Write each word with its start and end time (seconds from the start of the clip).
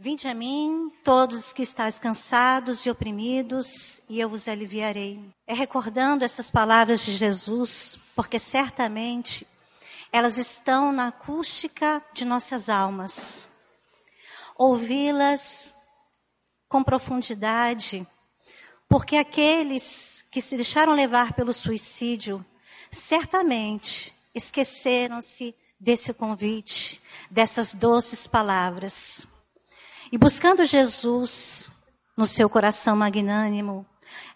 Vinde 0.00 0.28
a 0.28 0.34
mim, 0.34 0.92
todos 1.02 1.52
que 1.52 1.60
estáis 1.60 1.98
cansados 1.98 2.86
e 2.86 2.90
oprimidos, 2.90 4.00
e 4.08 4.20
eu 4.20 4.28
vos 4.28 4.46
aliviarei. 4.46 5.18
É 5.44 5.52
recordando 5.52 6.24
essas 6.24 6.52
palavras 6.52 7.04
de 7.04 7.12
Jesus, 7.12 7.98
porque 8.14 8.38
certamente 8.38 9.44
elas 10.12 10.38
estão 10.38 10.92
na 10.92 11.08
acústica 11.08 12.00
de 12.14 12.24
nossas 12.24 12.68
almas. 12.68 13.48
Ouvi-las 14.54 15.74
com 16.68 16.84
profundidade, 16.84 18.06
porque 18.88 19.16
aqueles 19.16 20.24
que 20.30 20.40
se 20.40 20.54
deixaram 20.54 20.92
levar 20.92 21.32
pelo 21.32 21.52
suicídio, 21.52 22.46
certamente 22.88 24.14
esqueceram-se 24.32 25.56
desse 25.80 26.14
convite, 26.14 27.02
dessas 27.28 27.74
doces 27.74 28.28
palavras. 28.28 29.26
E 30.10 30.16
buscando 30.16 30.64
Jesus 30.64 31.70
no 32.16 32.24
seu 32.24 32.48
coração 32.48 32.96
magnânimo, 32.96 33.86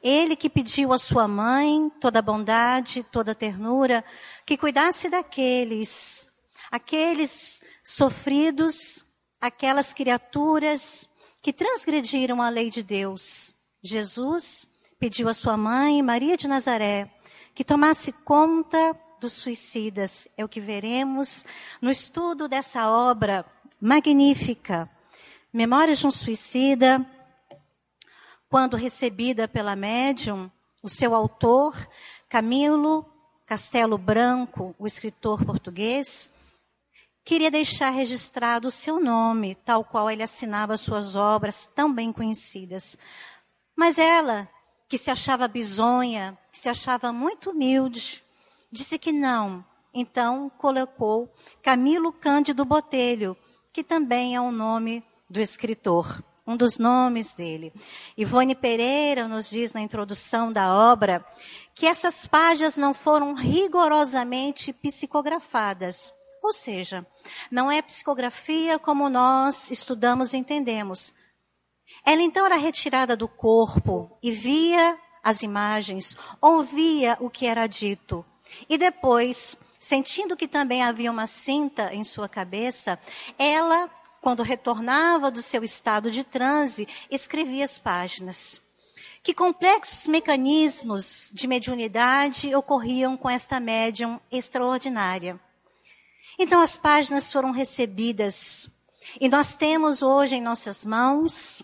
ele 0.02 0.36
que 0.36 0.50
pediu 0.50 0.92
à 0.92 0.98
sua 0.98 1.26
mãe 1.26 1.90
toda 1.98 2.20
bondade, 2.20 3.02
toda 3.04 3.34
ternura, 3.34 4.04
que 4.44 4.58
cuidasse 4.58 5.08
daqueles, 5.08 6.30
aqueles 6.70 7.62
sofridos, 7.82 9.02
aquelas 9.40 9.94
criaturas 9.94 11.08
que 11.40 11.54
transgrediram 11.54 12.42
a 12.42 12.50
lei 12.50 12.68
de 12.68 12.82
Deus. 12.82 13.54
Jesus 13.82 14.68
pediu 14.98 15.26
à 15.26 15.34
sua 15.34 15.56
mãe, 15.56 16.02
Maria 16.02 16.36
de 16.36 16.46
Nazaré, 16.46 17.10
que 17.54 17.64
tomasse 17.64 18.12
conta 18.12 18.94
dos 19.18 19.32
suicidas. 19.32 20.28
É 20.36 20.44
o 20.44 20.48
que 20.48 20.60
veremos 20.60 21.46
no 21.80 21.90
estudo 21.90 22.46
dessa 22.46 22.90
obra 22.90 23.44
magnífica 23.80 24.88
Memórias 25.54 25.98
de 25.98 26.06
um 26.06 26.10
Suicida, 26.10 27.06
quando 28.48 28.74
recebida 28.74 29.46
pela 29.46 29.76
médium, 29.76 30.50
o 30.82 30.88
seu 30.88 31.14
autor, 31.14 31.76
Camilo 32.26 33.06
Castelo 33.44 33.98
Branco, 33.98 34.74
o 34.78 34.86
escritor 34.86 35.44
português, 35.44 36.30
queria 37.22 37.50
deixar 37.50 37.90
registrado 37.90 38.68
o 38.68 38.70
seu 38.70 38.98
nome, 38.98 39.54
tal 39.56 39.84
qual 39.84 40.10
ele 40.10 40.22
assinava 40.22 40.78
suas 40.78 41.14
obras 41.16 41.68
tão 41.74 41.92
bem 41.92 42.14
conhecidas. 42.14 42.96
Mas 43.76 43.98
ela, 43.98 44.48
que 44.88 44.96
se 44.96 45.10
achava 45.10 45.46
bisonha, 45.46 46.38
que 46.50 46.58
se 46.58 46.70
achava 46.70 47.12
muito 47.12 47.50
humilde, 47.50 48.24
disse 48.70 48.98
que 48.98 49.12
não. 49.12 49.62
Então 49.92 50.50
colocou 50.56 51.30
Camilo 51.62 52.10
Cândido 52.10 52.64
Botelho, 52.64 53.36
que 53.70 53.84
também 53.84 54.34
é 54.34 54.40
um 54.40 54.50
nome 54.50 55.04
do 55.32 55.40
escritor, 55.40 56.22
um 56.46 56.56
dos 56.56 56.78
nomes 56.78 57.32
dele. 57.32 57.72
Ivone 58.16 58.54
Pereira 58.54 59.26
nos 59.26 59.48
diz 59.48 59.72
na 59.72 59.80
introdução 59.80 60.52
da 60.52 60.72
obra 60.74 61.24
que 61.74 61.86
essas 61.86 62.26
páginas 62.26 62.76
não 62.76 62.92
foram 62.92 63.34
rigorosamente 63.34 64.72
psicografadas. 64.74 66.12
Ou 66.42 66.52
seja, 66.52 67.06
não 67.50 67.70
é 67.70 67.80
psicografia 67.80 68.78
como 68.78 69.08
nós 69.08 69.70
estudamos 69.70 70.34
e 70.34 70.36
entendemos. 70.36 71.14
Ela 72.04 72.20
então 72.20 72.44
era 72.44 72.56
retirada 72.56 73.16
do 73.16 73.26
corpo 73.26 74.18
e 74.22 74.30
via 74.30 74.98
as 75.22 75.42
imagens, 75.42 76.16
ouvia 76.40 77.16
o 77.20 77.30
que 77.30 77.46
era 77.46 77.66
dito. 77.66 78.24
E 78.68 78.76
depois, 78.76 79.56
sentindo 79.78 80.36
que 80.36 80.48
também 80.48 80.82
havia 80.82 81.10
uma 81.10 81.28
cinta 81.28 81.94
em 81.94 82.02
sua 82.02 82.28
cabeça, 82.28 82.98
ela 83.38 83.88
quando 84.22 84.44
retornava 84.44 85.32
do 85.32 85.42
seu 85.42 85.64
estado 85.64 86.08
de 86.08 86.22
transe, 86.22 86.88
escrevia 87.10 87.64
as 87.64 87.76
páginas. 87.76 88.60
Que 89.20 89.34
complexos 89.34 90.06
mecanismos 90.06 91.28
de 91.34 91.48
mediunidade 91.48 92.54
ocorriam 92.54 93.16
com 93.16 93.28
esta 93.28 93.58
médium 93.58 94.20
extraordinária. 94.30 95.38
Então 96.38 96.60
as 96.60 96.76
páginas 96.76 97.32
foram 97.32 97.50
recebidas 97.50 98.70
e 99.20 99.28
nós 99.28 99.56
temos 99.56 100.02
hoje 100.02 100.36
em 100.36 100.40
nossas 100.40 100.84
mãos 100.84 101.62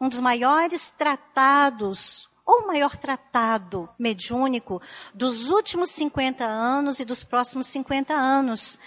um 0.00 0.08
dos 0.08 0.20
maiores 0.20 0.90
tratados, 0.90 2.28
ou 2.44 2.62
o 2.62 2.66
maior 2.66 2.96
tratado 2.96 3.88
mediúnico 3.96 4.82
dos 5.14 5.48
últimos 5.48 5.90
50 5.90 6.44
anos 6.44 6.98
e 6.98 7.04
dos 7.04 7.22
próximos 7.22 7.68
50 7.68 8.12
anos. 8.14 8.78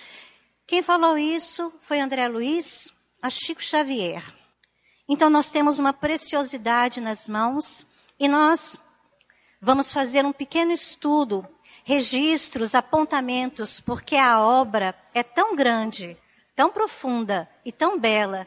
Quem 0.68 0.82
falou 0.82 1.18
isso 1.18 1.72
foi 1.80 2.00
André 2.00 2.28
Luiz, 2.28 2.92
a 3.24 3.30
Chico 3.30 3.64
Xavier. 3.64 4.22
Então 5.08 5.30
nós 5.30 5.50
temos 5.50 5.80
uma 5.80 5.94
preciosidade 5.94 7.00
nas 7.00 7.30
mãos 7.30 7.88
e 8.20 8.28
nós 8.28 8.78
vamos 9.62 9.94
fazer 9.94 10.26
um 10.26 10.34
pequeno 10.34 10.74
estudo, 10.74 11.48
registros, 11.86 12.76
apontamentos, 12.76 13.80
porque 13.80 14.18
a 14.18 14.42
obra 14.42 14.94
é 15.14 15.24
tão 15.24 15.56
grande, 15.56 16.18
tão 16.54 16.70
profunda 16.70 17.50
e 17.64 17.72
tão 17.72 17.98
bela 17.98 18.46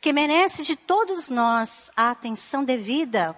que 0.00 0.12
merece 0.12 0.62
de 0.62 0.76
todos 0.76 1.28
nós 1.28 1.90
a 1.96 2.12
atenção 2.12 2.62
devida. 2.62 3.36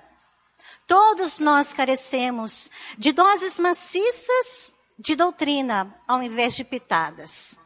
Todos 0.86 1.38
nós 1.38 1.72
carecemos 1.72 2.70
de 2.98 3.10
doses 3.10 3.58
maciças 3.58 4.70
de 4.98 5.16
doutrina 5.16 5.98
ao 6.06 6.22
invés 6.22 6.54
de 6.54 6.62
pitadas. 6.62 7.58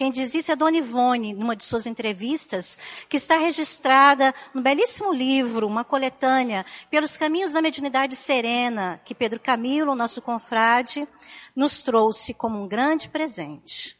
Quem 0.00 0.10
diz 0.10 0.32
isso 0.34 0.50
é 0.50 0.56
Dona 0.56 0.78
Ivone, 0.78 1.34
numa 1.34 1.54
de 1.54 1.62
suas 1.62 1.86
entrevistas, 1.86 2.78
que 3.06 3.18
está 3.18 3.36
registrada 3.36 4.34
no 4.54 4.62
belíssimo 4.62 5.12
livro, 5.12 5.66
uma 5.66 5.84
coletânea, 5.84 6.64
Pelos 6.90 7.18
Caminhos 7.18 7.52
da 7.52 7.60
Mediunidade 7.60 8.16
Serena, 8.16 8.98
que 9.04 9.14
Pedro 9.14 9.38
Camilo, 9.38 9.94
nosso 9.94 10.22
confrade, 10.22 11.06
nos 11.54 11.82
trouxe 11.82 12.32
como 12.32 12.62
um 12.62 12.66
grande 12.66 13.10
presente. 13.10 13.94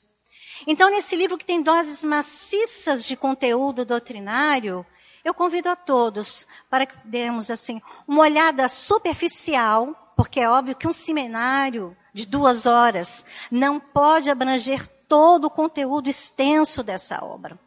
Então, 0.66 0.88
nesse 0.88 1.14
livro 1.14 1.36
que 1.36 1.44
tem 1.44 1.60
doses 1.60 2.02
maciças 2.02 3.04
de 3.04 3.14
conteúdo 3.14 3.84
doutrinário, 3.84 4.86
eu 5.22 5.34
convido 5.34 5.68
a 5.68 5.76
todos 5.76 6.46
para 6.70 6.86
que 6.86 6.96
demos 7.04 7.50
assim 7.50 7.78
uma 8.08 8.22
olhada 8.22 8.70
superficial, 8.70 10.14
porque 10.16 10.40
é 10.40 10.48
óbvio 10.48 10.76
que 10.76 10.88
um 10.88 10.94
seminário 10.94 11.94
de 12.14 12.24
duas 12.24 12.64
horas 12.64 13.22
não 13.50 13.78
pode 13.78 14.30
abranger 14.30 14.88
todo 15.10 15.46
o 15.46 15.50
conteúdo 15.50 16.08
extenso 16.08 16.84
dessa 16.84 17.24
obra. 17.24 17.58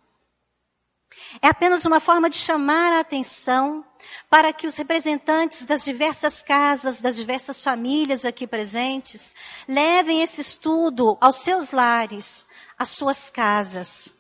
É 1.42 1.50
apenas 1.50 1.84
uma 1.84 2.00
forma 2.00 2.30
de 2.30 2.38
chamar 2.38 2.94
a 2.94 3.02
atenção 3.02 3.84
para 4.30 4.54
que 4.54 4.66
os 4.66 4.78
representantes 4.78 5.66
das 5.66 5.84
diversas 5.84 6.42
casas, 6.42 7.02
das 7.02 7.18
diversas 7.18 7.62
famílias 7.62 8.24
aqui 8.24 8.48
presentes, 8.48 9.36
levem 9.68 10.22
esse 10.22 10.40
estudo 10.40 11.18
aos 11.20 11.36
seus 11.36 11.74
lares, 11.74 12.46
às 12.80 12.90
suas 12.90 13.30
casas. 13.30 14.14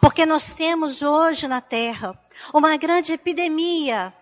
Porque 0.00 0.24
nós 0.24 0.54
temos 0.54 1.02
hoje 1.02 1.46
na 1.46 1.60
Terra 1.60 2.18
uma 2.54 2.78
grande 2.78 3.12
epidemia, 3.12 4.14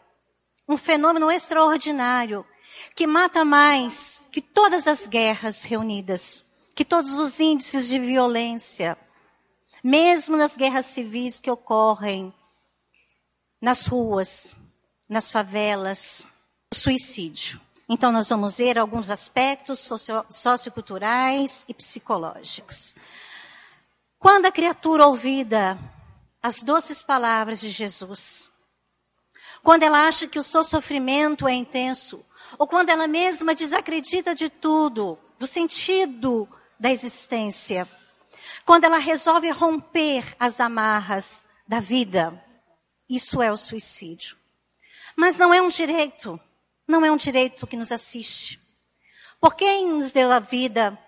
um 0.69 0.77
fenômeno 0.77 1.31
extraordinário, 1.31 2.45
que 2.93 3.07
mata 3.07 3.45
mais 3.45 4.29
que 4.33 4.43
todas 4.43 4.89
as 4.89 5.07
guerras 5.07 5.63
reunidas 5.63 6.48
que 6.79 6.85
todos 6.85 7.15
os 7.15 7.41
índices 7.41 7.89
de 7.89 7.99
violência, 7.99 8.97
mesmo 9.83 10.37
nas 10.37 10.57
guerras 10.57 10.87
civis 10.87 11.41
que 11.41 11.51
ocorrem 11.51 12.33
nas 13.61 13.85
ruas, 13.85 14.55
nas 15.09 15.29
favelas, 15.29 16.25
o 16.73 16.77
suicídio. 16.77 17.61
Então, 17.89 18.13
nós 18.13 18.29
vamos 18.29 18.59
ver 18.59 18.79
alguns 18.79 19.11
aspectos 19.11 19.81
socio 19.81 20.25
socioculturais 20.31 21.65
e 21.67 21.75
psicológicos. 21.75 22.95
Quando 24.17 24.47
a 24.47 24.53
criatura 24.53 25.05
ouvida 25.05 25.77
as 26.41 26.63
doces 26.63 27.03
palavras 27.03 27.59
de 27.59 27.71
Jesus, 27.71 28.53
quando 29.65 29.83
ela 29.83 30.07
acha 30.07 30.29
que 30.29 30.39
o 30.39 30.45
seu 30.45 30.63
sofrimento 30.63 31.49
é 31.49 31.55
intenso, 31.55 32.25
ou 32.57 32.69
quando 32.69 32.91
ela 32.91 33.09
mesma 33.09 33.53
desacredita 33.53 34.33
de 34.33 34.49
tudo, 34.49 35.19
do 35.41 35.47
sentido 35.49 36.49
da 36.79 36.91
existência. 36.91 37.89
Quando 38.65 38.85
ela 38.85 38.99
resolve 38.99 39.51
romper 39.51 40.37
as 40.39 40.61
amarras 40.61 41.45
da 41.67 41.81
vida, 41.81 42.43
isso 43.09 43.43
é 43.43 43.51
o 43.51 43.57
suicídio. 43.57 44.37
Mas 45.17 45.39
não 45.39 45.53
é 45.53 45.61
um 45.61 45.69
direito, 45.69 46.39
não 46.87 47.05
é 47.05 47.11
um 47.11 47.17
direito 47.17 47.67
que 47.67 47.77
nos 47.77 47.91
assiste. 47.91 48.61
Por 49.41 49.55
quem 49.55 49.89
nos 49.89 50.13
deu 50.13 50.31
a 50.31 50.39
vida 50.39 50.99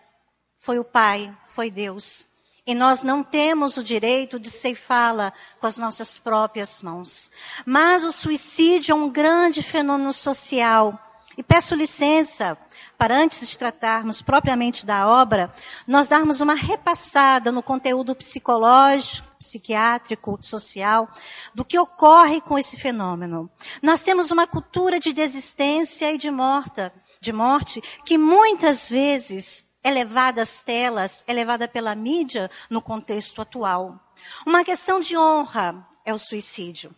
foi 0.57 0.79
o 0.79 0.85
Pai, 0.85 1.37
foi 1.47 1.71
Deus. 1.71 2.27
E 2.67 2.75
nós 2.75 3.03
não 3.03 3.23
temos 3.23 3.77
o 3.77 3.83
direito 3.83 4.39
de 4.39 4.51
ceifá-la 4.51 5.33
com 5.59 5.67
as 5.67 5.77
nossas 5.77 6.19
próprias 6.19 6.83
mãos. 6.83 7.31
Mas 7.65 8.05
o 8.05 8.13
suicídio 8.13 8.93
é 8.93 8.95
um 8.95 9.11
grande 9.11 9.63
fenômeno 9.63 10.13
social 10.13 10.99
E 11.37 11.43
peço 11.43 11.75
licença 11.75 12.59
para 13.01 13.17
antes 13.17 13.49
de 13.49 13.57
tratarmos 13.57 14.21
propriamente 14.21 14.85
da 14.85 15.09
obra, 15.09 15.51
nós 15.87 16.07
darmos 16.07 16.43
uma 16.43 16.53
repassada 16.53 17.51
no 17.51 17.63
conteúdo 17.63 18.15
psicológico, 18.15 19.27
psiquiátrico, 19.39 20.37
social, 20.39 21.09
do 21.55 21.65
que 21.65 21.79
ocorre 21.79 22.43
com 22.43 22.59
esse 22.59 22.77
fenômeno. 22.77 23.51
Nós 23.83 24.03
temos 24.03 24.31
uma 24.31 24.47
cultura 24.47 25.01
de 25.01 25.15
desistência 25.15 26.13
e 26.13 26.19
de 26.19 26.31
morta, 26.31 26.93
de 27.23 27.33
morte, 27.33 27.81
que 28.05 28.19
muitas 28.19 28.87
vezes 28.87 29.65
é 29.83 29.91
levada 29.91 30.43
às 30.43 30.63
telas, 30.63 31.25
é 31.27 31.33
levada 31.33 31.67
pela 31.67 31.95
mídia 31.95 32.51
no 32.69 32.83
contexto 32.83 33.41
atual. 33.41 33.99
Uma 34.47 34.63
questão 34.63 35.01
de 35.01 35.17
honra 35.17 35.89
é 36.05 36.13
o 36.13 36.19
suicídio. 36.19 36.95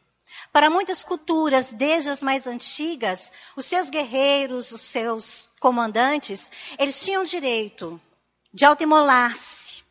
Para 0.52 0.68
muitas 0.68 1.02
culturas, 1.02 1.72
desde 1.72 2.10
as 2.10 2.22
mais 2.22 2.46
antigas, 2.46 3.32
os 3.56 3.64
seus 3.64 3.88
guerreiros, 3.88 4.70
os 4.70 4.82
seus 4.82 5.48
comandantes, 5.58 6.52
eles 6.78 7.02
tinham 7.02 7.24
direito 7.24 7.98
de 8.52 8.66
autoimolar-se. 8.66 9.82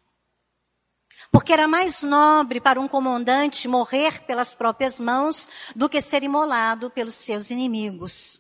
Porque 1.31 1.52
era 1.52 1.68
mais 1.68 2.04
nobre 2.04 2.62
para 2.62 2.80
um 2.80 2.88
comandante 2.88 3.68
morrer 3.68 4.22
pelas 4.25 4.54
próprias 4.54 5.00
mãos 5.00 5.50
do 5.75 5.90
que 5.90 6.00
ser 6.00 6.24
imolado 6.24 6.92
pelos 6.92 7.16
seus 7.16 7.50
inimigos. 7.50 8.40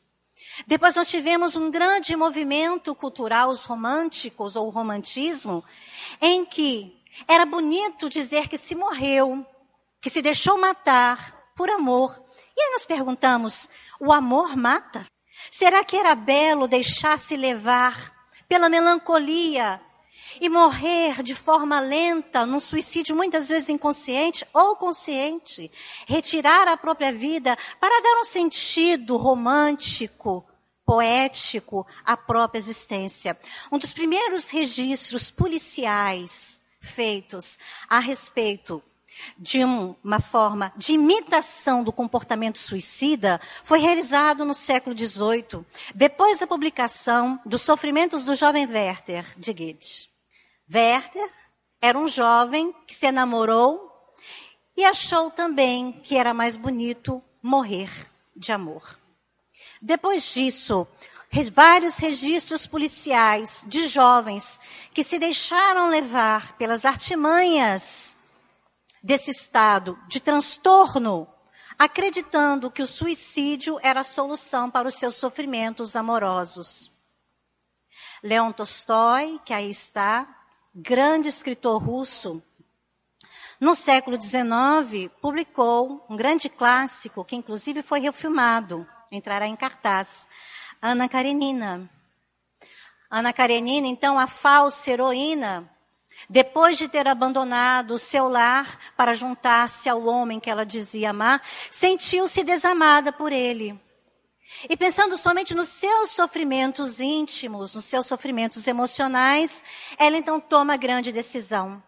Depois 0.67 0.95
nós 0.95 1.09
tivemos 1.09 1.55
um 1.55 1.71
grande 1.71 2.15
movimento 2.15 2.93
cultural, 2.93 3.49
os 3.49 3.63
românticos 3.63 4.55
ou 4.55 4.67
o 4.67 4.69
romantismo, 4.69 5.63
em 6.21 6.45
que 6.45 7.01
era 7.27 7.45
bonito 7.45 8.09
dizer 8.09 8.47
que 8.47 8.57
se 8.57 8.75
morreu, 8.75 9.43
que 9.99 10.09
se 10.09 10.21
deixou 10.21 10.59
matar, 10.59 11.40
por 11.61 11.69
amor. 11.69 12.19
E 12.57 12.59
aí 12.59 12.71
nós 12.71 12.87
perguntamos: 12.87 13.69
o 13.99 14.11
amor 14.11 14.57
mata? 14.57 15.05
Será 15.51 15.83
que 15.83 15.95
era 15.95 16.15
belo 16.15 16.67
deixar-se 16.67 17.37
levar 17.37 18.11
pela 18.49 18.67
melancolia 18.67 19.79
e 20.39 20.49
morrer 20.49 21.21
de 21.21 21.35
forma 21.35 21.79
lenta, 21.79 22.47
num 22.47 22.59
suicídio 22.59 23.15
muitas 23.15 23.47
vezes 23.47 23.69
inconsciente 23.69 24.43
ou 24.51 24.75
consciente, 24.75 25.71
retirar 26.07 26.67
a 26.67 26.75
própria 26.75 27.13
vida 27.13 27.55
para 27.79 28.01
dar 28.01 28.21
um 28.21 28.23
sentido 28.23 29.15
romântico, 29.15 30.43
poético 30.83 31.85
à 32.03 32.17
própria 32.17 32.57
existência? 32.57 33.39
Um 33.71 33.77
dos 33.77 33.93
primeiros 33.93 34.49
registros 34.49 35.29
policiais 35.29 36.59
feitos 36.79 37.59
a 37.87 37.99
respeito 37.99 38.81
de 39.37 39.63
uma 39.63 40.19
forma 40.19 40.71
de 40.75 40.93
imitação 40.93 41.83
do 41.83 41.91
comportamento 41.91 42.57
suicida 42.57 43.39
foi 43.63 43.79
realizado 43.79 44.45
no 44.45 44.53
século 44.53 44.97
XVIII, 44.97 45.65
depois 45.93 46.39
da 46.39 46.47
publicação 46.47 47.39
dos 47.45 47.61
Sofrimentos 47.61 48.23
do 48.23 48.35
Jovem 48.35 48.65
Werther, 48.65 49.25
de 49.37 49.53
Goethe. 49.53 50.09
Werther 50.73 51.29
era 51.81 51.97
um 51.97 52.07
jovem 52.07 52.73
que 52.85 52.93
se 52.93 53.07
enamorou 53.07 53.91
e 54.77 54.85
achou 54.85 55.29
também 55.29 55.91
que 56.03 56.15
era 56.15 56.33
mais 56.33 56.55
bonito 56.55 57.21
morrer 57.41 57.89
de 58.35 58.51
amor. 58.51 58.97
Depois 59.81 60.31
disso, 60.31 60.87
vários 61.51 61.97
registros 61.97 62.67
policiais 62.67 63.65
de 63.67 63.87
jovens 63.87 64.59
que 64.93 65.03
se 65.03 65.17
deixaram 65.17 65.89
levar 65.89 66.57
pelas 66.57 66.85
artimanhas 66.85 68.17
desse 69.01 69.31
estado 69.31 69.97
de 70.07 70.19
transtorno, 70.19 71.27
acreditando 71.77 72.69
que 72.69 72.81
o 72.81 72.87
suicídio 72.87 73.79
era 73.81 74.01
a 74.01 74.03
solução 74.03 74.69
para 74.69 74.87
os 74.87 74.95
seus 74.95 75.15
sofrimentos 75.15 75.95
amorosos. 75.95 76.91
Leon 78.21 78.51
Tolstói, 78.51 79.39
que 79.43 79.53
aí 79.53 79.69
está, 79.69 80.27
grande 80.75 81.27
escritor 81.27 81.81
russo, 81.81 82.41
no 83.59 83.75
século 83.75 84.19
XIX, 84.19 85.11
publicou 85.21 86.05
um 86.09 86.15
grande 86.15 86.49
clássico, 86.49 87.23
que 87.23 87.35
inclusive 87.35 87.83
foi 87.83 87.99
refilmado, 87.99 88.87
entrará 89.11 89.47
em 89.47 89.55
cartaz, 89.55 90.27
Ana 90.81 91.07
Karenina. 91.07 91.87
Ana 93.09 93.31
Karenina, 93.31 93.85
então, 93.85 94.17
a 94.17 94.25
falsa 94.25 94.89
heroína 94.89 95.69
depois 96.31 96.77
de 96.77 96.87
ter 96.87 97.09
abandonado 97.09 97.91
o 97.91 97.99
seu 97.99 98.29
lar 98.29 98.79
para 98.95 99.13
juntar-se 99.13 99.89
ao 99.89 100.05
homem 100.05 100.39
que 100.39 100.49
ela 100.49 100.65
dizia 100.65 101.09
amar, 101.09 101.41
sentiu-se 101.69 102.41
desamada 102.41 103.11
por 103.11 103.33
ele. 103.33 103.77
E 104.69 104.77
pensando 104.77 105.17
somente 105.17 105.53
nos 105.53 105.67
seus 105.67 106.11
sofrimentos 106.11 107.01
íntimos, 107.01 107.75
nos 107.75 107.83
seus 107.83 108.05
sofrimentos 108.05 108.65
emocionais, 108.65 109.61
ela 109.97 110.15
então 110.15 110.39
toma 110.39 110.75
a 110.75 110.77
grande 110.77 111.11
decisão. 111.11 111.83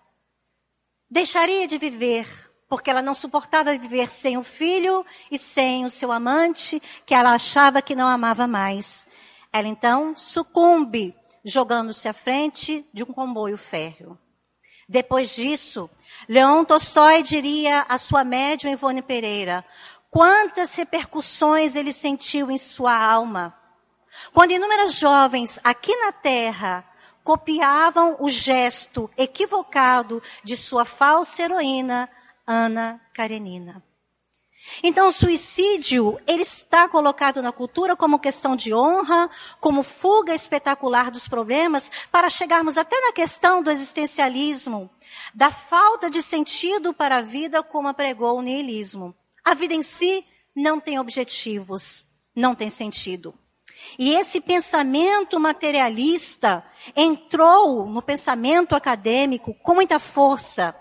Deixaria 1.10 1.66
de 1.66 1.78
viver, 1.78 2.28
porque 2.68 2.90
ela 2.90 3.02
não 3.02 3.14
suportava 3.14 3.78
viver 3.78 4.10
sem 4.10 4.38
o 4.38 4.44
filho 4.44 5.06
e 5.32 5.38
sem 5.38 5.86
o 5.86 5.90
seu 5.90 6.12
amante, 6.12 6.82
que 7.06 7.14
ela 7.14 7.34
achava 7.34 7.82
que 7.82 7.96
não 7.96 8.10
amava 8.10 8.46
mais. 8.46 9.08
Ela 9.54 9.70
então 9.70 10.18
sucumbe, 10.18 11.16
jogando-se 11.46 12.10
à 12.10 12.14
frente 12.14 12.86
de 12.92 13.04
um 13.04 13.14
comboio 13.14 13.58
férreo. 13.58 14.20
Depois 14.88 15.36
disso, 15.36 15.90
Leon 16.28 16.64
Tolstói 16.66 17.24
diria 17.24 17.86
à 17.88 17.98
sua 17.98 18.24
médium 18.24 18.72
Ivone 18.72 19.02
Pereira, 19.02 19.66
quantas 20.10 20.76
repercussões 20.76 21.76
ele 21.76 21.94
sentiu 21.94 22.52
em 22.52 22.58
sua 22.58 22.96
alma. 22.96 23.58
Quando 24.34 24.52
inúmeras 24.52 24.96
jovens 24.96 25.60
aqui 25.64 25.96
na 25.96 26.12
Terra 26.12 26.86
copiavam 27.24 28.18
o 28.20 28.30
gesto 28.30 29.10
equivocado 29.18 30.22
de 30.44 30.58
sua 30.58 30.86
falsa 30.86 31.44
heroína, 31.44 32.10
Ana 32.46 33.00
Karenina. 33.14 33.82
Então, 34.82 35.08
o 35.08 35.12
suicídio, 35.12 36.20
ele 36.26 36.42
está 36.42 36.88
colocado 36.88 37.42
na 37.42 37.52
cultura 37.52 37.96
como 37.96 38.20
questão 38.20 38.56
de 38.56 38.74
honra, 38.74 39.30
como 39.60 39.84
fuga 39.84 40.34
espetacular 40.34 41.12
dos 41.12 41.28
problemas, 41.28 41.92
para 42.12 42.30
chegarmos 42.30 42.78
até 42.78 43.00
na 43.02 43.12
questão 43.12 43.62
do 43.62 43.70
existencialismo, 43.70 44.90
da 45.34 45.52
falta 45.52 46.10
de 46.10 46.22
sentido 46.22 46.94
para 46.94 47.18
a 47.18 47.22
vida, 47.22 47.62
como 47.62 47.88
apregou 47.88 48.38
o 48.38 48.42
niilismo. 48.42 49.14
A 49.44 49.54
vida 49.54 49.74
em 49.74 49.82
si 49.82 50.26
não 50.56 50.80
tem 50.80 50.98
objetivos, 50.98 52.06
não 52.36 52.56
tem 52.56 52.70
sentido. 52.70 53.34
E 54.00 54.14
esse 54.14 54.40
pensamento 54.40 55.40
materialista 55.40 56.66
entrou 56.96 57.86
no 57.86 58.02
pensamento 58.02 58.76
acadêmico 58.76 59.54
com 59.56 59.76
muita 59.76 60.00
força 60.00 60.74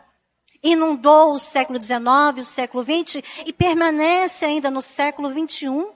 inundou 0.62 1.35
o 1.35 1.38
século 1.38 1.81
XIX, 1.81 2.38
o 2.38 2.45
século 2.45 2.85
XX 2.85 3.23
e 3.45 3.52
permanece 3.52 4.45
ainda 4.45 4.71
no 4.71 4.81
século 4.81 5.28
XXI, 5.28 5.87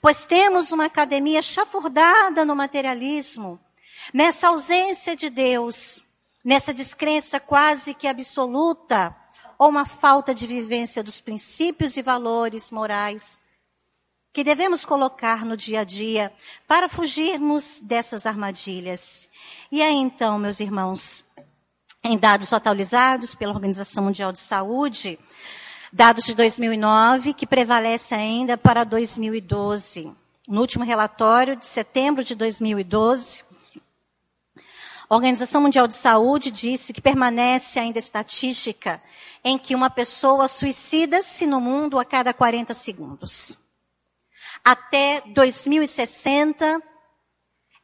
pois 0.00 0.26
temos 0.26 0.72
uma 0.72 0.86
academia 0.86 1.40
chafurdada 1.40 2.44
no 2.44 2.56
materialismo, 2.56 3.60
nessa 4.12 4.48
ausência 4.48 5.14
de 5.14 5.30
Deus, 5.30 6.02
nessa 6.44 6.74
descrença 6.74 7.38
quase 7.38 7.94
que 7.94 8.08
absoluta, 8.08 9.14
ou 9.58 9.68
uma 9.68 9.86
falta 9.86 10.34
de 10.34 10.46
vivência 10.46 11.02
dos 11.02 11.20
princípios 11.20 11.96
e 11.96 12.02
valores 12.02 12.72
morais 12.72 13.40
que 14.32 14.42
devemos 14.42 14.84
colocar 14.84 15.44
no 15.44 15.56
dia 15.56 15.80
a 15.80 15.84
dia 15.84 16.32
para 16.66 16.88
fugirmos 16.88 17.80
dessas 17.80 18.24
armadilhas. 18.24 19.28
E 19.70 19.82
aí 19.82 19.94
então, 19.94 20.38
meus 20.38 20.58
irmãos, 20.58 21.22
em 22.04 22.18
dados 22.18 22.52
atualizados 22.52 23.34
pela 23.34 23.52
Organização 23.52 24.04
Mundial 24.04 24.32
de 24.32 24.40
Saúde, 24.40 25.18
dados 25.92 26.24
de 26.24 26.34
2009, 26.34 27.32
que 27.32 27.46
prevalece 27.46 28.14
ainda 28.14 28.58
para 28.58 28.82
2012. 28.84 30.12
No 30.48 30.60
último 30.60 30.84
relatório 30.84 31.54
de 31.54 31.64
setembro 31.64 32.24
de 32.24 32.34
2012, 32.34 33.44
a 35.08 35.14
Organização 35.14 35.60
Mundial 35.60 35.86
de 35.86 35.94
Saúde 35.94 36.50
disse 36.50 36.92
que 36.92 37.00
permanece 37.00 37.78
ainda 37.78 37.98
estatística 37.98 39.00
em 39.44 39.56
que 39.56 39.74
uma 39.74 39.90
pessoa 39.90 40.48
suicida-se 40.48 41.46
no 41.46 41.60
mundo 41.60 41.98
a 41.98 42.04
cada 42.04 42.34
40 42.34 42.74
segundos. 42.74 43.58
Até 44.64 45.20
2060, 45.26 46.82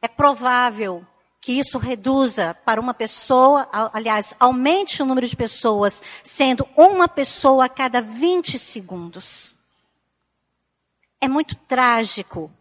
é 0.01 0.07
provável 0.07 1.05
que 1.41 1.53
isso 1.53 1.77
reduza 1.77 2.53
para 2.65 2.81
uma 2.81 2.93
pessoa, 2.93 3.67
aliás, 3.93 4.35
aumente 4.39 5.01
o 5.01 5.05
número 5.05 5.27
de 5.27 5.35
pessoas, 5.35 6.01
sendo 6.23 6.67
uma 6.75 7.07
pessoa 7.07 7.65
a 7.65 7.69
cada 7.69 8.01
20 8.01 8.59
segundos. 8.59 9.55
É 11.21 11.27
muito 11.27 11.55
trágico, 11.55 12.51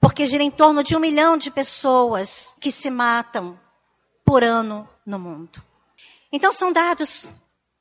porque 0.00 0.26
gira 0.26 0.42
em 0.42 0.50
torno 0.50 0.82
de 0.82 0.96
um 0.96 1.00
milhão 1.00 1.36
de 1.36 1.50
pessoas 1.50 2.54
que 2.60 2.70
se 2.70 2.90
matam 2.90 3.58
por 4.24 4.42
ano 4.42 4.88
no 5.04 5.18
mundo. 5.18 5.62
Então 6.30 6.52
são 6.52 6.72
dados 6.72 7.28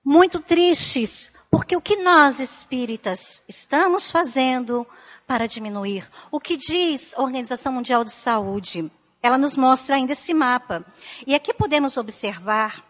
muito 0.03 0.39
tristes, 0.41 1.31
porque 1.49 1.75
o 1.75 1.81
que 1.81 1.97
nós 1.97 2.39
espíritas 2.39 3.41
estamos 3.47 4.11
fazendo 4.11 4.85
para 5.25 5.47
diminuir. 5.47 6.09
O 6.29 6.39
que 6.39 6.57
diz 6.57 7.13
a 7.17 7.21
Organização 7.21 7.71
Mundial 7.71 8.03
de 8.03 8.11
Saúde? 8.11 8.91
Ela 9.21 9.37
nos 9.37 9.55
mostra 9.55 9.95
ainda 9.95 10.13
esse 10.13 10.33
mapa. 10.33 10.85
E 11.25 11.35
aqui 11.35 11.53
podemos 11.53 11.97
observar 11.97 12.83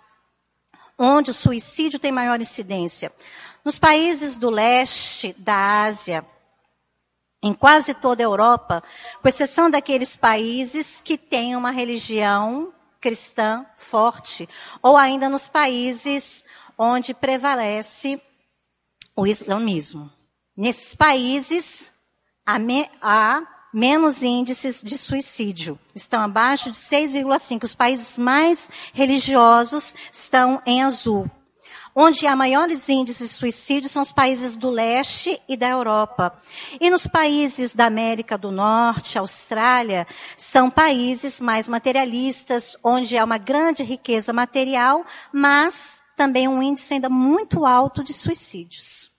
onde 0.97 1.31
o 1.31 1.33
suicídio 1.33 1.99
tem 1.99 2.11
maior 2.11 2.39
incidência. 2.39 3.11
Nos 3.65 3.79
países 3.79 4.37
do 4.37 4.49
leste 4.49 5.33
da 5.37 5.83
Ásia, 5.83 6.25
em 7.41 7.53
quase 7.53 7.93
toda 7.93 8.21
a 8.21 8.25
Europa, 8.25 8.83
com 9.21 9.27
exceção 9.27 9.69
daqueles 9.69 10.15
países 10.15 11.01
que 11.01 11.17
têm 11.17 11.55
uma 11.55 11.71
religião 11.71 12.71
cristã 12.99 13.65
forte, 13.75 14.47
ou 14.81 14.95
ainda 14.95 15.27
nos 15.27 15.47
países 15.47 16.45
onde 16.77 17.15
prevalece 17.15 18.21
o 19.15 19.25
islamismo. 19.25 20.11
Nesses 20.55 20.93
países, 20.93 21.91
há, 22.45 22.59
me, 22.59 22.87
há 23.01 23.41
menos 23.73 24.21
índices 24.23 24.81
de 24.83 24.97
suicídio. 24.97 25.79
Estão 25.95 26.21
abaixo 26.21 26.71
de 26.71 26.77
6,5. 26.77 27.63
Os 27.63 27.75
países 27.75 28.17
mais 28.17 28.69
religiosos 28.93 29.95
estão 30.11 30.61
em 30.65 30.83
azul. 30.83 31.29
Onde 31.93 32.25
há 32.25 32.35
maiores 32.37 32.87
índices 32.87 33.31
de 33.31 33.35
suicídio 33.35 33.89
são 33.89 34.01
os 34.01 34.13
países 34.13 34.55
do 34.55 34.69
leste 34.69 35.41
e 35.47 35.57
da 35.57 35.67
Europa. 35.67 36.33
E 36.79 36.89
nos 36.89 37.05
países 37.05 37.75
da 37.75 37.85
América 37.85 38.37
do 38.37 38.49
Norte, 38.49 39.17
Austrália, 39.17 40.07
são 40.37 40.69
países 40.69 41.41
mais 41.41 41.67
materialistas, 41.67 42.77
onde 42.81 43.17
há 43.17 43.25
uma 43.25 43.37
grande 43.37 43.83
riqueza 43.83 44.31
material, 44.31 45.05
mas 45.33 46.01
também 46.15 46.47
um 46.47 46.63
índice 46.63 46.93
ainda 46.93 47.09
muito 47.09 47.65
alto 47.65 48.01
de 48.03 48.13
suicídios. 48.13 49.11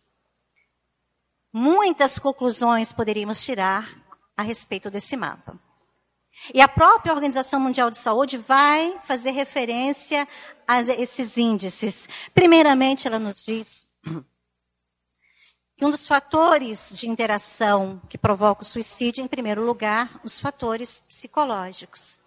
Muitas 1.52 2.18
conclusões 2.18 2.90
poderíamos 2.90 3.44
tirar 3.44 4.01
a 4.36 4.42
respeito 4.42 4.90
desse 4.90 5.16
mapa. 5.16 5.58
E 6.52 6.60
a 6.60 6.68
própria 6.68 7.12
Organização 7.12 7.60
Mundial 7.60 7.90
de 7.90 7.96
Saúde 7.98 8.36
vai 8.36 8.98
fazer 9.00 9.32
referência 9.32 10.26
a 10.66 10.80
esses 10.80 11.36
índices. 11.36 12.08
Primeiramente, 12.34 13.06
ela 13.06 13.18
nos 13.18 13.44
diz 13.44 13.86
que 15.76 15.84
um 15.84 15.90
dos 15.90 16.06
fatores 16.06 16.92
de 16.94 17.08
interação 17.08 18.00
que 18.08 18.16
provoca 18.16 18.62
o 18.62 18.64
suicídio, 18.64 19.22
em 19.22 19.28
primeiro 19.28 19.64
lugar, 19.64 20.20
os 20.24 20.40
fatores 20.40 21.02
psicológicos. 21.08 22.21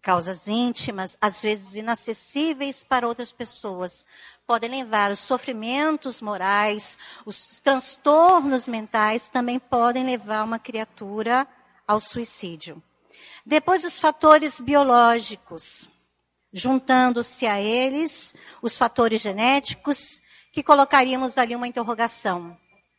Causas 0.00 0.48
íntimas, 0.48 1.18
às 1.20 1.42
vezes 1.42 1.74
inacessíveis 1.74 2.82
para 2.82 3.06
outras 3.06 3.32
pessoas, 3.32 4.06
podem 4.46 4.70
levar 4.70 5.10
os 5.10 5.18
sofrimentos 5.18 6.22
morais, 6.22 6.98
os 7.26 7.60
transtornos 7.60 8.66
mentais 8.66 9.28
também 9.28 9.58
podem 9.58 10.04
levar 10.04 10.44
uma 10.44 10.58
criatura 10.58 11.46
ao 11.86 12.00
suicídio. 12.00 12.82
Depois, 13.44 13.84
os 13.84 13.98
fatores 13.98 14.60
biológicos, 14.60 15.88
juntando-se 16.52 17.46
a 17.46 17.60
eles 17.60 18.34
os 18.62 18.76
fatores 18.76 19.20
genéticos, 19.20 20.22
que 20.52 20.62
colocaríamos 20.62 21.38
ali 21.38 21.54
uma 21.54 21.68
interrogação. 21.68 22.56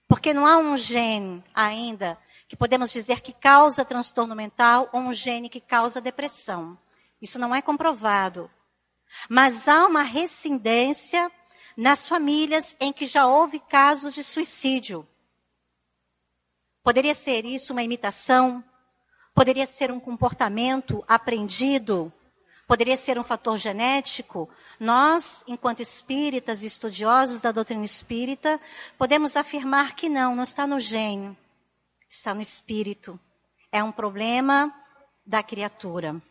Porque 0.08 0.34
não 0.34 0.46
há 0.46 0.58
um 0.58 0.76
gene 0.76 1.44
ainda 1.54 2.18
que 2.48 2.56
podemos 2.56 2.92
dizer 2.92 3.22
que 3.22 3.32
causa 3.32 3.86
transtorno 3.86 4.36
mental 4.36 4.90
ou 4.92 5.02
um 5.02 5.14
gene 5.14 5.50
que 5.50 5.62
causa 5.62 6.02
depressão. 6.02 6.78
Isso 7.22 7.40
não 7.40 7.54
é 7.54 7.62
comprovado. 7.62 8.50
Mas 9.30 9.68
há 9.68 9.86
uma 9.86 10.04
rescindência 10.04 11.32
nas 11.76 12.08
famílias 12.08 12.76
em 12.80 12.92
que 12.94 13.06
já 13.06 13.26
houve 13.28 13.60
casos 13.60 14.14
de 14.14 14.24
suicídio. 14.24 15.08
Poderia 16.84 17.16
ser 17.16 17.46
isso 17.46 17.74
uma 17.74 17.84
imitação 17.84 18.64
Poderia 19.40 19.66
ser 19.66 19.90
um 19.90 20.02
comportamento 20.02 21.02
aprendido, 21.08 22.12
poderia 22.68 22.98
ser 22.98 23.18
um 23.18 23.24
fator 23.24 23.58
genético. 23.58 24.50
Nós, 24.78 25.46
enquanto 25.48 25.82
espíritas 25.82 26.62
e 26.62 26.66
estudiosos 26.66 27.40
da 27.40 27.50
doutrina 27.52 27.86
espírita, 27.86 28.60
podemos 28.98 29.38
afirmar 29.38 29.96
que 29.96 30.10
não, 30.10 30.36
não 30.36 30.44
está 30.44 30.68
no 30.68 30.78
gênio, 30.78 31.38
está 32.10 32.34
no 32.34 32.42
espírito. 32.42 33.18
É 33.72 33.82
um 33.82 33.94
problema 33.94 34.76
da 35.26 35.42
criatura. 35.42 36.22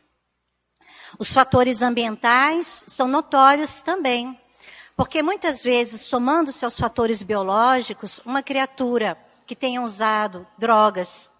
Os 1.17 1.33
fatores 1.33 1.81
ambientais 1.81 2.85
são 2.88 3.07
notórios 3.07 3.81
também, 3.81 4.38
porque 4.97 5.23
muitas 5.23 5.62
vezes, 5.62 6.03
somando 6.03 6.50
seus 6.50 6.77
fatores 6.77 7.23
biológicos, 7.23 8.21
uma 8.27 8.43
criatura 8.43 9.17
que 9.47 9.55
tenha 9.55 9.81
usado 9.81 10.47
drogas, 10.59 11.31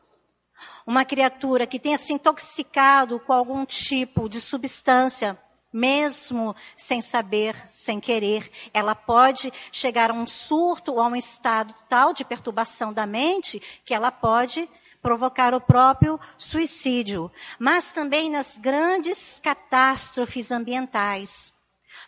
uma 0.87 1.05
criatura 1.05 1.67
que 1.67 1.79
tenha 1.79 1.99
se 1.99 2.13
intoxicado 2.13 3.21
com 3.21 3.33
algum 3.33 3.67
tipo 3.67 4.29
de 4.29 4.41
substância, 4.41 5.39
mesmo 5.73 6.57
sem 6.77 7.03
saber, 7.03 7.55
sem 7.69 8.01
querer, 8.01 8.51
ela 8.73 8.95
pode 8.95 9.53
chegar 9.71 10.11
a 10.11 10.15
um 10.15 10.27
surto 10.27 10.93
ou 10.93 11.01
a 11.01 11.07
um 11.07 11.17
estado 11.17 11.75
tal 11.89 12.15
de 12.15 12.25
perturbação 12.25 12.93
da 12.93 13.05
mente 13.05 13.61
que 13.85 13.93
ela 13.93 14.11
pode 14.11 14.69
provocar 15.03 15.55
o 15.55 15.61
próprio 15.61 16.19
suicídio. 16.37 17.31
Mas 17.59 17.93
também 17.93 18.31
nas 18.31 18.59
grandes 18.59 19.41
catástrofes 19.43 20.51
ambientais. 20.51 21.53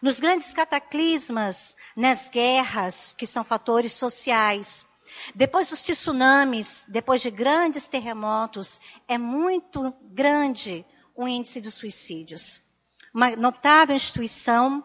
Nos 0.01 0.19
grandes 0.19 0.55
cataclismas, 0.55 1.77
nas 1.97 2.31
guerras, 2.31 3.15
que 3.17 3.27
são 3.27 3.45
fatores 3.45 3.93
sociais, 3.93 4.87
depois 5.35 5.69
dos 5.71 5.83
tsunamis, 5.83 6.85
depois 6.89 7.21
de 7.21 7.31
grandes 7.31 7.89
terremotos, 7.89 8.81
é 9.07 9.19
muito 9.19 9.93
grande 10.03 10.85
o 11.15 11.29
índice 11.29 11.61
de 11.61 11.71
suicídios. 11.71 12.63
Uma 13.13 13.35
notável 13.37 13.95
instituição 13.95 14.83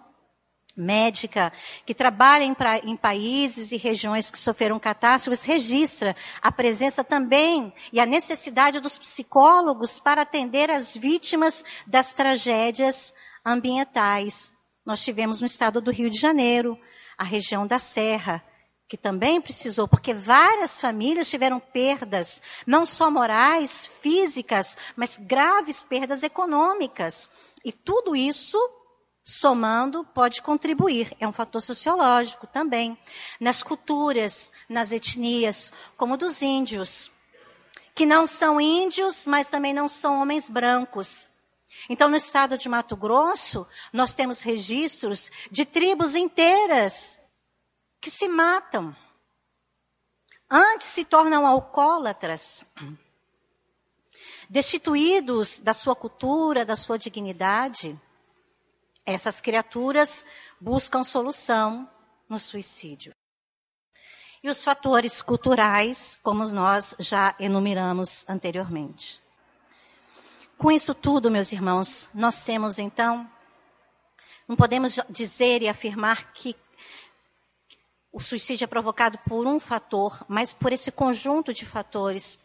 médica 0.75 1.53
que 1.85 1.93
trabalha 1.93 2.43
em, 2.43 2.53
pra, 2.53 2.79
em, 2.79 2.97
países 2.97 3.71
e 3.71 3.77
regiões 3.77 4.29
que 4.29 4.37
sofreram 4.37 4.79
catástrofes 4.79 5.43
registra 5.43 6.15
a 6.41 6.51
presença 6.51 7.03
também 7.03 7.73
e 7.93 7.99
a 7.99 8.05
necessidade 8.05 8.79
dos 8.79 8.97
psicólogos 8.97 9.99
para 9.99 10.23
atender 10.23 10.69
as 10.69 10.95
vítimas 10.95 11.63
das 11.87 12.13
tragédias 12.13 13.13
ambientais. 13.45 14.51
Nós 14.85 15.03
tivemos 15.03 15.41
no 15.41 15.47
estado 15.47 15.79
do 15.79 15.91
Rio 15.91 16.09
de 16.09 16.19
Janeiro, 16.19 16.77
a 17.17 17.23
região 17.23 17.65
da 17.65 17.79
Serra, 17.79 18.43
que 18.87 18.97
também 18.97 19.41
precisou, 19.41 19.87
porque 19.87 20.13
várias 20.13 20.77
famílias 20.77 21.29
tiveram 21.29 21.59
perdas, 21.59 22.41
não 22.67 22.85
só 22.85 23.09
morais, 23.09 23.87
físicas, 23.87 24.77
mas 24.95 25.17
graves 25.17 25.83
perdas 25.83 26.21
econômicas. 26.21 27.27
E 27.63 27.71
tudo 27.71 28.15
isso, 28.15 28.57
somando, 29.27 30.03
pode 30.03 30.43
contribuir. 30.43 31.17
É 31.19 31.27
um 31.27 31.31
fator 31.31 31.59
sociológico 31.59 32.45
também. 32.45 32.95
Nas 33.39 33.63
culturas, 33.63 34.51
nas 34.69 34.91
etnias, 34.91 35.73
como 35.97 36.15
dos 36.15 36.43
índios, 36.43 37.11
que 37.95 38.05
não 38.05 38.27
são 38.27 38.61
índios, 38.61 39.25
mas 39.25 39.49
também 39.49 39.73
não 39.73 39.87
são 39.87 40.21
homens 40.21 40.47
brancos. 40.47 41.31
Então, 41.89 42.07
no 42.07 42.15
estado 42.15 42.55
de 42.55 42.69
Mato 42.69 42.95
Grosso, 42.95 43.65
nós 43.91 44.13
temos 44.13 44.41
registros 44.41 45.31
de 45.49 45.65
tribos 45.65 46.15
inteiras 46.15 47.19
que 47.99 48.11
se 48.11 48.27
matam. 48.27 48.95
Antes 50.47 50.87
se 50.87 51.03
tornam 51.03 51.47
alcoólatras, 51.47 52.63
destituídos 54.47 55.57
da 55.57 55.73
sua 55.73 55.95
cultura, 55.95 56.63
da 56.63 56.75
sua 56.75 56.99
dignidade. 56.99 57.99
Essas 59.05 59.39
criaturas 59.39 60.25
buscam 60.59 61.03
solução 61.03 61.89
no 62.27 62.39
suicídio. 62.39 63.13
E 64.43 64.49
os 64.49 64.63
fatores 64.63 65.21
culturais, 65.21 66.19
como 66.23 66.45
nós 66.47 66.95
já 66.99 67.35
enumeramos 67.39 68.25
anteriormente. 68.27 69.21
Com 70.57 70.71
isso 70.71 70.95
tudo, 70.95 71.29
meus 71.29 71.51
irmãos, 71.51 72.09
nós 72.13 72.45
temos 72.45 72.79
então, 72.79 73.29
não 74.47 74.55
podemos 74.55 74.99
dizer 75.09 75.61
e 75.61 75.67
afirmar 75.67 76.31
que 76.31 76.55
o 78.11 78.19
suicídio 78.19 78.63
é 78.63 78.67
provocado 78.67 79.19
por 79.27 79.45
um 79.45 79.59
fator, 79.59 80.23
mas 80.27 80.53
por 80.53 80.71
esse 80.71 80.91
conjunto 80.91 81.53
de 81.53 81.65
fatores. 81.65 82.39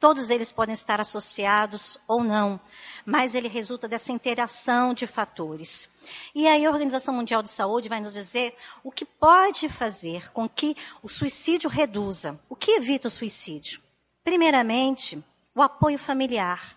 Todos 0.00 0.30
eles 0.30 0.50
podem 0.50 0.72
estar 0.72 0.98
associados 0.98 1.98
ou 2.08 2.24
não, 2.24 2.58
mas 3.04 3.34
ele 3.34 3.48
resulta 3.48 3.86
dessa 3.86 4.10
interação 4.10 4.94
de 4.94 5.06
fatores. 5.06 5.90
E 6.34 6.48
aí 6.48 6.64
a 6.64 6.70
Organização 6.70 7.12
Mundial 7.12 7.42
de 7.42 7.50
Saúde 7.50 7.90
vai 7.90 8.00
nos 8.00 8.14
dizer 8.14 8.56
o 8.82 8.90
que 8.90 9.04
pode 9.04 9.68
fazer 9.68 10.32
com 10.32 10.48
que 10.48 10.74
o 11.02 11.08
suicídio 11.08 11.68
reduza. 11.68 12.40
O 12.48 12.56
que 12.56 12.70
evita 12.70 13.08
o 13.08 13.10
suicídio? 13.10 13.82
Primeiramente, 14.24 15.22
o 15.54 15.60
apoio 15.60 15.98
familiar 15.98 16.74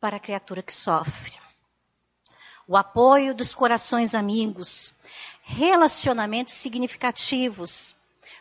para 0.00 0.16
a 0.16 0.20
criatura 0.20 0.62
que 0.62 0.72
sofre. 0.72 1.38
O 2.66 2.78
apoio 2.78 3.34
dos 3.34 3.54
corações 3.54 4.14
amigos, 4.14 4.94
relacionamentos 5.42 6.54
significativos, 6.54 7.94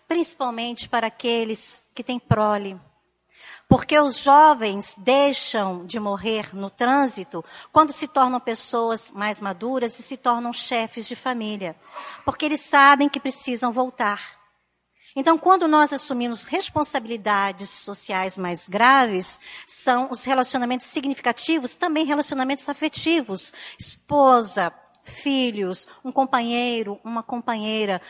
principalmente 0.07 0.87
para 0.87 1.07
aqueles 1.07 1.83
que 1.93 2.05
têm 2.05 2.17
prole, 2.17 2.79
Porque 3.71 3.97
os 3.97 4.17
jovens 4.17 4.95
deixam 4.97 5.85
de 5.85 5.97
morrer 5.97 6.53
no 6.53 6.69
trânsito 6.69 7.41
quando 7.71 7.93
se 7.93 8.05
tornam 8.05 8.37
pessoas 8.37 9.09
mais 9.11 9.39
maduras 9.39 9.97
e 9.97 10.03
se 10.03 10.17
tornam 10.17 10.51
chefes 10.51 11.07
de 11.07 11.15
família. 11.15 11.73
Porque 12.25 12.43
eles 12.43 12.59
sabem 12.59 13.07
que 13.07 13.17
precisam 13.17 13.71
voltar. 13.71 14.41
Então, 15.15 15.37
quando 15.37 15.69
nós 15.69 15.93
assumimos 15.93 16.47
responsabilidades 16.47 17.69
sociais 17.69 18.37
mais 18.37 18.67
graves, 18.67 19.39
são 19.65 20.11
os 20.11 20.25
relacionamentos 20.25 20.87
significativos, 20.87 21.73
também 21.73 22.03
relacionamentos 22.03 22.67
afetivos. 22.67 23.53
Esposa, 23.79 24.73
filhos, 25.01 25.87
um 26.03 26.11
companheiro, 26.11 26.99
uma 27.05 27.23
companheira. 27.23 28.01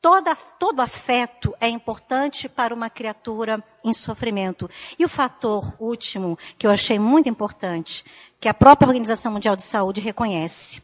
Toda, 0.00 0.34
todo 0.36 0.80
afeto 0.80 1.54
é 1.60 1.68
importante 1.68 2.48
para 2.48 2.72
uma 2.72 2.88
criatura 2.88 3.62
em 3.84 3.92
sofrimento. 3.92 4.70
E 4.96 5.04
o 5.04 5.08
fator 5.08 5.74
último, 5.80 6.38
que 6.56 6.66
eu 6.66 6.70
achei 6.70 6.98
muito 6.98 7.28
importante, 7.28 8.04
que 8.40 8.48
a 8.48 8.54
própria 8.54 8.86
Organização 8.86 9.32
Mundial 9.32 9.56
de 9.56 9.64
Saúde 9.64 10.00
reconhece, 10.00 10.80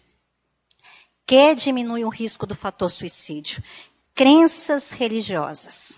que 1.25 1.54
diminui 1.54 2.04
o 2.04 2.09
risco 2.09 2.44
do 2.44 2.56
fator 2.56 2.90
suicídio, 2.90 3.62
crenças 4.14 4.90
religiosas. 4.90 5.97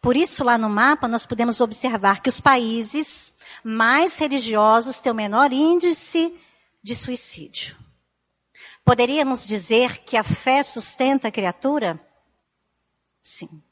Por 0.00 0.14
isso, 0.14 0.44
lá 0.44 0.58
no 0.58 0.68
mapa, 0.68 1.08
nós 1.08 1.24
podemos 1.24 1.62
observar 1.62 2.20
que 2.20 2.28
os 2.28 2.38
países 2.38 3.32
mais 3.64 4.18
religiosos 4.18 5.00
têm 5.00 5.10
o 5.10 5.14
menor 5.14 5.50
índice 5.50 6.38
de 6.82 6.94
suicídio. 6.94 7.83
Poderíamos 8.84 9.46
dizer 9.46 9.98
que 9.98 10.16
a 10.16 10.22
fé 10.22 10.62
sustenta 10.62 11.28
a 11.28 11.32
criatura? 11.32 11.98
Sim. 13.22 13.62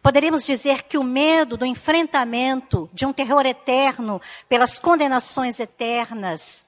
Poderíamos 0.00 0.44
dizer 0.44 0.84
que 0.84 0.96
o 0.96 1.02
medo 1.02 1.56
do 1.56 1.66
enfrentamento 1.66 2.88
de 2.92 3.04
um 3.04 3.12
terror 3.12 3.44
eterno 3.44 4.20
pelas 4.48 4.78
condenações 4.78 5.58
eternas 5.58 6.66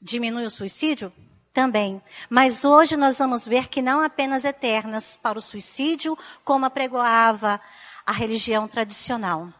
diminui 0.00 0.44
o 0.44 0.50
suicídio? 0.50 1.12
também. 1.58 2.00
Mas 2.30 2.64
hoje 2.64 2.96
nós 2.96 3.18
vamos 3.18 3.44
ver 3.44 3.66
que 3.66 3.82
não 3.82 4.00
apenas 4.00 4.44
eternas 4.44 5.18
para 5.20 5.38
o 5.38 5.42
suicídio, 5.42 6.16
como 6.44 6.64
apregoava 6.64 7.60
a 8.06 8.12
religião 8.12 8.68
tradicional. 8.68 9.52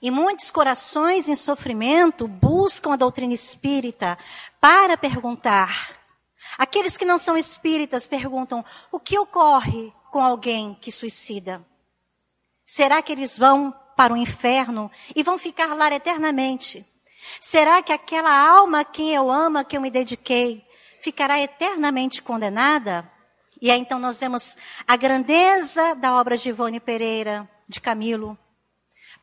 E 0.00 0.10
muitos 0.10 0.50
corações 0.50 1.28
em 1.28 1.34
sofrimento 1.34 2.28
buscam 2.28 2.92
a 2.92 2.96
doutrina 2.96 3.32
espírita 3.32 4.18
para 4.60 4.96
perguntar. 4.96 5.98
Aqueles 6.58 6.96
que 6.96 7.04
não 7.04 7.18
são 7.18 7.36
espíritas 7.36 8.06
perguntam: 8.06 8.64
o 8.92 9.00
que 9.00 9.18
ocorre 9.18 9.92
com 10.10 10.22
alguém 10.22 10.76
que 10.80 10.92
suicida? 10.92 11.64
Será 12.64 13.00
que 13.00 13.12
eles 13.12 13.38
vão 13.38 13.74
para 13.96 14.12
o 14.12 14.16
inferno 14.16 14.90
e 15.14 15.22
vão 15.22 15.38
ficar 15.38 15.74
lá 15.74 15.92
eternamente? 15.92 16.84
Será 17.40 17.82
que 17.82 17.92
aquela 17.92 18.30
alma 18.30 18.80
a 18.80 18.84
quem 18.84 19.14
eu 19.14 19.30
amo, 19.30 19.58
a 19.58 19.64
quem 19.64 19.78
eu 19.78 19.82
me 19.82 19.90
dediquei, 19.90 20.64
ficará 21.00 21.40
eternamente 21.40 22.22
condenada? 22.22 23.10
E 23.60 23.70
aí 23.70 23.80
então 23.80 23.98
nós 23.98 24.20
vemos 24.20 24.56
a 24.86 24.96
grandeza 24.96 25.94
da 25.94 26.14
obra 26.14 26.36
de 26.36 26.50
Ivone 26.50 26.78
Pereira, 26.78 27.48
de 27.66 27.80
Camilo, 27.80 28.38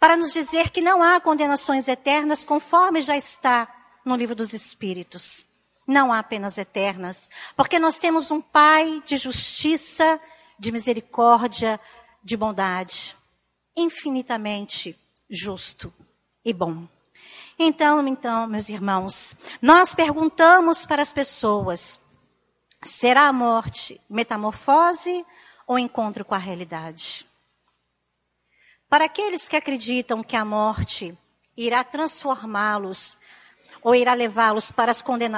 para 0.03 0.17
nos 0.17 0.33
dizer 0.33 0.69
que 0.69 0.81
não 0.81 1.01
há 1.01 1.17
condenações 1.21 1.87
eternas 1.87 2.43
conforme 2.43 3.01
já 3.01 3.15
está 3.15 3.73
no 4.03 4.17
livro 4.17 4.35
dos 4.35 4.51
Espíritos. 4.51 5.45
Não 5.87 6.11
há 6.11 6.19
apenas 6.19 6.57
eternas, 6.57 7.29
porque 7.55 7.79
nós 7.79 7.99
temos 7.99 8.29
um 8.29 8.41
Pai 8.41 9.01
de 9.05 9.15
justiça, 9.15 10.19
de 10.59 10.73
misericórdia, 10.73 11.79
de 12.21 12.35
bondade, 12.35 13.15
infinitamente 13.77 14.99
justo 15.29 15.93
e 16.43 16.51
bom. 16.51 16.85
Então, 17.57 18.05
então, 18.05 18.45
meus 18.45 18.67
irmãos, 18.67 19.37
nós 19.61 19.95
perguntamos 19.95 20.85
para 20.85 21.01
as 21.01 21.13
pessoas: 21.13 21.97
será 22.83 23.29
a 23.29 23.31
morte 23.31 24.01
metamorfose 24.09 25.25
ou 25.65 25.79
encontro 25.79 26.25
com 26.25 26.35
a 26.35 26.39
realidade? 26.39 27.25
Para 28.93 29.05
aqueles 29.05 29.49
que 29.49 29.55
acreditam 29.55 30.23
que 30.23 30.35
a 30.35 30.45
morte 30.45 31.17
irá 31.57 31.83
transformá-los 31.83 33.17
ou 33.81 33.95
irá 33.95 34.13
levá-los 34.13 34.69
para, 34.69 34.91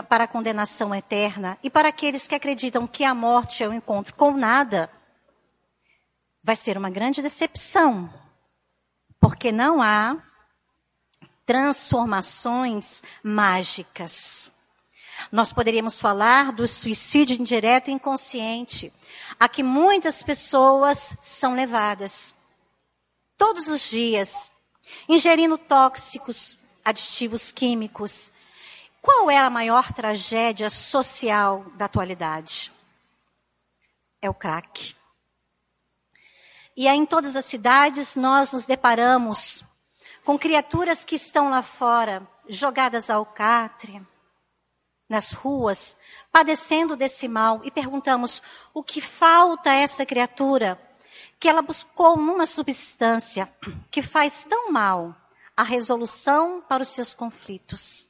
para 0.03 0.25
a 0.25 0.27
condenação 0.27 0.93
eterna, 0.93 1.57
e 1.63 1.69
para 1.69 1.87
aqueles 1.87 2.27
que 2.27 2.35
acreditam 2.35 2.85
que 2.85 3.05
a 3.05 3.15
morte 3.15 3.63
é 3.63 3.69
o 3.69 3.73
encontro 3.73 4.13
com 4.13 4.33
nada, 4.33 4.91
vai 6.43 6.57
ser 6.57 6.77
uma 6.77 6.89
grande 6.89 7.21
decepção, 7.21 8.13
porque 9.21 9.53
não 9.53 9.81
há 9.81 10.17
transformações 11.45 13.03
mágicas. 13.23 14.51
Nós 15.31 15.53
poderíamos 15.53 15.97
falar 15.97 16.51
do 16.51 16.67
suicídio 16.67 17.39
indireto 17.39 17.87
e 17.87 17.93
inconsciente, 17.93 18.91
a 19.39 19.47
que 19.47 19.63
muitas 19.63 20.21
pessoas 20.21 21.15
são 21.21 21.55
levadas 21.55 22.35
todos 23.37 23.67
os 23.67 23.89
dias, 23.89 24.51
ingerindo 25.07 25.57
tóxicos, 25.57 26.57
aditivos 26.83 27.51
químicos. 27.51 28.31
Qual 29.01 29.29
é 29.29 29.37
a 29.37 29.49
maior 29.49 29.93
tragédia 29.93 30.69
social 30.69 31.65
da 31.75 31.85
atualidade? 31.85 32.71
É 34.21 34.29
o 34.29 34.33
crack. 34.33 34.95
E 36.75 36.87
aí, 36.87 36.97
em 36.97 37.05
todas 37.05 37.35
as 37.35 37.45
cidades, 37.45 38.15
nós 38.15 38.51
nos 38.51 38.65
deparamos 38.65 39.63
com 40.23 40.37
criaturas 40.37 41.05
que 41.05 41.15
estão 41.15 41.49
lá 41.49 41.61
fora, 41.61 42.27
jogadas 42.49 43.09
ao 43.09 43.25
catre, 43.25 44.01
nas 45.07 45.31
ruas, 45.31 45.95
padecendo 46.31 46.97
desse 46.97 47.27
mal, 47.27 47.61
e 47.63 47.71
perguntamos: 47.71 48.41
o 48.73 48.83
que 48.83 48.99
falta 48.99 49.69
a 49.69 49.75
essa 49.75 50.05
criatura 50.05 50.79
que 51.45 51.49
ela 51.49 51.61
buscou 51.61 52.17
numa 52.17 52.47
substância 52.47 53.47
que 53.91 54.01
faz 54.01 54.45
tão 54.45 54.71
mal 54.71 55.15
a 55.55 55.61
resolução 55.61 56.59
para 56.67 56.81
os 56.81 56.89
seus 56.89 57.13
conflitos? 57.13 58.07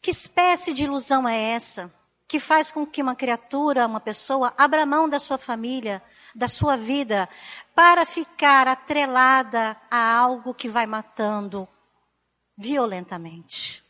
Que 0.00 0.12
espécie 0.12 0.72
de 0.72 0.84
ilusão 0.84 1.28
é 1.28 1.36
essa 1.36 1.92
que 2.28 2.38
faz 2.38 2.70
com 2.70 2.86
que 2.86 3.02
uma 3.02 3.16
criatura, 3.16 3.88
uma 3.88 3.98
pessoa, 3.98 4.54
abra 4.56 4.86
mão 4.86 5.08
da 5.08 5.18
sua 5.18 5.36
família, 5.36 6.00
da 6.32 6.46
sua 6.46 6.76
vida, 6.76 7.28
para 7.74 8.06
ficar 8.06 8.68
atrelada 8.68 9.76
a 9.90 10.14
algo 10.14 10.54
que 10.54 10.68
vai 10.68 10.86
matando 10.86 11.66
violentamente. 12.56 13.84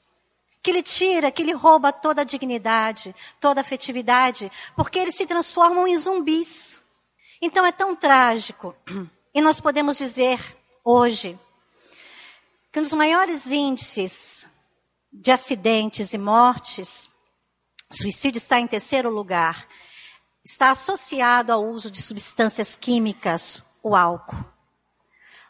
Que 0.62 0.72
lhe 0.72 0.82
tira, 0.82 1.30
que 1.30 1.44
lhe 1.44 1.52
rouba 1.52 1.92
toda 1.92 2.22
a 2.22 2.24
dignidade, 2.24 3.14
toda 3.38 3.61
a 3.61 3.62
afetividade, 3.62 4.50
porque 4.74 4.98
eles 4.98 5.16
se 5.16 5.26
transformam 5.26 5.87
em 5.87 5.98
zumbis. 5.98 6.80
Então 7.40 7.64
é 7.64 7.72
tão 7.72 7.94
trágico. 7.94 8.74
E 9.35 9.42
nós 9.42 9.61
podemos 9.61 9.98
dizer 9.98 10.40
hoje 10.83 11.38
que 12.72 12.81
um 12.81 12.83
dos 12.83 12.94
maiores 12.94 13.53
índices 13.53 14.48
de 15.12 15.31
acidentes 15.31 16.12
e 16.12 16.18
mortes, 16.18 17.09
suicídio 17.90 18.38
está 18.38 18.59
em 18.59 18.66
terceiro 18.66 19.11
lugar, 19.11 19.68
está 20.44 20.70
associado 20.70 21.53
ao 21.53 21.64
uso 21.64 21.90
de 21.90 22.03
substâncias 22.03 22.74
químicas 22.74 23.62
o 23.83 23.94
álcool. 23.94 24.44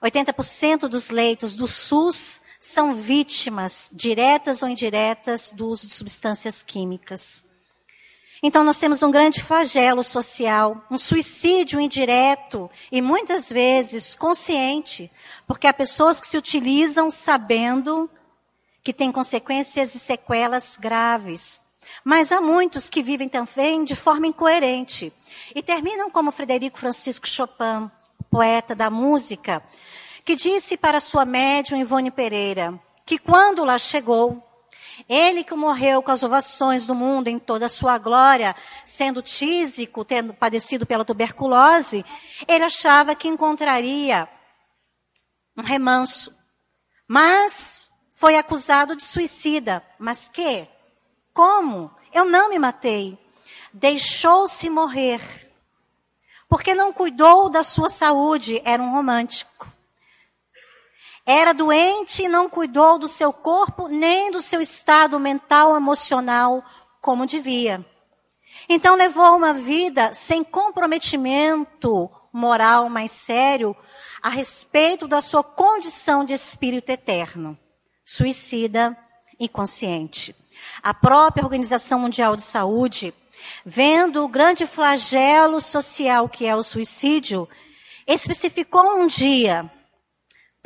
80% 0.03 0.89
dos 0.89 1.09
leitos 1.09 1.55
do 1.55 1.67
SUS 1.67 2.41
são 2.59 2.95
vítimas, 2.95 3.91
diretas 3.93 4.63
ou 4.63 4.69
indiretas, 4.69 5.51
do 5.51 5.69
uso 5.69 5.87
de 5.87 5.93
substâncias 5.93 6.63
químicas. 6.63 7.45
Então, 8.43 8.63
nós 8.63 8.79
temos 8.79 9.03
um 9.03 9.11
grande 9.11 9.43
flagelo 9.43 10.05
social, 10.05 10.85
um 10.91 10.97
suicídio 10.97 11.81
indireto 11.81 12.71
e 12.91 13.03
muitas 13.03 13.51
vezes 13.51 14.15
consciente, 14.15 15.11
porque 15.47 15.67
há 15.67 15.73
pessoas 15.73 16.21
que 16.21 16.27
se 16.27 16.39
utilizam 16.39 17.11
sabendo 17.11 18.09
que 18.83 18.93
tem 18.93 19.11
consequências 19.11 19.95
e 19.95 19.99
sequelas 19.99 20.77
graves. 20.77 21.61
Mas 22.05 22.31
há 22.31 22.41
muitos 22.41 22.89
que 22.89 23.03
vivem 23.03 23.29
também 23.29 23.83
de 23.83 23.97
forma 23.97 24.27
incoerente 24.27 25.13
e 25.55 25.63
terminam 25.63 26.11
como 26.11 26.31
Frederico 26.31 26.79
Francisco 26.79 27.27
Chopin, 27.27 27.91
poeta 28.31 28.75
da 28.75 28.89
música, 28.89 29.63
que 30.25 30.37
disse 30.37 30.77
para 30.77 31.01
sua 31.01 31.25
médium 31.25 31.81
Ivone 31.81 32.11
Pereira 32.11 32.79
que 33.09 33.19
quando 33.19 33.65
lá 33.65 33.79
chegou, 33.79 34.47
ele 35.09 35.45
que 35.45 35.55
morreu 35.55 36.03
com 36.03 36.11
as 36.11 36.23
ovações 36.23 36.87
do 36.87 36.95
mundo 36.95 37.29
em 37.29 37.39
toda 37.39 37.67
a 37.67 37.69
sua 37.69 37.99
glória, 37.99 38.57
sendo 38.85 39.21
tísico, 39.21 40.05
tendo 40.05 40.33
padecido 40.33 40.87
pela 40.87 41.05
tuberculose, 41.05 42.05
ele 42.47 42.65
achava 42.65 43.15
que 43.15 43.29
encontraria 43.29 44.29
um 45.57 45.63
remanso. 45.63 46.35
Mas 47.07 47.91
foi 48.13 48.37
acusado 48.37 48.97
de 48.97 49.03
suicida. 49.03 49.83
Mas 49.99 50.29
que? 50.29 50.67
Como? 51.35 51.91
Eu 52.13 52.25
não 52.25 52.49
me 52.49 52.59
matei. 52.59 53.19
Deixou-se 53.73 54.69
morrer 54.71 55.49
porque 56.49 56.75
não 56.75 56.93
cuidou 56.93 57.51
da 57.51 57.63
sua 57.63 57.91
saúde, 57.91 58.61
era 58.65 58.83
um 58.83 58.91
romântico. 58.91 59.71
Era 61.31 61.53
doente 61.53 62.23
e 62.23 62.29
não 62.29 62.49
cuidou 62.49 62.99
do 62.99 63.07
seu 63.07 63.35
corpo 63.35 63.87
nem 63.87 64.31
do 64.31 64.41
seu 64.41 64.63
estado 64.63 65.21
mental, 65.21 65.77
emocional, 65.77 66.65
como 67.03 67.27
devia. 67.27 67.85
Então 68.67 68.97
levou 68.97 69.37
uma 69.37 69.53
vida 69.53 70.15
sem 70.15 70.43
comprometimento 70.43 72.11
moral 72.33 72.89
mais 72.89 73.11
sério 73.11 73.77
a 74.23 74.31
respeito 74.31 75.07
da 75.07 75.21
sua 75.21 75.45
condição 75.45 76.25
de 76.25 76.33
espírito 76.33 76.89
eterno, 76.89 77.59
suicida 78.03 78.97
e 79.39 79.51
consciente. 79.51 80.35
A 80.83 80.95
própria 80.95 81.45
Organização 81.45 81.99
Mundial 81.99 82.37
de 82.37 82.43
Saúde, 82.43 83.13
vendo 83.67 84.25
o 84.25 84.29
grande 84.29 84.67
flagelo 84.67 85.61
social 85.61 86.27
que 86.27 86.47
é 86.47 86.57
o 86.57 86.63
suicídio, 86.63 87.47
especificou 88.07 88.99
um 88.99 89.07
dia 89.07 89.71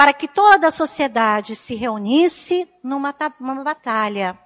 para 0.02 0.12
que 0.12 0.26
toda 0.26 0.66
a 0.66 0.72
sociedade 0.72 1.54
se 1.54 1.76
reunisse 1.76 2.68
numa, 2.82 3.14
batalha. 3.62 4.36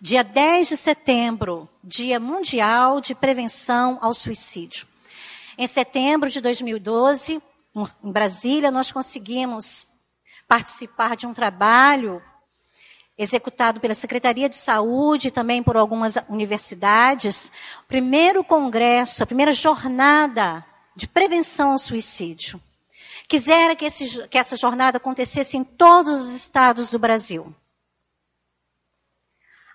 Dia 0.00 0.22
10 0.22 0.68
de 0.68 0.76
setembro, 0.76 1.68
Dia 1.82 2.20
Mundial 2.20 3.00
de 3.00 3.16
Prevenção 3.16 3.98
ao 4.00 4.14
Suicídio. 4.14 4.86
Em 5.58 5.66
setembro 5.66 6.30
de 6.30 6.40
2012, 6.40 7.42
em 8.04 8.12
Brasília, 8.12 8.70
nós 8.70 8.92
conseguimos 8.92 9.88
participar 10.46 11.16
de 11.16 11.26
um 11.26 11.34
trabalho 11.34 12.22
executado 13.18 13.80
pela 13.80 13.92
Secretaria 13.92 14.48
de 14.48 14.54
Saúde 14.54 15.26
e 15.26 15.32
também 15.32 15.64
por 15.64 15.76
algumas 15.76 16.16
universidades, 16.28 17.50
o 17.82 17.88
primeiro 17.88 18.44
congresso, 18.44 19.20
a 19.20 19.26
primeira 19.26 19.50
jornada 19.50 20.64
de 20.94 21.08
prevenção 21.08 21.72
ao 21.72 21.78
suicídio. 21.80 22.62
Quisera 23.28 23.76
que, 23.76 23.84
esse, 23.84 24.26
que 24.28 24.38
essa 24.38 24.56
jornada 24.56 24.96
acontecesse 24.96 25.58
em 25.58 25.62
todos 25.62 26.18
os 26.18 26.34
estados 26.34 26.90
do 26.90 26.98
Brasil. 26.98 27.54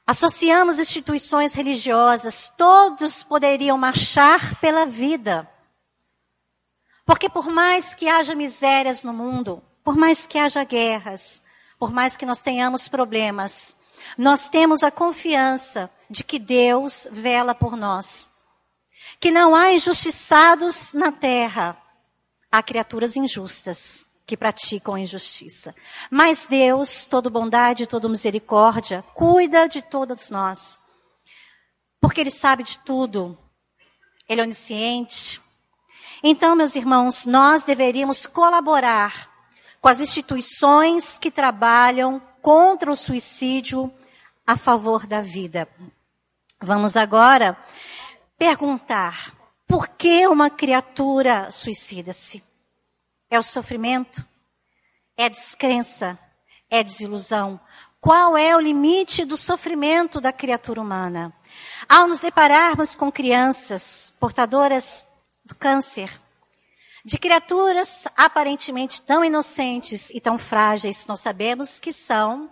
Associamos 0.07 0.79
instituições 0.79 1.53
religiosas, 1.53 2.51
todos 2.57 3.23
poderiam 3.23 3.77
marchar 3.77 4.59
pela 4.59 4.87
vida. 4.87 5.47
Porque 7.05 7.29
por 7.29 7.47
mais 7.47 7.93
que 7.93 8.09
haja 8.09 8.33
misérias 8.33 9.03
no 9.03 9.13
mundo, 9.13 9.63
por 9.83 9.95
mais 9.95 10.25
que 10.25 10.39
haja 10.39 10.63
guerras, 10.63 11.43
por 11.77 11.91
mais 11.91 12.17
que 12.17 12.25
nós 12.25 12.41
tenhamos 12.41 12.87
problemas, 12.87 13.75
nós 14.17 14.49
temos 14.49 14.81
a 14.81 14.89
confiança 14.89 15.91
de 16.09 16.23
que 16.23 16.39
Deus 16.39 17.07
vela 17.11 17.53
por 17.53 17.77
nós. 17.77 18.27
Que 19.19 19.31
não 19.31 19.53
há 19.53 19.71
injustiçados 19.71 20.93
na 20.93 21.11
terra, 21.11 21.77
há 22.53 22.61
criaturas 22.61 23.17
injustas 23.17 24.05
que 24.27 24.37
praticam 24.37 24.93
a 24.93 24.99
injustiça. 24.99 25.73
Mas 26.11 26.45
Deus, 26.45 27.07
todo 27.07 27.27
bondade, 27.27 27.87
todo 27.87 28.07
misericórdia, 28.07 29.03
cuida 29.15 29.67
de 29.67 29.81
todos 29.81 30.29
nós. 30.29 30.79
Porque 31.99 32.21
Ele 32.21 32.29
sabe 32.29 32.61
de 32.61 32.77
tudo. 32.77 33.35
Ele 34.29 34.39
é 34.39 34.43
onisciente. 34.43 35.41
Então, 36.21 36.55
meus 36.55 36.75
irmãos, 36.75 37.25
nós 37.25 37.63
deveríamos 37.63 38.27
colaborar 38.27 39.31
com 39.81 39.89
as 39.89 39.99
instituições 39.99 41.17
que 41.17 41.31
trabalham 41.31 42.21
contra 42.39 42.91
o 42.91 42.95
suicídio 42.95 43.91
a 44.45 44.55
favor 44.55 45.07
da 45.07 45.21
vida. 45.21 45.67
Vamos 46.61 46.95
agora 46.95 47.57
perguntar 48.37 49.32
por 49.67 49.87
que 49.87 50.27
uma 50.27 50.49
criatura 50.49 51.49
suicida-se? 51.51 52.43
É 53.29 53.39
o 53.39 53.43
sofrimento? 53.43 54.25
É 55.17 55.25
a 55.25 55.29
descrença? 55.29 56.17
É 56.69 56.79
a 56.79 56.83
desilusão? 56.83 57.59
Qual 57.99 58.37
é 58.37 58.55
o 58.55 58.59
limite 58.59 59.23
do 59.23 59.37
sofrimento 59.37 60.19
da 60.19 60.33
criatura 60.33 60.81
humana? 60.81 61.33
Ao 61.87 62.07
nos 62.07 62.19
depararmos 62.19 62.95
com 62.95 63.11
crianças 63.11 64.13
portadoras 64.19 65.05
do 65.45 65.55
câncer, 65.55 66.21
de 67.05 67.17
criaturas 67.17 68.05
aparentemente 68.15 69.01
tão 69.01 69.23
inocentes 69.23 70.09
e 70.09 70.21
tão 70.21 70.37
frágeis, 70.37 71.05
nós 71.05 71.19
sabemos 71.19 71.79
que 71.79 71.91
são 71.91 72.51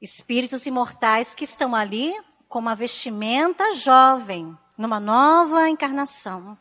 espíritos 0.00 0.66
imortais 0.66 1.34
que 1.34 1.44
estão 1.44 1.74
ali 1.74 2.14
com 2.48 2.58
uma 2.58 2.74
vestimenta 2.74 3.74
jovem, 3.74 4.56
numa 4.78 5.00
nova 5.00 5.68
encarnação. 5.68 6.56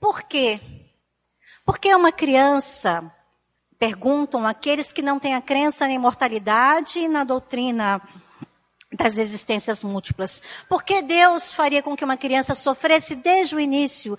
Por 0.00 0.24
quê? 0.24 0.60
Porque 1.64 1.94
uma 1.94 2.10
criança, 2.10 3.10
perguntam 3.78 4.44
aqueles 4.46 4.92
que 4.92 5.00
não 5.00 5.20
têm 5.20 5.34
a 5.34 5.40
crença 5.40 5.86
na 5.86 5.94
imortalidade 5.94 6.98
e 6.98 7.08
na 7.08 7.22
doutrina 7.22 8.02
das 8.92 9.16
existências 9.16 9.84
múltiplas. 9.84 10.42
Por 10.68 10.82
que 10.82 11.02
Deus 11.02 11.52
faria 11.52 11.82
com 11.82 11.96
que 11.96 12.04
uma 12.04 12.16
criança 12.16 12.54
sofresse 12.54 13.14
desde 13.14 13.54
o 13.54 13.60
início, 13.60 14.18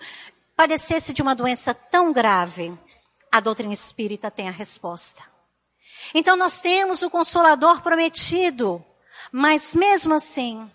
padecesse 0.56 1.12
de 1.12 1.20
uma 1.20 1.34
doença 1.34 1.74
tão 1.74 2.12
grave? 2.12 2.76
A 3.30 3.40
doutrina 3.40 3.74
espírita 3.74 4.30
tem 4.30 4.48
a 4.48 4.52
resposta. 4.52 5.22
Então 6.14 6.36
nós 6.36 6.60
temos 6.60 7.02
o 7.02 7.10
consolador 7.10 7.82
prometido, 7.82 8.82
mas 9.30 9.74
mesmo 9.74 10.14
assim, 10.14 10.70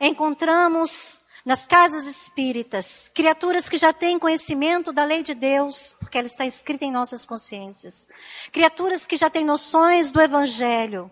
encontramos 0.00 1.20
nas 1.46 1.64
casas 1.64 2.06
espíritas, 2.06 3.08
criaturas 3.14 3.68
que 3.68 3.78
já 3.78 3.92
têm 3.92 4.18
conhecimento 4.18 4.92
da 4.92 5.04
lei 5.04 5.22
de 5.22 5.32
Deus, 5.32 5.94
porque 6.00 6.18
ela 6.18 6.26
está 6.26 6.44
escrita 6.44 6.84
em 6.84 6.90
nossas 6.90 7.24
consciências, 7.24 8.08
criaturas 8.50 9.06
que 9.06 9.16
já 9.16 9.30
têm 9.30 9.44
noções 9.44 10.10
do 10.10 10.20
Evangelho. 10.20 11.08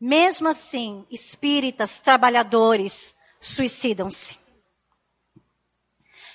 Mesmo 0.00 0.48
assim, 0.48 1.04
espíritas, 1.10 2.00
trabalhadores, 2.00 3.14
suicidam-se. 3.38 4.38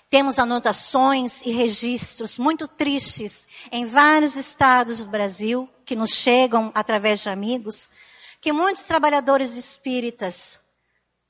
Temos 0.07 0.37
anotações 0.37 1.41
e 1.41 1.49
registros 1.49 2.37
muito 2.37 2.67
tristes 2.67 3.47
em 3.71 3.85
vários 3.85 4.35
estados 4.35 5.03
do 5.03 5.09
Brasil, 5.09 5.67
que 5.83 5.95
nos 5.95 6.11
chegam 6.11 6.71
através 6.75 7.21
de 7.21 7.29
amigos, 7.31 7.89
que 8.39 8.53
muitos 8.53 8.83
trabalhadores 8.83 9.57
espíritas 9.57 10.59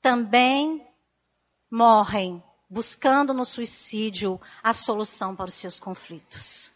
também 0.04 0.86
morrem 1.70 2.42
buscando 2.68 3.32
no 3.32 3.46
suicídio 3.46 4.38
a 4.62 4.74
solução 4.74 5.34
para 5.34 5.46
os 5.46 5.54
seus 5.54 5.80
conflitos. 5.80 6.70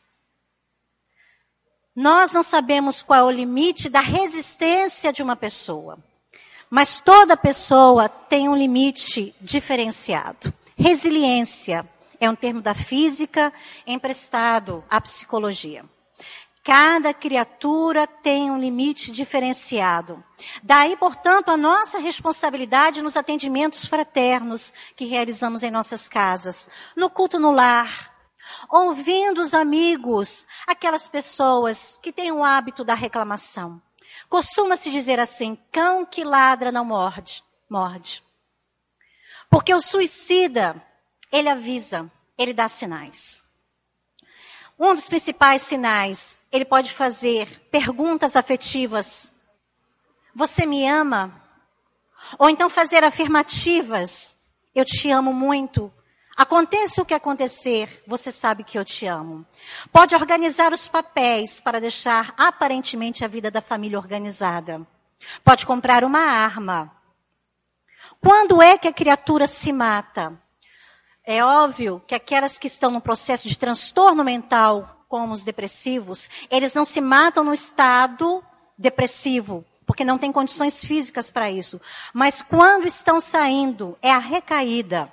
Nós 1.94 2.32
não 2.32 2.42
sabemos 2.42 3.02
qual 3.02 3.20
é 3.20 3.22
o 3.24 3.30
limite 3.30 3.90
da 3.90 4.00
resistência 4.00 5.12
de 5.12 5.22
uma 5.22 5.36
pessoa, 5.36 5.98
mas 6.70 7.00
toda 7.00 7.36
pessoa 7.36 8.08
tem 8.08 8.48
um 8.48 8.56
limite 8.56 9.34
diferenciado. 9.42 10.50
Resiliência 10.74 11.86
é 12.18 12.30
um 12.30 12.34
termo 12.34 12.62
da 12.62 12.74
física 12.74 13.52
emprestado 13.86 14.82
à 14.88 15.02
psicologia. 15.02 15.84
Cada 16.68 17.14
criatura 17.14 18.06
tem 18.06 18.50
um 18.50 18.58
limite 18.58 19.10
diferenciado. 19.10 20.22
Daí, 20.62 20.98
portanto, 20.98 21.48
a 21.48 21.56
nossa 21.56 21.98
responsabilidade 21.98 23.00
nos 23.00 23.16
atendimentos 23.16 23.86
fraternos 23.86 24.74
que 24.94 25.06
realizamos 25.06 25.62
em 25.62 25.70
nossas 25.70 26.10
casas, 26.10 26.68
no 26.94 27.08
culto 27.08 27.38
no 27.38 27.52
lar, 27.52 28.14
ouvindo 28.68 29.40
os 29.40 29.54
amigos, 29.54 30.46
aquelas 30.66 31.08
pessoas 31.08 31.98
que 32.02 32.12
têm 32.12 32.32
o 32.32 32.44
hábito 32.44 32.84
da 32.84 32.92
reclamação. 32.92 33.80
Costuma-se 34.28 34.90
dizer 34.90 35.18
assim: 35.18 35.56
cão 35.72 36.04
que 36.04 36.22
ladra 36.22 36.70
não 36.70 36.84
morde, 36.84 37.42
morde. 37.66 38.22
Porque 39.48 39.72
o 39.72 39.80
suicida, 39.80 40.76
ele 41.32 41.48
avisa, 41.48 42.12
ele 42.36 42.52
dá 42.52 42.68
sinais. 42.68 43.40
Um 44.78 44.94
dos 44.94 45.08
principais 45.08 45.62
sinais, 45.62 46.38
ele 46.52 46.64
pode 46.64 46.92
fazer 46.92 47.62
perguntas 47.70 48.36
afetivas. 48.36 49.34
Você 50.34 50.64
me 50.66 50.86
ama? 50.86 51.42
Ou 52.38 52.48
então 52.48 52.70
fazer 52.70 53.02
afirmativas. 53.02 54.36
Eu 54.72 54.84
te 54.84 55.10
amo 55.10 55.32
muito. 55.32 55.92
Aconteça 56.36 57.02
o 57.02 57.04
que 57.04 57.14
acontecer, 57.14 58.04
você 58.06 58.30
sabe 58.30 58.62
que 58.62 58.78
eu 58.78 58.84
te 58.84 59.06
amo. 59.06 59.44
Pode 59.90 60.14
organizar 60.14 60.72
os 60.72 60.86
papéis 60.86 61.60
para 61.60 61.80
deixar 61.80 62.32
aparentemente 62.38 63.24
a 63.24 63.28
vida 63.28 63.50
da 63.50 63.60
família 63.60 63.98
organizada. 63.98 64.86
Pode 65.42 65.66
comprar 65.66 66.04
uma 66.04 66.20
arma. 66.20 66.92
Quando 68.20 68.62
é 68.62 68.78
que 68.78 68.86
a 68.86 68.92
criatura 68.92 69.48
se 69.48 69.72
mata? 69.72 70.40
É 71.30 71.44
óbvio 71.44 72.02
que 72.06 72.14
aquelas 72.14 72.56
que 72.56 72.66
estão 72.66 72.90
no 72.90 73.02
processo 73.02 73.46
de 73.46 73.58
transtorno 73.58 74.24
mental, 74.24 75.04
como 75.10 75.34
os 75.34 75.44
depressivos, 75.44 76.30
eles 76.50 76.72
não 76.72 76.86
se 76.86 77.02
matam 77.02 77.44
no 77.44 77.52
estado 77.52 78.42
depressivo, 78.78 79.62
porque 79.84 80.06
não 80.06 80.16
tem 80.16 80.32
condições 80.32 80.82
físicas 80.82 81.30
para 81.30 81.50
isso. 81.50 81.78
Mas 82.14 82.40
quando 82.40 82.86
estão 82.86 83.20
saindo, 83.20 83.94
é 84.00 84.10
a 84.10 84.16
recaída. 84.16 85.12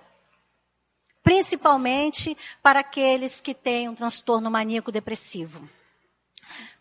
principalmente 1.22 2.38
para 2.64 2.80
aqueles 2.80 3.42
que 3.42 3.54
têm 3.54 3.90
um 3.90 3.96
transtorno 3.96 4.50
maníaco 4.50 4.92
depressivo. 4.92 5.68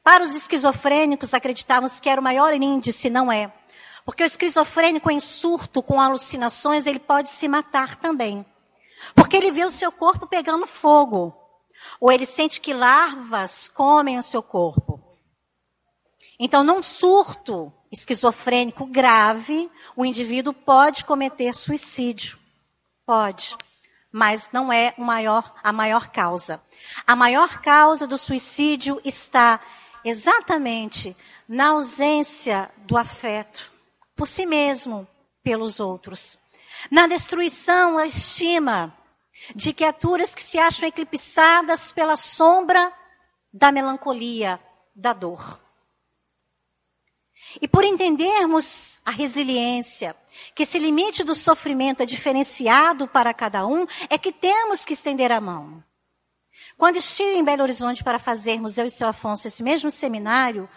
Para 0.02 0.22
os 0.22 0.34
esquizofrênicos, 0.34 1.32
acreditávamos 1.32 1.98
que 1.98 2.10
era 2.10 2.20
o 2.20 2.24
maior 2.24 2.52
índice, 2.52 3.08
não 3.10 3.32
é. 3.32 3.50
Porque 4.04 4.22
o 4.22 4.26
esquizofrênico 4.26 5.10
em 5.10 5.18
surto, 5.18 5.82
com 5.82 5.98
alucinações, 5.98 6.86
ele 6.86 7.00
pode 7.00 7.30
se 7.30 7.48
matar 7.48 7.96
também. 7.96 8.44
Porque 9.14 9.36
ele 9.36 9.50
vê 9.50 9.64
o 9.64 9.70
seu 9.70 9.90
corpo 9.90 10.26
pegando 10.26 10.66
fogo. 10.66 11.34
Ou 12.00 12.12
ele 12.12 12.24
sente 12.24 12.60
que 12.60 12.72
larvas 12.72 13.68
comem 13.68 14.18
o 14.18 14.22
seu 14.22 14.42
corpo. 14.42 15.00
Então, 16.38 16.64
num 16.64 16.82
surto 16.82 17.72
esquizofrênico 17.90 18.86
grave, 18.86 19.70
o 19.96 20.04
indivíduo 20.04 20.52
pode 20.52 21.04
cometer 21.04 21.54
suicídio. 21.54 22.38
Pode. 23.06 23.56
Mas 24.10 24.50
não 24.52 24.72
é 24.72 24.94
maior, 24.96 25.54
a 25.62 25.72
maior 25.72 26.08
causa. 26.08 26.62
A 27.06 27.14
maior 27.14 27.60
causa 27.60 28.06
do 28.06 28.18
suicídio 28.18 29.00
está 29.04 29.60
exatamente 30.04 31.16
na 31.48 31.68
ausência 31.68 32.70
do 32.78 32.96
afeto 32.96 33.72
por 34.16 34.28
si 34.28 34.46
mesmo, 34.46 35.06
pelos 35.42 35.80
outros. 35.80 36.38
Na 36.90 37.06
destruição, 37.06 37.98
a 37.98 38.06
estima 38.06 38.96
de 39.54 39.72
criaturas 39.72 40.34
que 40.34 40.42
se 40.42 40.58
acham 40.58 40.88
eclipsadas 40.88 41.92
pela 41.92 42.16
sombra 42.16 42.92
da 43.52 43.70
melancolia, 43.70 44.60
da 44.94 45.12
dor. 45.12 45.60
E 47.60 47.68
por 47.68 47.84
entendermos 47.84 49.00
a 49.04 49.10
resiliência, 49.10 50.16
que 50.54 50.64
esse 50.64 50.78
limite 50.78 51.22
do 51.22 51.34
sofrimento 51.34 52.02
é 52.02 52.06
diferenciado 52.06 53.06
para 53.06 53.32
cada 53.32 53.66
um, 53.66 53.86
é 54.08 54.18
que 54.18 54.32
temos 54.32 54.84
que 54.84 54.92
estender 54.92 55.30
a 55.30 55.40
mão. 55.40 55.82
Quando 56.76 56.96
estive 56.96 57.36
em 57.36 57.44
Belo 57.44 57.62
Horizonte 57.62 58.02
para 58.02 58.18
fazermos, 58.18 58.76
eu 58.76 58.86
e 58.86 58.90
seu 58.90 59.06
Afonso, 59.06 59.46
esse 59.46 59.62
mesmo 59.62 59.90
seminário, 59.90 60.68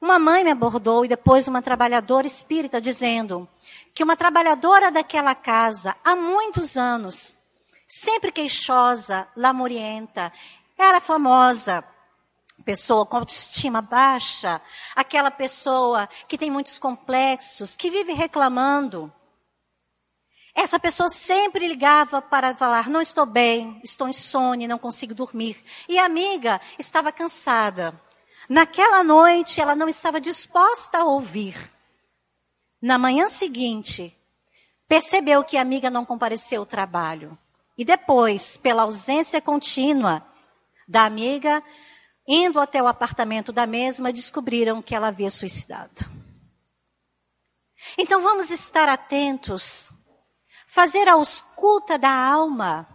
uma 0.00 0.18
mãe 0.18 0.44
me 0.44 0.50
abordou 0.50 1.04
e 1.04 1.08
depois 1.08 1.48
uma 1.48 1.62
trabalhadora 1.62 2.26
espírita 2.26 2.80
dizendo 2.80 3.48
que 3.94 4.04
uma 4.04 4.16
trabalhadora 4.16 4.90
daquela 4.90 5.34
casa, 5.34 5.96
há 6.04 6.14
muitos 6.14 6.76
anos, 6.76 7.32
sempre 7.86 8.30
queixosa, 8.30 9.26
lamurienta, 9.34 10.32
era 10.76 11.00
famosa, 11.00 11.82
pessoa 12.64 13.06
com 13.06 13.16
autoestima 13.16 13.80
baixa, 13.80 14.60
aquela 14.94 15.30
pessoa 15.30 16.08
que 16.28 16.36
tem 16.36 16.50
muitos 16.50 16.78
complexos, 16.78 17.76
que 17.76 17.90
vive 17.90 18.12
reclamando. 18.12 19.12
Essa 20.54 20.80
pessoa 20.80 21.08
sempre 21.08 21.68
ligava 21.68 22.20
para 22.20 22.54
falar: 22.54 22.88
não 22.88 23.00
estou 23.00 23.26
bem, 23.26 23.80
estou 23.84 24.08
insone, 24.08 24.66
não 24.66 24.78
consigo 24.78 25.14
dormir. 25.14 25.62
E 25.88 25.98
a 25.98 26.04
amiga 26.04 26.60
estava 26.78 27.12
cansada. 27.12 27.98
Naquela 28.48 29.02
noite, 29.02 29.60
ela 29.60 29.74
não 29.74 29.88
estava 29.88 30.20
disposta 30.20 30.98
a 30.98 31.04
ouvir. 31.04 31.72
Na 32.80 32.98
manhã 32.98 33.28
seguinte, 33.28 34.16
percebeu 34.86 35.42
que 35.42 35.56
a 35.56 35.62
amiga 35.62 35.90
não 35.90 36.04
compareceu 36.04 36.62
ao 36.62 36.66
trabalho. 36.66 37.36
E 37.76 37.84
depois, 37.84 38.56
pela 38.56 38.82
ausência 38.82 39.40
contínua 39.40 40.24
da 40.86 41.04
amiga, 41.04 41.62
indo 42.26 42.60
até 42.60 42.82
o 42.82 42.86
apartamento 42.86 43.52
da 43.52 43.66
mesma, 43.66 44.12
descobriram 44.12 44.80
que 44.80 44.94
ela 44.94 45.08
havia 45.08 45.30
suicidado. 45.30 46.04
Então 47.98 48.20
vamos 48.20 48.50
estar 48.50 48.88
atentos, 48.88 49.90
fazer 50.66 51.08
a 51.08 51.14
ausculta 51.14 51.98
da 51.98 52.10
alma, 52.10 52.88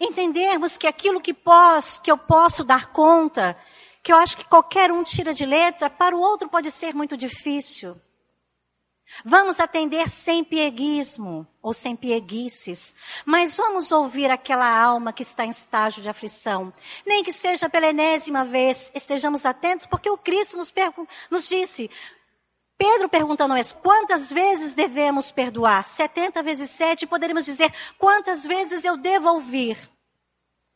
entendermos 0.00 0.76
que 0.76 0.86
aquilo 0.86 1.20
que, 1.20 1.32
posso, 1.32 2.00
que 2.02 2.10
eu 2.10 2.18
posso 2.18 2.64
dar 2.64 2.86
conta, 2.86 3.56
que 4.02 4.12
eu 4.12 4.16
acho 4.16 4.36
que 4.36 4.44
qualquer 4.44 4.90
um 4.90 5.04
tira 5.04 5.32
de 5.32 5.46
letra, 5.46 5.88
para 5.88 6.16
o 6.16 6.20
outro 6.20 6.48
pode 6.48 6.70
ser 6.70 6.94
muito 6.94 7.16
difícil. 7.16 8.00
Vamos 9.24 9.60
atender 9.60 10.08
sem 10.08 10.42
pieguismo 10.42 11.46
ou 11.60 11.72
sem 11.72 11.94
pieguices, 11.94 12.94
mas 13.26 13.56
vamos 13.56 13.92
ouvir 13.92 14.30
aquela 14.30 14.66
alma 14.66 15.12
que 15.12 15.22
está 15.22 15.44
em 15.44 15.50
estágio 15.50 16.02
de 16.02 16.08
aflição. 16.08 16.72
Nem 17.04 17.22
que 17.22 17.32
seja 17.32 17.68
pela 17.68 17.88
enésima 17.88 18.44
vez, 18.44 18.90
estejamos 18.94 19.44
atentos, 19.44 19.86
porque 19.86 20.08
o 20.08 20.16
Cristo 20.16 20.56
nos, 20.56 20.72
nos 21.30 21.46
disse, 21.46 21.90
Pedro 22.78 23.08
pergunta 23.08 23.44
a 23.44 23.48
nós, 23.48 23.72
quantas 23.72 24.32
vezes 24.32 24.74
devemos 24.74 25.30
perdoar? 25.30 25.84
70 25.84 26.42
vezes 26.42 26.70
7, 26.70 27.06
poderíamos 27.06 27.44
dizer, 27.44 27.72
quantas 27.98 28.46
vezes 28.46 28.84
eu 28.84 28.96
devo 28.96 29.28
ouvir? 29.28 29.78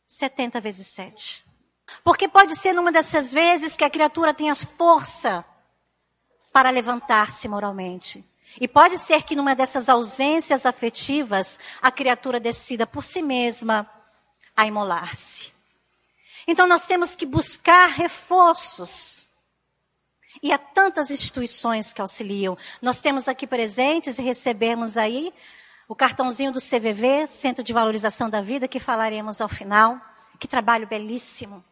70 0.05 0.61
vezes 0.61 0.87
7. 0.87 1.46
Porque 2.03 2.27
pode 2.27 2.55
ser 2.55 2.73
numa 2.73 2.91
dessas 2.91 3.31
vezes 3.31 3.75
que 3.75 3.83
a 3.83 3.89
criatura 3.89 4.33
tenha 4.33 4.55
força 4.55 5.45
para 6.51 6.69
levantar-se 6.69 7.47
moralmente. 7.47 8.23
E 8.59 8.67
pode 8.67 8.97
ser 8.97 9.23
que 9.23 9.35
numa 9.35 9.55
dessas 9.55 9.89
ausências 9.89 10.65
afetivas, 10.65 11.59
a 11.81 11.91
criatura 11.91 12.39
decida 12.39 12.87
por 12.87 13.03
si 13.03 13.21
mesma 13.21 13.89
a 14.55 14.65
imolar-se. 14.65 15.53
Então 16.47 16.65
nós 16.65 16.87
temos 16.87 17.15
que 17.15 17.25
buscar 17.25 17.89
reforços. 17.89 19.29
E 20.41 20.51
há 20.51 20.57
tantas 20.57 21.11
instituições 21.11 21.93
que 21.93 22.01
auxiliam. 22.01 22.57
Nós 22.81 23.01
temos 23.01 23.27
aqui 23.27 23.45
presentes 23.45 24.17
e 24.17 24.23
recebemos 24.23 24.97
aí 24.97 25.33
o 25.87 25.95
cartãozinho 25.95 26.51
do 26.51 26.59
CVV, 26.59 27.27
Centro 27.27 27.63
de 27.63 27.73
Valorização 27.73 28.29
da 28.29 28.41
Vida, 28.41 28.67
que 28.67 28.79
falaremos 28.79 29.41
ao 29.41 29.49
final. 29.49 29.99
Que 30.39 30.47
trabalho 30.47 30.87
belíssimo. 30.87 31.63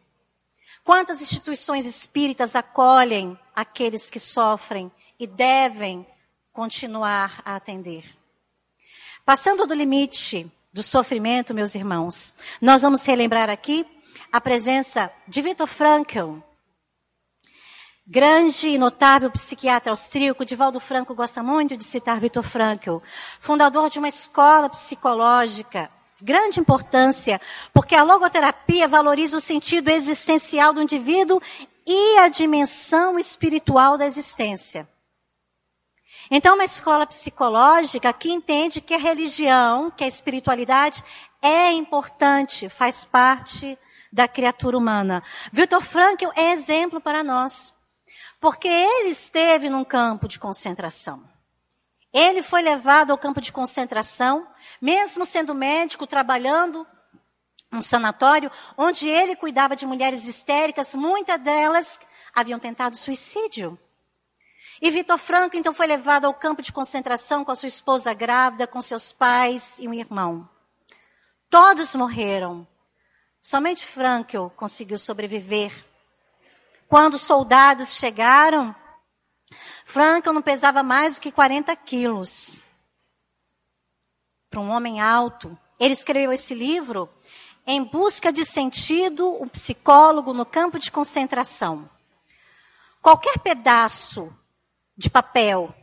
Quantas 0.86 1.20
instituições 1.20 1.84
espíritas 1.84 2.54
acolhem 2.54 3.36
aqueles 3.56 4.08
que 4.08 4.20
sofrem 4.20 4.90
e 5.18 5.26
devem 5.26 6.06
continuar 6.52 7.42
a 7.44 7.56
atender? 7.56 8.04
Passando 9.24 9.66
do 9.66 9.74
limite 9.74 10.48
do 10.72 10.84
sofrimento, 10.84 11.52
meus 11.52 11.74
irmãos, 11.74 12.32
nós 12.62 12.82
vamos 12.82 13.04
relembrar 13.04 13.50
aqui 13.50 13.84
a 14.30 14.40
presença 14.40 15.12
de 15.26 15.42
Viktor 15.42 15.66
Frankl, 15.66 16.36
grande 18.06 18.68
e 18.68 18.78
notável 18.78 19.28
psiquiatra 19.32 19.90
austríaco. 19.90 20.44
Divaldo 20.44 20.78
Franco 20.78 21.16
gosta 21.16 21.42
muito 21.42 21.76
de 21.76 21.82
citar 21.82 22.20
Viktor 22.20 22.44
Frankl, 22.44 22.98
fundador 23.40 23.90
de 23.90 23.98
uma 23.98 24.06
escola 24.06 24.70
psicológica 24.70 25.90
grande 26.20 26.60
importância, 26.60 27.40
porque 27.72 27.94
a 27.94 28.02
logoterapia 28.02 28.88
valoriza 28.88 29.36
o 29.36 29.40
sentido 29.40 29.88
existencial 29.88 30.72
do 30.72 30.82
indivíduo 30.82 31.40
e 31.86 32.18
a 32.18 32.28
dimensão 32.28 33.18
espiritual 33.18 33.96
da 33.96 34.06
existência. 34.06 34.88
Então, 36.30 36.54
uma 36.54 36.64
escola 36.64 37.06
psicológica 37.06 38.12
que 38.12 38.32
entende 38.32 38.80
que 38.80 38.94
a 38.94 38.98
religião, 38.98 39.90
que 39.90 40.02
a 40.02 40.08
espiritualidade 40.08 41.04
é 41.40 41.70
importante, 41.70 42.68
faz 42.68 43.04
parte 43.04 43.78
da 44.12 44.26
criatura 44.26 44.76
humana. 44.76 45.22
Victor 45.52 45.80
Frankl 45.82 46.30
é 46.34 46.50
exemplo 46.50 47.00
para 47.00 47.22
nós, 47.22 47.72
porque 48.40 48.66
ele 48.66 49.10
esteve 49.10 49.68
num 49.68 49.84
campo 49.84 50.26
de 50.26 50.38
concentração. 50.40 51.22
Ele 52.12 52.42
foi 52.42 52.62
levado 52.62 53.10
ao 53.10 53.18
campo 53.18 53.40
de 53.40 53.52
concentração 53.52 54.48
mesmo 54.80 55.24
sendo 55.24 55.54
médico, 55.54 56.06
trabalhando 56.06 56.86
num 57.70 57.82
sanatório, 57.82 58.50
onde 58.76 59.08
ele 59.08 59.36
cuidava 59.36 59.76
de 59.76 59.86
mulheres 59.86 60.26
histéricas, 60.26 60.94
muitas 60.94 61.38
delas 61.38 62.00
haviam 62.34 62.58
tentado 62.58 62.96
suicídio. 62.96 63.78
E 64.80 64.90
Vitor 64.90 65.18
Franco 65.18 65.56
então 65.56 65.72
foi 65.72 65.86
levado 65.86 66.26
ao 66.26 66.34
campo 66.34 66.60
de 66.60 66.72
concentração 66.72 67.44
com 67.44 67.50
a 67.50 67.56
sua 67.56 67.68
esposa 67.68 68.12
grávida, 68.12 68.66
com 68.66 68.80
seus 68.82 69.10
pais 69.10 69.78
e 69.78 69.88
um 69.88 69.94
irmão. 69.94 70.48
Todos 71.48 71.94
morreram. 71.94 72.66
Somente 73.40 73.86
Frankel 73.86 74.52
conseguiu 74.56 74.98
sobreviver. 74.98 75.72
Quando 76.88 77.14
os 77.14 77.22
soldados 77.22 77.94
chegaram, 77.94 78.74
Frankel 79.84 80.32
não 80.32 80.42
pesava 80.42 80.82
mais 80.82 81.14
do 81.14 81.22
que 81.22 81.32
40 81.32 81.74
quilos 81.76 82.60
para 84.56 84.62
um 84.62 84.70
homem 84.70 85.02
alto. 85.02 85.56
Ele 85.78 85.92
escreveu 85.92 86.32
esse 86.32 86.54
livro 86.54 87.10
em 87.66 87.84
busca 87.84 88.32
de 88.32 88.46
sentido, 88.46 89.36
um 89.42 89.46
psicólogo 89.46 90.32
no 90.32 90.46
campo 90.46 90.78
de 90.78 90.90
concentração. 90.90 91.86
Qualquer 93.02 93.38
pedaço 93.40 94.32
de 94.96 95.10
papel, 95.10 95.74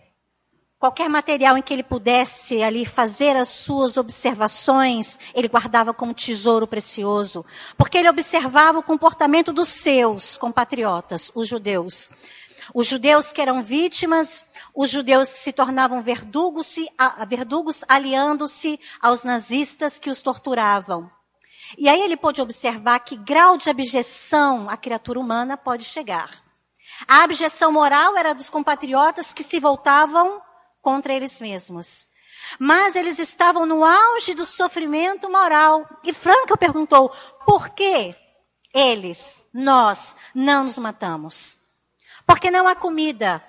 qualquer 0.80 1.08
material 1.08 1.56
em 1.56 1.62
que 1.62 1.72
ele 1.72 1.84
pudesse 1.84 2.64
ali 2.64 2.84
fazer 2.84 3.36
as 3.36 3.50
suas 3.50 3.96
observações, 3.96 5.20
ele 5.36 5.48
guardava 5.48 5.94
como 5.94 6.12
tesouro 6.12 6.66
precioso, 6.66 7.46
porque 7.78 8.00
ele 8.00 8.10
observava 8.10 8.80
o 8.80 8.84
comportamento 8.84 9.54
dos 9.54 9.68
seus 9.68 10.36
compatriotas, 10.36 11.32
os 11.36 11.48
judeus. 11.48 12.10
Os 12.74 12.88
judeus 12.88 13.32
que 13.32 13.42
eram 13.42 13.64
vítimas, 13.64 14.46
os 14.74 14.90
judeus 14.90 15.34
que 15.34 15.40
se 15.40 15.52
tornavam 15.52 16.02
verdugos, 16.02 16.76
verdugos 17.28 17.84
aliando-se 17.88 18.80
aos 19.02 19.24
nazistas 19.24 20.00
que 20.00 20.10
os 20.10 20.22
torturavam. 20.22 21.10
E 21.78 21.90
aí 21.90 22.02
ele 22.02 22.18
pôde 22.18 22.42
observar 22.42 23.00
que 23.00 23.16
grau 23.16 23.58
de 23.58 23.70
abjeção 23.70 24.70
a 24.70 24.78
criatura 24.78 25.20
humana 25.20 25.58
pode 25.58 25.86
chegar. 25.86 26.44
A 27.08 27.24
abjeção 27.24 27.72
moral 27.72 28.16
era 28.16 28.34
dos 28.34 28.50
compatriotas 28.50 29.34
que 29.34 29.44
se 29.44 29.60
voltavam 29.60 30.42
contra 30.82 31.14
eles 31.14 31.42
mesmos. 31.42 32.08
Mas 32.60 32.96
eles 32.96 33.20
estavam 33.20 33.66
no 33.66 33.84
auge 33.84 34.34
do 34.34 34.46
sofrimento 34.46 35.30
moral. 35.30 35.88
E 36.04 36.14
Franca 36.14 36.58
perguntou: 36.58 37.10
por 37.46 37.70
que 37.70 38.16
eles, 38.74 39.46
nós, 39.54 40.16
não 40.36 40.64
nos 40.64 40.78
matamos? 40.78 41.58
Porque 42.26 42.50
não 42.50 42.68
há 42.68 42.76
comida, 42.76 43.44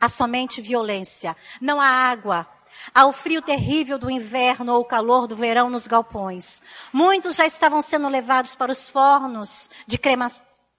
há 0.00 0.08
somente 0.08 0.60
violência. 0.60 1.36
Não 1.60 1.80
há 1.80 1.86
água, 1.86 2.46
há 2.94 3.06
o 3.06 3.12
frio 3.12 3.42
terrível 3.42 3.98
do 3.98 4.10
inverno 4.10 4.74
ou 4.74 4.80
o 4.80 4.84
calor 4.84 5.26
do 5.26 5.36
verão 5.36 5.70
nos 5.70 5.86
galpões. 5.86 6.62
Muitos 6.92 7.36
já 7.36 7.46
estavam 7.46 7.80
sendo 7.80 8.08
levados 8.08 8.54
para 8.54 8.72
os 8.72 8.88
fornos 8.88 9.70
de, 9.86 9.98
crema, 9.98 10.28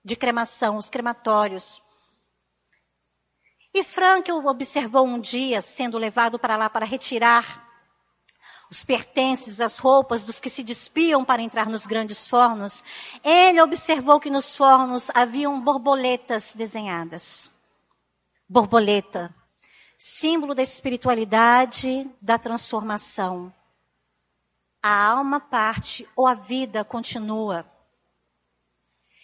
de 0.03 0.15
cremação, 0.15 0.77
os 0.77 0.89
crematórios. 0.89 1.81
E 3.73 3.83
Frankel 3.83 4.45
observou 4.45 5.05
um 5.05 5.19
dia 5.19 5.61
sendo 5.61 5.97
levado 5.97 6.37
para 6.37 6.55
lá 6.55 6.69
para 6.69 6.85
retirar 6.85 7.62
os 8.73 8.83
pertences, 8.83 9.61
as 9.61 9.77
roupas 9.77 10.23
dos 10.23 10.39
que 10.39 10.49
se 10.49 10.63
despiam 10.63 11.23
para 11.23 11.43
entrar 11.43 11.67
nos 11.67 11.85
grandes 11.85 12.25
fornos. 12.25 12.83
Ele 13.23 13.61
observou 13.61 14.19
que 14.19 14.31
nos 14.31 14.57
fornos 14.57 15.11
haviam 15.13 15.61
borboletas 15.61 16.55
desenhadas. 16.55 17.51
Borboleta, 18.49 19.31
símbolo 19.95 20.55
da 20.55 20.63
espiritualidade, 20.63 22.09
da 22.19 22.39
transformação. 22.39 23.53
A 24.81 25.11
alma 25.11 25.39
parte 25.39 26.09
ou 26.15 26.25
a 26.25 26.33
vida 26.33 26.83
continua. 26.83 27.63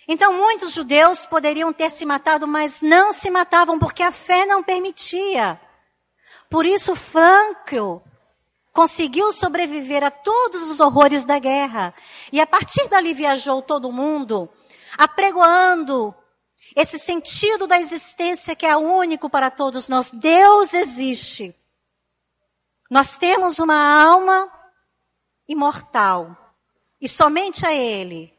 Então, 0.07 0.31
muitos 0.31 0.73
judeus 0.73 1.25
poderiam 1.25 1.73
ter 1.73 1.89
se 1.89 2.05
matado, 2.05 2.47
mas 2.47 2.83
não 2.83 3.11
se 3.11 3.31
matavam 3.31 3.79
porque 3.79 4.03
a 4.03 4.11
fé 4.11 4.45
não 4.45 4.61
permitia. 4.61 5.59
Por 6.51 6.67
isso, 6.67 6.95
Franco 6.95 8.03
conseguiu 8.73 9.31
sobreviver 9.33 10.03
a 10.03 10.11
todos 10.11 10.69
os 10.69 10.79
horrores 10.79 11.25
da 11.25 11.39
guerra. 11.39 11.93
E 12.31 12.39
a 12.39 12.47
partir 12.47 12.87
dali 12.87 13.13
viajou 13.13 13.61
todo 13.61 13.91
mundo, 13.91 14.49
apregoando 14.97 16.13
esse 16.75 16.97
sentido 16.99 17.67
da 17.67 17.79
existência 17.79 18.55
que 18.55 18.65
é 18.65 18.77
único 18.77 19.29
para 19.29 19.49
todos 19.49 19.89
nós. 19.89 20.11
Deus 20.11 20.73
existe. 20.73 21.55
Nós 22.89 23.17
temos 23.17 23.59
uma 23.59 24.01
alma 24.03 24.51
imortal. 25.47 26.35
E 27.01 27.07
somente 27.07 27.65
a 27.65 27.73
Ele 27.73 28.33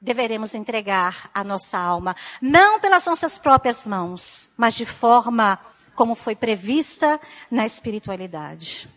deveremos 0.00 0.54
entregar 0.54 1.30
a 1.32 1.42
nossa 1.42 1.78
alma, 1.78 2.14
não 2.40 2.78
pelas 2.78 3.06
nossas 3.06 3.38
próprias 3.38 3.86
mãos, 3.86 4.50
mas 4.56 4.74
de 4.74 4.84
forma 4.84 5.58
como 5.94 6.14
foi 6.14 6.36
prevista 6.36 7.18
na 7.50 7.64
espiritualidade. 7.64 8.90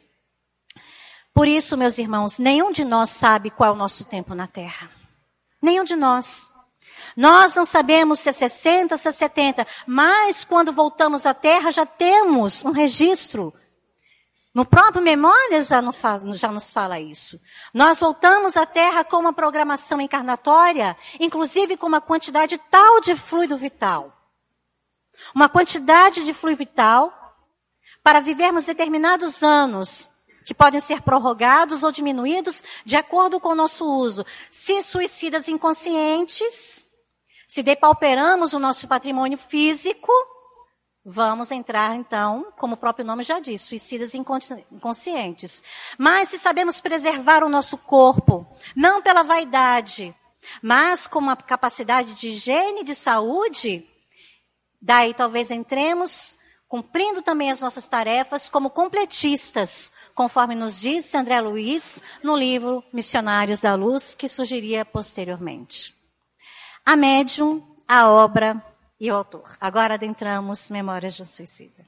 Por 1.38 1.48
isso, 1.48 1.78
meus 1.78 2.00
irmãos, 2.00 2.40
nenhum 2.40 2.72
de 2.72 2.84
nós 2.84 3.12
sabe 3.12 3.52
qual 3.52 3.70
é 3.70 3.72
o 3.72 3.78
nosso 3.78 4.04
tempo 4.04 4.34
na 4.34 4.48
terra. 4.48 4.90
Nenhum 5.62 5.84
de 5.84 5.96
nós. 5.96 6.50
Nós 7.16 7.54
não 7.54 7.64
sabemos 7.64 8.22
se 8.22 8.30
é 8.30 8.32
60, 8.32 8.98
se 8.98 9.08
é 9.08 9.12
70, 9.12 9.68
mas 9.86 10.44
quando 10.44 10.74
voltamos 10.74 11.28
à 11.28 11.36
terra 11.36 11.70
já 11.70 11.86
temos 11.86 12.66
um 12.66 12.72
registro 12.72 13.54
no 14.52 14.66
próprio 14.66 15.04
Memórias 15.04 15.68
já, 15.68 15.80
já, 16.34 16.52
nos 16.52 16.74
fala 16.74 17.00
isso. 17.00 17.40
Nós 17.72 18.00
voltamos 18.00 18.58
à 18.58 18.66
Terra 18.66 19.04
com 19.04 19.18
uma 19.18 19.32
programação 19.32 20.02
encarnatória, 20.02 20.98
inclusive 21.20 21.78
com 21.78 21.86
uma 21.86 22.02
quantidade 22.02 22.58
tal 22.72 23.00
de 23.00 23.16
fluido 23.16 23.56
vital. 23.56 24.12
Uma 25.36 25.48
quantidade 25.48 26.24
de 26.24 26.34
fluido 26.34 26.58
vital 26.58 27.14
para 28.02 28.22
vivermos 28.22 28.66
determinados 28.66 29.44
anos, 29.44 30.10
que 30.48 30.54
podem 30.54 30.80
ser 30.80 31.02
prorrogados 31.02 31.84
ou 31.84 31.92
diminuídos 31.92 32.64
de 32.86 32.96
acordo 32.96 33.38
com 33.38 33.50
o 33.50 33.56
nosso 33.56 33.86
uso. 33.86 34.26
Se 34.50 34.82
suicidas 34.82 35.50
inconscientes, 35.50 36.88
se 37.46 37.62
depauperamos 37.62 38.54
o 38.54 38.60
nosso 38.60 38.88
patrimônio 38.88 39.38
físico, 39.38 40.10
Vamos 41.10 41.54
entrar, 41.54 41.96
então, 41.96 42.52
como 42.58 42.74
o 42.74 42.78
próprio 42.78 43.06
nome 43.06 43.24
já 43.24 43.40
diz, 43.40 43.62
suicidas 43.62 44.14
inconscientes. 44.14 45.64
Mas 45.98 46.28
se 46.28 46.38
sabemos 46.38 46.82
preservar 46.82 47.46
o 47.46 47.50
nosso 47.50 47.78
corpo, 47.78 48.46
não 48.76 49.02
pela 49.02 49.24
vaidade, 49.24 50.14
mas 50.62 51.08
com 51.08 51.20
uma 51.20 51.38
capacidade 51.38 52.14
de 52.14 52.28
higiene 52.28 52.82
e 52.82 52.84
de 52.84 52.94
saúde, 52.94 53.88
daí 54.82 55.14
talvez 55.14 55.50
entremos 55.50 56.38
cumprindo 56.68 57.22
também 57.22 57.50
as 57.50 57.62
nossas 57.62 57.88
tarefas 57.88 58.50
como 58.50 58.70
completistas, 58.70 59.92
conforme 60.18 60.56
nos 60.56 60.82
disse 60.82 61.16
André 61.16 61.40
Luiz 61.40 62.02
no 62.24 62.36
livro 62.36 62.84
Missionários 62.92 63.62
da 63.62 63.76
Luz, 63.76 64.16
que 64.16 64.28
surgiria 64.28 64.84
posteriormente. 64.84 65.96
A 66.84 66.96
médium, 66.96 67.62
a 67.88 68.10
obra 68.10 68.60
e 69.00 69.12
o 69.12 69.16
autor. 69.16 69.56
Agora 69.62 69.94
adentramos 69.94 70.72
Memórias 70.72 71.14
de 71.14 71.22
um 71.22 71.26
Suicida. 71.26 71.86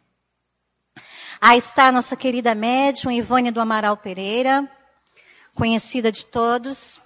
Aí 1.42 1.58
está 1.58 1.92
nossa 1.92 2.16
querida 2.16 2.54
médium 2.54 3.12
Ivone 3.12 3.50
do 3.50 3.60
Amaral 3.60 3.98
Pereira, 3.98 4.70
conhecida 5.56 6.12
de 6.12 6.24
todos. 6.24 7.02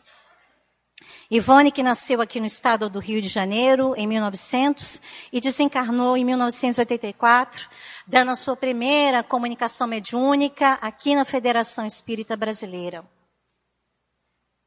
Ivone, 1.32 1.72
que 1.72 1.82
nasceu 1.82 2.20
aqui 2.20 2.42
no 2.42 2.46
estado 2.46 2.90
do 2.90 3.00
Rio 3.00 3.22
de 3.22 3.30
Janeiro 3.30 3.94
em 3.96 4.06
1900 4.06 5.02
e 5.32 5.40
desencarnou 5.40 6.18
em 6.18 6.26
1984, 6.26 7.70
dando 8.08 8.32
a 8.32 8.36
sua 8.36 8.56
primeira 8.56 9.24
comunicação 9.24 9.88
mediúnica 9.88 10.78
aqui 10.82 11.16
na 11.16 11.26
Federação 11.26 11.86
Espírita 11.86 12.36
Brasileira. 12.36 13.06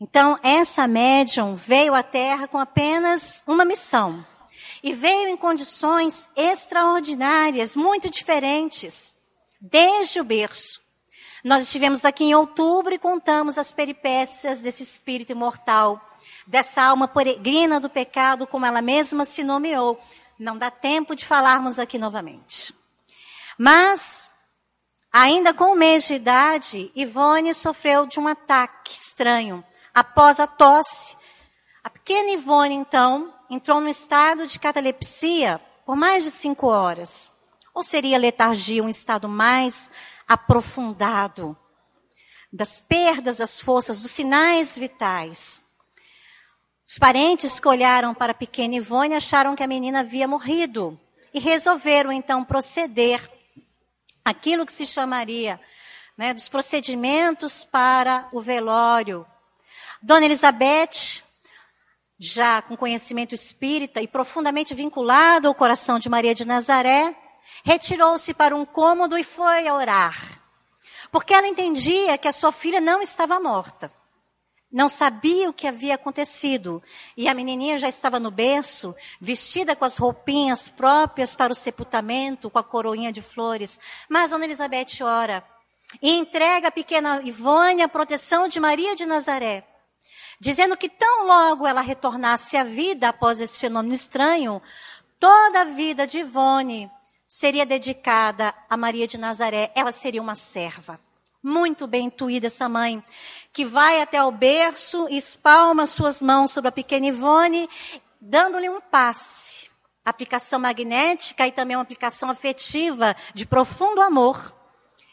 Então, 0.00 0.38
essa 0.42 0.86
médium 0.86 1.54
veio 1.54 1.94
à 1.94 2.02
Terra 2.02 2.46
com 2.46 2.58
apenas 2.58 3.42
uma 3.46 3.64
missão: 3.64 4.24
e 4.82 4.92
veio 4.92 5.28
em 5.28 5.36
condições 5.36 6.28
extraordinárias, 6.36 7.74
muito 7.74 8.10
diferentes, 8.10 9.14
desde 9.60 10.20
o 10.20 10.24
berço. 10.24 10.84
Nós 11.42 11.62
estivemos 11.62 12.04
aqui 12.04 12.24
em 12.24 12.34
outubro 12.34 12.92
e 12.92 12.98
contamos 12.98 13.56
as 13.56 13.72
peripécias 13.72 14.62
desse 14.62 14.82
espírito 14.82 15.32
imortal, 15.32 16.00
dessa 16.46 16.82
alma 16.82 17.08
peregrina 17.08 17.78
do 17.80 17.88
pecado, 17.88 18.46
como 18.46 18.66
ela 18.66 18.82
mesma 18.82 19.24
se 19.24 19.44
nomeou. 19.44 19.98
Não 20.38 20.58
dá 20.58 20.70
tempo 20.70 21.14
de 21.14 21.24
falarmos 21.24 21.78
aqui 21.78 21.98
novamente. 21.98 22.75
Mas, 23.58 24.30
ainda 25.12 25.54
com 25.54 25.72
um 25.72 25.76
mês 25.76 26.06
de 26.06 26.14
idade, 26.14 26.90
Ivone 26.94 27.54
sofreu 27.54 28.06
de 28.06 28.20
um 28.20 28.28
ataque 28.28 28.92
estranho. 28.92 29.64
Após 29.94 30.38
a 30.38 30.46
tosse, 30.46 31.16
a 31.82 31.88
pequena 31.88 32.30
Ivone, 32.32 32.74
então, 32.74 33.32
entrou 33.48 33.80
no 33.80 33.88
estado 33.88 34.46
de 34.46 34.58
catalepsia 34.58 35.60
por 35.86 35.96
mais 35.96 36.24
de 36.24 36.30
cinco 36.30 36.66
horas. 36.66 37.32
Ou 37.72 37.82
seria 37.82 38.18
letargia 38.18 38.82
um 38.82 38.88
estado 38.88 39.28
mais 39.28 39.90
aprofundado 40.26 41.56
das 42.52 42.80
perdas 42.80 43.36
das 43.36 43.60
forças, 43.60 44.02
dos 44.02 44.10
sinais 44.10 44.76
vitais? 44.76 45.62
Os 46.86 46.98
parentes 46.98 47.58
que 47.58 47.68
olharam 47.68 48.14
para 48.14 48.32
a 48.32 48.34
pequena 48.34 48.76
Ivone 48.76 49.14
acharam 49.14 49.56
que 49.56 49.62
a 49.62 49.66
menina 49.66 50.00
havia 50.00 50.28
morrido 50.28 50.98
e 51.34 51.40
resolveram 51.40 52.12
então 52.12 52.44
proceder 52.44 53.35
aquilo 54.26 54.66
que 54.66 54.72
se 54.72 54.84
chamaria 54.84 55.60
né, 56.18 56.34
dos 56.34 56.48
procedimentos 56.48 57.64
para 57.64 58.28
o 58.32 58.40
velório. 58.40 59.24
Dona 60.02 60.24
Elizabeth 60.24 61.22
já 62.18 62.60
com 62.60 62.76
conhecimento 62.76 63.36
espírita 63.36 64.02
e 64.02 64.08
profundamente 64.08 64.74
vinculado 64.74 65.46
ao 65.46 65.54
coração 65.54 65.98
de 65.98 66.08
Maria 66.08 66.34
de 66.34 66.44
Nazaré, 66.44 67.14
retirou-se 67.62 68.34
para 68.34 68.56
um 68.56 68.64
cômodo 68.64 69.16
e 69.16 69.22
foi 69.22 69.70
orar. 69.70 70.40
Porque 71.12 71.32
ela 71.32 71.46
entendia 71.46 72.18
que 72.18 72.26
a 72.26 72.32
sua 72.32 72.50
filha 72.50 72.80
não 72.80 73.00
estava 73.00 73.38
morta. 73.38 73.92
Não 74.70 74.88
sabia 74.88 75.48
o 75.48 75.52
que 75.52 75.66
havia 75.66 75.94
acontecido. 75.94 76.82
E 77.16 77.28
a 77.28 77.34
menininha 77.34 77.78
já 77.78 77.88
estava 77.88 78.18
no 78.18 78.30
berço, 78.30 78.94
vestida 79.20 79.76
com 79.76 79.84
as 79.84 79.96
roupinhas 79.96 80.68
próprias 80.68 81.34
para 81.34 81.52
o 81.52 81.56
sepultamento, 81.56 82.50
com 82.50 82.58
a 82.58 82.64
coroinha 82.64 83.12
de 83.12 83.22
flores. 83.22 83.78
Mas 84.08 84.30
Dona 84.30 84.44
Elizabeth 84.44 85.02
ora 85.02 85.44
e 86.02 86.10
entrega 86.10 86.68
a 86.68 86.72
pequena 86.72 87.22
Ivone 87.22 87.82
à 87.82 87.88
proteção 87.88 88.48
de 88.48 88.58
Maria 88.58 88.96
de 88.96 89.06
Nazaré 89.06 89.64
dizendo 90.38 90.76
que 90.76 90.88
tão 90.88 91.26
logo 91.26 91.66
ela 91.66 91.80
retornasse 91.80 92.56
à 92.56 92.64
vida 92.64 93.08
após 93.08 93.40
esse 93.40 93.58
fenômeno 93.58 93.94
estranho, 93.94 94.60
toda 95.18 95.62
a 95.62 95.64
vida 95.64 96.06
de 96.06 96.18
Ivone 96.18 96.90
seria 97.26 97.66
dedicada 97.66 98.54
a 98.68 98.76
Maria 98.76 99.06
de 99.06 99.18
Nazaré. 99.18 99.72
Ela 99.74 99.92
seria 99.92 100.22
uma 100.22 100.34
serva. 100.34 101.00
Muito 101.48 101.86
bem 101.86 102.06
intuída 102.06 102.48
essa 102.48 102.68
mãe, 102.68 103.00
que 103.52 103.64
vai 103.64 104.00
até 104.00 104.20
o 104.20 104.32
berço, 104.32 105.06
espalma 105.08 105.86
suas 105.86 106.20
mãos 106.20 106.50
sobre 106.50 106.70
a 106.70 106.72
pequena 106.72 107.06
Ivone, 107.06 107.70
dando-lhe 108.20 108.68
um 108.68 108.80
passe. 108.80 109.70
Aplicação 110.04 110.58
magnética 110.58 111.46
e 111.46 111.52
também 111.52 111.76
uma 111.76 111.84
aplicação 111.84 112.28
afetiva 112.28 113.14
de 113.32 113.46
profundo 113.46 114.02
amor. 114.02 114.52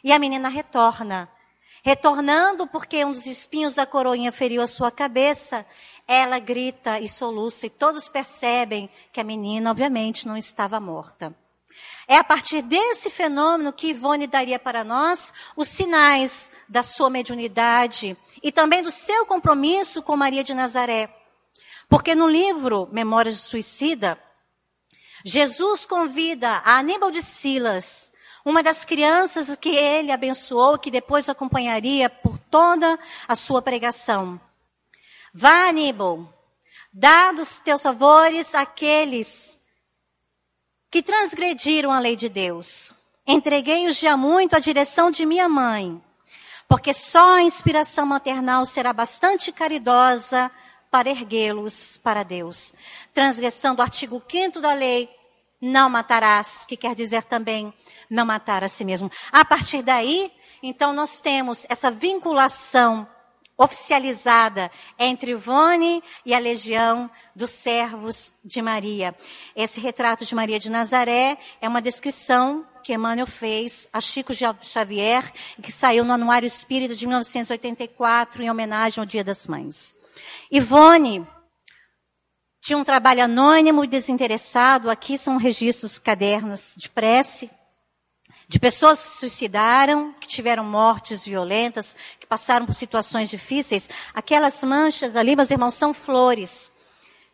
E 0.03 0.11
a 0.11 0.17
menina 0.17 0.49
retorna. 0.49 1.29
Retornando 1.83 2.65
porque 2.65 3.05
um 3.05 3.11
dos 3.11 3.27
espinhos 3.27 3.75
da 3.75 3.85
coroinha 3.85 4.31
feriu 4.31 4.63
a 4.63 4.67
sua 4.67 4.89
cabeça, 4.89 5.63
ela 6.07 6.39
grita 6.39 6.99
e 6.99 7.07
soluça 7.07 7.67
e 7.67 7.69
todos 7.69 8.07
percebem 8.07 8.89
que 9.11 9.21
a 9.21 9.23
menina, 9.23 9.69
obviamente, 9.69 10.27
não 10.27 10.35
estava 10.35 10.79
morta. 10.79 11.42
É 12.07 12.17
a 12.17 12.23
partir 12.23 12.61
desse 12.61 13.09
fenômeno 13.09 13.71
que 13.71 13.87
Ivone 13.87 14.27
daria 14.27 14.59
para 14.59 14.83
nós 14.83 15.33
os 15.55 15.67
sinais 15.67 16.51
da 16.67 16.83
sua 16.83 17.09
mediunidade 17.09 18.17
e 18.41 18.51
também 18.51 18.83
do 18.83 18.91
seu 18.91 19.25
compromisso 19.25 20.01
com 20.01 20.17
Maria 20.17 20.43
de 20.43 20.53
Nazaré. 20.53 21.13
Porque 21.87 22.15
no 22.15 22.27
livro 22.27 22.89
Memórias 22.91 23.35
de 23.35 23.41
Suicida, 23.41 24.19
Jesus 25.23 25.85
convida 25.85 26.61
a 26.65 26.77
Aníbal 26.77 27.11
de 27.11 27.21
Silas, 27.21 28.11
uma 28.43 28.61
das 28.61 28.83
crianças 28.83 29.55
que 29.55 29.69
ele 29.69 30.11
abençoou, 30.11 30.77
que 30.77 30.91
depois 30.91 31.29
acompanharia 31.29 32.09
por 32.09 32.37
toda 32.37 32.99
a 33.27 33.35
sua 33.35 33.61
pregação. 33.61 34.39
Vá, 35.33 35.69
Aníbal, 35.69 36.27
dá 36.91 37.31
dos 37.31 37.59
teus 37.59 37.81
favores 37.81 38.53
àqueles 38.53 39.59
que 40.93 41.01
transgrediram 41.01 41.91
a 41.91 41.97
lei 41.97 42.15
de 42.15 42.29
Deus. 42.29 42.93
Entreguei-os 43.25 43.97
já 43.97 44.15
muito 44.15 44.55
à 44.55 44.59
direção 44.59 45.09
de 45.09 45.25
minha 45.25 45.49
mãe, 45.49 45.99
porque 46.67 46.93
só 46.93 47.37
a 47.37 47.41
inspiração 47.41 48.05
maternal 48.05 48.63
será 48.63 48.93
bastante 48.93 49.51
caridosa 49.51 50.51
para 50.91 51.09
erguê-los 51.09 51.97
para 51.97 52.21
Deus. 52.21 52.75
Transgressão 53.11 53.73
do 53.73 53.81
artigo 53.81 54.21
5 54.29 54.61
da 54.61 54.75
lei, 54.75 55.09
não 55.59 55.89
matarás, 55.89 56.63
que 56.67 56.77
quer 56.77 56.93
dizer 56.93 57.23
também 57.23 57.73
não 58.07 58.23
matar 58.23 58.63
a 58.63 58.69
si 58.69 58.85
mesmo. 58.85 59.11
A 59.31 59.43
partir 59.43 59.81
daí, 59.81 60.31
então, 60.61 60.93
nós 60.93 61.19
temos 61.19 61.65
essa 61.69 61.89
vinculação 61.89 63.07
oficializada 63.57 64.71
entre 64.97 65.31
Ivone 65.31 66.03
e 66.25 66.33
a 66.33 66.39
legião 66.39 67.09
dos 67.35 67.51
servos 67.51 68.35
de 68.43 68.61
Maria. 68.61 69.15
Esse 69.55 69.79
retrato 69.79 70.25
de 70.25 70.35
Maria 70.35 70.59
de 70.59 70.69
Nazaré 70.69 71.37
é 71.61 71.67
uma 71.67 71.81
descrição 71.81 72.65
que 72.83 72.93
Emmanuel 72.93 73.25
fez 73.25 73.87
a 73.93 74.01
Chico 74.01 74.33
Xavier, 74.61 75.31
que 75.61 75.71
saiu 75.71 76.03
no 76.03 76.13
Anuário 76.13 76.45
Espírita 76.45 76.93
de 76.93 77.07
1984, 77.07 78.43
em 78.43 78.51
homenagem 78.51 79.01
ao 79.01 79.05
Dia 79.05 79.23
das 79.23 79.47
Mães. 79.47 79.95
Ivone 80.51 81.25
tinha 82.61 82.77
um 82.77 82.83
trabalho 82.83 83.23
anônimo 83.23 83.83
e 83.83 83.87
desinteressado. 83.87 84.89
Aqui 84.89 85.17
são 85.17 85.37
registros 85.37 85.97
cadernos 85.97 86.73
de 86.77 86.89
prece 86.89 87.49
de 88.47 88.59
pessoas 88.59 89.01
que 89.01 89.07
se 89.09 89.17
suicidaram, 89.19 90.13
que 90.19 90.27
tiveram 90.27 90.63
mortes 90.63 91.25
violentas, 91.25 91.95
que 92.19 92.27
passaram 92.27 92.65
por 92.65 92.73
situações 92.73 93.29
difíceis. 93.29 93.89
Aquelas 94.13 94.63
manchas 94.63 95.15
ali, 95.15 95.35
meus 95.35 95.51
irmãos, 95.51 95.73
são 95.73 95.93
flores, 95.93 96.71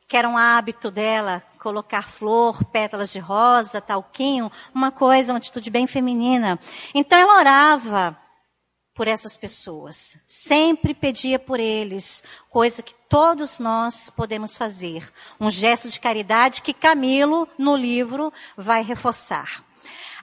que 0.07 0.17
era 0.17 0.27
um 0.27 0.37
hábito 0.37 0.89
dela, 0.89 1.43
colocar 1.59 2.07
flor, 2.07 2.63
pétalas 2.65 3.11
de 3.11 3.19
rosa, 3.19 3.81
talquinho, 3.81 4.51
uma 4.73 4.91
coisa, 4.91 5.33
uma 5.33 5.37
atitude 5.37 5.69
bem 5.69 5.85
feminina. 5.85 6.59
Então 6.93 7.17
ela 7.17 7.37
orava 7.37 8.17
por 8.99 9.07
essas 9.07 9.37
pessoas, 9.37 10.17
sempre 10.27 10.93
pedia 10.93 11.39
por 11.39 11.57
eles, 11.57 12.21
coisa 12.49 12.83
que 12.83 12.93
todos 13.07 13.57
nós 13.57 14.09
podemos 14.09 14.57
fazer. 14.57 15.09
Um 15.39 15.49
gesto 15.49 15.89
de 15.89 16.01
caridade 16.01 16.61
que 16.61 16.73
Camilo, 16.73 17.47
no 17.57 17.77
livro, 17.77 18.33
vai 18.57 18.83
reforçar. 18.83 19.63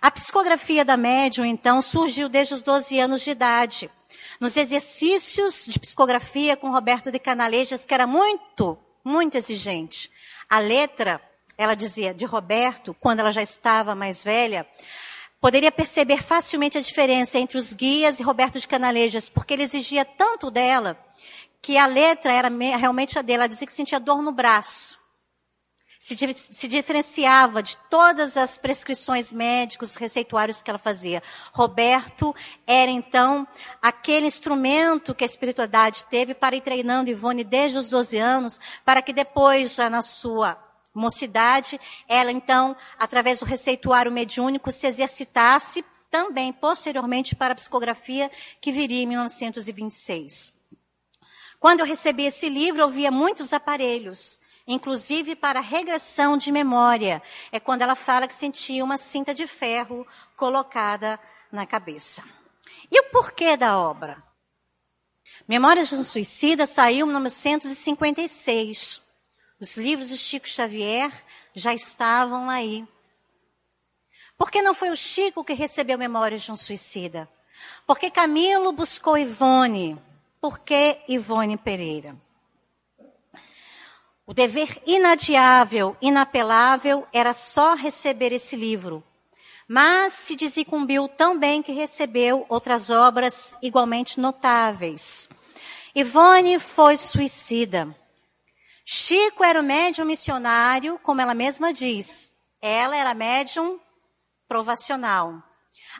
A 0.00 0.10
psicografia 0.10 0.84
da 0.84 0.96
médium, 0.96 1.44
então, 1.44 1.80
surgiu 1.80 2.28
desde 2.28 2.54
os 2.54 2.62
12 2.62 2.98
anos 2.98 3.22
de 3.22 3.30
idade. 3.30 3.90
Nos 4.38 4.56
exercícios 4.56 5.66
de 5.66 5.78
psicografia 5.78 6.56
com 6.56 6.70
Roberto 6.70 7.10
de 7.10 7.18
Canalejas, 7.18 7.86
que 7.86 7.94
era 7.94 8.06
muito, 8.06 8.78
muito 9.02 9.36
exigente. 9.36 10.10
A 10.48 10.58
letra, 10.58 11.20
ela 11.56 11.74
dizia, 11.74 12.12
de 12.12 12.24
Roberto, 12.24 12.94
quando 13.00 13.20
ela 13.20 13.32
já 13.32 13.42
estava 13.42 13.94
mais 13.94 14.22
velha, 14.22 14.66
poderia 15.40 15.72
perceber 15.72 16.22
facilmente 16.22 16.76
a 16.76 16.82
diferença 16.82 17.38
entre 17.38 17.56
os 17.56 17.72
guias 17.72 18.20
e 18.20 18.22
Roberto 18.22 18.60
de 18.60 18.68
Canalejas, 18.68 19.28
porque 19.28 19.54
ele 19.54 19.62
exigia 19.62 20.04
tanto 20.04 20.50
dela 20.50 20.98
que 21.62 21.78
a 21.78 21.86
letra 21.86 22.32
era 22.32 22.48
realmente 22.48 23.18
a 23.18 23.22
dela. 23.22 23.44
Ela 23.44 23.48
dizia 23.48 23.66
que 23.66 23.72
sentia 23.72 23.98
dor 23.98 24.22
no 24.22 24.32
braço 24.32 25.05
se, 25.98 26.16
se 26.34 26.68
diferenciava 26.68 27.62
de 27.62 27.76
todas 27.88 28.36
as 28.36 28.58
prescrições 28.58 29.32
médicos, 29.32 29.96
receituários 29.96 30.62
que 30.62 30.70
ela 30.70 30.78
fazia. 30.78 31.22
Roberto 31.52 32.34
era 32.66 32.90
então 32.90 33.46
aquele 33.80 34.26
instrumento 34.26 35.14
que 35.14 35.24
a 35.24 35.26
espiritualidade 35.26 36.04
teve 36.06 36.34
para 36.34 36.56
ir 36.56 36.60
treinando 36.60 37.10
Ivone 37.10 37.44
desde 37.44 37.78
os 37.78 37.88
12 37.88 38.18
anos, 38.18 38.60
para 38.84 39.02
que 39.02 39.12
depois, 39.12 39.74
já 39.74 39.90
na 39.90 40.02
sua 40.02 40.58
mocidade, 40.94 41.78
ela 42.08 42.32
então, 42.32 42.74
através 42.98 43.40
do 43.40 43.46
receituário 43.46 44.10
mediúnico, 44.10 44.70
se 44.70 44.86
exercitasse 44.86 45.84
também 46.10 46.52
posteriormente 46.52 47.36
para 47.36 47.52
a 47.52 47.54
psicografia 47.56 48.30
que 48.60 48.72
viria 48.72 49.02
em 49.02 49.06
1926. 49.06 50.54
Quando 51.58 51.80
eu 51.80 51.86
recebi 51.86 52.24
esse 52.24 52.48
livro, 52.48 52.80
eu 52.80 52.88
via 52.88 53.10
muitos 53.10 53.52
aparelhos 53.52 54.38
inclusive 54.66 55.36
para 55.36 55.60
regressão 55.60 56.36
de 56.36 56.50
memória. 56.50 57.22
É 57.52 57.60
quando 57.60 57.82
ela 57.82 57.94
fala 57.94 58.26
que 58.26 58.34
sentia 58.34 58.84
uma 58.84 58.98
cinta 58.98 59.32
de 59.32 59.46
ferro 59.46 60.06
colocada 60.36 61.20
na 61.52 61.64
cabeça. 61.64 62.24
E 62.90 63.00
o 63.00 63.04
porquê 63.10 63.56
da 63.56 63.78
obra? 63.78 64.22
Memórias 65.46 65.88
de 65.88 65.94
um 65.94 66.04
Suicida 66.04 66.66
saiu 66.66 67.06
em 67.06 67.10
1956. 67.10 69.00
Os 69.60 69.76
livros 69.76 70.08
de 70.08 70.16
Chico 70.16 70.48
Xavier 70.48 71.12
já 71.54 71.72
estavam 71.72 72.50
aí. 72.50 72.86
Por 74.36 74.50
que 74.50 74.60
não 74.60 74.74
foi 74.74 74.90
o 74.90 74.96
Chico 74.96 75.44
que 75.44 75.54
recebeu 75.54 75.96
Memórias 75.96 76.42
de 76.42 76.52
um 76.52 76.56
Suicida? 76.56 77.28
Porque 77.86 78.10
Camilo 78.10 78.72
buscou 78.72 79.16
Ivone. 79.16 79.96
Por 80.40 80.58
que 80.58 80.98
Ivone 81.08 81.56
Pereira? 81.56 82.16
O 84.28 84.34
dever 84.34 84.82
inadiável, 84.84 85.96
inapelável, 86.02 87.06
era 87.12 87.32
só 87.32 87.76
receber 87.76 88.32
esse 88.32 88.56
livro. 88.56 89.04
Mas 89.68 90.14
se 90.14 90.34
desincumbiu 90.34 91.06
tão 91.06 91.38
bem 91.38 91.62
que 91.62 91.70
recebeu 91.70 92.44
outras 92.48 92.90
obras 92.90 93.56
igualmente 93.62 94.18
notáveis. 94.18 95.28
Ivone 95.94 96.58
foi 96.58 96.96
suicida. 96.96 97.96
Chico 98.84 99.44
era 99.44 99.60
o 99.60 99.64
médium 99.64 100.04
missionário, 100.04 100.98
como 101.04 101.20
ela 101.20 101.34
mesma 101.34 101.72
diz. 101.72 102.32
Ela 102.60 102.96
era 102.96 103.14
médium 103.14 103.78
provacional. 104.48 105.40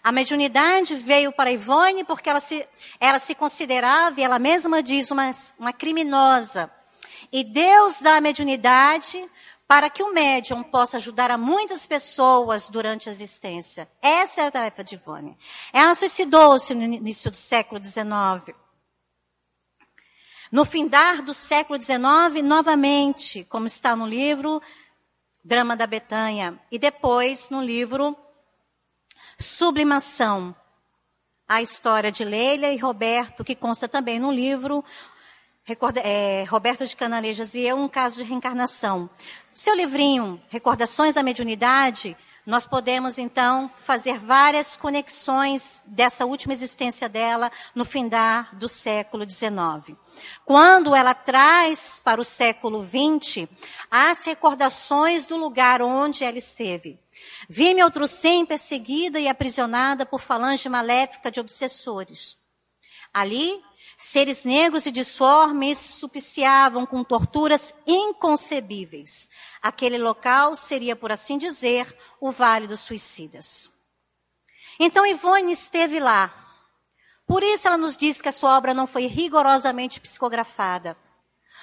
A 0.02 0.10
mediunidade 0.10 0.96
veio 0.96 1.30
para 1.30 1.52
Ivone 1.52 2.02
porque 2.02 2.28
ela 2.28 2.40
se, 2.40 2.66
ela 2.98 3.20
se 3.20 3.36
considerava, 3.36 4.20
e 4.20 4.24
ela 4.24 4.38
mesma 4.40 4.82
diz, 4.82 5.12
uma, 5.12 5.30
uma 5.60 5.72
criminosa 5.72 6.72
e 7.32 7.44
Deus 7.44 8.00
dá 8.00 8.16
a 8.16 8.20
mediunidade 8.20 9.28
para 9.68 9.90
que 9.90 10.02
o 10.02 10.12
médium 10.12 10.62
possa 10.62 10.96
ajudar 10.96 11.30
a 11.30 11.38
muitas 11.38 11.86
pessoas 11.86 12.68
durante 12.68 13.08
a 13.08 13.12
existência. 13.12 13.88
Essa 14.00 14.42
é 14.42 14.46
a 14.46 14.50
tarefa 14.50 14.84
de 14.84 14.94
Ivone. 14.94 15.36
Ela 15.72 15.94
suicidou-se 15.94 16.72
no 16.74 16.82
início 16.82 17.30
do 17.30 17.36
século 17.36 17.84
XIX. 17.84 18.56
No 20.52 20.64
findar 20.64 21.22
do 21.22 21.34
século 21.34 21.80
XIX, 21.80 21.98
novamente, 22.44 23.44
como 23.44 23.66
está 23.66 23.96
no 23.96 24.06
livro 24.06 24.62
Drama 25.44 25.76
da 25.76 25.86
Betanha, 25.86 26.60
e 26.70 26.78
depois 26.78 27.50
no 27.50 27.60
livro 27.60 28.16
Sublimação, 29.38 30.54
a 31.48 31.60
história 31.60 32.10
de 32.10 32.24
Leila 32.24 32.68
e 32.68 32.76
Roberto, 32.76 33.44
que 33.44 33.54
consta 33.54 33.88
também 33.88 34.18
no 34.18 34.32
livro 34.32 34.84
Recorda, 35.68 35.98
é, 35.98 36.44
Roberto 36.44 36.86
de 36.86 36.94
Canalejas 36.94 37.56
e 37.56 37.62
eu, 37.62 37.76
um 37.76 37.88
caso 37.88 38.18
de 38.18 38.22
reencarnação. 38.22 39.10
Seu 39.52 39.74
livrinho, 39.74 40.40
Recordações 40.48 41.16
da 41.16 41.24
Mediunidade, 41.24 42.16
nós 42.46 42.64
podemos 42.64 43.18
então 43.18 43.68
fazer 43.76 44.16
várias 44.16 44.76
conexões 44.76 45.82
dessa 45.84 46.24
última 46.24 46.54
existência 46.54 47.08
dela 47.08 47.50
no 47.74 47.84
findar 47.84 48.54
do 48.54 48.68
século 48.68 49.28
XIX. 49.28 49.98
Quando 50.44 50.94
ela 50.94 51.14
traz 51.14 52.00
para 52.04 52.20
o 52.20 52.24
século 52.24 52.80
XX 52.80 53.48
as 53.90 54.24
recordações 54.24 55.26
do 55.26 55.36
lugar 55.36 55.82
onde 55.82 56.22
ela 56.22 56.38
esteve. 56.38 56.96
Vi-me 57.48 57.82
outro 57.82 58.06
sim 58.06 58.46
perseguida 58.46 59.18
e 59.18 59.26
aprisionada 59.26 60.06
por 60.06 60.20
falange 60.20 60.68
maléfica 60.68 61.28
de 61.28 61.40
obsessores. 61.40 62.38
Ali, 63.12 63.60
seres 63.96 64.44
negros 64.44 64.84
e 64.86 64.92
disformes 64.92 65.78
supiciavam 65.78 66.84
com 66.84 67.02
torturas 67.02 67.74
inconcebíveis. 67.86 69.28
Aquele 69.62 69.96
local 69.96 70.54
seria, 70.54 70.94
por 70.94 71.10
assim 71.10 71.38
dizer, 71.38 71.96
o 72.20 72.30
Vale 72.30 72.66
dos 72.66 72.80
Suicidas. 72.80 73.70
Então 74.78 75.06
Ivone 75.06 75.52
esteve 75.52 75.98
lá. 75.98 76.32
Por 77.26 77.42
isso 77.42 77.66
ela 77.66 77.78
nos 77.78 77.96
diz 77.96 78.20
que 78.20 78.28
a 78.28 78.32
sua 78.32 78.56
obra 78.56 78.74
não 78.74 78.86
foi 78.86 79.06
rigorosamente 79.06 80.00
psicografada. 80.00 80.96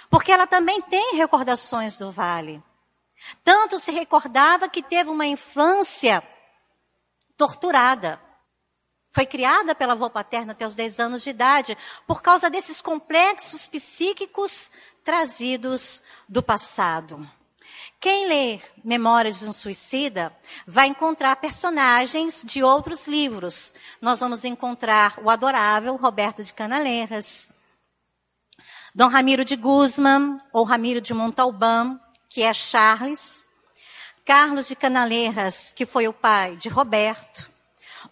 Porque 0.09 0.31
ela 0.31 0.45
também 0.47 0.81
tem 0.81 1.15
recordações 1.15 1.97
do 1.97 2.11
vale. 2.11 2.61
Tanto 3.43 3.79
se 3.79 3.91
recordava 3.91 4.67
que 4.67 4.83
teve 4.83 5.09
uma 5.09 5.25
infância 5.25 6.21
torturada. 7.37 8.19
Foi 9.13 9.27
criada 9.27 9.75
pela 9.75 9.93
avó 9.93 10.09
paterna 10.09 10.53
até 10.53 10.65
os 10.65 10.73
10 10.73 10.99
anos 10.99 11.23
de 11.23 11.29
idade, 11.29 11.77
por 12.07 12.23
causa 12.23 12.49
desses 12.49 12.81
complexos 12.81 13.67
psíquicos 13.67 14.71
trazidos 15.03 16.01
do 16.27 16.41
passado. 16.41 17.29
Quem 17.99 18.27
lê 18.27 18.59
Memórias 18.83 19.39
de 19.39 19.47
um 19.47 19.53
Suicida 19.53 20.35
vai 20.65 20.87
encontrar 20.87 21.35
personagens 21.35 22.41
de 22.43 22.63
outros 22.63 23.07
livros. 23.07 23.71
Nós 24.01 24.19
vamos 24.19 24.43
encontrar 24.43 25.19
o 25.21 25.29
adorável 25.29 25.95
Roberto 25.95 26.43
de 26.43 26.51
Canaleiras, 26.51 27.47
Dom 28.95 29.09
Ramiro 29.09 29.45
de 29.45 29.55
Guzman, 29.55 30.41
ou 30.51 30.63
Ramiro 30.63 30.99
de 30.99 31.13
Montalbán, 31.13 31.99
que 32.27 32.41
é 32.41 32.51
Charles, 32.51 33.45
Carlos 34.25 34.67
de 34.67 34.75
Canaleiras, 34.75 35.71
que 35.71 35.85
foi 35.85 36.07
o 36.07 36.13
pai 36.13 36.55
de 36.55 36.67
Roberto, 36.67 37.52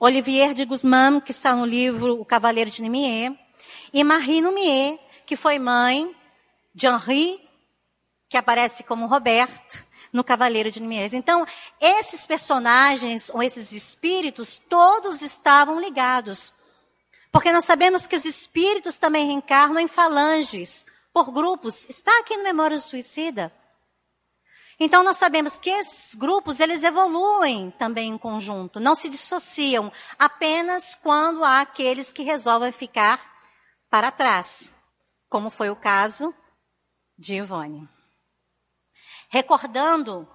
Olivier 0.03 0.55
de 0.55 0.65
Guzman, 0.65 1.21
que 1.21 1.29
está 1.29 1.55
no 1.55 1.63
livro 1.63 2.19
O 2.19 2.25
Cavaleiro 2.25 2.71
de 2.71 2.81
Nimier, 2.81 3.37
e 3.93 4.03
Marie 4.03 4.41
Numier, 4.41 4.97
que 5.27 5.35
foi 5.35 5.59
mãe 5.59 6.11
de 6.73 6.87
Henri 6.87 7.39
que 8.27 8.35
aparece 8.35 8.81
como 8.81 9.05
Roberto 9.05 9.85
no 10.11 10.23
Cavaleiro 10.23 10.71
de 10.71 10.81
Nimias. 10.81 11.13
Então, 11.13 11.45
esses 11.79 12.25
personagens, 12.25 13.29
ou 13.29 13.43
esses 13.43 13.71
espíritos, 13.73 14.57
todos 14.57 15.21
estavam 15.21 15.79
ligados. 15.79 16.51
Porque 17.31 17.51
nós 17.51 17.65
sabemos 17.65 18.07
que 18.07 18.15
os 18.15 18.25
espíritos 18.25 18.97
também 18.97 19.27
reencarnam 19.27 19.79
em 19.79 19.87
falanges, 19.87 20.83
por 21.13 21.31
grupos. 21.31 21.87
Está 21.87 22.11
aqui 22.21 22.35
no 22.35 22.43
Memória 22.43 22.75
do 22.75 22.81
Suicida. 22.81 23.53
Então 24.83 25.03
nós 25.03 25.17
sabemos 25.17 25.57
que 25.57 25.69
esses 25.69 26.15
grupos, 26.15 26.59
eles 26.59 26.83
evoluem 26.83 27.71
também 27.77 28.09
em 28.09 28.17
conjunto, 28.17 28.79
não 28.79 28.95
se 28.95 29.07
dissociam 29.07 29.91
apenas 30.17 30.95
quando 30.95 31.43
há 31.45 31.61
aqueles 31.61 32.11
que 32.11 32.23
resolvem 32.23 32.71
ficar 32.71 33.21
para 33.89 34.11
trás, 34.11 34.73
como 35.29 35.49
foi 35.49 35.69
o 35.69 35.75
caso 35.75 36.33
de 37.17 37.35
Ivone 37.35 37.87
recordando 39.31 40.27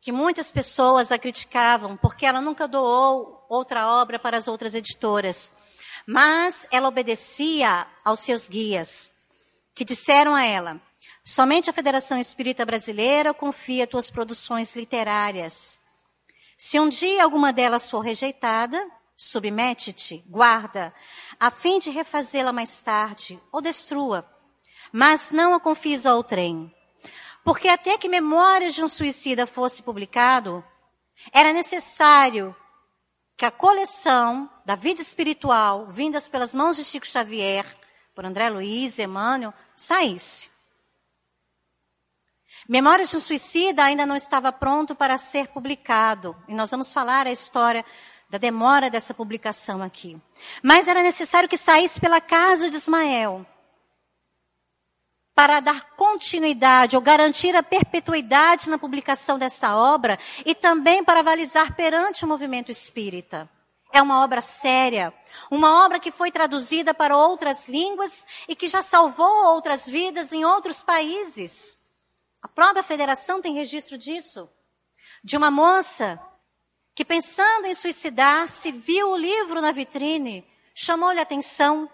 que 0.00 0.12
muitas 0.12 0.50
pessoas 0.50 1.10
a 1.10 1.18
criticavam 1.18 1.96
porque 1.96 2.24
ela 2.24 2.40
nunca 2.40 2.68
doou 2.68 3.44
outra 3.48 3.86
obra 3.88 4.18
para 4.18 4.36
as 4.36 4.48
outras 4.48 4.74
editoras. 4.74 5.52
Mas 6.06 6.66
ela 6.70 6.88
obedecia 6.88 7.86
aos 8.04 8.20
seus 8.20 8.48
guias, 8.48 9.10
que 9.74 9.84
disseram 9.84 10.34
a 10.34 10.44
ela: 10.44 10.80
somente 11.24 11.70
a 11.70 11.72
Federação 11.72 12.18
Espírita 12.18 12.64
Brasileira 12.64 13.32
confia 13.32 13.86
tuas 13.86 14.10
produções 14.10 14.74
literárias. 14.76 15.78
Se 16.56 16.78
um 16.78 16.88
dia 16.88 17.24
alguma 17.24 17.52
delas 17.52 17.90
for 17.90 18.00
rejeitada, 18.00 18.84
submete-te, 19.16 20.24
guarda, 20.28 20.94
a 21.38 21.50
fim 21.50 21.78
de 21.78 21.90
refazê-la 21.90 22.52
mais 22.52 22.80
tarde, 22.80 23.40
ou 23.50 23.60
destrua. 23.60 24.28
Mas 24.92 25.30
não 25.30 25.54
a 25.54 25.60
confies 25.60 26.06
ao 26.06 26.22
trem. 26.22 26.74
Porque 27.44 27.68
até 27.68 27.96
que 27.98 28.08
Memórias 28.08 28.74
de 28.74 28.82
um 28.82 28.88
Suicida 28.88 29.46
fosse 29.46 29.82
publicado, 29.82 30.64
era 31.32 31.52
necessário 31.52 32.54
que 33.36 33.44
a 33.44 33.50
coleção 33.50 34.48
da 34.64 34.74
vida 34.74 35.02
espiritual, 35.02 35.86
vindas 35.88 36.28
pelas 36.28 36.54
mãos 36.54 36.76
de 36.76 36.84
Chico 36.84 37.06
Xavier, 37.06 37.66
por 38.14 38.24
André 38.24 38.48
Luiz, 38.48 38.98
Emmanuel, 38.98 39.52
saísse. 39.74 40.50
Memórias 42.68 43.10
de 43.10 43.16
um 43.16 43.20
Suicida 43.20 43.84
ainda 43.84 44.06
não 44.06 44.16
estava 44.16 44.52
pronto 44.52 44.94
para 44.94 45.18
ser 45.18 45.48
publicado. 45.48 46.36
E 46.46 46.54
nós 46.54 46.70
vamos 46.70 46.92
falar 46.92 47.26
a 47.26 47.32
história 47.32 47.84
da 48.30 48.38
demora 48.38 48.88
dessa 48.88 49.12
publicação 49.12 49.82
aqui. 49.82 50.20
Mas 50.62 50.88
era 50.88 51.02
necessário 51.02 51.48
que 51.48 51.58
saísse 51.58 52.00
pela 52.00 52.20
casa 52.20 52.70
de 52.70 52.76
Ismael 52.76 53.46
para 55.34 55.60
dar 55.60 55.94
continuidade 55.96 56.94
ou 56.94 57.02
garantir 57.02 57.56
a 57.56 57.62
perpetuidade 57.62 58.70
na 58.70 58.78
publicação 58.78 59.38
dessa 59.38 59.76
obra 59.76 60.18
e 60.44 60.54
também 60.54 61.02
para 61.02 61.20
avalizar 61.20 61.74
perante 61.74 62.24
o 62.24 62.28
movimento 62.28 62.70
espírita. 62.70 63.48
É 63.92 64.00
uma 64.00 64.22
obra 64.22 64.40
séria, 64.40 65.12
uma 65.50 65.84
obra 65.84 66.00
que 66.00 66.10
foi 66.10 66.30
traduzida 66.30 66.94
para 66.94 67.16
outras 67.16 67.68
línguas 67.68 68.26
e 68.48 68.56
que 68.56 68.68
já 68.68 68.80
salvou 68.82 69.46
outras 69.46 69.86
vidas 69.86 70.32
em 70.32 70.44
outros 70.44 70.82
países. 70.82 71.78
A 72.42 72.48
própria 72.48 72.82
federação 72.82 73.40
tem 73.40 73.54
registro 73.54 73.96
disso. 73.96 74.50
De 75.22 75.36
uma 75.36 75.50
moça 75.50 76.20
que, 76.94 77.04
pensando 77.04 77.66
em 77.66 77.74
suicidar-se, 77.74 78.72
viu 78.72 79.12
o 79.12 79.16
livro 79.16 79.60
na 79.60 79.70
vitrine, 79.70 80.44
chamou-lhe 80.74 81.20
atenção. 81.20 81.88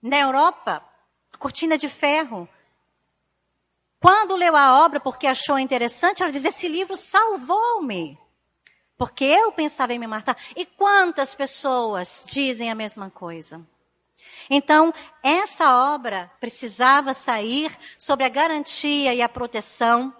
Na 0.00 0.16
Europa, 0.16 0.82
cortina 1.38 1.76
de 1.76 1.88
ferro. 1.88 2.48
Quando 4.00 4.36
leu 4.36 4.56
a 4.56 4.84
obra 4.84 5.00
porque 5.00 5.26
achou 5.26 5.58
interessante, 5.58 6.22
ela 6.22 6.32
diz: 6.32 6.44
Esse 6.44 6.68
livro 6.68 6.96
salvou-me. 6.96 8.18
Porque 8.96 9.24
eu 9.24 9.52
pensava 9.52 9.92
em 9.92 9.98
me 9.98 10.06
matar. 10.06 10.36
E 10.56 10.64
quantas 10.64 11.34
pessoas 11.34 12.24
dizem 12.26 12.70
a 12.70 12.74
mesma 12.74 13.10
coisa? 13.10 13.64
Então, 14.50 14.92
essa 15.22 15.94
obra 15.94 16.30
precisava 16.40 17.12
sair 17.12 17.76
sobre 17.98 18.24
a 18.24 18.28
garantia 18.28 19.14
e 19.14 19.20
a 19.20 19.28
proteção 19.28 20.14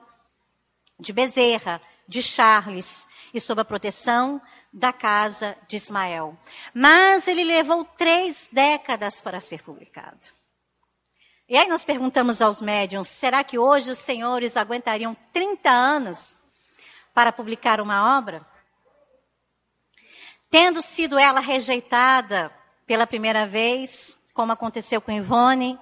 de 0.99 1.12
Bezerra, 1.12 1.81
de 2.07 2.22
Charles 2.22 3.07
e 3.33 3.41
sob 3.41 3.61
a 3.61 3.64
proteção 3.64 4.41
da 4.72 4.93
casa 4.93 5.57
de 5.66 5.76
Ismael. 5.76 6.37
Mas 6.74 7.26
ele 7.26 7.45
levou 7.45 7.85
três 7.85 8.49
décadas 8.53 9.20
para 9.20 9.41
ser 9.41 9.62
publicado. 9.62 10.39
E 11.49 11.57
aí 11.57 11.66
nós 11.66 11.85
perguntamos 11.85 12.43
aos 12.43 12.61
médiums: 12.61 13.09
será 13.09 13.43
que 13.43 13.59
hoje 13.59 13.91
os 13.91 13.99
senhores 13.99 14.57
aguentariam 14.57 15.16
30 15.33 15.70
anos 15.70 16.39
para 17.14 17.33
publicar 17.33 17.81
uma 17.81 18.18
obra? 18.18 18.47
Tendo 20.51 20.83
sido 20.83 21.18
ela 21.18 21.41
rejeitada 21.41 22.53
pela 22.87 23.07
primeira 23.07 23.47
vez, 23.47 24.17
como 24.39 24.53
aconteceu 24.53 25.01
com 25.01 25.11
Ivone 25.11 25.76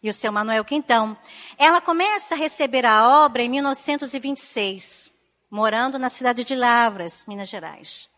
e 0.00 0.08
o 0.08 0.14
seu 0.14 0.30
Manuel 0.30 0.64
Quintão, 0.64 1.18
ela 1.58 1.80
começa 1.80 2.36
a 2.36 2.38
receber 2.38 2.86
a 2.86 3.24
obra 3.24 3.42
em 3.42 3.48
1926, 3.48 5.10
morando 5.50 5.98
na 5.98 6.08
cidade 6.08 6.44
de 6.44 6.54
Lavras, 6.54 7.24
Minas 7.26 7.48
Gerais. 7.48 8.08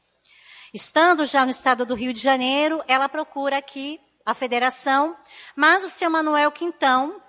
Estando 0.75 1.25
já 1.25 1.47
no 1.47 1.51
estado 1.51 1.87
do 1.87 1.95
Rio 1.95 2.12
de 2.12 2.20
Janeiro, 2.20 2.85
ela 2.87 3.09
procura 3.09 3.57
aqui 3.57 3.99
a 4.27 4.35
federação, 4.35 5.16
mas 5.57 5.83
o 5.83 5.89
seu 5.89 6.11
Manuel 6.11 6.53
Quintão 6.53 7.23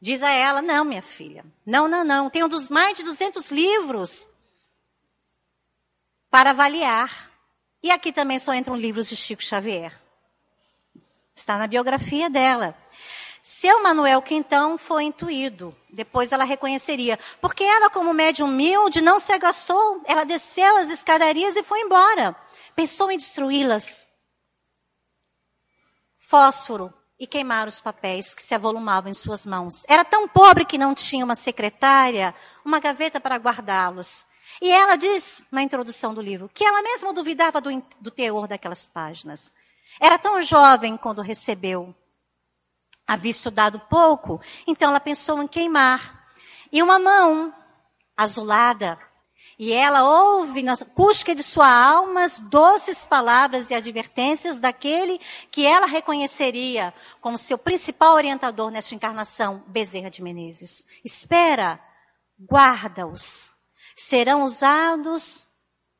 diz 0.00 0.22
a 0.22 0.30
ela: 0.30 0.62
Não, 0.62 0.84
minha 0.84 1.02
filha, 1.02 1.44
não, 1.66 1.88
não, 1.88 2.04
não. 2.04 2.30
Tem 2.30 2.44
um 2.44 2.48
dos 2.48 2.70
mais 2.70 2.96
de 2.96 3.02
200 3.02 3.50
livros 3.50 4.24
para 6.30 6.50
avaliar. 6.50 7.28
E 7.82 7.90
aqui 7.90 8.12
também 8.12 8.38
só 8.38 8.54
entram 8.54 8.76
livros 8.76 9.08
de 9.08 9.16
Chico 9.16 9.42
Xavier. 9.42 10.05
Está 11.36 11.58
na 11.58 11.66
biografia 11.66 12.30
dela. 12.30 12.74
Seu 13.42 13.82
Manuel 13.82 14.22
Quintão 14.22 14.78
foi 14.78 15.04
intuído. 15.04 15.76
Depois 15.90 16.32
ela 16.32 16.44
reconheceria. 16.44 17.18
Porque 17.40 17.62
ela, 17.62 17.90
como 17.90 18.14
médium 18.14 18.48
humilde, 18.48 19.02
não 19.02 19.20
se 19.20 19.32
agaçou. 19.32 20.00
Ela 20.06 20.24
desceu 20.24 20.78
as 20.78 20.88
escadarias 20.88 21.54
e 21.54 21.62
foi 21.62 21.82
embora. 21.82 22.34
Pensou 22.74 23.10
em 23.10 23.18
destruí-las 23.18 24.08
fósforo 26.18 26.92
e 27.20 27.26
queimar 27.26 27.68
os 27.68 27.80
papéis 27.80 28.34
que 28.34 28.42
se 28.42 28.54
avolumavam 28.54 29.10
em 29.10 29.14
suas 29.14 29.46
mãos. 29.46 29.84
Era 29.86 30.04
tão 30.04 30.26
pobre 30.26 30.64
que 30.64 30.76
não 30.76 30.92
tinha 30.94 31.24
uma 31.24 31.36
secretária, 31.36 32.34
uma 32.64 32.80
gaveta 32.80 33.20
para 33.20 33.36
guardá-los. 33.36 34.26
E 34.60 34.70
ela 34.70 34.96
diz, 34.96 35.44
na 35.52 35.62
introdução 35.62 36.12
do 36.12 36.20
livro, 36.20 36.50
que 36.52 36.64
ela 36.64 36.82
mesma 36.82 37.12
duvidava 37.12 37.60
do, 37.60 37.70
do 38.00 38.10
teor 38.10 38.48
daquelas 38.48 38.86
páginas. 38.86 39.52
Era 40.00 40.18
tão 40.18 40.40
jovem 40.42 40.96
quando 40.96 41.22
recebeu. 41.22 41.94
Havia 43.06 43.30
estudado 43.30 43.80
pouco, 43.88 44.40
então 44.66 44.90
ela 44.90 45.00
pensou 45.00 45.42
em 45.42 45.46
queimar. 45.46 46.26
E 46.72 46.82
uma 46.82 46.98
mão 46.98 47.54
azulada 48.16 48.98
e 49.58 49.72
ela 49.72 50.04
ouve 50.04 50.62
na 50.62 50.76
cusca 50.76 51.34
de 51.34 51.42
sua 51.42 51.66
alma 51.68 52.24
as 52.24 52.40
doces 52.40 53.06
palavras 53.06 53.70
e 53.70 53.74
advertências 53.74 54.60
daquele 54.60 55.18
que 55.50 55.64
ela 55.64 55.86
reconheceria 55.86 56.92
como 57.22 57.38
seu 57.38 57.56
principal 57.56 58.14
orientador 58.14 58.70
nesta 58.70 58.94
encarnação, 58.94 59.64
Bezerra 59.66 60.10
de 60.10 60.22
Menezes. 60.22 60.84
Espera, 61.02 61.80
guarda-os. 62.38 63.50
Serão 63.96 64.44
usados 64.44 65.48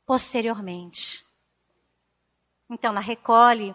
posteriormente. 0.04 1.24
Então 2.68 2.90
ela 2.90 3.00
recolhe 3.00 3.74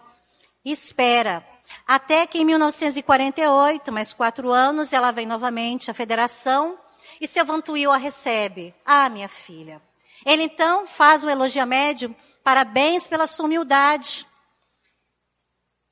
espera. 0.70 1.46
Até 1.86 2.26
que 2.26 2.38
em 2.38 2.44
1948, 2.44 3.90
mais 3.90 4.14
quatro 4.14 4.52
anos, 4.52 4.92
ela 4.92 5.10
vem 5.10 5.26
novamente 5.26 5.90
à 5.90 5.94
federação 5.94 6.78
e 7.20 7.26
seu 7.26 7.44
Vantuil 7.44 7.90
a 7.90 7.96
recebe. 7.96 8.74
Ah, 8.84 9.08
minha 9.08 9.28
filha. 9.28 9.82
Ele 10.24 10.44
então 10.44 10.86
faz 10.86 11.24
um 11.24 11.30
elogio 11.30 11.66
médio, 11.66 12.14
parabéns 12.44 13.08
pela 13.08 13.26
sua 13.26 13.46
humildade 13.46 14.26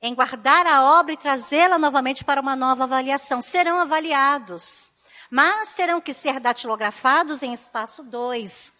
em 0.01 0.15
guardar 0.15 0.65
a 0.65 0.99
obra 0.99 1.13
e 1.13 1.17
trazê-la 1.17 1.77
novamente 1.77 2.23
para 2.23 2.41
uma 2.41 2.55
nova 2.55 2.85
avaliação. 2.85 3.39
Serão 3.39 3.79
avaliados, 3.79 4.91
mas 5.29 5.75
terão 5.75 6.01
que 6.01 6.13
ser 6.13 6.39
datilografados 6.39 7.43
em 7.43 7.53
espaço 7.53 8.03
2. 8.03 8.73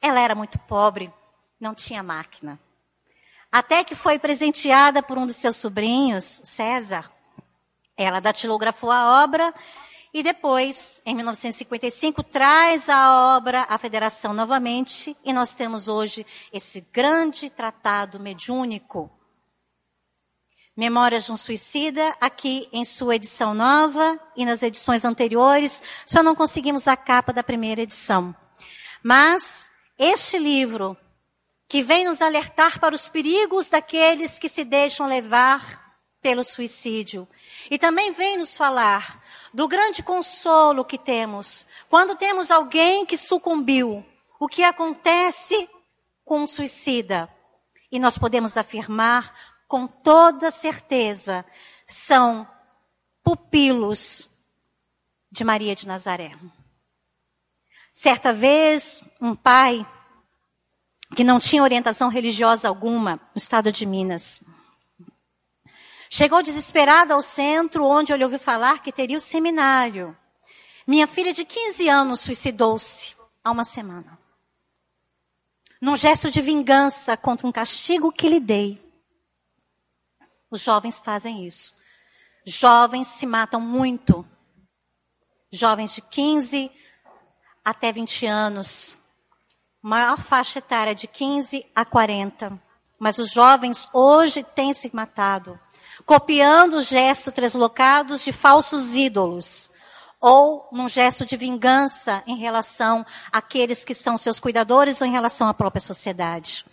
Ela 0.00 0.20
era 0.20 0.34
muito 0.34 0.58
pobre, 0.60 1.12
não 1.60 1.74
tinha 1.74 2.02
máquina. 2.02 2.58
Até 3.50 3.82
que 3.82 3.94
foi 3.94 4.18
presenteada 4.18 5.02
por 5.02 5.16
um 5.16 5.26
dos 5.26 5.36
seus 5.36 5.56
sobrinhos, 5.56 6.40
César. 6.44 7.10
Ela 7.96 8.20
datilografou 8.20 8.90
a 8.90 9.22
obra 9.22 9.52
e 10.12 10.22
depois, 10.22 11.02
em 11.04 11.14
1955, 11.14 12.22
traz 12.22 12.88
a 12.88 13.36
obra 13.36 13.66
à 13.68 13.76
federação 13.78 14.32
novamente 14.32 15.16
e 15.24 15.32
nós 15.32 15.54
temos 15.54 15.88
hoje 15.88 16.26
esse 16.52 16.80
grande 16.92 17.50
tratado 17.50 18.20
mediúnico. 18.20 19.10
Memórias 20.76 21.24
de 21.24 21.32
um 21.32 21.36
Suicida, 21.36 22.12
aqui 22.20 22.68
em 22.72 22.84
sua 22.84 23.16
edição 23.16 23.52
nova 23.52 24.18
e 24.36 24.44
nas 24.44 24.62
edições 24.62 25.04
anteriores, 25.04 25.82
só 26.06 26.22
não 26.22 26.36
conseguimos 26.36 26.86
a 26.86 26.96
capa 26.96 27.32
da 27.32 27.42
primeira 27.42 27.82
edição. 27.82 28.34
Mas 29.02 29.68
este 29.98 30.38
livro, 30.38 30.96
que 31.68 31.82
vem 31.82 32.04
nos 32.04 32.22
alertar 32.22 32.80
para 32.80 32.94
os 32.94 33.08
perigos 33.08 33.68
daqueles 33.68 34.38
que 34.38 34.48
se 34.48 34.64
deixam 34.64 35.06
levar 35.06 35.86
pelo 36.20 36.42
suicídio, 36.42 37.28
e 37.70 37.78
também 37.78 38.10
vem 38.12 38.38
nos 38.38 38.56
falar 38.56 39.22
do 39.54 39.68
grande 39.68 40.02
consolo 40.02 40.84
que 40.84 40.98
temos 40.98 41.64
quando 41.88 42.16
temos 42.16 42.50
alguém 42.50 43.06
que 43.06 43.16
sucumbiu. 43.16 44.04
O 44.40 44.48
que 44.48 44.64
acontece 44.64 45.68
com 46.24 46.40
um 46.40 46.46
suicida? 46.46 47.28
E 47.90 47.98
nós 47.98 48.18
podemos 48.18 48.56
afirmar 48.56 49.32
com 49.68 49.86
toda 49.86 50.50
certeza, 50.50 51.44
são 51.86 52.48
pupilos 53.22 54.28
de 55.30 55.44
Maria 55.44 55.74
de 55.74 55.86
Nazaré. 55.86 56.36
Certa 57.92 58.32
vez, 58.32 59.04
um 59.20 59.34
pai 59.34 59.86
que 61.14 61.24
não 61.24 61.40
tinha 61.40 61.62
orientação 61.62 62.08
religiosa 62.08 62.68
alguma 62.68 63.16
no 63.34 63.38
estado 63.38 63.72
de 63.72 63.86
Minas, 63.86 64.42
Chegou 66.10 66.42
desesperada 66.42 67.12
ao 67.12 67.20
centro, 67.20 67.84
onde 67.84 68.12
ele 68.12 68.24
ouviu 68.24 68.38
falar 68.38 68.82
que 68.82 68.90
teria 68.90 69.18
o 69.18 69.20
seminário. 69.20 70.16
Minha 70.86 71.06
filha 71.06 71.32
de 71.34 71.44
15 71.44 71.88
anos 71.88 72.20
suicidou-se 72.20 73.14
há 73.44 73.50
uma 73.50 73.64
semana. 73.64 74.18
Num 75.80 75.96
gesto 75.96 76.30
de 76.30 76.40
vingança 76.40 77.16
contra 77.16 77.46
um 77.46 77.52
castigo 77.52 78.10
que 78.10 78.28
lhe 78.28 78.40
dei. 78.40 78.82
Os 80.50 80.62
jovens 80.62 80.98
fazem 80.98 81.46
isso. 81.46 81.74
Jovens 82.44 83.08
se 83.08 83.26
matam 83.26 83.60
muito. 83.60 84.26
Jovens 85.52 85.94
de 85.94 86.02
15 86.02 86.70
até 87.62 87.92
20 87.92 88.26
anos. 88.26 88.97
Maior 89.88 90.20
faixa 90.20 90.58
etária 90.58 90.94
de 90.94 91.06
15 91.06 91.64
a 91.74 91.84
40. 91.84 92.60
Mas 92.98 93.18
os 93.18 93.30
jovens 93.30 93.88
hoje 93.92 94.42
têm 94.42 94.72
se 94.74 94.90
matado 94.94 95.58
copiando 96.04 96.74
os 96.74 96.86
gestos 96.86 97.32
translocados 97.32 98.24
de 98.24 98.32
falsos 98.32 98.94
ídolos, 98.94 99.70
ou 100.20 100.68
num 100.72 100.88
gesto 100.88 101.24
de 101.24 101.36
vingança 101.36 102.22
em 102.26 102.36
relação 102.36 103.04
àqueles 103.30 103.84
que 103.84 103.94
são 103.94 104.18
seus 104.18 104.40
cuidadores 104.40 105.00
ou 105.00 105.06
em 105.06 105.10
relação 105.10 105.48
à 105.48 105.54
própria 105.54 105.80
sociedade. 105.80 106.64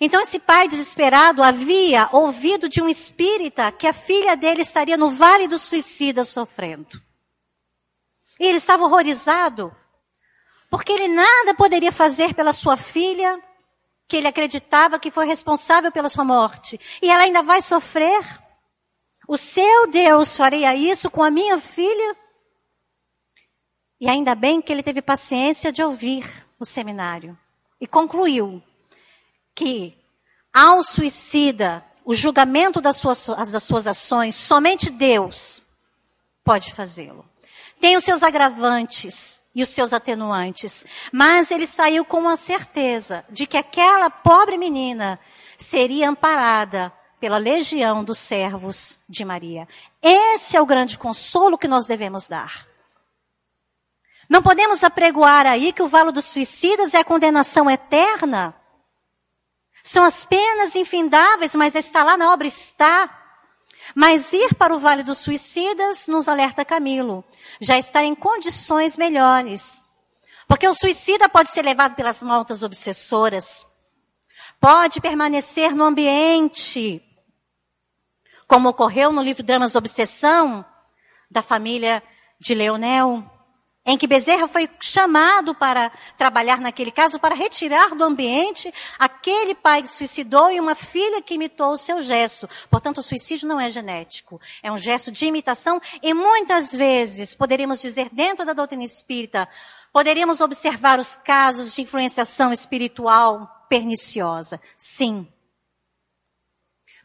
Então 0.00 0.20
esse 0.20 0.38
pai 0.38 0.68
desesperado 0.68 1.42
havia 1.42 2.08
ouvido 2.12 2.68
de 2.68 2.80
um 2.80 2.88
espírita 2.88 3.72
que 3.72 3.86
a 3.86 3.92
filha 3.92 4.36
dele 4.36 4.62
estaria 4.62 4.96
no 4.96 5.10
vale 5.10 5.48
do 5.48 5.58
suicida 5.58 6.24
sofrendo. 6.24 7.00
E 8.38 8.46
ele 8.46 8.58
estava 8.58 8.84
horrorizado, 8.84 9.74
porque 10.70 10.92
ele 10.92 11.08
nada 11.08 11.52
poderia 11.54 11.90
fazer 11.90 12.32
pela 12.32 12.52
sua 12.52 12.76
filha, 12.76 13.42
que 14.06 14.16
ele 14.16 14.28
acreditava 14.28 14.98
que 14.98 15.10
foi 15.10 15.26
responsável 15.26 15.90
pela 15.90 16.08
sua 16.08 16.24
morte. 16.24 16.80
E 17.02 17.10
ela 17.10 17.24
ainda 17.24 17.42
vai 17.42 17.60
sofrer. 17.60 18.24
O 19.26 19.36
seu 19.36 19.88
Deus 19.88 20.36
faria 20.36 20.74
isso 20.74 21.10
com 21.10 21.22
a 21.22 21.30
minha 21.30 21.58
filha? 21.58 22.16
E 24.00 24.08
ainda 24.08 24.34
bem 24.34 24.62
que 24.62 24.72
ele 24.72 24.82
teve 24.82 25.02
paciência 25.02 25.72
de 25.72 25.82
ouvir 25.82 26.24
o 26.58 26.64
seminário. 26.64 27.38
E 27.80 27.86
concluiu 27.86 28.62
que 29.54 29.96
ao 30.52 30.82
suicida, 30.82 31.84
o 32.04 32.14
julgamento 32.14 32.80
das 32.80 32.96
suas, 32.96 33.26
das 33.26 33.62
suas 33.62 33.86
ações, 33.86 34.34
somente 34.34 34.90
Deus 34.90 35.62
pode 36.44 36.72
fazê-lo. 36.72 37.28
Tem 37.80 37.96
os 37.96 38.04
seus 38.04 38.22
agravantes 38.22 39.39
e 39.54 39.62
os 39.62 39.68
seus 39.70 39.92
atenuantes, 39.92 40.86
mas 41.12 41.50
ele 41.50 41.66
saiu 41.66 42.04
com 42.04 42.28
a 42.28 42.36
certeza 42.36 43.24
de 43.28 43.46
que 43.46 43.56
aquela 43.56 44.08
pobre 44.08 44.56
menina 44.56 45.18
seria 45.58 46.08
amparada 46.08 46.92
pela 47.18 47.36
legião 47.36 48.02
dos 48.02 48.18
servos 48.18 48.98
de 49.08 49.24
Maria. 49.24 49.68
Esse 50.02 50.56
é 50.56 50.60
o 50.60 50.66
grande 50.66 50.96
consolo 50.96 51.58
que 51.58 51.68
nós 51.68 51.86
devemos 51.86 52.28
dar. 52.28 52.66
Não 54.28 54.42
podemos 54.42 54.84
apregoar 54.84 55.44
aí 55.44 55.72
que 55.72 55.82
o 55.82 55.88
valo 55.88 56.12
dos 56.12 56.24
suicidas 56.24 56.94
é 56.94 56.98
a 56.98 57.04
condenação 57.04 57.68
eterna. 57.68 58.54
São 59.82 60.04
as 60.04 60.24
penas 60.24 60.76
infindáveis, 60.76 61.54
mas 61.54 61.74
está 61.74 62.04
lá 62.04 62.16
na 62.16 62.32
obra 62.32 62.46
está. 62.46 63.19
Mas 63.94 64.32
ir 64.32 64.54
para 64.54 64.74
o 64.74 64.78
vale 64.78 65.02
dos 65.02 65.18
suicidas, 65.18 66.06
nos 66.06 66.28
alerta 66.28 66.64
Camilo, 66.64 67.24
já 67.60 67.78
está 67.78 68.02
em 68.02 68.14
condições 68.14 68.96
melhores. 68.96 69.82
Porque 70.46 70.66
o 70.66 70.74
suicida 70.74 71.28
pode 71.28 71.50
ser 71.50 71.62
levado 71.62 71.94
pelas 71.94 72.22
maltas 72.22 72.62
obsessoras, 72.62 73.64
pode 74.60 75.00
permanecer 75.00 75.74
no 75.74 75.84
ambiente. 75.84 77.02
Como 78.48 78.68
ocorreu 78.68 79.12
no 79.12 79.22
livro 79.22 79.44
Dramas 79.44 79.76
Obsessão, 79.76 80.64
da 81.30 81.40
família 81.40 82.02
de 82.40 82.52
Leonel, 82.54 83.29
em 83.90 83.98
que 83.98 84.06
Bezerra 84.06 84.46
foi 84.46 84.70
chamado 84.80 85.52
para 85.52 85.90
trabalhar 86.16 86.60
naquele 86.60 86.92
caso, 86.92 87.18
para 87.18 87.34
retirar 87.34 87.96
do 87.96 88.04
ambiente 88.04 88.72
aquele 88.96 89.52
pai 89.52 89.82
que 89.82 89.88
suicidou 89.88 90.48
e 90.48 90.60
uma 90.60 90.76
filha 90.76 91.20
que 91.20 91.34
imitou 91.34 91.72
o 91.72 91.76
seu 91.76 92.00
gesto. 92.00 92.48
Portanto, 92.70 92.98
o 92.98 93.02
suicídio 93.02 93.48
não 93.48 93.60
é 93.60 93.68
genético, 93.68 94.40
é 94.62 94.70
um 94.70 94.78
gesto 94.78 95.10
de 95.10 95.26
imitação 95.26 95.80
e 96.00 96.14
muitas 96.14 96.72
vezes, 96.72 97.34
poderíamos 97.34 97.80
dizer, 97.80 98.08
dentro 98.12 98.46
da 98.46 98.52
doutrina 98.52 98.84
espírita, 98.84 99.48
poderíamos 99.92 100.40
observar 100.40 101.00
os 101.00 101.16
casos 101.16 101.74
de 101.74 101.82
influenciação 101.82 102.52
espiritual 102.52 103.66
perniciosa. 103.68 104.60
Sim. 104.76 105.26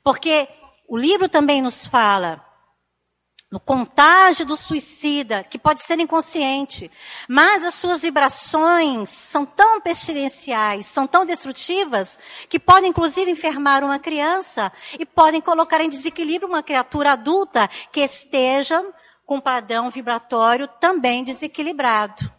Porque 0.04 0.48
o 0.88 0.96
livro 0.96 1.28
também 1.28 1.64
nos 1.64 1.88
fala 1.88 2.45
no 3.52 3.60
contágio 3.60 4.46
do 4.46 4.58
suicida, 4.58 5.44
que 5.44 5.58
pode 5.58 5.82
ser 5.82 6.00
inconsciente, 6.00 6.92
mas 7.28 7.64
as 7.64 7.76
suas 7.76 8.02
vibrações 8.02 9.10
são 9.10 9.46
tão 9.46 9.80
pestilenciais, 9.80 10.88
são 10.88 11.06
tão 11.06 11.26
destrutivas, 11.26 12.20
que 12.50 12.60
podem 12.60 12.90
inclusive 12.90 13.30
enfermar 13.30 13.84
uma 13.84 14.00
criança 14.00 14.72
e 15.00 15.06
podem 15.06 15.42
colocar 15.42 15.80
em 15.80 15.90
desequilíbrio 15.90 16.50
uma 16.50 16.64
criatura 16.64 17.12
adulta 17.14 17.70
que 17.92 18.02
esteja 18.02 18.84
com 19.26 19.40
padrão 19.40 19.90
vibratório 19.90 20.68
também 20.80 21.24
desequilibrado. 21.24 22.32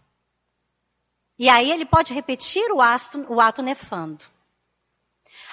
E 1.39 1.49
aí 1.49 1.71
ele 1.71 1.85
pode 1.85 2.15
repetir 2.15 2.71
o 2.73 2.81
ato, 2.81 3.25
o 3.29 3.41
ato 3.41 3.63
nefando. 3.63 4.36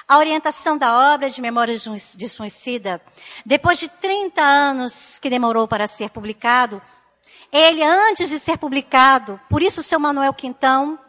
A 0.08 0.18
orientação 0.18 0.78
da 0.78 1.14
obra 1.14 1.30
de 1.30 1.41
Memórias 1.41 1.84
de 2.16 2.30
Suicida, 2.30 3.01
depois 3.45 3.80
de 3.80 3.88
30 3.88 4.41
anos 4.41 5.20
que 5.20 5.30
demorou 5.30 5.68
para 5.68 5.88
ser 5.88 6.10
publicado, 6.10 6.82
ele, 7.51 7.84
antes 7.84 8.30
de 8.30 8.39
ser 8.39 8.58
publicado, 8.58 9.39
por 9.49 9.62
isso 9.62 9.84
seu 9.84 9.99
Manuel 9.99 10.34
Quintão 10.34 10.99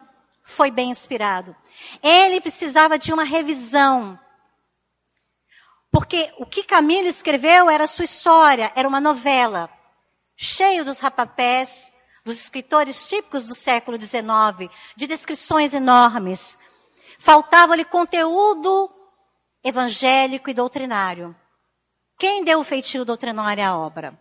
foi 0.43 0.71
bem 0.71 0.91
inspirado. 0.91 1.57
Ele 2.03 2.41
precisava 2.41 2.99
de 2.99 3.13
uma 3.13 3.25
revisão. 3.25 4.19
Porque 5.91 6.33
o 6.39 6.45
que 6.45 6.63
Camilo 6.63 7.09
escreveu 7.09 7.71
era 7.71 7.87
sua 7.87 8.05
história, 8.05 8.71
era 8.77 8.87
uma 8.87 9.01
novela, 9.01 9.71
cheio 10.37 10.85
dos 10.85 11.01
rapapés, 11.01 11.95
dos 12.25 12.39
escritores 12.39 13.09
típicos 13.09 13.45
do 13.45 13.55
século 13.55 14.01
XIX, 14.01 14.71
de 14.97 15.07
descrições 15.07 15.73
enormes. 15.73 16.59
Faltava-lhe 17.25 17.85
conteúdo 17.85 18.91
evangélico 19.65 20.51
e 20.51 20.55
doutrinário. 20.55 21.35
Quem 22.19 22.45
deu 22.45 22.61
o 22.61 22.65
feitio 22.65 23.05
doutrinário 23.05 23.65
à 23.65 23.77
obra? 23.77 24.19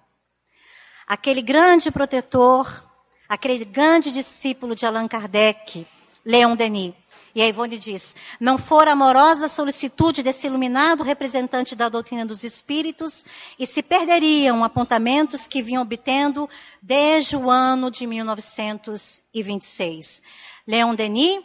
aquele 1.08 1.42
grande 1.42 1.90
protetor, 1.92 2.84
aquele 3.28 3.66
grande 3.66 4.12
discípulo 4.12 4.76
de 4.76 4.86
Allan 4.86 5.08
Kardec, 5.08 5.88
Leon 6.26 6.56
Denis. 6.56 6.94
E 7.36 7.42
a 7.42 7.48
Ivone 7.48 7.80
diz: 7.80 8.16
não 8.40 8.60
for 8.60 8.88
amorosa 8.88 9.48
solicitude 9.48 10.22
desse 10.22 10.46
iluminado 10.48 11.02
representante 11.04 11.76
da 11.76 11.90
doutrina 11.90 12.24
dos 12.26 12.44
espíritos, 12.44 13.26
e 13.58 13.66
se 13.66 13.82
perderiam 13.82 14.64
apontamentos 14.64 15.48
que 15.48 15.60
vinham 15.62 15.82
obtendo 15.82 16.48
desde 16.82 17.36
o 17.36 17.50
ano 17.50 17.90
de 17.90 18.06
1926. 18.06 20.22
Leon 20.68 20.94
Denis 20.94 21.42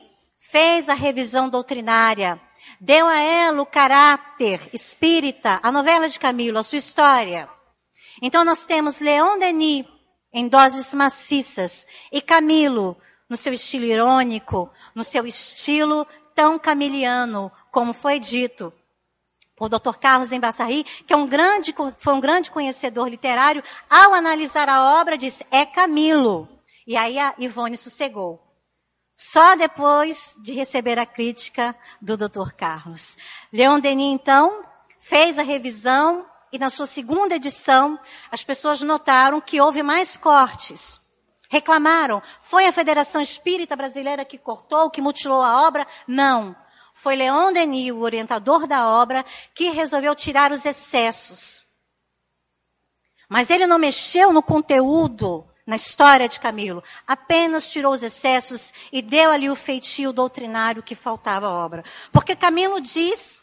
fez 0.51 0.89
a 0.89 0.95
revisão 0.95 1.49
doutrinária, 1.49 2.41
deu 2.81 3.07
a 3.07 3.19
ela 3.19 3.61
o 3.61 3.67
caráter 3.67 4.61
espírita, 4.73 5.61
a 5.63 5.71
novela 5.71 6.09
de 6.09 6.19
Camilo, 6.19 6.59
a 6.59 6.63
sua 6.63 6.79
história. 6.79 7.49
Então 8.23 8.45
nós 8.45 8.65
temos 8.65 8.99
Leon 8.99 9.39
Denis 9.39 9.85
em 10.33 10.49
doses 10.49 10.95
maciças 10.95 11.87
e 12.11 12.23
Camilo 12.23 12.97
no 13.29 13.37
seu 13.37 13.53
estilo 13.53 13.85
irônico, 13.85 14.71
no 14.95 15.05
seu 15.05 15.27
estilo 15.27 16.07
tão 16.35 16.59
camiliano, 16.59 17.53
como 17.71 17.93
foi 17.93 18.19
dito 18.19 18.73
por 19.55 19.69
Dr. 19.69 19.99
Carlos 20.01 20.33
Embassari, 20.33 20.85
que 20.85 21.13
é 21.13 21.17
um 21.17 21.27
grande, 21.27 21.75
foi 21.99 22.15
um 22.15 22.21
grande 22.21 22.51
conhecedor 22.51 23.09
literário, 23.09 23.63
ao 23.91 24.15
analisar 24.15 24.69
a 24.69 25.01
obra 25.01 25.19
disse, 25.19 25.45
é 25.51 25.67
Camilo. 25.67 26.49
E 26.87 26.97
aí 26.97 27.19
a 27.19 27.35
Ivone 27.39 27.77
sossegou. 27.77 28.48
Só 29.21 29.57
depois 29.57 30.37
de 30.41 30.53
receber 30.53 30.97
a 30.97 31.05
crítica 31.05 31.75
do 32.01 32.17
Dr. 32.17 32.53
Carlos. 32.57 33.17
Leon 33.53 33.81
Denis, 33.81 34.15
então, 34.15 34.63
fez 35.01 35.41
a 35.41 35.43
revisão 35.43 36.25
e 36.53 36.59
na 36.59 36.71
sua 36.71 36.87
segunda 36.87 37.35
edição, 37.35 37.99
as 38.31 38.45
pessoas 38.45 38.81
notaram 38.81 39.41
que 39.41 39.61
houve 39.61 39.83
mais 39.83 40.17
cortes. 40.17 41.01
Reclamaram. 41.51 42.23
Foi 42.41 42.67
a 42.67 42.73
Federação 42.73 43.21
Espírita 43.21 43.75
Brasileira 43.75 44.25
que 44.25 44.39
cortou, 44.39 44.89
que 44.89 45.03
mutilou 45.03 45.43
a 45.43 45.67
obra? 45.67 45.85
Não. 46.07 46.55
Foi 46.95 47.17
Leon 47.17 47.53
Denis, 47.53 47.91
o 47.91 47.99
orientador 48.03 48.69
da 48.69 48.89
obra, 48.89 49.25
que 49.53 49.71
resolveu 49.71 50.15
tirar 50.15 50.53
os 50.53 50.65
excessos. 50.65 51.67
Mas 53.29 53.51
ele 53.51 53.67
não 53.67 53.79
mexeu 53.79 54.33
no 54.33 54.45
conteúdo, 54.45 55.48
na 55.69 55.77
história 55.77 56.27
de 56.27 56.41
Camilo. 56.41 56.83
Apenas 57.07 57.71
tirou 57.71 57.93
os 57.93 58.03
excessos 58.03 58.73
e 58.91 59.03
deu 59.03 59.31
ali 59.31 59.51
o 59.51 59.55
feitio 59.55 60.15
doutrinário 60.15 60.83
que 60.83 60.95
faltava 60.95 61.47
à 61.47 61.51
obra. 61.51 61.85
Porque 62.11 62.35
Camilo 62.35 62.81
diz 62.81 63.39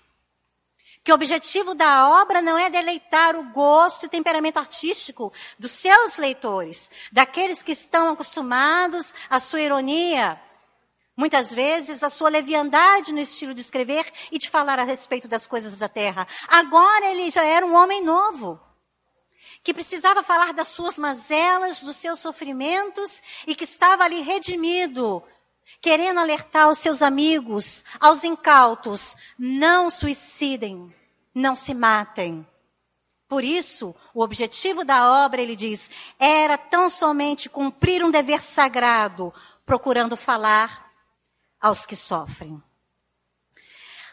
que 1.03 1.11
o 1.11 1.15
objetivo 1.15 1.75
da 1.75 2.09
obra 2.19 2.41
não 2.41 2.57
é 2.57 2.67
deleitar 2.67 3.35
o 3.35 3.43
gosto 3.51 4.07
e 4.07 4.09
temperamento 4.09 4.57
artístico 4.57 5.31
dos 5.59 5.73
seus 5.73 6.17
leitores, 6.17 6.89
daqueles 7.11 7.61
que 7.61 7.73
estão 7.73 8.09
acostumados 8.09 9.13
à 9.29 9.39
sua 9.39 9.61
ironia, 9.61 10.41
muitas 11.15 11.53
vezes 11.53 12.01
a 12.01 12.09
sua 12.09 12.29
leviandade 12.29 13.13
no 13.13 13.19
estilo 13.19 13.53
de 13.53 13.61
escrever 13.61 14.11
e 14.31 14.39
de 14.39 14.49
falar 14.49 14.79
a 14.79 14.83
respeito 14.83 15.27
das 15.27 15.45
coisas 15.45 15.77
da 15.77 15.87
terra. 15.87 16.27
Agora 16.47 17.05
ele 17.05 17.29
já 17.29 17.43
era 17.43 17.63
um 17.63 17.75
homem 17.75 18.03
novo. 18.03 18.59
Que 19.65 19.73
precisava 19.73 20.21
falar 20.21 20.53
das 20.53 20.67
suas 20.67 20.99
mazelas, 20.99 21.81
dos 21.81 21.95
seus 21.95 22.19
sofrimentos 22.19 23.23
e 23.47 23.55
que 23.55 23.63
estava 23.63 24.03
ali 24.03 24.21
redimido, 24.21 25.23
querendo 25.81 26.19
alertar 26.19 26.69
os 26.69 26.77
seus 26.77 27.01
amigos, 27.01 27.83
aos 27.99 28.23
incautos, 28.23 29.17
não 29.39 29.89
suicidem, 29.89 30.93
não 31.33 31.55
se 31.55 31.73
matem. 31.73 32.47
Por 33.27 33.43
isso, 33.43 33.95
o 34.13 34.21
objetivo 34.21 34.85
da 34.85 35.25
obra, 35.25 35.41
ele 35.41 35.55
diz, 35.55 35.89
era 36.19 36.59
tão 36.59 36.87
somente 36.87 37.49
cumprir 37.49 38.03
um 38.03 38.11
dever 38.11 38.43
sagrado, 38.43 39.33
procurando 39.65 40.15
falar 40.15 40.91
aos 41.59 41.87
que 41.87 41.95
sofrem. 41.95 42.61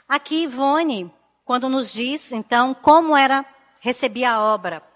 Aqui, 0.09 0.45
Ivone, 0.45 1.15
quando 1.45 1.69
nos 1.69 1.93
diz, 1.93 2.33
então, 2.33 2.73
como 2.73 3.15
era 3.15 3.45
recebia 3.81 4.33
a 4.33 4.41
obra. 4.41 4.92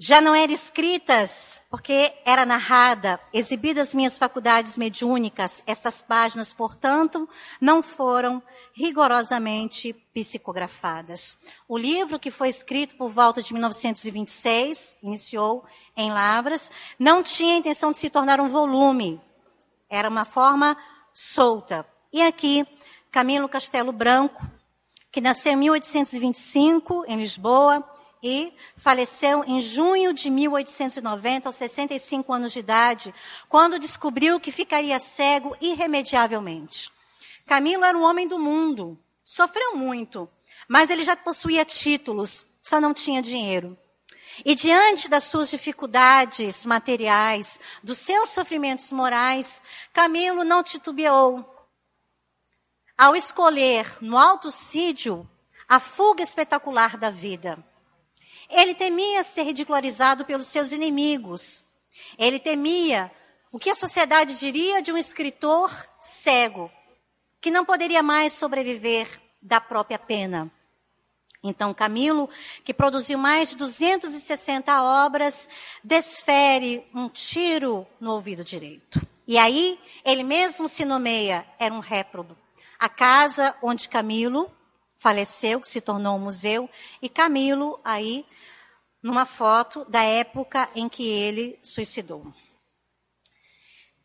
Já 0.00 0.20
não 0.20 0.32
eram 0.32 0.54
escritas, 0.54 1.60
porque 1.68 2.12
era 2.24 2.46
narrada, 2.46 3.18
exibidas 3.32 3.92
minhas 3.92 4.16
faculdades 4.16 4.76
mediúnicas, 4.76 5.60
estas 5.66 6.00
páginas, 6.00 6.52
portanto, 6.52 7.28
não 7.60 7.82
foram 7.82 8.40
rigorosamente 8.72 9.92
psicografadas. 10.14 11.36
O 11.66 11.76
livro, 11.76 12.16
que 12.20 12.30
foi 12.30 12.48
escrito 12.48 12.94
por 12.94 13.10
volta 13.10 13.42
de 13.42 13.52
1926, 13.52 14.96
iniciou 15.02 15.64
em 15.96 16.12
Lavras, 16.12 16.70
não 16.96 17.20
tinha 17.20 17.54
a 17.54 17.58
intenção 17.58 17.90
de 17.90 17.96
se 17.96 18.08
tornar 18.08 18.40
um 18.40 18.48
volume. 18.48 19.20
Era 19.90 20.08
uma 20.08 20.24
forma 20.24 20.76
solta. 21.12 21.84
E 22.12 22.22
aqui, 22.22 22.64
Camilo 23.10 23.48
Castelo 23.48 23.90
Branco, 23.90 24.46
que 25.10 25.20
nasceu 25.20 25.54
em 25.54 25.56
1825, 25.56 27.04
em 27.08 27.16
Lisboa, 27.16 27.84
e 28.22 28.52
faleceu 28.76 29.44
em 29.44 29.60
junho 29.60 30.12
de 30.12 30.30
1890, 30.30 31.48
aos 31.48 31.56
65 31.56 32.32
anos 32.32 32.52
de 32.52 32.60
idade, 32.60 33.14
quando 33.48 33.78
descobriu 33.78 34.40
que 34.40 34.52
ficaria 34.52 34.98
cego 34.98 35.56
irremediavelmente. 35.60 36.90
Camilo 37.46 37.84
era 37.84 37.96
um 37.96 38.02
homem 38.02 38.28
do 38.28 38.38
mundo, 38.38 38.98
sofreu 39.24 39.76
muito, 39.76 40.28
mas 40.68 40.90
ele 40.90 41.04
já 41.04 41.16
possuía 41.16 41.64
títulos, 41.64 42.44
só 42.62 42.80
não 42.80 42.92
tinha 42.92 43.22
dinheiro. 43.22 43.76
E 44.44 44.54
diante 44.54 45.08
das 45.08 45.24
suas 45.24 45.50
dificuldades 45.50 46.64
materiais, 46.64 47.58
dos 47.82 47.98
seus 47.98 48.28
sofrimentos 48.28 48.92
morais, 48.92 49.62
Camilo 49.92 50.44
não 50.44 50.62
titubeou. 50.62 51.44
Ao 52.96 53.16
escolher 53.16 53.96
no 54.00 54.16
autocídio 54.16 55.28
a 55.68 55.78
fuga 55.78 56.22
espetacular 56.22 56.96
da 56.96 57.10
vida. 57.10 57.62
Ele 58.48 58.74
temia 58.74 59.22
ser 59.22 59.42
ridicularizado 59.42 60.24
pelos 60.24 60.46
seus 60.46 60.72
inimigos. 60.72 61.64
Ele 62.18 62.38
temia 62.38 63.10
o 63.52 63.58
que 63.58 63.70
a 63.70 63.74
sociedade 63.74 64.38
diria 64.38 64.80
de 64.82 64.92
um 64.92 64.98
escritor 64.98 65.70
cego, 66.00 66.70
que 67.40 67.50
não 67.50 67.64
poderia 67.64 68.02
mais 68.02 68.32
sobreviver 68.32 69.08
da 69.40 69.60
própria 69.60 69.98
pena. 69.98 70.50
Então, 71.42 71.72
Camilo, 71.72 72.28
que 72.64 72.74
produziu 72.74 73.16
mais 73.16 73.50
de 73.50 73.56
260 73.56 74.82
obras, 74.82 75.48
desfere 75.84 76.84
um 76.92 77.08
tiro 77.08 77.86
no 78.00 78.12
ouvido 78.12 78.42
direito. 78.42 79.00
E 79.26 79.38
aí, 79.38 79.78
ele 80.04 80.24
mesmo 80.24 80.66
se 80.68 80.84
nomeia, 80.84 81.46
era 81.58 81.72
um 81.72 81.80
réprobo. 81.80 82.36
A 82.78 82.88
casa 82.88 83.54
onde 83.62 83.88
Camilo 83.88 84.50
faleceu, 84.96 85.60
que 85.60 85.68
se 85.68 85.80
tornou 85.80 86.16
um 86.16 86.20
museu, 86.20 86.68
e 87.00 87.08
Camilo 87.08 87.78
aí 87.84 88.26
numa 89.02 89.24
foto 89.24 89.84
da 89.88 90.02
época 90.02 90.68
em 90.74 90.88
que 90.88 91.06
ele 91.08 91.58
suicidou. 91.62 92.32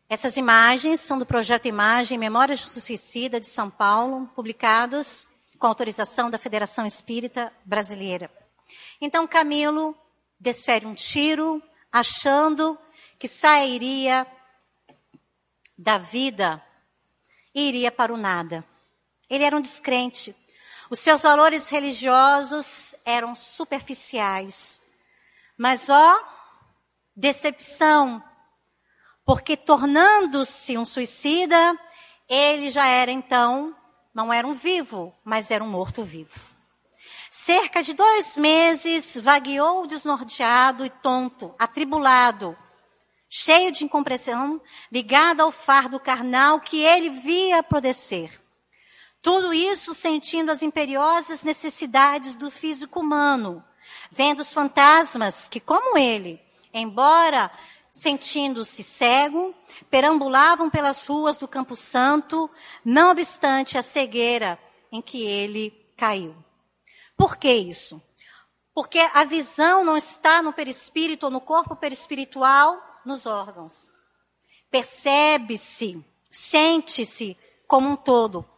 Essas 0.08 0.36
imagens 0.36 1.00
são 1.00 1.18
do 1.18 1.26
projeto 1.26 1.66
Imagem 1.66 2.18
Memórias 2.18 2.64
do 2.72 2.80
Suicida 2.80 3.40
de 3.40 3.46
São 3.46 3.70
Paulo, 3.70 4.30
publicados 4.34 5.26
com 5.58 5.66
autorização 5.66 6.30
da 6.30 6.38
Federação 6.38 6.86
Espírita 6.86 7.52
Brasileira. 7.64 8.30
Então 9.00 9.26
Camilo 9.26 9.96
desfere 10.38 10.86
um 10.86 10.94
tiro, 10.94 11.62
achando 11.90 12.78
que 13.18 13.26
sairia 13.26 14.26
da 15.76 15.98
vida 15.98 16.62
e 17.54 17.68
iria 17.68 17.90
para 17.90 18.12
o 18.12 18.16
nada. 18.16 18.64
Ele 19.28 19.44
era 19.44 19.56
um 19.56 19.60
descrente. 19.60 20.36
Os 20.90 21.00
seus 21.00 21.22
valores 21.22 21.68
religiosos 21.70 22.94
eram 23.04 23.34
superficiais. 23.34 24.82
Mas 25.56 25.88
ó, 25.88 26.20
decepção, 27.16 28.22
Porque 29.24 29.56
tornando-se 29.56 30.76
um 30.76 30.84
suicida, 30.84 31.78
ele 32.28 32.68
já 32.68 32.86
era 32.86 33.10
então, 33.10 33.74
não 34.12 34.30
era 34.30 34.46
um 34.46 34.52
vivo, 34.52 35.14
mas 35.24 35.50
era 35.50 35.64
um 35.64 35.68
morto-vivo. 35.68 36.38
Cerca 37.30 37.82
de 37.82 37.94
dois 37.94 38.36
meses, 38.36 39.16
vagueou 39.16 39.86
desnorteado 39.86 40.84
e 40.84 40.90
tonto, 40.90 41.54
atribulado, 41.58 42.56
cheio 43.30 43.72
de 43.72 43.84
incompreensão, 43.84 44.60
ligado 44.92 45.40
ao 45.40 45.50
fardo 45.50 45.98
carnal 45.98 46.60
que 46.60 46.80
ele 46.80 47.08
via 47.08 47.62
prodecer. 47.62 48.40
Tudo 49.22 49.54
isso 49.54 49.94
sentindo 49.94 50.52
as 50.52 50.62
imperiosas 50.62 51.42
necessidades 51.42 52.36
do 52.36 52.50
físico 52.50 53.00
humano, 53.00 53.64
vendo 54.14 54.40
os 54.40 54.52
fantasmas 54.52 55.48
que, 55.48 55.58
como 55.58 55.98
ele, 55.98 56.40
embora 56.72 57.50
sentindo-se 57.90 58.82
cego, 58.82 59.54
perambulavam 59.90 60.70
pelas 60.70 61.06
ruas 61.06 61.36
do 61.36 61.48
Campo 61.48 61.74
Santo, 61.74 62.48
não 62.84 63.10
obstante 63.10 63.76
a 63.76 63.82
cegueira 63.82 64.58
em 64.90 65.02
que 65.02 65.24
ele 65.24 65.70
caiu. 65.96 66.34
Por 67.16 67.36
que 67.36 67.52
isso? 67.52 68.00
Porque 68.72 68.98
a 68.98 69.24
visão 69.24 69.84
não 69.84 69.96
está 69.96 70.42
no 70.42 70.52
perispírito 70.52 71.26
ou 71.26 71.32
no 71.32 71.40
corpo 71.40 71.76
perispiritual, 71.76 72.80
nos 73.04 73.26
órgãos. 73.26 73.92
Percebe-se, 74.70 76.04
sente-se 76.30 77.36
como 77.66 77.88
um 77.88 77.96
todo. 77.96 78.48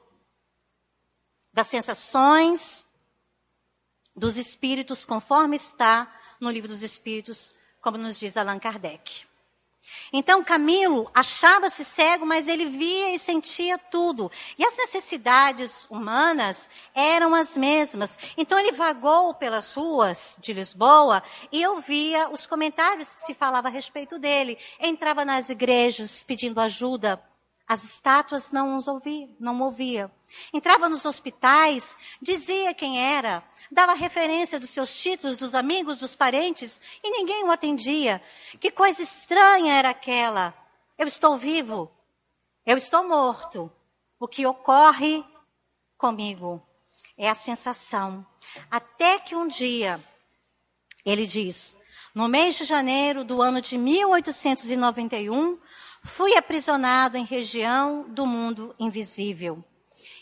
Das 1.53 1.67
sensações, 1.67 2.86
dos 4.17 4.37
espíritos, 4.37 5.05
conforme 5.05 5.57
está 5.57 6.13
no 6.41 6.51
livro 6.51 6.69
dos 6.69 6.83
espíritos, 6.83 7.53
como 7.81 7.99
nos 7.99 8.19
diz 8.19 8.37
Allan 8.37 8.59
Kardec. 8.59 9.27
Então 10.13 10.43
Camilo 10.43 11.11
achava-se 11.15 11.85
cego, 11.85 12.27
mas 12.27 12.49
ele 12.49 12.67
via 12.67 13.15
e 13.15 13.19
sentia 13.19 13.79
tudo. 13.79 14.31
E 14.59 14.65
as 14.65 14.77
necessidades 14.77 15.87
humanas 15.91 16.69
eram 16.95 17.35
as 17.35 17.57
mesmas. 17.57 18.19
Então 18.37 18.59
ele 18.59 18.73
vagou 18.73 19.35
pelas 19.35 19.75
ruas 19.75 20.37
de 20.41 20.53
Lisboa 20.53 21.23
e 21.53 21.67
ouvia 21.67 22.29
os 22.31 22.47
comentários 22.47 23.15
que 23.15 23.23
se 23.23 23.35
falava 23.35 23.69
a 23.69 23.71
respeito 23.71 24.19
dele. 24.19 24.59
Entrava 24.81 25.25
nas 25.25 25.51
igrejas 25.51 26.23
pedindo 26.23 26.61
ajuda. 26.61 27.23
As 27.69 27.83
estátuas 27.83 28.53
não 28.53 28.77
os 28.77 28.87
ouvia, 28.87 29.29
não 29.41 29.61
ouvia. 29.61 30.11
Entrava 30.53 30.89
nos 30.89 31.05
hospitais, 31.05 31.97
dizia 32.23 32.73
quem 32.73 33.03
era, 33.03 33.43
dava 33.71 33.95
referência 33.95 34.59
dos 34.59 34.71
seus 34.71 34.97
títulos, 34.99 35.37
dos 35.37 35.55
amigos, 35.55 35.99
dos 35.99 36.15
parentes, 36.15 36.81
e 37.03 37.11
ninguém 37.11 37.45
o 37.45 37.51
atendia. 37.51 38.23
Que 38.61 38.71
coisa 38.71 39.03
estranha 39.03 39.75
era 39.75 39.91
aquela. 39.91 40.55
Eu 40.99 41.07
estou 41.07 41.37
vivo, 41.37 41.91
eu 42.65 42.77
estou 42.77 43.07
morto. 43.07 43.71
O 44.19 44.27
que 44.27 44.47
ocorre 44.47 45.25
comigo 45.99 46.63
é 47.19 47.29
a 47.29 47.35
sensação. 47.35 48.27
Até 48.71 49.19
que 49.19 49.35
um 49.35 49.47
dia, 49.47 50.03
ele 51.05 51.27
diz, 51.27 51.77
no 52.15 52.29
mês 52.29 52.57
de 52.57 52.65
janeiro 52.65 53.25
do 53.25 53.43
ano 53.43 53.61
de 53.61 53.77
1891, 53.77 55.59
fui 56.03 56.35
aprisionado 56.35 57.17
em 57.17 57.25
região 57.25 58.07
do 58.09 58.25
mundo 58.25 58.75
invisível. 58.79 59.63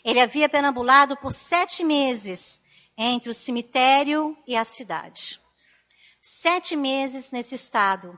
Ele 0.03 0.19
havia 0.19 0.49
perambulado 0.49 1.15
por 1.17 1.31
sete 1.31 1.83
meses 1.83 2.61
entre 2.97 3.29
o 3.29 3.33
cemitério 3.33 4.37
e 4.47 4.55
a 4.55 4.63
cidade. 4.63 5.39
Sete 6.21 6.75
meses 6.75 7.31
nesse 7.31 7.55
estado, 7.55 8.17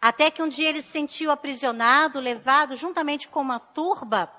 até 0.00 0.30
que 0.30 0.42
um 0.42 0.48
dia 0.48 0.68
ele 0.68 0.82
se 0.82 0.90
sentiu 0.90 1.30
aprisionado, 1.30 2.20
levado 2.20 2.74
juntamente 2.74 3.28
com 3.28 3.40
uma 3.40 3.60
turba 3.60 4.32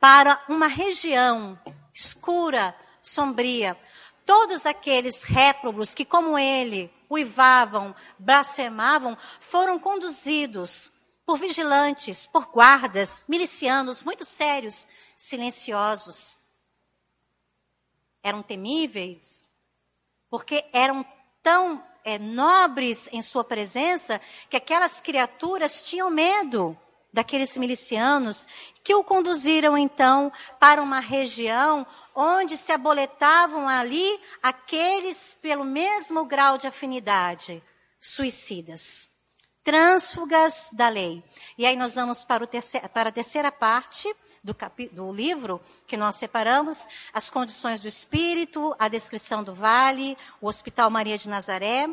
para 0.00 0.42
uma 0.48 0.66
região 0.66 1.58
escura, 1.92 2.74
sombria. 3.02 3.78
Todos 4.26 4.66
aqueles 4.66 5.22
réprobos 5.22 5.94
que, 5.94 6.04
como 6.04 6.38
ele, 6.38 6.92
uivavam, 7.10 7.94
blasfemavam, 8.18 9.16
foram 9.38 9.78
conduzidos 9.78 10.92
por 11.26 11.38
vigilantes, 11.38 12.26
por 12.26 12.46
guardas, 12.46 13.24
milicianos 13.28 14.02
muito 14.02 14.24
sérios, 14.24 14.88
silenciosos 15.16 16.36
eram 18.24 18.42
temíveis, 18.42 19.46
porque 20.30 20.64
eram 20.72 21.06
tão 21.42 21.84
é, 22.02 22.18
nobres 22.18 23.08
em 23.12 23.20
sua 23.20 23.44
presença 23.44 24.20
que 24.48 24.56
aquelas 24.56 25.00
criaturas 25.00 25.82
tinham 25.82 26.10
medo 26.10 26.76
daqueles 27.12 27.56
milicianos 27.56 28.44
que 28.82 28.94
o 28.94 29.04
conduziram 29.04 29.78
então 29.78 30.32
para 30.58 30.82
uma 30.82 30.98
região 30.98 31.86
onde 32.12 32.56
se 32.56 32.72
aboletavam 32.72 33.68
ali 33.68 34.20
aqueles 34.42 35.34
pelo 35.40 35.64
mesmo 35.64 36.24
grau 36.24 36.58
de 36.58 36.66
afinidade, 36.66 37.62
suicidas, 38.00 39.08
trânsfugas 39.62 40.70
da 40.72 40.88
lei. 40.88 41.22
E 41.56 41.64
aí 41.64 41.76
nós 41.76 41.94
vamos 41.94 42.24
para, 42.24 42.46
terceiro, 42.46 42.88
para 42.88 43.10
a 43.10 43.12
terceira 43.12 43.52
parte, 43.52 44.12
do, 44.44 44.54
do 44.92 45.10
livro 45.10 45.60
que 45.86 45.96
nós 45.96 46.16
separamos, 46.16 46.86
as 47.14 47.30
condições 47.30 47.80
do 47.80 47.88
espírito, 47.88 48.76
a 48.78 48.88
descrição 48.88 49.42
do 49.42 49.54
vale, 49.54 50.18
o 50.40 50.46
Hospital 50.46 50.90
Maria 50.90 51.16
de 51.16 51.28
Nazaré 51.30 51.88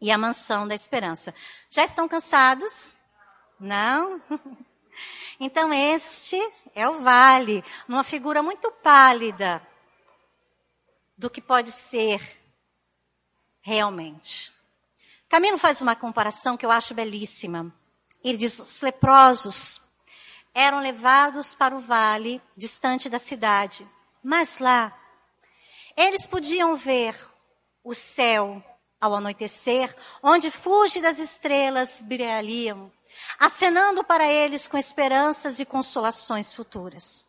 e 0.00 0.10
a 0.10 0.18
Mansão 0.18 0.66
da 0.66 0.74
Esperança. 0.74 1.32
Já 1.70 1.84
estão 1.84 2.08
cansados? 2.08 2.98
Não? 3.58 4.20
Então, 5.40 5.72
este 5.72 6.38
é 6.72 6.88
o 6.88 7.00
vale, 7.00 7.64
numa 7.88 8.04
figura 8.04 8.40
muito 8.44 8.70
pálida 8.70 9.60
do 11.18 11.28
que 11.28 11.40
pode 11.40 11.72
ser 11.72 12.20
realmente. 13.60 14.52
Camilo 15.28 15.58
faz 15.58 15.80
uma 15.80 15.96
comparação 15.96 16.56
que 16.56 16.64
eu 16.64 16.70
acho 16.70 16.94
belíssima. 16.94 17.74
Ele 18.22 18.38
diz: 18.38 18.60
os 18.60 18.82
leprosos 18.82 19.80
eram 20.54 20.80
levados 20.80 21.54
para 21.54 21.74
o 21.74 21.80
vale 21.80 22.40
distante 22.56 23.10
da 23.10 23.18
cidade. 23.18 23.86
Mas 24.22 24.58
lá, 24.58 24.96
eles 25.96 26.24
podiam 26.24 26.76
ver 26.76 27.14
o 27.82 27.92
céu 27.92 28.62
ao 29.00 29.14
anoitecer, 29.14 29.94
onde 30.22 30.50
das 31.02 31.18
estrelas 31.18 32.00
brilhariam, 32.00 32.90
acenando 33.38 34.02
para 34.02 34.26
eles 34.26 34.66
com 34.66 34.78
esperanças 34.78 35.60
e 35.60 35.64
consolações 35.64 36.54
futuras. 36.54 37.26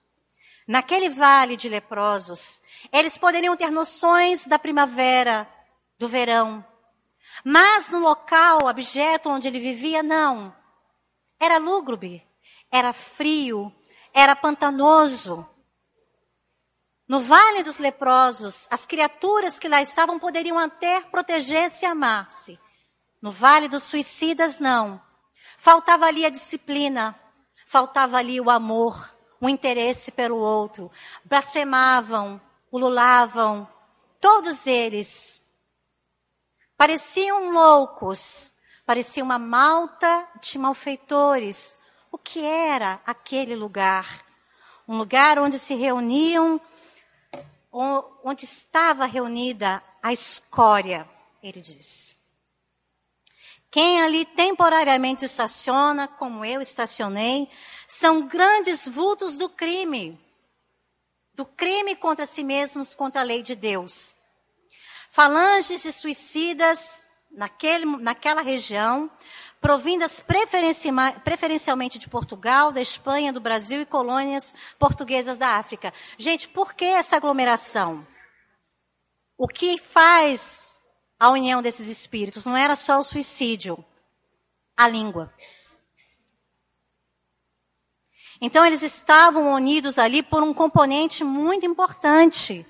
Naquele 0.68 1.10
vale 1.10 1.58
de 1.58 1.68
leprosos, 1.70 2.62
eles 2.92 3.18
poderiam 3.18 3.56
ter 3.58 3.70
noções 3.72 4.48
da 4.48 4.58
primavera, 4.58 5.48
do 6.00 6.08
verão. 6.08 6.66
Mas 7.44 7.90
no 7.90 8.00
local, 8.00 8.68
abjeto 8.68 9.30
onde 9.30 9.48
ele 9.48 9.60
vivia, 9.60 10.02
não. 10.02 10.56
Era 11.40 11.58
lúgubre, 11.58 12.25
era 12.76 12.92
frio, 12.92 13.74
era 14.14 14.36
pantanoso. 14.36 15.48
No 17.08 17.22
Vale 17.22 17.64
dos 17.64 17.78
Leprosos, 17.78 18.68
as 18.70 18.86
criaturas 18.86 19.58
que 19.58 19.70
lá 19.70 19.82
estavam 19.82 20.20
poderiam 20.20 20.60
até 20.60 21.02
proteger-se 21.02 21.86
e 21.86 21.88
amar-se. 21.88 22.60
No 23.22 23.32
Vale 23.32 23.70
dos 23.70 23.84
Suicidas, 23.84 24.60
não. 24.60 25.02
Faltava 25.58 26.06
ali 26.06 26.26
a 26.26 26.30
disciplina, 26.30 27.18
faltava 27.66 28.18
ali 28.18 28.42
o 28.42 28.50
amor, 28.50 29.16
o 29.40 29.48
interesse 29.48 30.12
pelo 30.12 30.36
outro. 30.36 30.92
Blasfemavam, 31.24 32.42
ululavam, 32.70 33.68
todos 34.20 34.68
eles. 34.68 35.42
Pareciam 36.76 37.52
loucos, 37.52 38.52
parecia 38.86 39.24
uma 39.24 39.40
malta 39.40 40.28
de 40.42 40.60
malfeitores, 40.60 41.78
o 42.16 42.18
que 42.18 42.46
era 42.46 43.02
aquele 43.06 43.56
lugar. 43.56 44.26
Um 44.88 44.98
lugar 44.98 45.38
onde 45.38 45.60
se 45.60 45.76
reuniam, 45.76 46.62
onde 48.24 48.46
estava 48.46 49.06
reunida 49.06 49.84
a 50.02 50.14
escória, 50.14 51.08
ele 51.44 51.60
diz. 51.60 52.16
Quem 53.70 54.02
ali 54.02 54.24
temporariamente 54.24 55.26
estaciona, 55.26 56.08
como 56.08 56.46
eu 56.46 56.62
estacionei, 56.62 57.50
são 57.86 58.26
grandes 58.26 58.88
vultos 58.88 59.36
do 59.36 59.50
crime. 59.50 60.18
Do 61.34 61.46
crime 61.46 61.98
contra 61.98 62.26
si 62.26 62.46
mesmos, 62.46 62.96
contra 62.96 63.20
a 63.20 63.26
lei 63.26 63.42
de 63.42 63.56
Deus. 63.56 64.16
Falanges 65.10 65.84
e 65.84 65.92
suicidas 65.92 67.06
naquele, 67.30 67.86
naquela 67.86 68.42
região, 68.42 69.12
provindas 69.66 70.22
preferencialmente 70.22 71.98
de 71.98 72.08
Portugal, 72.08 72.72
da 72.72 72.80
Espanha, 72.80 73.34
do 73.34 73.40
Brasil 73.40 73.82
e 73.82 73.86
colônias 73.86 74.54
portuguesas 74.78 75.40
da 75.40 75.58
África. 75.58 75.92
Gente, 76.20 76.48
por 76.48 76.76
que 76.76 76.86
essa 76.86 77.16
aglomeração? 77.16 78.06
O 79.36 79.48
que 79.48 79.80
faz 79.80 80.80
a 81.20 81.32
união 81.32 81.64
desses 81.64 81.88
espíritos? 81.88 82.46
Não 82.46 82.56
era 82.56 82.76
só 82.76 83.00
o 83.00 83.04
suicídio, 83.04 83.84
a 84.78 84.88
língua. 84.88 85.34
Então 88.40 88.64
eles 88.64 88.84
estavam 88.84 89.52
unidos 89.52 89.98
ali 89.98 90.22
por 90.22 90.44
um 90.44 90.54
componente 90.54 91.24
muito 91.24 91.66
importante, 91.66 92.64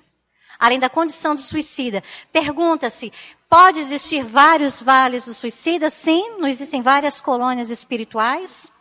além 0.58 0.80
da 0.80 0.90
condição 0.90 1.36
do 1.36 1.42
suicida. 1.42 2.02
Pergunta-se, 2.32 3.12
pode 3.50 3.80
existir 3.80 4.24
vários 4.24 4.82
vales 4.82 5.26
do 5.26 5.34
suicida? 5.34 5.90
Sim, 5.90 6.38
não 6.40 6.48
existem 6.48 6.82
várias 6.82 7.22
colônias 7.22 7.70
espirituais, 7.70 8.72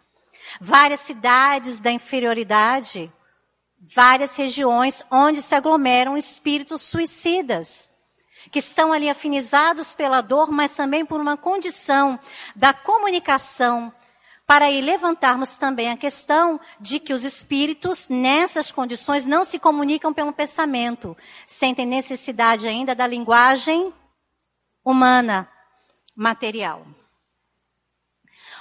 várias 0.61 1.01
cidades 1.01 1.81
da 1.81 1.91
inferioridade, 1.91 3.13
várias 3.95 4.37
regiões 4.37 5.05
onde 5.11 5.43
se 5.43 5.55
aglomeram 5.55 6.17
espíritos 6.17 6.83
suicidas 6.83 7.89
que 8.51 8.59
estão 8.59 8.93
ali 8.93 9.09
afinizados 9.09 9.95
pela 9.95 10.21
dor, 10.21 10.51
mas 10.51 10.75
também 10.75 11.05
por 11.05 11.21
uma 11.21 11.37
condição 11.37 12.19
da 12.55 12.73
comunicação, 12.73 13.93
para 14.47 14.67
aí 14.67 14.81
levantarmos 14.81 15.57
também 15.57 15.91
a 15.91 15.97
questão 15.97 16.61
de 16.79 17.01
que 17.01 17.15
os 17.15 17.25
espíritos, 17.25 18.09
nessas 18.09 18.71
condições, 18.71 19.27
não 19.27 19.45
se 19.45 19.59
comunicam 19.59 20.13
pelo 20.13 20.33
pensamento, 20.33 21.17
sentem 21.47 21.87
necessidade 21.87 22.69
ainda 22.69 22.95
da 22.95 23.07
linguagem 23.07 23.93
humana, 24.85 25.51
material. 26.15 26.87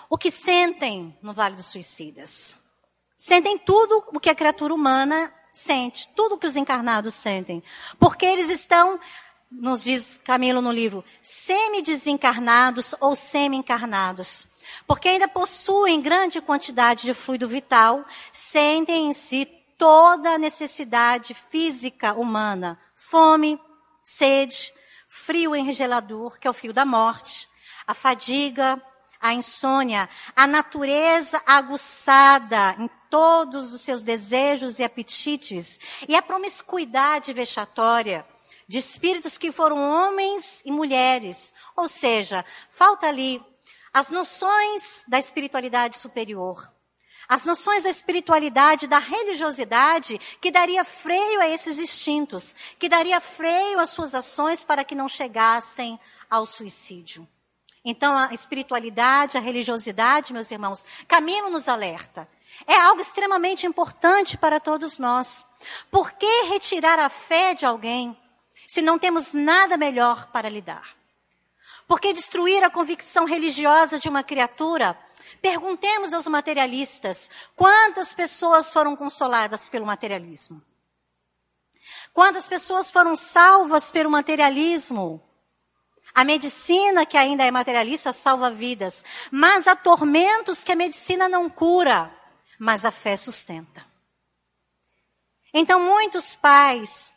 O 0.10 0.18
que 0.18 0.32
sentem 0.32 1.18
no 1.22 1.34
Vale 1.34 1.56
dos 1.56 1.68
Suicidas? 1.68 2.58
Sentem 3.18 3.58
tudo 3.58 4.04
o 4.14 4.20
que 4.20 4.30
a 4.30 4.36
criatura 4.36 4.74
humana 4.74 5.34
sente, 5.52 6.08
tudo 6.16 6.36
o 6.36 6.38
que 6.38 6.48
os 6.48 6.56
encarnados 6.56 7.14
sentem, 7.14 7.64
porque 8.00 8.26
eles 8.26 8.50
estão 8.50 9.00
nos 9.60 9.84
diz 9.84 10.20
Camilo 10.24 10.62
no 10.62 10.72
livro, 10.72 11.04
semi-desencarnados 11.22 12.96
ou 13.00 13.16
semi-encarnados. 13.16 14.48
Porque 14.88 15.10
ainda 15.10 15.28
possuem 15.28 16.02
grande 16.02 16.42
quantidade 16.42 17.04
de 17.04 17.14
fluido 17.14 17.48
vital, 17.48 18.04
sentem 18.32 19.08
em 19.08 19.14
si 19.14 19.46
toda 19.78 20.32
a 20.32 20.38
necessidade 20.38 21.34
física 21.34 22.14
humana. 22.14 22.80
Fome, 22.96 23.60
sede, 24.02 24.74
frio 25.14 25.56
enregelador, 25.56 26.40
que 26.40 26.48
é 26.48 26.50
o 26.50 26.54
frio 26.54 26.74
da 26.74 26.84
morte, 26.84 27.48
a 27.86 27.94
fadiga, 27.94 28.82
a 29.22 29.32
insônia, 29.32 30.10
a 30.36 30.48
natureza 30.48 31.40
aguçada 31.46 32.76
em 32.80 32.90
todos 33.12 33.74
os 33.74 33.82
seus 33.82 34.02
desejos 34.02 34.80
e 34.80 34.84
apetites, 34.84 35.80
e 36.10 36.16
a 36.16 36.22
promiscuidade 36.22 37.32
vexatória 37.32 38.26
de 38.68 38.80
espíritos 38.80 39.38
que 39.38 39.52
foram 39.52 39.78
homens 39.78 40.64
e 40.66 40.72
mulheres. 40.72 41.54
Ou 41.76 41.88
seja, 41.88 42.44
falta 42.68 43.06
ali 43.06 43.40
as 43.94 44.10
noções 44.10 45.06
da 45.08 45.20
espiritualidade 45.20 45.96
superior. 45.96 46.74
As 47.28 47.46
noções 47.46 47.84
da 47.84 47.90
espiritualidade, 47.90 48.88
da 48.88 49.00
religiosidade, 49.00 50.20
que 50.42 50.52
daria 50.52 50.84
freio 50.84 51.42
a 51.42 51.48
esses 51.48 51.80
instintos, 51.80 52.56
que 52.78 52.90
daria 52.90 53.20
freio 53.22 53.80
às 53.80 53.90
suas 53.90 54.14
ações 54.14 54.64
para 54.64 54.84
que 54.84 54.96
não 54.96 55.08
chegassem 55.08 56.00
ao 56.30 56.46
suicídio. 56.46 57.28
Então, 57.86 58.18
a 58.18 58.34
espiritualidade, 58.34 59.38
a 59.38 59.42
religiosidade, 59.42 60.34
meus 60.34 60.50
irmãos, 60.52 60.86
caminho 61.08 61.50
nos 61.50 61.68
alerta. 61.68 62.28
É 62.68 62.80
algo 62.80 63.02
extremamente 63.02 63.66
importante 63.66 64.38
para 64.38 64.60
todos 64.60 65.00
nós. 65.00 65.46
Por 65.92 66.12
que 66.12 66.44
retirar 66.44 67.00
a 67.00 67.10
fé 67.10 67.54
de 67.54 67.66
alguém? 67.66 68.18
se 68.74 68.82
não 68.82 68.98
temos 68.98 69.36
nada 69.36 69.78
melhor 69.78 70.28
para 70.32 70.50
lidar? 70.50 70.96
Por 71.88 72.00
que 72.00 72.12
destruir 72.12 72.64
a 72.64 72.72
convicção 72.72 73.24
religiosa 73.26 74.00
de 74.00 74.10
uma 74.10 74.24
criatura? 74.24 74.98
Perguntemos 75.42 76.14
aos 76.14 76.28
materialistas: 76.28 77.30
quantas 77.56 78.14
pessoas 78.14 78.72
foram 78.72 78.96
consoladas 78.96 79.70
pelo 79.70 79.86
materialismo? 79.86 80.62
Quantas 82.14 82.48
pessoas 82.48 82.92
foram 82.92 83.16
salvas 83.16 83.92
pelo 83.92 84.10
materialismo? 84.10 85.22
A 86.14 86.24
medicina, 86.24 87.06
que 87.06 87.18
ainda 87.18 87.44
é 87.44 87.50
materialista, 87.50 88.14
salva 88.14 88.52
vidas. 88.52 89.04
Mas 89.32 89.68
há 89.68 89.76
tormentos 89.76 90.64
que 90.64 90.72
a 90.72 90.76
medicina 90.76 91.28
não 91.28 91.50
cura, 91.50 92.16
mas 92.60 92.86
a 92.86 92.92
fé 92.92 93.18
sustenta. 93.18 93.84
Então, 95.52 95.80
muitos 95.80 96.36
pais 96.36 97.14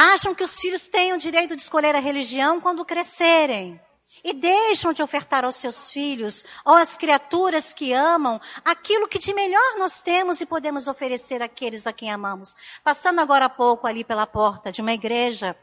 Acham 0.00 0.32
que 0.32 0.44
os 0.44 0.60
filhos 0.60 0.86
têm 0.86 1.12
o 1.12 1.18
direito 1.18 1.56
de 1.56 1.62
escolher 1.62 1.92
a 1.96 1.98
religião 1.98 2.60
quando 2.60 2.84
crescerem. 2.84 3.80
E 4.22 4.32
deixam 4.32 4.92
de 4.92 5.02
ofertar 5.02 5.44
aos 5.44 5.56
seus 5.56 5.90
filhos 5.90 6.44
ou 6.64 6.74
às 6.74 6.96
criaturas 6.96 7.72
que 7.72 7.92
amam 7.92 8.40
aquilo 8.64 9.08
que 9.08 9.18
de 9.18 9.32
melhor 9.32 9.78
nós 9.78 10.02
temos 10.02 10.40
e 10.40 10.46
podemos 10.46 10.88
oferecer 10.88 11.42
àqueles 11.42 11.86
a 11.86 11.92
quem 11.92 12.10
amamos. 12.10 12.56
Passando 12.82 13.20
agora 13.20 13.46
há 13.46 13.48
pouco 13.48 13.86
ali 13.86 14.04
pela 14.04 14.26
porta 14.26 14.72
de 14.72 14.80
uma 14.80 14.92
igreja 14.92 15.56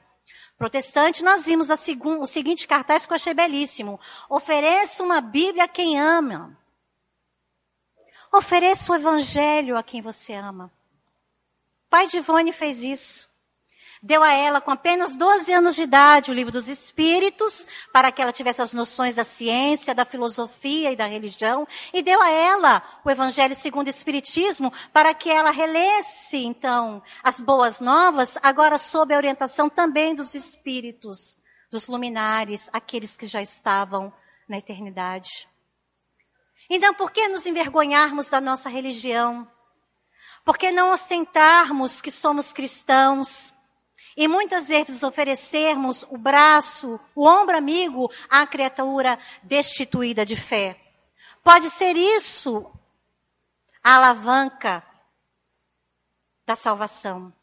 protestante, 0.58 1.24
nós 1.24 1.45
vimos 1.45 1.70
o 1.70 2.26
seguinte 2.26 2.68
cartaz 2.68 3.06
que 3.06 3.12
eu 3.12 3.16
achei 3.16 3.34
belíssimo: 3.34 3.99
Ofereça 4.30 5.03
uma 5.03 5.22
Bíblia 5.22 5.66
a 5.66 5.68
quem 5.68 5.99
ama. 5.99 6.58
Ofereça 8.32 8.91
o 8.91 8.95
Evangelho 8.95 9.78
a 9.78 9.84
quem 9.84 10.01
você 10.01 10.34
ama. 10.34 10.72
Pai 11.89 12.08
de 12.08 12.18
Ivone 12.18 12.51
fez 12.51 12.82
isso 12.82 13.34
deu 14.06 14.22
a 14.22 14.32
ela, 14.32 14.62
com 14.62 14.70
apenas 14.70 15.16
12 15.16 15.51
anos 15.51 15.76
de 15.76 15.82
idade, 15.82 16.30
o 16.30 16.34
livro 16.34 16.51
dos 16.51 16.68
Espíritos, 16.68 17.66
para 17.91 18.12
que 18.12 18.22
ela 18.22 18.32
tivesse 18.32 18.62
as 18.62 18.72
noções 18.72 19.16
da 19.16 19.24
ciência, 19.24 19.95
da 19.95 20.06
filosofia 20.06 20.91
e 20.91 20.95
da 20.95 21.08
religião, 21.08 21.68
e 21.91 22.03
deu 22.03 22.22
a 22.22 22.30
ela 22.30 22.84
o 23.03 23.10
Evangelho 23.10 23.56
segundo 23.56 23.88
o 23.88 23.89
Espiritismo, 23.89 24.72
para 24.93 25.12
que 25.16 25.32
ela 25.32 25.49
relesse, 25.49 26.38
então, 26.38 27.01
as 27.24 27.41
boas 27.41 27.80
novas, 27.80 28.38
agora 28.43 28.78
sob 28.78 29.12
a 29.12 29.18
orientação 29.18 29.68
também 29.68 30.14
dos 30.14 30.36
Espíritos, 30.36 31.39
dos 31.72 31.88
luminares, 31.88 32.70
aqueles 32.72 33.18
que 33.18 33.26
já 33.26 33.41
estavam 33.41 34.14
na 34.47 34.60
eternidade. 34.60 35.49
Então, 36.70 36.93
por 36.93 37.10
que 37.10 37.28
nos 37.28 37.47
envergonharmos 37.47 38.30
da 38.30 38.39
nossa 38.39 38.70
religião? 38.70 39.47
Por 40.43 40.60
que 40.60 40.72
não 40.72 40.91
ostentarmos 40.91 42.01
que 42.01 42.12
somos 42.12 42.53
cristãos? 42.53 43.55
E 44.18 44.28
muitas 44.28 44.70
vezes 44.70 45.03
oferecermos 45.03 46.03
o 46.09 46.18
braço, 46.18 46.99
o 47.13 47.28
ombro 47.28 47.57
amigo 47.57 48.09
à 48.30 48.47
criatura 48.47 49.20
destituída 49.43 50.26
de 50.26 50.36
fé. 50.36 50.80
Pode 51.43 51.70
ser 51.70 51.97
isso 51.97 52.72
a 53.84 53.95
alavanca 53.95 54.84
da 56.45 56.55
salvação. 56.55 57.34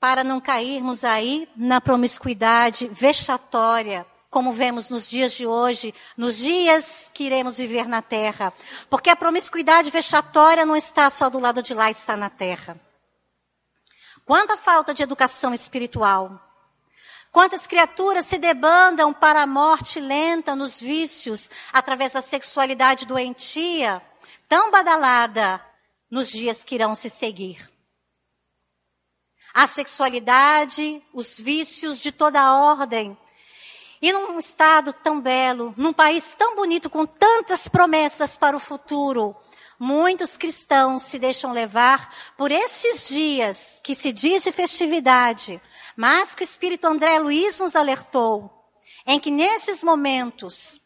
Para 0.00 0.24
não 0.24 0.40
cairmos 0.40 1.04
aí 1.04 1.48
na 1.54 1.80
promiscuidade 1.80 2.88
vexatória, 2.88 4.06
como 4.30 4.52
vemos 4.52 4.88
nos 4.88 5.06
dias 5.06 5.32
de 5.34 5.46
hoje, 5.46 5.94
nos 6.16 6.38
dias 6.38 7.10
que 7.12 7.24
iremos 7.24 7.58
viver 7.58 7.86
na 7.86 8.00
terra. 8.00 8.52
Porque 8.88 9.10
a 9.10 9.16
promiscuidade 9.16 9.90
vexatória 9.90 10.64
não 10.64 10.74
está 10.74 11.10
só 11.10 11.28
do 11.28 11.38
lado 11.38 11.62
de 11.62 11.74
lá, 11.74 11.90
está 11.90 12.16
na 12.16 12.30
terra. 12.30 12.80
Quanta 14.30 14.56
falta 14.56 14.94
de 14.94 15.02
educação 15.02 15.52
espiritual. 15.52 16.40
Quantas 17.32 17.66
criaturas 17.66 18.26
se 18.26 18.38
debandam 18.38 19.12
para 19.12 19.42
a 19.42 19.46
morte 19.46 19.98
lenta 19.98 20.54
nos 20.54 20.78
vícios, 20.78 21.50
através 21.72 22.12
da 22.12 22.20
sexualidade 22.20 23.08
doentia, 23.08 24.00
tão 24.48 24.70
badalada 24.70 25.60
nos 26.08 26.30
dias 26.30 26.62
que 26.62 26.76
irão 26.76 26.94
se 26.94 27.10
seguir. 27.10 27.68
A 29.52 29.66
sexualidade, 29.66 31.04
os 31.12 31.40
vícios 31.40 31.98
de 31.98 32.12
toda 32.12 32.40
a 32.40 32.54
ordem. 32.56 33.18
E 34.00 34.12
num 34.12 34.38
estado 34.38 34.92
tão 34.92 35.20
belo, 35.20 35.74
num 35.76 35.92
país 35.92 36.36
tão 36.36 36.54
bonito, 36.54 36.88
com 36.88 37.04
tantas 37.04 37.66
promessas 37.66 38.36
para 38.36 38.56
o 38.56 38.60
futuro, 38.60 39.34
muitos 39.80 40.36
cristãos 40.36 41.04
se 41.04 41.18
deixam 41.18 41.52
levar 41.52 42.14
por 42.36 42.52
esses 42.52 43.08
dias 43.08 43.80
que 43.82 43.94
se 43.94 44.12
diz 44.12 44.44
de 44.44 44.52
festividade, 44.52 45.58
mas 45.96 46.34
que 46.34 46.42
o 46.42 46.44
Espírito 46.44 46.86
André 46.86 47.18
Luiz 47.18 47.58
nos 47.58 47.74
alertou, 47.74 48.70
em 49.06 49.18
que 49.18 49.30
nesses 49.30 49.82
momentos, 49.82 50.78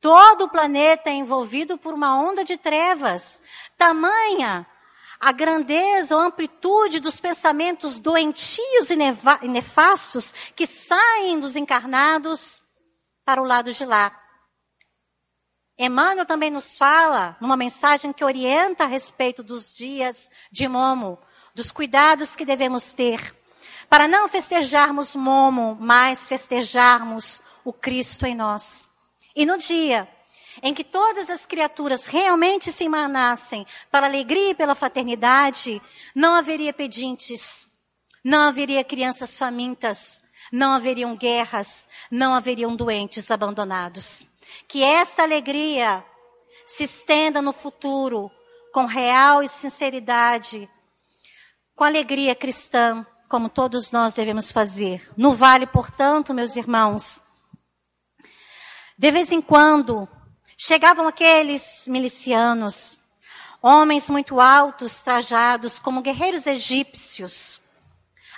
todo 0.00 0.44
o 0.44 0.48
planeta 0.48 1.10
é 1.10 1.12
envolvido 1.12 1.76
por 1.76 1.92
uma 1.92 2.18
onda 2.18 2.42
de 2.42 2.56
trevas, 2.56 3.42
tamanha 3.76 4.66
a 5.20 5.30
grandeza 5.30 6.16
ou 6.16 6.22
amplitude 6.22 6.98
dos 6.98 7.20
pensamentos 7.20 7.98
doentios 7.98 8.90
e 8.90 8.96
nefastos 9.46 10.32
que 10.56 10.66
saem 10.66 11.38
dos 11.38 11.56
encarnados 11.56 12.62
para 13.24 13.40
o 13.40 13.44
lado 13.44 13.70
de 13.70 13.84
lá. 13.84 14.21
Emmanuel 15.84 16.24
também 16.24 16.50
nos 16.50 16.78
fala, 16.78 17.36
numa 17.40 17.56
mensagem 17.56 18.12
que 18.12 18.24
orienta 18.24 18.84
a 18.84 18.86
respeito 18.86 19.42
dos 19.42 19.74
dias 19.74 20.30
de 20.50 20.68
Momo, 20.68 21.18
dos 21.54 21.70
cuidados 21.70 22.36
que 22.36 22.44
devemos 22.44 22.92
ter, 22.92 23.34
para 23.88 24.06
não 24.06 24.28
festejarmos 24.28 25.16
Momo, 25.16 25.76
mas 25.80 26.28
festejarmos 26.28 27.42
o 27.64 27.72
Cristo 27.72 28.26
em 28.26 28.34
nós. 28.34 28.88
E 29.34 29.44
no 29.44 29.58
dia 29.58 30.08
em 30.62 30.72
que 30.72 30.84
todas 30.84 31.30
as 31.30 31.46
criaturas 31.46 32.06
realmente 32.06 32.70
se 32.70 32.84
emanassem 32.84 33.66
para 33.90 34.06
a 34.06 34.08
alegria 34.08 34.50
e 34.50 34.54
pela 34.54 34.74
fraternidade, 34.74 35.80
não 36.14 36.34
haveria 36.34 36.72
pedintes, 36.72 37.66
não 38.22 38.42
haveria 38.42 38.84
crianças 38.84 39.38
famintas, 39.38 40.20
não 40.52 40.72
haveriam 40.72 41.16
guerras, 41.16 41.88
não 42.10 42.34
haveriam 42.34 42.76
doentes 42.76 43.30
abandonados. 43.30 44.30
Que 44.66 44.82
essa 44.82 45.22
alegria 45.22 46.04
se 46.66 46.84
estenda 46.84 47.42
no 47.42 47.52
futuro 47.52 48.30
com 48.72 48.86
real 48.86 49.42
e 49.42 49.48
sinceridade, 49.48 50.68
com 51.74 51.84
alegria 51.84 52.34
cristã, 52.34 53.06
como 53.28 53.48
todos 53.48 53.92
nós 53.92 54.14
devemos 54.14 54.50
fazer. 54.50 55.10
No 55.16 55.32
vale, 55.32 55.66
portanto, 55.66 56.32
meus 56.32 56.56
irmãos, 56.56 57.20
de 58.96 59.10
vez 59.10 59.32
em 59.32 59.42
quando 59.42 60.08
chegavam 60.56 61.08
aqueles 61.08 61.86
milicianos, 61.88 62.96
homens 63.60 64.08
muito 64.08 64.40
altos, 64.40 65.00
trajados 65.00 65.78
como 65.78 66.02
guerreiros 66.02 66.46
egípcios, 66.46 67.60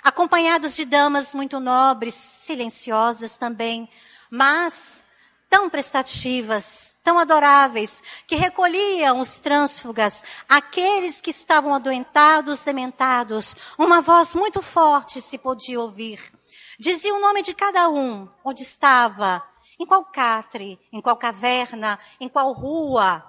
acompanhados 0.03 0.75
de 0.75 0.85
damas 0.85 1.33
muito 1.33 1.59
nobres, 1.59 2.13
silenciosas 2.13 3.37
também, 3.37 3.89
mas 4.29 5.04
tão 5.49 5.69
prestativas, 5.69 6.97
tão 7.03 7.17
adoráveis, 7.19 8.01
que 8.27 8.35
recolhiam 8.35 9.19
os 9.19 9.39
trânsfugas, 9.39 10.23
aqueles 10.49 11.21
que 11.21 11.29
estavam 11.29 11.73
adoentados, 11.73 12.63
dementados. 12.63 13.55
Uma 13.77 14.01
voz 14.01 14.35
muito 14.35 14.61
forte 14.61 15.21
se 15.21 15.37
podia 15.37 15.79
ouvir. 15.79 16.31
Dizia 16.79 17.13
o 17.13 17.19
nome 17.19 17.41
de 17.41 17.53
cada 17.53 17.89
um, 17.89 18.27
onde 18.43 18.63
estava, 18.63 19.43
em 19.79 19.85
qual 19.85 20.03
catre, 20.05 20.79
em 20.91 21.01
qual 21.01 21.17
caverna, 21.17 21.99
em 22.19 22.27
qual 22.27 22.51
rua. 22.51 23.23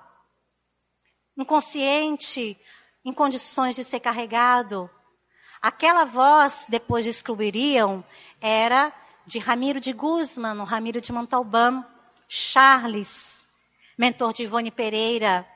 Inconsciente, 1.36 2.58
em 3.04 3.12
condições 3.12 3.76
de 3.76 3.84
ser 3.84 4.00
carregado, 4.00 4.90
Aquela 5.66 6.04
voz, 6.04 6.66
depois 6.68 7.04
descobririam, 7.04 8.04
era 8.40 8.92
de 9.26 9.40
Ramiro 9.40 9.80
de 9.80 9.92
Guzman, 9.92 10.62
Ramiro 10.64 11.00
de 11.00 11.12
Montalbán, 11.12 11.84
Charles, 12.28 13.48
mentor 13.96 14.32
de 14.32 14.42
Ivone 14.44 14.70
Pereira, 14.70 15.46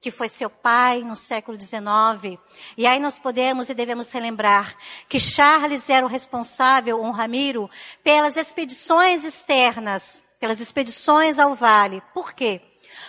que 0.00 0.10
foi 0.10 0.28
seu 0.28 0.50
pai 0.50 1.00
no 1.00 1.16
século 1.16 1.58
XIX. 1.58 2.38
E 2.76 2.86
aí 2.86 3.00
nós 3.00 3.18
podemos 3.18 3.70
e 3.70 3.74
devemos 3.74 4.12
relembrar 4.12 4.76
que 5.08 5.18
Charles 5.18 5.88
era 5.88 6.04
o 6.04 6.08
responsável, 6.08 7.00
um 7.02 7.10
Ramiro, 7.10 7.70
pelas 8.02 8.36
expedições 8.36 9.24
externas, 9.24 10.22
pelas 10.38 10.60
expedições 10.60 11.38
ao 11.38 11.54
vale. 11.54 12.02
Por 12.12 12.34
quê? 12.34 12.60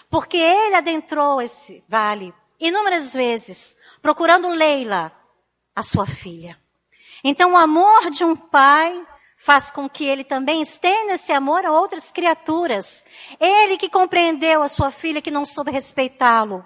Porque 0.09 0.37
ele 0.37 0.75
adentrou 0.75 1.41
esse 1.41 1.83
vale 1.87 2.33
inúmeras 2.59 3.13
vezes, 3.13 3.75
procurando 4.01 4.47
Leila, 4.47 5.11
a 5.75 5.83
sua 5.83 6.05
filha. 6.05 6.57
Então, 7.23 7.53
o 7.53 7.57
amor 7.57 8.09
de 8.09 8.23
um 8.23 8.35
pai 8.35 9.05
faz 9.45 9.69
com 9.69 9.87
que 9.87 10.03
ele 10.03 10.23
também 10.23 10.59
estenda 10.59 11.13
esse 11.13 11.31
amor 11.31 11.63
a 11.63 11.71
outras 11.71 12.09
criaturas. 12.09 13.05
Ele 13.39 13.77
que 13.77 13.87
compreendeu 13.87 14.63
a 14.63 14.67
sua 14.67 14.89
filha, 14.89 15.21
que 15.21 15.29
não 15.29 15.45
soube 15.45 15.69
respeitá-lo, 15.69 16.65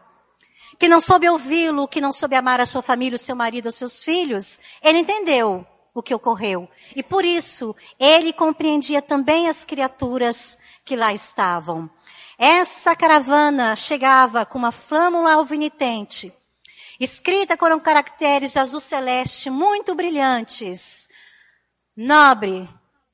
que 0.80 0.88
não 0.88 1.02
soube 1.02 1.28
ouvi-lo, 1.28 1.90
que 1.90 2.00
não 2.00 2.14
soube 2.14 2.38
amar 2.38 2.62
a 2.62 2.66
sua 2.66 2.82
família, 2.82 3.18
o 3.18 3.20
seu 3.20 3.36
marido, 3.36 3.68
os 3.68 3.76
seus 3.76 4.02
filhos, 4.02 4.62
ele 4.82 5.00
entendeu 5.00 5.68
o 5.94 6.02
que 6.02 6.16
ocorreu. 6.16 6.70
E 6.96 7.04
por 7.04 7.26
isso, 7.26 7.76
ele 8.00 8.32
compreendia 8.32 9.02
também 9.02 9.50
as 9.50 9.66
criaturas 9.66 10.58
que 10.86 10.96
lá 10.96 11.14
estavam. 11.14 11.90
Essa 12.38 12.96
caravana 12.96 13.76
chegava 13.76 14.46
com 14.46 14.58
uma 14.58 14.72
flâmula 14.72 15.34
alvinitente, 15.34 16.32
escrita 16.98 17.58
com 17.58 17.78
caracteres 17.78 18.56
azul 18.56 18.80
celeste 18.80 19.50
muito 19.50 19.94
brilhantes, 19.94 21.09
nobre, 22.02 22.70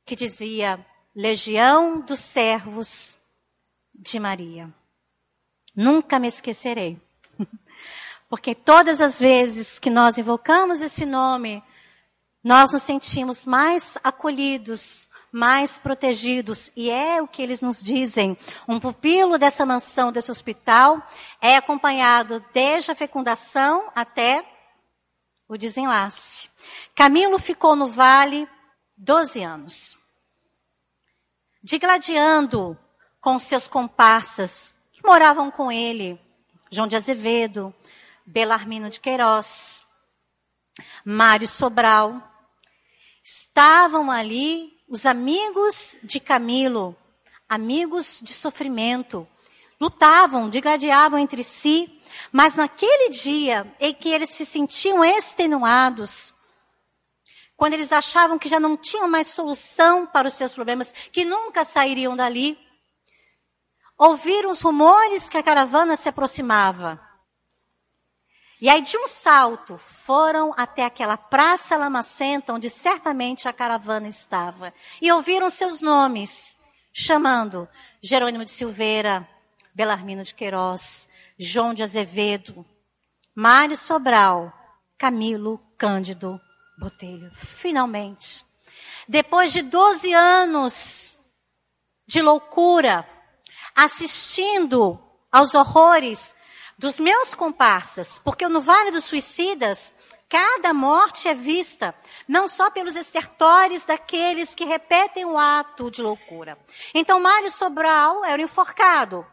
que 0.06 0.16
dizia 0.16 0.86
Legião 1.16 2.02
dos 2.02 2.20
Servos 2.20 3.18
de 3.92 4.20
Maria. 4.20 4.72
Nunca 5.76 6.20
me 6.20 6.28
esquecerei. 6.28 7.02
Porque 8.30 8.54
todas 8.54 9.02
as 9.02 9.20
vezes 9.20 9.80
que 9.80 9.90
nós 9.90 10.20
invocamos 10.20 10.84
esse 10.84 11.04
nome, 11.04 11.64
nós 12.44 12.74
nos 12.74 12.84
sentimos 12.84 13.44
mais 13.44 13.98
acolhidos, 14.04 15.10
mais 15.32 15.80
protegidos. 15.80 16.72
E 16.76 16.92
é 16.92 17.20
o 17.24 17.28
que 17.28 17.42
eles 17.42 17.64
nos 17.64 17.82
dizem. 17.82 18.38
Um 18.68 18.80
pupilo 18.80 19.40
dessa 19.40 19.66
mansão, 19.66 20.12
desse 20.12 20.30
hospital, 20.30 21.02
é 21.42 21.58
acompanhado 21.58 22.44
desde 22.54 22.92
a 22.92 22.96
fecundação 22.96 23.92
até 23.96 24.46
o 25.48 25.58
desenlace. 25.58 26.50
Camilo 26.94 27.40
ficou 27.40 27.76
no 27.76 27.88
vale 27.88 28.48
12 28.98 29.44
anos. 29.44 29.98
Digladiando 31.62 32.78
com 33.20 33.40
seus 33.40 33.68
comparsas 33.68 34.76
que 34.92 35.04
moravam 35.04 35.50
com 35.50 35.72
ele, 35.72 36.20
João 36.70 36.88
de 36.88 36.96
Azevedo, 36.96 37.74
Belarmino 38.26 38.90
de 38.90 39.00
Queiroz, 39.00 39.84
Mário 41.04 41.48
Sobral, 41.48 42.22
estavam 43.24 44.12
ali 44.12 44.72
os 44.88 45.06
amigos 45.06 45.98
de 46.04 46.20
Camilo, 46.20 46.96
amigos 47.50 48.22
de 48.24 48.34
sofrimento, 48.34 49.28
lutavam, 49.82 50.50
digladiavam 50.50 51.18
entre 51.18 51.44
si, 51.44 52.00
mas 52.32 52.56
naquele 52.56 53.10
dia 53.10 53.74
em 53.80 53.94
que 53.94 54.10
eles 54.10 54.30
se 54.30 54.46
sentiam 54.46 55.04
extenuados, 55.04 56.35
quando 57.56 57.74
eles 57.74 57.92
achavam 57.92 58.38
que 58.38 58.50
já 58.50 58.60
não 58.60 58.76
tinham 58.76 59.08
mais 59.08 59.28
solução 59.28 60.06
para 60.06 60.28
os 60.28 60.34
seus 60.34 60.54
problemas, 60.54 60.92
que 61.12 61.24
nunca 61.24 61.64
sairiam 61.64 62.16
dali, 62.16 62.58
ouviram 63.98 64.50
os 64.50 64.62
rumores 64.62 65.30
que 65.30 65.38
a 65.38 65.44
caravana 65.44 65.96
se 65.96 66.10
aproximava. 66.10 67.00
E 68.60 68.70
aí, 68.70 68.82
de 68.82 68.98
um 68.98 69.08
salto, 69.08 69.78
foram 69.78 70.54
até 70.58 70.86
aquela 70.86 71.18
praça 71.18 71.78
lamacenta 71.78 72.54
onde 72.54 72.70
certamente 72.70 73.48
a 73.48 73.54
caravana 73.54 74.08
estava. 74.08 74.74
E 75.02 75.12
ouviram 75.12 75.50
seus 75.50 75.82
nomes, 75.82 76.58
chamando 76.92 77.68
Jerônimo 78.02 78.46
de 78.46 78.52
Silveira, 78.52 79.28
Belarmino 79.74 80.24
de 80.24 80.34
Queiroz, 80.34 81.08
João 81.38 81.74
de 81.74 81.84
Azevedo, 81.84 82.66
Mário 83.36 83.76
Sobral, 83.76 84.54
Camilo 84.98 85.62
Cândido 85.78 86.40
Botelho. 86.78 87.32
Finalmente, 87.34 88.46
depois 89.08 89.52
de 89.52 89.62
12 89.62 90.14
anos 90.14 91.18
de 92.08 92.22
loucura, 92.22 93.08
assistindo 93.76 95.00
aos 95.32 95.56
horrores 95.56 96.36
dos 96.78 97.00
meus 97.00 97.34
comparsas, 97.34 98.20
porque 98.20 98.48
no 98.48 98.62
Vale 98.62 98.92
dos 98.92 99.06
Suicidas, 99.06 99.94
cada 100.28 100.74
morte 100.74 101.28
é 101.28 101.34
vista 101.34 101.96
não 102.28 102.48
só 102.48 102.70
pelos 102.70 102.96
estertores 102.96 103.86
daqueles 103.86 104.54
que 104.54 104.66
repetem 104.66 105.26
o 105.26 105.38
ato 105.38 105.90
de 105.90 106.02
loucura. 106.02 106.58
Então, 106.94 107.20
Mário 107.20 107.50
Sobral 107.50 108.26
era 108.26 108.42
enforcado, 108.42 109.26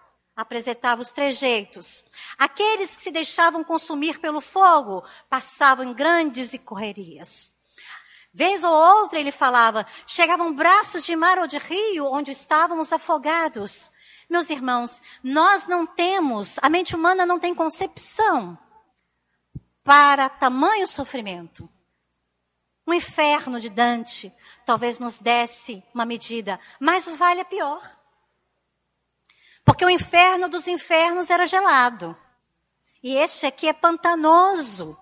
apresentava 0.43 1.01
os 1.01 1.13
trejeitos. 1.13 2.05
Aqueles 2.39 2.95
que 2.95 3.03
se 3.03 3.11
deixavam 3.11 3.65
consumir 3.65 4.19
pelo 4.19 4.41
fogo 4.41 5.05
passavam 5.29 5.85
em 5.85 5.93
grandes 5.95 6.55
correrias. 6.65 7.53
Vez 8.35 8.65
ou 8.65 8.73
outra 8.73 9.21
ele 9.21 9.31
falava, 9.31 9.87
chegavam 10.07 10.55
braços 10.55 11.05
de 11.05 11.15
mar 11.15 11.39
ou 11.39 11.47
de 11.47 11.59
rio 11.59 12.07
onde 12.07 12.31
estávamos 12.31 12.93
afogados. 12.93 13.91
Meus 14.29 14.49
irmãos, 14.49 15.03
nós 15.23 15.67
não 15.67 15.87
temos, 15.87 16.59
a 16.63 16.71
mente 16.71 16.97
humana 16.97 17.27
não 17.27 17.39
tem 17.39 17.55
concepção 17.55 18.59
para 19.85 20.29
tamanho 20.29 20.87
sofrimento. 20.87 21.69
O 22.87 22.95
inferno 22.95 23.61
de 23.61 23.69
Dante 23.69 24.33
talvez 24.65 24.99
nos 24.99 25.19
desse 25.21 25.83
uma 25.95 26.07
medida, 26.07 26.59
mas 26.81 27.07
o 27.07 27.15
vale 27.15 27.41
é 27.41 27.45
pior. 27.45 28.02
Porque 29.65 29.85
o 29.85 29.91
inferno 29.91 30.49
dos 30.49 30.67
infernos 30.67 31.31
era 31.31 31.47
gelado. 31.47 32.17
E 33.03 33.17
este 33.17 33.47
aqui 33.47 33.69
é 33.69 33.73
pantanoso. 33.73 34.97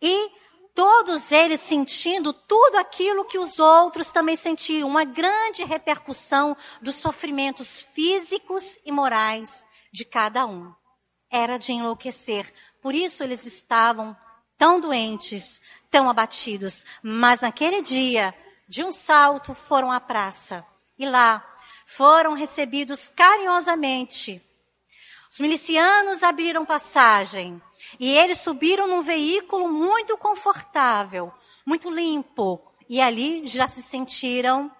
E 0.00 0.30
todos 0.74 1.32
eles 1.32 1.60
sentindo 1.60 2.32
tudo 2.32 2.76
aquilo 2.76 3.24
que 3.24 3.38
os 3.38 3.58
outros 3.58 4.12
também 4.12 4.36
sentiam, 4.36 4.88
uma 4.88 5.04
grande 5.04 5.64
repercussão 5.64 6.56
dos 6.80 6.94
sofrimentos 6.94 7.82
físicos 7.82 8.78
e 8.84 8.92
morais 8.92 9.66
de 9.92 10.04
cada 10.04 10.46
um. 10.46 10.72
Era 11.30 11.58
de 11.58 11.72
enlouquecer. 11.72 12.52
Por 12.80 12.94
isso 12.94 13.22
eles 13.22 13.44
estavam 13.44 14.16
tão 14.56 14.80
doentes, 14.80 15.60
tão 15.90 16.08
abatidos. 16.08 16.84
Mas 17.02 17.40
naquele 17.40 17.82
dia, 17.82 18.34
de 18.68 18.84
um 18.84 18.92
salto, 18.92 19.54
foram 19.54 19.90
à 19.90 20.00
praça. 20.00 20.64
E 20.98 21.04
lá 21.04 21.44
foram 21.88 22.34
recebidos 22.34 23.08
carinhosamente. 23.08 24.42
Os 25.28 25.40
milicianos 25.40 26.22
abriram 26.22 26.66
passagem 26.66 27.60
e 27.98 28.14
eles 28.14 28.40
subiram 28.40 28.86
num 28.86 29.00
veículo 29.00 29.72
muito 29.72 30.16
confortável, 30.18 31.32
muito 31.64 31.90
limpo, 31.90 32.62
e 32.90 33.00
ali 33.00 33.46
já 33.46 33.66
se 33.66 33.82
sentiram 33.82 34.70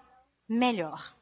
melhor. 0.47 1.15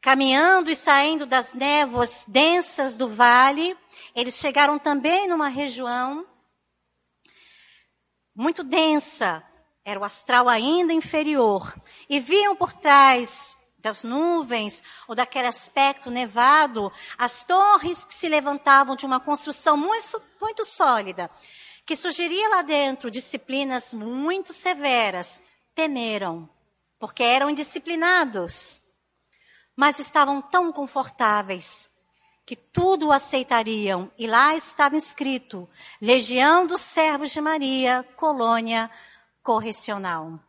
Caminhando 0.00 0.70
e 0.70 0.76
saindo 0.76 1.26
das 1.26 1.52
névoas 1.52 2.24
densas 2.26 2.96
do 2.96 3.06
vale, 3.06 3.76
eles 4.14 4.36
chegaram 4.36 4.78
também 4.78 5.28
numa 5.28 5.48
região 5.48 6.26
muito 8.34 8.64
densa, 8.64 9.44
era 9.84 10.00
o 10.00 10.04
astral 10.04 10.48
ainda 10.48 10.94
inferior, 10.94 11.74
e 12.08 12.20
viam 12.20 12.56
por 12.56 12.72
trás 12.72 13.56
das 13.78 14.02
nuvens 14.02 14.82
ou 15.06 15.14
daquele 15.14 15.46
aspecto 15.46 16.10
nevado 16.10 16.92
as 17.16 17.44
torres 17.44 18.04
que 18.04 18.14
se 18.14 18.28
levantavam 18.28 18.96
de 18.96 19.06
uma 19.06 19.20
construção 19.20 19.76
muito, 19.76 20.22
muito 20.40 20.64
sólida, 20.64 21.30
que 21.84 21.94
sugeria 21.94 22.48
lá 22.48 22.62
dentro 22.62 23.10
disciplinas 23.10 23.92
muito 23.92 24.52
severas, 24.52 25.42
temeram, 25.74 26.48
porque 26.98 27.22
eram 27.22 27.50
indisciplinados 27.50 28.82
mas 29.76 29.98
estavam 29.98 30.40
tão 30.40 30.72
confortáveis 30.72 31.90
que 32.46 32.56
tudo 32.56 33.12
aceitariam. 33.12 34.10
E 34.16 34.26
lá 34.26 34.56
estava 34.56 34.96
escrito: 34.96 35.68
Legião 36.00 36.66
dos 36.66 36.80
Servos 36.80 37.30
de 37.30 37.40
Maria, 37.40 38.02
colônia 38.16 38.90
correcional. 39.42 40.40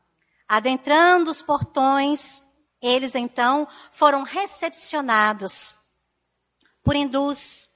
Adentrando 0.48 1.30
os 1.30 1.42
portões, 1.42 2.42
eles 2.88 3.16
então 3.16 3.68
foram 3.92 4.24
recepcionados 4.24 5.76
por 6.84 6.96
hindus, 6.96 7.70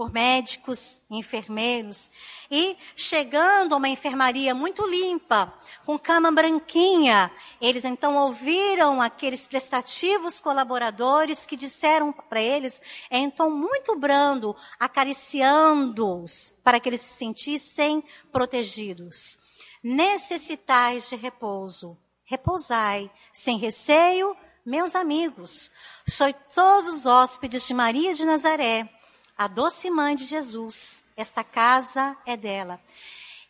por 0.00 0.10
médicos, 0.10 0.98
enfermeiros, 1.10 2.10
e 2.50 2.74
chegando 2.96 3.74
a 3.74 3.76
uma 3.76 3.88
enfermaria 3.90 4.54
muito 4.54 4.86
limpa, 4.86 5.52
com 5.84 5.98
cama 5.98 6.32
branquinha, 6.32 7.30
eles 7.60 7.84
então 7.84 8.16
ouviram 8.16 9.00
aqueles 9.02 9.46
prestativos 9.46 10.40
colaboradores 10.40 11.44
que 11.44 11.54
disseram 11.54 12.12
para 12.12 12.40
eles, 12.40 12.80
em 13.10 13.30
tom 13.30 13.50
muito 13.50 13.94
brando, 13.94 14.56
acariciando-os, 14.78 16.54
para 16.64 16.80
que 16.80 16.88
eles 16.88 17.02
se 17.02 17.18
sentissem 17.18 18.02
protegidos. 18.32 19.38
Necessitais 19.82 21.10
de 21.10 21.16
repouso, 21.16 21.98
repousai, 22.24 23.10
sem 23.34 23.58
receio, 23.58 24.34
meus 24.64 24.94
amigos, 24.94 25.70
sois 26.06 26.34
todos 26.54 26.88
os 26.88 27.06
hóspedes 27.06 27.66
de 27.66 27.74
Maria 27.74 28.14
de 28.14 28.24
Nazaré, 28.24 28.88
a 29.36 29.46
doce 29.46 29.90
mãe 29.90 30.14
de 30.14 30.24
Jesus. 30.24 31.02
Esta 31.16 31.42
casa 31.42 32.16
é 32.26 32.36
dela. 32.36 32.80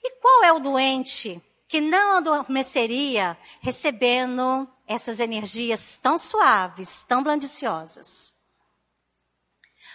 E 0.02 0.10
qual 0.20 0.44
é 0.44 0.52
o 0.52 0.60
doente 0.60 1.42
que 1.66 1.80
não 1.80 2.16
adormeceria 2.16 3.36
recebendo 3.60 4.68
essas 4.86 5.20
energias 5.20 5.96
tão 5.96 6.16
suaves, 6.16 7.04
tão 7.08 7.22
blandiciosas? 7.22 8.32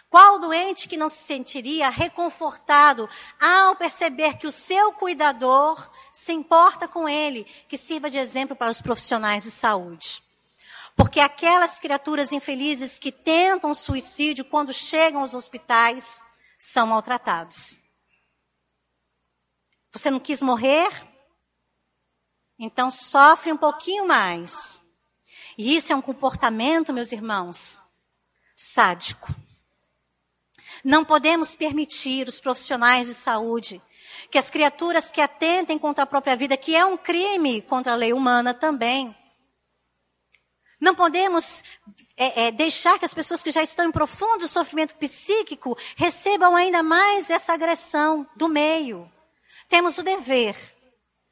Qual 0.10 0.40
doente 0.40 0.88
que 0.88 0.98
não 0.98 1.10
se 1.10 1.24
sentiria 1.24 1.90
reconfortado 1.90 3.10
ao 3.40 3.76
perceber 3.76 4.38
que 4.38 4.48
o 4.48 4.52
seu 4.52 4.94
cuidador 4.94 5.90
se 6.14 6.32
importa 6.32 6.88
com 6.88 7.08
ele, 7.08 7.46
que 7.68 7.78
sirva 7.78 8.10
de 8.10 8.18
exemplo 8.18 8.56
para 8.56 8.70
os 8.70 8.82
profissionais 8.82 9.44
de 9.44 9.52
saúde? 9.52 10.25
Porque 10.96 11.20
aquelas 11.20 11.78
criaturas 11.78 12.32
infelizes 12.32 12.98
que 12.98 13.12
tentam 13.12 13.74
suicídio 13.74 14.46
quando 14.46 14.74
chegam 14.74 15.22
aos 15.22 15.34
hospitais 15.34 16.24
são 16.58 16.88
maltratados. 16.88 17.78
Você 19.92 20.10
não 20.10 20.20
quis 20.20 20.42
morrer? 20.42 20.90
Então 22.58 22.90
sofre 22.90 23.52
um 23.52 23.58
pouquinho 23.58 24.08
mais. 24.08 24.82
E 25.58 25.76
isso 25.76 25.92
é 25.92 25.96
um 25.96 26.02
comportamento, 26.02 26.94
meus 26.94 27.12
irmãos, 27.12 27.78
sádico. 28.56 29.34
Não 30.84 31.04
podemos 31.04 31.56
permitir 31.56 32.28
os 32.28 32.40
profissionais 32.40 33.08
de 33.08 33.14
saúde 33.14 33.82
que 34.30 34.38
as 34.38 34.50
criaturas 34.50 35.12
que 35.12 35.22
atentem 35.22 35.78
contra 35.78 36.04
a 36.04 36.08
própria 36.08 36.36
vida, 36.36 36.58
que 36.58 36.76
é 36.76 36.86
um 36.86 36.98
crime 36.98 37.62
contra 37.62 37.94
a 37.94 37.96
lei 37.96 38.14
humana 38.14 38.54
também, 38.54 39.16
não 40.80 40.96
podemos 40.96 41.64
é, 42.18 42.48
é, 42.48 42.52
deixar 42.52 43.00
que 43.00 43.06
as 43.06 43.14
pessoas 43.14 43.42
que 43.42 43.52
já 43.52 43.64
estão 43.64 43.86
em 43.86 43.92
profundo 43.92 44.48
sofrimento 44.48 44.96
psíquico 44.96 45.78
recebam 45.96 46.56
ainda 46.56 46.84
mais 46.84 47.30
essa 47.30 47.54
agressão 47.54 48.28
do 48.36 48.48
meio. 48.48 49.12
Temos 49.68 49.98
o 49.98 50.04
dever 50.04 50.56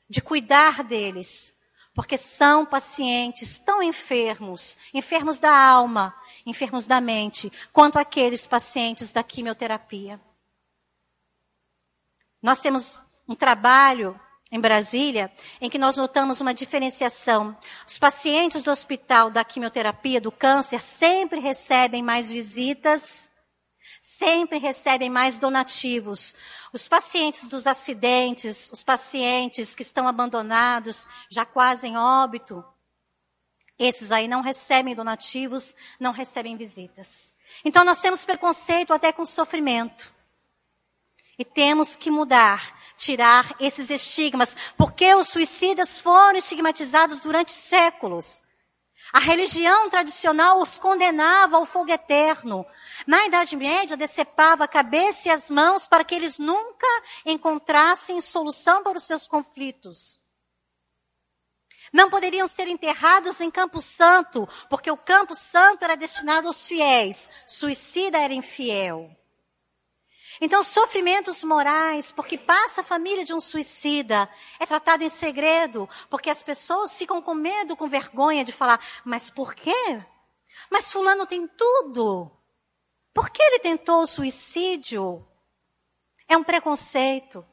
de 0.09 0.21
cuidar 0.21 0.83
deles, 0.83 1.53
porque 1.93 2.17
são 2.17 2.65
pacientes 2.65 3.59
tão 3.59 3.81
enfermos, 3.81 4.77
enfermos 4.93 5.39
da 5.39 5.55
alma, 5.55 6.15
enfermos 6.45 6.87
da 6.87 6.99
mente, 6.99 7.51
quanto 7.71 7.99
aqueles 7.99 8.47
pacientes 8.47 9.11
da 9.11 9.23
quimioterapia. 9.23 10.19
Nós 12.41 12.59
temos 12.59 13.01
um 13.27 13.35
trabalho 13.35 14.19
em 14.53 14.59
Brasília, 14.59 15.31
em 15.59 15.67
que 15.67 15.79
nós 15.79 15.97
notamos 15.97 16.39
uma 16.39 16.53
diferenciação. 16.53 17.57
Os 17.87 17.97
pacientes 17.97 18.61
do 18.61 18.69
hospital 18.69 19.31
da 19.31 19.43
quimioterapia, 19.43 20.21
do 20.21 20.31
câncer, 20.31 20.79
sempre 20.79 21.39
recebem 21.39 22.03
mais 22.03 22.29
visitas, 22.29 23.31
sempre 23.99 24.59
recebem 24.59 25.09
mais 25.09 25.39
donativos. 25.39 26.35
Os 26.71 26.87
pacientes 26.87 27.47
dos 27.47 27.65
acidentes, 27.65 28.71
os 28.71 28.83
pacientes 28.83 29.73
que 29.73 29.81
estão 29.81 30.07
abandonados, 30.07 31.07
já 31.31 31.43
quase 31.43 31.87
em 31.87 31.97
óbito, 31.97 32.63
esses 33.79 34.11
aí 34.11 34.27
não 34.27 34.41
recebem 34.41 34.93
donativos, 34.93 35.75
não 35.99 36.11
recebem 36.11 36.55
visitas. 36.55 37.33
Então 37.65 37.83
nós 37.83 37.99
temos 37.99 38.23
preconceito 38.23 38.93
até 38.93 39.11
com 39.11 39.25
sofrimento. 39.25 40.13
E 41.39 41.43
temos 41.43 41.97
que 41.97 42.11
mudar 42.11 42.82
tirar 43.03 43.55
esses 43.59 43.89
estigmas, 43.89 44.55
porque 44.77 45.13
os 45.15 45.27
suicidas 45.27 45.99
foram 45.99 46.37
estigmatizados 46.37 47.19
durante 47.19 47.51
séculos. 47.51 48.41
A 49.11 49.19
religião 49.19 49.89
tradicional 49.89 50.59
os 50.59 50.79
condenava 50.79 51.57
ao 51.57 51.65
fogo 51.65 51.91
eterno. 51.91 52.65
Na 53.05 53.25
Idade 53.25 53.55
Média, 53.55 53.95
decepava 53.95 54.63
a 54.63 54.67
cabeça 54.67 55.27
e 55.27 55.31
as 55.31 55.49
mãos 55.49 55.87
para 55.87 56.03
que 56.03 56.15
eles 56.15 56.39
nunca 56.39 56.87
encontrassem 57.25 58.19
solução 58.21 58.81
para 58.81 58.97
os 58.97 59.03
seus 59.03 59.27
conflitos. 59.27 60.19
Não 61.91 62.09
poderiam 62.09 62.47
ser 62.47 62.67
enterrados 62.67 63.39
em 63.39 63.51
Campo 63.51 63.79
Santo, 63.79 64.49
porque 64.67 64.89
o 64.89 64.97
Campo 64.97 65.35
Santo 65.35 65.83
era 65.83 65.95
destinado 65.95 66.47
aos 66.47 66.67
fiéis. 66.67 67.29
Suicida 67.45 68.17
era 68.17 68.33
infiel. 68.33 69.15
Então, 70.41 70.63
sofrimentos 70.63 71.43
morais, 71.43 72.11
porque 72.11 72.37
passa 72.37 72.81
a 72.81 72.83
família 72.83 73.23
de 73.23 73.33
um 73.33 73.39
suicida, 73.39 74.29
é 74.59 74.65
tratado 74.65 75.03
em 75.03 75.09
segredo, 75.09 75.87
porque 76.09 76.29
as 76.29 76.41
pessoas 76.41 76.97
ficam 76.97 77.21
com 77.21 77.33
medo, 77.33 77.75
com 77.75 77.87
vergonha 77.87 78.43
de 78.43 78.51
falar, 78.51 78.79
mas 79.05 79.29
por 79.29 79.53
quê? 79.53 80.03
Mas 80.69 80.91
fulano 80.91 81.25
tem 81.25 81.47
tudo. 81.47 82.31
Por 83.13 83.29
que 83.29 83.41
ele 83.41 83.59
tentou 83.59 84.01
o 84.01 84.07
suicídio? 84.07 85.27
É 86.27 86.35
um 86.35 86.43
preconceito. 86.43 87.45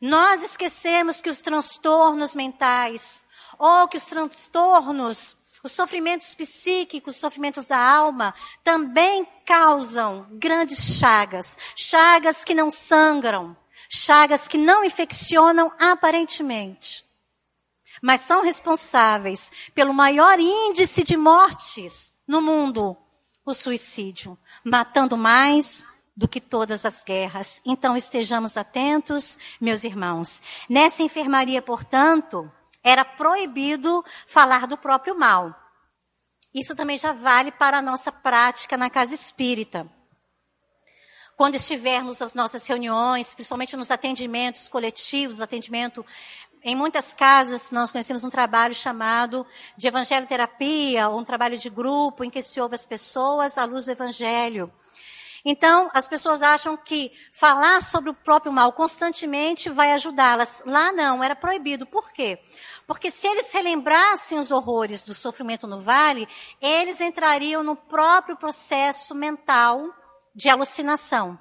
Nós 0.00 0.42
esquecemos 0.42 1.22
que 1.22 1.30
os 1.30 1.40
transtornos 1.40 2.34
mentais, 2.34 3.24
ou 3.58 3.88
que 3.88 3.96
os 3.96 4.04
transtornos 4.04 5.36
os 5.66 5.72
sofrimentos 5.72 6.34
psíquicos, 6.34 7.16
os 7.16 7.20
sofrimentos 7.20 7.66
da 7.66 7.78
alma, 7.78 8.32
também 8.62 9.26
causam 9.44 10.26
grandes 10.32 10.96
chagas. 10.98 11.58
Chagas 11.74 12.44
que 12.44 12.54
não 12.54 12.70
sangram. 12.70 13.56
Chagas 13.88 14.48
que 14.48 14.56
não 14.56 14.84
infeccionam 14.84 15.70
aparentemente. 15.78 17.04
Mas 18.00 18.20
são 18.20 18.42
responsáveis 18.42 19.50
pelo 19.74 19.92
maior 19.92 20.38
índice 20.38 21.02
de 21.02 21.16
mortes 21.16 22.14
no 22.26 22.40
mundo, 22.40 22.96
o 23.44 23.52
suicídio, 23.54 24.38
matando 24.64 25.16
mais 25.16 25.84
do 26.16 26.28
que 26.28 26.40
todas 26.40 26.86
as 26.86 27.02
guerras. 27.02 27.60
Então 27.64 27.96
estejamos 27.96 28.56
atentos, 28.56 29.38
meus 29.60 29.84
irmãos. 29.84 30.40
Nessa 30.68 31.02
enfermaria, 31.02 31.60
portanto, 31.60 32.50
era 32.86 33.04
proibido 33.04 34.04
falar 34.28 34.68
do 34.68 34.78
próprio 34.78 35.18
mal. 35.18 35.52
Isso 36.54 36.76
também 36.76 36.96
já 36.96 37.12
vale 37.12 37.50
para 37.50 37.78
a 37.78 37.82
nossa 37.82 38.12
prática 38.12 38.76
na 38.76 38.88
casa 38.88 39.12
espírita. 39.12 39.90
Quando 41.36 41.56
estivermos 41.56 42.20
nas 42.20 42.32
nossas 42.32 42.64
reuniões, 42.64 43.34
principalmente 43.34 43.76
nos 43.76 43.90
atendimentos 43.90 44.68
coletivos, 44.68 45.42
atendimento 45.42 46.06
em 46.62 46.76
muitas 46.76 47.12
casas 47.12 47.72
nós 47.72 47.90
conhecemos 47.90 48.22
um 48.22 48.30
trabalho 48.30 48.72
chamado 48.72 49.44
de 49.76 49.88
evangeloterapia, 49.88 51.08
ou 51.08 51.18
um 51.18 51.24
trabalho 51.24 51.58
de 51.58 51.68
grupo 51.68 52.22
em 52.22 52.30
que 52.30 52.40
se 52.40 52.60
ouve 52.60 52.76
as 52.76 52.86
pessoas 52.86 53.58
à 53.58 53.64
luz 53.64 53.86
do 53.86 53.90
evangelho. 53.90 54.72
Então, 55.48 55.88
as 55.94 56.08
pessoas 56.08 56.42
acham 56.42 56.76
que 56.76 57.12
falar 57.30 57.80
sobre 57.80 58.10
o 58.10 58.14
próprio 58.14 58.52
mal 58.52 58.72
constantemente 58.72 59.70
vai 59.70 59.92
ajudá-las. 59.92 60.60
Lá 60.66 60.90
não, 60.90 61.22
era 61.22 61.36
proibido. 61.36 61.86
Por 61.86 62.10
quê? 62.10 62.40
Porque 62.84 63.12
se 63.12 63.28
eles 63.28 63.52
relembrassem 63.52 64.40
os 64.40 64.50
horrores 64.50 65.04
do 65.04 65.14
sofrimento 65.14 65.68
no 65.68 65.78
vale, 65.78 66.26
eles 66.60 67.00
entrariam 67.00 67.62
no 67.62 67.76
próprio 67.76 68.36
processo 68.36 69.14
mental 69.14 69.94
de 70.34 70.48
alucinação. 70.48 71.38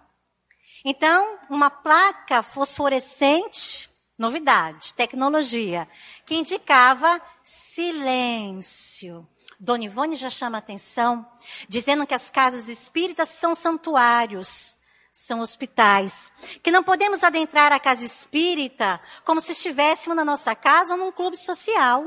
Então, 0.85 1.39
uma 1.49 1.71
placa 1.71 2.43
fosforescente, 2.43 3.89
novidade, 4.15 4.93
tecnologia, 4.93 5.87
que 6.27 6.35
indicava 6.35 7.19
silêncio. 7.43 9.27
Dona 9.65 9.83
Ivone 9.83 10.15
já 10.15 10.29
chama 10.29 10.59
atenção, 10.59 11.25
dizendo 11.67 12.05
que 12.05 12.13
as 12.13 12.29
casas 12.29 12.69
espíritas 12.69 13.29
são 13.29 13.55
santuários, 13.55 14.77
são 15.11 15.39
hospitais, 15.39 16.31
que 16.61 16.69
não 16.69 16.83
podemos 16.83 17.23
adentrar 17.23 17.73
a 17.73 17.79
casa 17.79 18.05
espírita 18.05 19.01
como 19.23 19.41
se 19.41 19.53
estivéssemos 19.53 20.15
na 20.15 20.23
nossa 20.23 20.53
casa 20.53 20.93
ou 20.93 20.99
num 20.99 21.11
clube 21.11 21.35
social. 21.35 22.05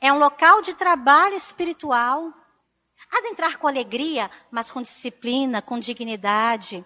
É 0.00 0.10
um 0.10 0.18
local 0.18 0.62
de 0.62 0.72
trabalho 0.72 1.34
espiritual. 1.34 2.32
Adentrar 3.12 3.58
com 3.58 3.68
alegria, 3.68 4.30
mas 4.50 4.70
com 4.70 4.80
disciplina, 4.80 5.60
com 5.60 5.78
dignidade. 5.78 6.82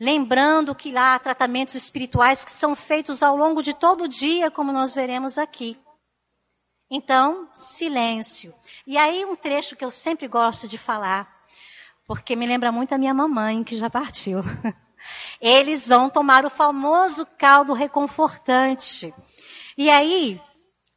Lembrando 0.00 0.74
que 0.74 0.90
lá 0.90 1.14
há 1.14 1.18
tratamentos 1.18 1.74
espirituais 1.74 2.46
que 2.46 2.50
são 2.50 2.74
feitos 2.74 3.22
ao 3.22 3.36
longo 3.36 3.62
de 3.62 3.74
todo 3.74 4.04
o 4.04 4.08
dia, 4.08 4.50
como 4.50 4.72
nós 4.72 4.94
veremos 4.94 5.36
aqui. 5.36 5.78
Então, 6.90 7.48
silêncio. 7.52 8.54
E 8.86 8.96
aí, 8.96 9.24
um 9.24 9.34
trecho 9.34 9.74
que 9.74 9.84
eu 9.84 9.90
sempre 9.90 10.28
gosto 10.28 10.68
de 10.68 10.78
falar, 10.78 11.42
porque 12.06 12.36
me 12.36 12.46
lembra 12.46 12.70
muito 12.70 12.94
a 12.94 12.98
minha 12.98 13.12
mamãe, 13.12 13.64
que 13.64 13.76
já 13.76 13.90
partiu. 13.90 14.42
Eles 15.40 15.86
vão 15.86 16.08
tomar 16.08 16.44
o 16.44 16.50
famoso 16.50 17.26
caldo 17.38 17.72
reconfortante. 17.72 19.12
E 19.76 19.90
aí, 19.90 20.40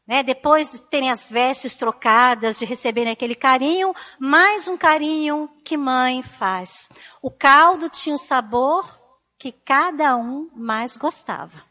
né, 0.08 0.24
depois 0.24 0.72
de 0.72 0.82
terem 0.82 1.12
as 1.12 1.30
vestes 1.30 1.76
trocadas, 1.76 2.60
de 2.60 2.66
receberem 2.66 3.14
aquele 3.14 3.36
carinho, 3.36 3.94
mais 4.20 4.68
um 4.68 4.78
carinho 4.78 5.50
que 5.64 5.78
mãe 5.78 6.24
faz. 6.24 6.90
O 7.22 7.30
caldo 7.30 7.90
tinha 7.90 8.16
o 8.16 8.20
sabor 8.20 9.00
que 9.38 9.52
cada 9.52 10.16
um 10.16 10.50
mais 10.56 10.98
gostava. 10.98 11.69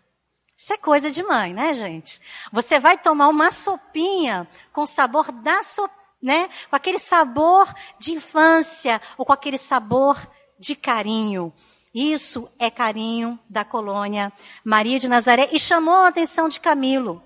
Isso 0.58 0.72
é 0.72 0.76
coisa 0.76 1.08
de 1.08 1.22
mãe, 1.22 1.54
né, 1.54 1.72
gente? 1.72 2.20
Você 2.52 2.80
vai 2.80 2.98
tomar 2.98 3.28
uma 3.28 3.52
sopinha 3.52 4.44
com 4.72 4.84
sabor 4.84 5.30
da 5.30 5.62
sopa, 5.62 5.94
né? 6.20 6.48
Com 6.68 6.74
aquele 6.74 6.98
sabor 6.98 7.72
de 7.96 8.12
infância 8.12 9.00
ou 9.16 9.24
com 9.24 9.32
aquele 9.32 9.56
sabor 9.56 10.20
de 10.58 10.74
carinho. 10.74 11.52
Isso 11.94 12.50
é 12.58 12.72
carinho 12.72 13.38
da 13.48 13.64
colônia 13.64 14.32
Maria 14.64 14.98
de 14.98 15.08
Nazaré 15.08 15.48
e 15.52 15.60
chamou 15.60 15.94
a 15.94 16.08
atenção 16.08 16.48
de 16.48 16.58
Camilo. 16.58 17.22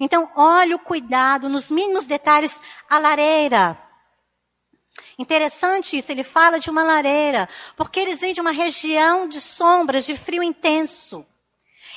Então, 0.00 0.32
olha 0.34 0.74
o 0.74 0.78
cuidado 0.78 1.50
nos 1.50 1.70
mínimos 1.70 2.06
detalhes, 2.06 2.62
a 2.88 2.98
lareira. 2.98 3.78
Interessante 5.18 5.98
isso, 5.98 6.10
ele 6.10 6.24
fala 6.24 6.58
de 6.58 6.70
uma 6.70 6.82
lareira, 6.82 7.46
porque 7.76 8.00
eles 8.00 8.22
vêm 8.22 8.32
de 8.32 8.40
uma 8.40 8.52
região 8.52 9.28
de 9.28 9.38
sombras, 9.38 10.06
de 10.06 10.16
frio 10.16 10.42
intenso. 10.42 11.26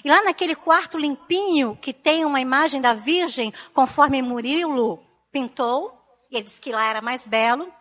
E 0.04 0.10
lá 0.10 0.24
naquele 0.24 0.56
quarto 0.56 0.98
limpinho, 0.98 1.76
que 1.76 1.94
tem 1.94 2.26
uma 2.26 2.40
imagem 2.40 2.82
da 2.82 2.94
Virgem, 2.94 3.54
conforme 3.74 4.22
Murilo 4.22 5.04
pintou, 5.32 5.94
e 6.32 6.36
ele 6.36 6.44
disse 6.44 6.62
que 6.62 6.72
lá 6.72 6.86
era 6.86 7.02
mais 7.02 7.26
belo. 7.26 7.72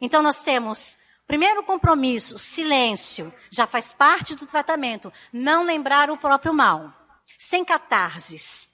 Então 0.00 0.22
nós 0.22 0.42
temos, 0.42 0.98
primeiro 1.26 1.62
compromisso, 1.62 2.38
silêncio, 2.38 3.32
já 3.50 3.66
faz 3.66 3.92
parte 3.92 4.34
do 4.34 4.46
tratamento, 4.46 5.12
não 5.32 5.64
lembrar 5.64 6.10
o 6.10 6.16
próprio 6.16 6.52
mal, 6.52 6.92
sem 7.38 7.64
catarses. 7.64 8.68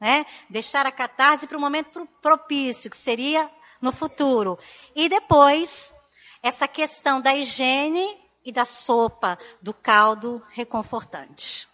Né? 0.00 0.26
Deixar 0.50 0.86
a 0.86 0.92
catarse 0.92 1.46
para 1.46 1.56
o 1.56 1.60
momento 1.60 2.06
propício, 2.20 2.90
que 2.90 2.96
seria 2.96 3.50
no 3.80 3.92
futuro. 3.92 4.58
E 4.94 5.08
depois, 5.08 5.94
essa 6.42 6.68
questão 6.68 7.20
da 7.20 7.34
higiene 7.34 8.18
e 8.44 8.52
da 8.52 8.64
sopa, 8.64 9.38
do 9.62 9.72
caldo 9.72 10.42
reconfortante. 10.50 11.66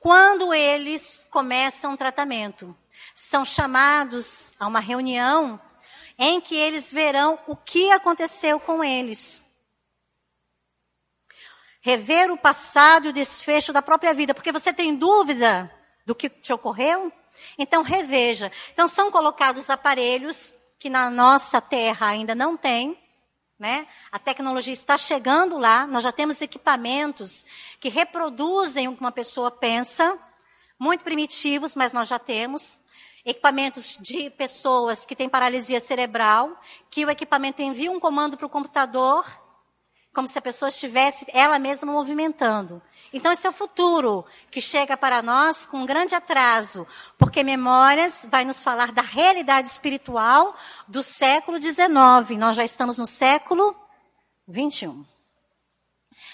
Quando 0.00 0.54
eles 0.54 1.26
começam 1.30 1.92
o 1.92 1.96
tratamento, 1.96 2.76
são 3.14 3.44
chamados 3.44 4.52
a 4.58 4.66
uma 4.66 4.80
reunião 4.80 5.60
em 6.18 6.40
que 6.40 6.56
eles 6.56 6.92
verão 6.92 7.38
o 7.46 7.56
que 7.56 7.90
aconteceu 7.90 8.58
com 8.60 8.82
eles. 8.82 9.40
Rever 11.80 12.30
o 12.30 12.36
passado 12.36 13.06
e 13.06 13.10
o 13.10 13.12
desfecho 13.12 13.72
da 13.72 13.80
própria 13.80 14.12
vida, 14.12 14.34
porque 14.34 14.52
você 14.52 14.72
tem 14.72 14.94
dúvida 14.94 15.72
do 16.04 16.14
que 16.14 16.28
te 16.28 16.52
ocorreu? 16.52 17.12
Então 17.56 17.82
reveja. 17.82 18.50
Então 18.72 18.88
são 18.88 19.10
colocados 19.10 19.70
aparelhos 19.70 20.52
que 20.78 20.90
na 20.90 21.10
nossa 21.10 21.60
terra 21.60 22.08
ainda 22.08 22.34
não 22.34 22.56
tem, 22.56 22.98
né? 23.58 23.86
A 24.12 24.18
tecnologia 24.18 24.72
está 24.72 24.96
chegando 24.96 25.58
lá, 25.58 25.86
nós 25.86 26.04
já 26.04 26.12
temos 26.12 26.40
equipamentos 26.40 27.44
que 27.80 27.88
reproduzem 27.88 28.86
o 28.86 28.94
que 28.94 29.00
uma 29.00 29.10
pessoa 29.10 29.50
pensa, 29.50 30.16
muito 30.78 31.02
primitivos, 31.02 31.74
mas 31.74 31.92
nós 31.92 32.08
já 32.08 32.18
temos. 32.18 32.80
Equipamentos 33.24 33.98
de 34.00 34.30
pessoas 34.30 35.04
que 35.04 35.16
têm 35.16 35.28
paralisia 35.28 35.80
cerebral, 35.80 36.58
que 36.88 37.04
o 37.04 37.10
equipamento 37.10 37.60
envia 37.60 37.90
um 37.90 37.98
comando 37.98 38.36
para 38.36 38.46
o 38.46 38.50
computador, 38.50 39.26
como 40.14 40.28
se 40.28 40.38
a 40.38 40.42
pessoa 40.42 40.68
estivesse 40.68 41.26
ela 41.32 41.58
mesma 41.58 41.92
movimentando. 41.92 42.80
Então, 43.12 43.32
esse 43.32 43.46
é 43.46 43.50
o 43.50 43.52
futuro 43.52 44.24
que 44.50 44.60
chega 44.60 44.96
para 44.96 45.22
nós 45.22 45.64
com 45.64 45.78
um 45.78 45.86
grande 45.86 46.14
atraso, 46.14 46.86
porque 47.16 47.42
Memórias 47.42 48.26
vai 48.30 48.44
nos 48.44 48.62
falar 48.62 48.92
da 48.92 49.02
realidade 49.02 49.68
espiritual 49.68 50.54
do 50.86 51.02
século 51.02 51.60
XIX. 51.60 51.88
Nós 52.38 52.56
já 52.56 52.64
estamos 52.64 52.98
no 52.98 53.06
século 53.06 53.74
XXI. 54.50 55.06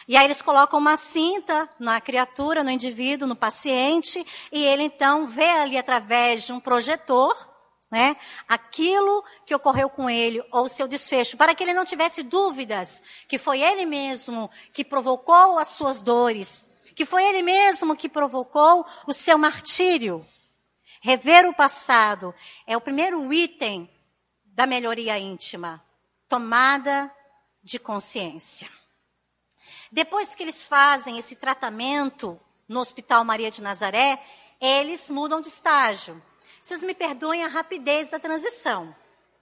E 0.07 0.17
aí 0.17 0.27
eles 0.27 0.43
colocam 0.43 0.79
uma 0.79 0.97
cinta 0.97 1.69
na 1.79 2.01
criatura, 2.01 2.63
no 2.63 2.71
indivíduo, 2.71 3.27
no 3.27 3.37
paciente, 3.37 4.25
e 4.53 4.63
ele 4.63 4.83
então 4.83 5.27
vê 5.27 5.49
ali 5.49 5.79
através 5.79 6.45
de 6.45 6.53
um 6.53 6.61
projetor, 6.61 7.54
né, 7.95 8.17
aquilo 8.49 9.25
que 9.47 9.55
ocorreu 9.55 9.89
com 9.89 10.11
ele 10.11 10.45
ou 10.51 10.69
seu 10.69 10.89
desfecho, 10.89 11.37
para 11.37 11.55
que 11.55 11.63
ele 11.63 11.73
não 11.73 11.85
tivesse 11.85 12.25
dúvidas 12.25 13.01
que 13.29 13.39
foi 13.39 13.63
ele 13.63 13.87
mesmo 13.87 14.51
que 14.73 14.85
provocou 14.85 15.61
as 15.61 15.69
suas 15.69 16.03
dores, 16.03 16.65
que 16.97 17.07
foi 17.07 17.25
ele 17.25 17.41
mesmo 17.41 17.95
que 17.95 18.09
provocou 18.09 18.85
o 19.07 19.13
seu 19.13 19.39
martírio. 19.39 20.27
Rever 21.01 21.47
o 21.47 21.55
passado 21.55 22.35
é 22.67 22.77
o 22.77 22.81
primeiro 22.81 23.33
item 23.33 23.89
da 24.45 24.67
melhoria 24.67 25.17
íntima, 25.17 25.81
tomada 26.29 27.09
de 27.63 27.79
consciência. 27.79 28.69
Depois 29.93 30.35
que 30.35 30.43
eles 30.43 30.67
fazem 30.67 31.17
esse 31.17 31.37
tratamento 31.37 32.41
no 32.67 32.81
Hospital 32.81 33.25
Maria 33.25 33.53
de 33.53 33.63
Nazaré, 33.63 34.21
eles 34.61 35.09
mudam 35.11 35.41
de 35.41 35.47
estágio. 35.47 36.21
Vocês 36.65 36.83
me 36.83 36.95
perdoem 36.95 37.45
a 37.45 37.49
rapidez 37.49 38.09
da 38.09 38.19
transição, 38.19 38.97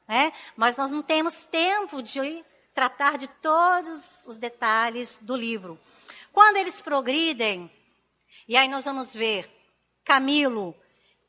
né? 0.08 0.32
mas 0.56 0.76
nós 0.76 0.90
não 0.90 1.04
temos 1.04 1.44
tempo 1.44 2.02
de 2.02 2.44
tratar 2.74 3.16
de 3.16 3.28
todos 3.28 4.26
os 4.26 4.40
detalhes 4.40 5.18
do 5.22 5.36
livro. 5.36 5.78
Quando 6.32 6.56
eles 6.56 6.80
progridem, 6.80 7.70
e 8.48 8.56
aí 8.56 8.66
nós 8.66 8.86
vamos 8.86 9.14
ver 9.14 9.48
Camilo 10.04 10.74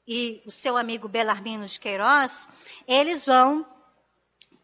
e 0.07 0.41
o 0.47 0.49
seu 0.49 0.77
amigo 0.77 1.07
Belarmino 1.07 1.67
de 1.67 1.79
Queiroz, 1.79 2.47
eles 2.87 3.27
vão 3.27 3.63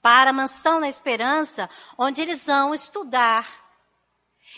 para 0.01 0.31
a 0.31 0.33
Mansão 0.33 0.79
na 0.79 0.89
Esperança, 0.89 1.69
onde 1.95 2.23
eles 2.23 2.47
vão 2.47 2.73
estudar. 2.73 3.47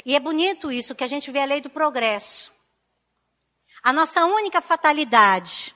E 0.05 0.15
é 0.15 0.21
bonito 0.21 0.71
isso, 0.71 0.95
que 0.95 1.03
a 1.03 1.07
gente 1.07 1.31
vê 1.31 1.39
a 1.39 1.45
lei 1.45 1.59
do 1.59 1.69
progresso. 1.69 2.49
A 3.83 3.91
nossa 3.91 4.23
única 4.23 4.61
fatalidade, 4.61 5.75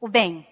o 0.00 0.08
bem. 0.08 0.46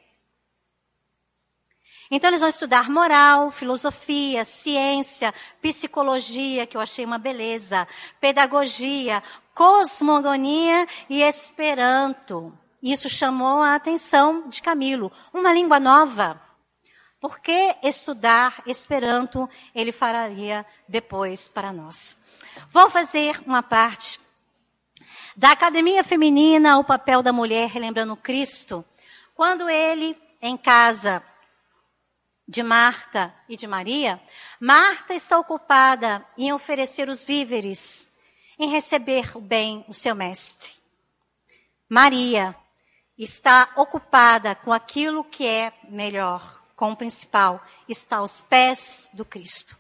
Então 2.11 2.31
eles 2.31 2.41
vão 2.41 2.49
estudar 2.49 2.89
moral, 2.89 3.51
filosofia, 3.51 4.45
ciência, 4.45 5.33
psicologia, 5.61 6.67
que 6.67 6.77
eu 6.77 6.81
achei 6.81 7.05
uma 7.05 7.19
beleza, 7.19 7.87
pedagogia, 8.21 9.23
cosmogonia 9.55 10.87
e 11.09 11.21
esperanto. 11.21 12.57
Isso 12.83 13.11
chamou 13.11 13.61
a 13.61 13.75
atenção 13.75 14.49
de 14.49 14.63
Camilo. 14.63 15.13
Uma 15.35 15.53
língua 15.53 15.79
nova. 15.79 16.41
Por 17.21 17.41
que 17.41 17.77
estudar 17.83 18.63
Esperanto 18.65 19.51
ele 19.75 19.91
faria 19.91 20.65
depois 20.87 21.49
para 21.49 21.73
nós? 21.73 22.17
Vou 22.71 22.89
fazer 22.89 23.41
uma 23.45 23.63
parte 23.63 24.21
Da 25.37 25.53
academia 25.53 26.03
feminina, 26.03 26.79
o 26.79 26.85
papel 26.85 27.23
da 27.23 27.33
mulher, 27.33 27.69
relembrando 27.69 28.17
Cristo, 28.17 28.85
quando 29.39 29.71
ele, 29.71 30.21
em 30.43 30.57
casa 30.57 31.23
de 32.49 32.61
Marta 32.61 33.33
e 33.49 33.57
de 33.57 33.69
Maria, 33.69 34.21
Marta 34.59 35.15
está 35.15 35.39
ocupada 35.39 36.27
em 36.37 36.53
oferecer 36.53 37.09
os 37.09 37.23
víveres, 37.23 38.09
em 38.59 38.69
receber 38.69 39.37
o 39.37 39.41
bem, 39.41 39.85
o 39.87 39.95
seu 39.95 40.13
mestre. 40.17 40.73
Maria 41.89 42.53
está 43.17 43.71
ocupada 43.77 44.57
com 44.57 44.73
aquilo 44.73 45.23
que 45.23 45.47
é 45.47 45.73
melhor, 45.89 46.61
com 46.75 46.91
o 46.91 46.97
principal, 46.97 47.65
está 47.89 48.17
aos 48.17 48.41
pés 48.41 49.09
do 49.13 49.25
Cristo. 49.25 49.79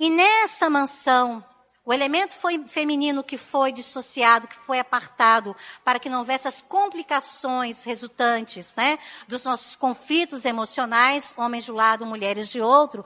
E 0.00 0.08
nessa 0.08 0.70
mansão, 0.70 1.44
o 1.86 1.92
elemento 1.92 2.32
foi 2.32 2.66
feminino 2.66 3.22
que 3.22 3.36
foi 3.36 3.70
dissociado, 3.70 4.48
que 4.48 4.56
foi 4.56 4.78
apartado, 4.78 5.54
para 5.84 5.98
que 5.98 6.08
não 6.08 6.20
houvesse 6.20 6.48
as 6.48 6.62
complicações 6.62 7.84
resultantes 7.84 8.74
né, 8.74 8.98
dos 9.28 9.44
nossos 9.44 9.76
conflitos 9.76 10.46
emocionais, 10.46 11.34
homens 11.36 11.64
de 11.64 11.72
um 11.72 11.74
lado, 11.74 12.06
mulheres 12.06 12.48
de 12.48 12.58
outro. 12.58 13.04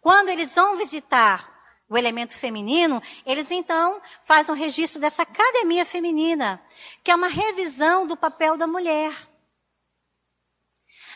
Quando 0.00 0.30
eles 0.30 0.54
vão 0.54 0.74
visitar 0.76 1.52
o 1.86 1.98
elemento 1.98 2.32
feminino, 2.32 3.02
eles 3.26 3.50
então 3.50 4.00
fazem 4.22 4.54
um 4.54 4.58
registro 4.58 5.02
dessa 5.02 5.22
academia 5.22 5.84
feminina, 5.84 6.62
que 7.02 7.10
é 7.10 7.14
uma 7.14 7.28
revisão 7.28 8.06
do 8.06 8.16
papel 8.16 8.56
da 8.56 8.66
mulher. 8.66 9.14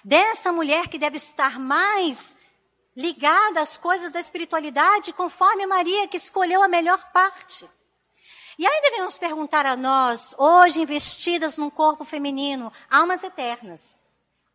Dessa 0.04 0.52
mulher 0.52 0.88
que 0.88 0.98
deve 0.98 1.16
estar 1.16 1.58
mais 1.58 2.36
ligada 2.98 3.60
às 3.60 3.76
coisas 3.76 4.10
da 4.10 4.18
espiritualidade, 4.18 5.12
conforme 5.12 5.64
Maria, 5.66 6.08
que 6.08 6.16
escolheu 6.16 6.60
a 6.60 6.66
melhor 6.66 7.12
parte. 7.12 7.70
E 8.58 8.66
aí 8.66 8.80
devemos 8.82 9.16
perguntar 9.16 9.64
a 9.66 9.76
nós, 9.76 10.34
hoje 10.36 10.82
investidas 10.82 11.56
num 11.56 11.70
corpo 11.70 12.04
feminino, 12.04 12.72
almas 12.90 13.22
eternas, 13.22 14.00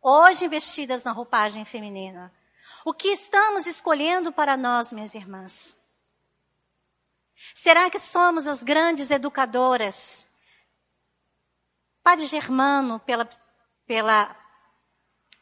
hoje 0.02 0.44
investidas 0.44 1.04
na 1.04 1.12
roupagem 1.12 1.64
feminina, 1.64 2.30
o 2.84 2.92
que 2.92 3.08
estamos 3.08 3.66
escolhendo 3.66 4.30
para 4.30 4.58
nós, 4.58 4.92
minhas 4.92 5.14
irmãs? 5.14 5.74
Será 7.54 7.88
que 7.88 7.98
somos 7.98 8.46
as 8.46 8.62
grandes 8.62 9.10
educadoras? 9.10 10.26
Padre 12.02 12.26
Germano, 12.26 13.00
pela, 13.00 13.26
pela 13.86 14.36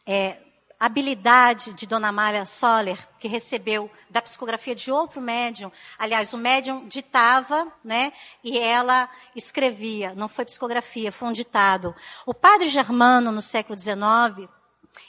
é, 0.06 0.40
habilidade 0.82 1.74
de 1.74 1.86
Dona 1.86 2.10
Maria 2.10 2.44
Soller, 2.44 2.98
que 3.20 3.28
recebeu 3.28 3.88
da 4.10 4.20
psicografia 4.20 4.74
de 4.74 4.90
outro 4.90 5.20
médium, 5.20 5.70
aliás, 5.96 6.32
o 6.32 6.36
médium 6.36 6.88
ditava, 6.88 7.72
né, 7.84 8.12
e 8.42 8.58
ela 8.58 9.08
escrevia, 9.36 10.12
não 10.16 10.26
foi 10.26 10.44
psicografia, 10.44 11.12
foi 11.12 11.28
um 11.28 11.32
ditado. 11.32 11.94
O 12.26 12.34
padre 12.34 12.66
Germano, 12.68 13.30
no 13.30 13.40
século 13.40 13.78
XIX, 13.78 14.48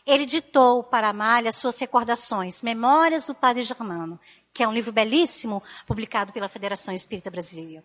ele 0.06 0.28
ditou 0.28 0.84
para 0.84 1.10
Amália 1.10 1.52
suas 1.52 1.80
recordações, 1.80 2.62
Memórias 2.62 3.26
do 3.26 3.34
Padre 3.34 3.64
Germano, 3.64 4.20
que 4.54 4.62
é 4.62 4.68
um 4.68 4.74
livro 4.74 4.92
belíssimo, 4.92 5.64
publicado 5.88 6.32
pela 6.32 6.48
Federação 6.48 6.94
Espírita 6.94 7.32
Brasileira. 7.32 7.84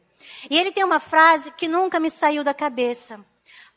E 0.51 0.59
ele 0.59 0.73
tem 0.73 0.85
uma 0.85 1.01
frase 1.01 1.51
que 1.52 1.66
nunca 1.66 1.98
me 1.98 2.10
saiu 2.10 2.44
da 2.44 2.52
cabeça, 2.52 3.19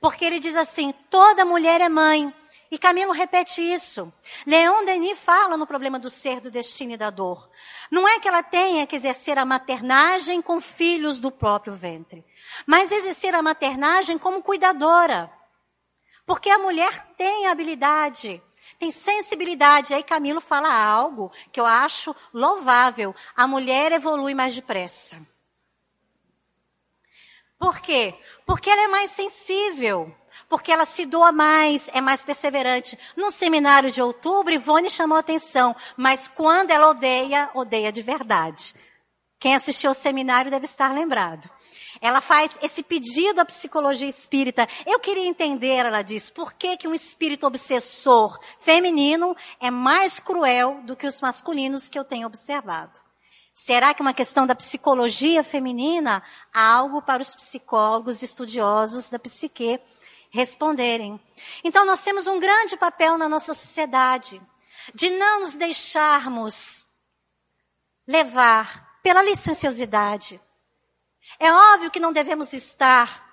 porque 0.01 0.25
ele 0.25 0.37
diz 0.37 0.57
assim: 0.57 0.93
toda 1.09 1.45
mulher 1.45 1.79
é 1.79 1.87
mãe. 1.87 2.33
E 2.71 2.79
Camilo 2.79 3.11
repete 3.11 3.61
isso. 3.61 4.11
Leon 4.47 4.85
Denis 4.85 5.19
fala 5.19 5.57
no 5.57 5.67
problema 5.67 5.99
do 5.99 6.09
ser, 6.09 6.39
do 6.39 6.49
destino 6.49 6.93
e 6.93 6.97
da 6.97 7.09
dor. 7.09 7.49
Não 7.91 8.07
é 8.07 8.17
que 8.17 8.29
ela 8.29 8.41
tenha 8.41 8.87
que 8.87 8.95
exercer 8.95 9.37
a 9.37 9.43
maternagem 9.43 10.41
com 10.41 10.61
filhos 10.61 11.19
do 11.19 11.29
próprio 11.29 11.73
ventre, 11.73 12.25
mas 12.65 12.89
exercer 12.89 13.35
a 13.35 13.41
maternagem 13.41 14.17
como 14.17 14.41
cuidadora. 14.41 15.29
Porque 16.25 16.49
a 16.49 16.57
mulher 16.57 17.07
tem 17.17 17.47
habilidade 17.47 18.41
tem 18.81 18.89
sensibilidade. 18.89 19.93
Aí 19.93 20.01
Camilo 20.01 20.41
fala 20.41 20.73
algo 20.73 21.31
que 21.51 21.59
eu 21.59 21.65
acho 21.67 22.15
louvável. 22.33 23.13
A 23.35 23.45
mulher 23.45 23.91
evolui 23.91 24.33
mais 24.33 24.55
depressa. 24.55 25.21
Por 27.59 27.79
quê? 27.79 28.15
Porque 28.43 28.71
ela 28.71 28.81
é 28.81 28.87
mais 28.87 29.11
sensível. 29.11 30.11
Porque 30.51 30.69
ela 30.69 30.83
se 30.83 31.05
doa 31.05 31.31
mais, 31.31 31.89
é 31.93 32.01
mais 32.01 32.25
perseverante. 32.25 32.99
No 33.15 33.31
seminário 33.31 33.89
de 33.89 34.01
outubro, 34.01 34.53
Ivone 34.53 34.89
chamou 34.89 35.17
atenção. 35.17 35.73
Mas 35.95 36.27
quando 36.27 36.71
ela 36.71 36.89
odeia, 36.89 37.49
odeia 37.53 37.89
de 37.89 38.01
verdade. 38.01 38.75
Quem 39.39 39.55
assistiu 39.55 39.91
ao 39.91 39.93
seminário 39.93 40.51
deve 40.51 40.65
estar 40.65 40.93
lembrado. 40.93 41.49
Ela 42.01 42.19
faz 42.19 42.59
esse 42.61 42.83
pedido 42.83 43.39
à 43.39 43.45
psicologia 43.45 44.09
espírita. 44.09 44.67
Eu 44.85 44.99
queria 44.99 45.25
entender, 45.25 45.85
ela 45.85 46.01
diz, 46.01 46.29
por 46.29 46.51
que, 46.51 46.75
que 46.75 46.87
um 46.87 46.93
espírito 46.93 47.47
obsessor 47.47 48.37
feminino 48.59 49.33
é 49.57 49.71
mais 49.71 50.19
cruel 50.19 50.81
do 50.83 50.97
que 50.97 51.07
os 51.07 51.21
masculinos 51.21 51.87
que 51.87 51.97
eu 51.97 52.03
tenho 52.03 52.27
observado. 52.27 52.99
Será 53.53 53.93
que 53.93 54.01
é 54.01 54.05
uma 54.05 54.13
questão 54.13 54.45
da 54.45 54.55
psicologia 54.55 55.43
feminina? 55.45 56.21
Algo 56.53 57.01
para 57.01 57.21
os 57.21 57.33
psicólogos 57.35 58.21
estudiosos 58.21 59.09
da 59.09 59.17
psique 59.17 59.79
responderem. 60.31 61.19
Então, 61.63 61.85
nós 61.85 62.03
temos 62.03 62.25
um 62.27 62.39
grande 62.39 62.77
papel 62.77 63.17
na 63.17 63.29
nossa 63.29 63.53
sociedade 63.53 64.41
de 64.93 65.09
não 65.09 65.41
nos 65.41 65.55
deixarmos 65.55 66.85
levar 68.07 68.99
pela 69.03 69.21
licenciosidade, 69.21 70.39
é 71.39 71.51
óbvio 71.51 71.89
que 71.89 71.99
não 71.99 72.13
devemos 72.13 72.53
estar 72.53 73.29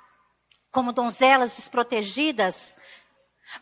como 0.70 0.92
donzelas 0.92 1.56
desprotegidas, 1.56 2.76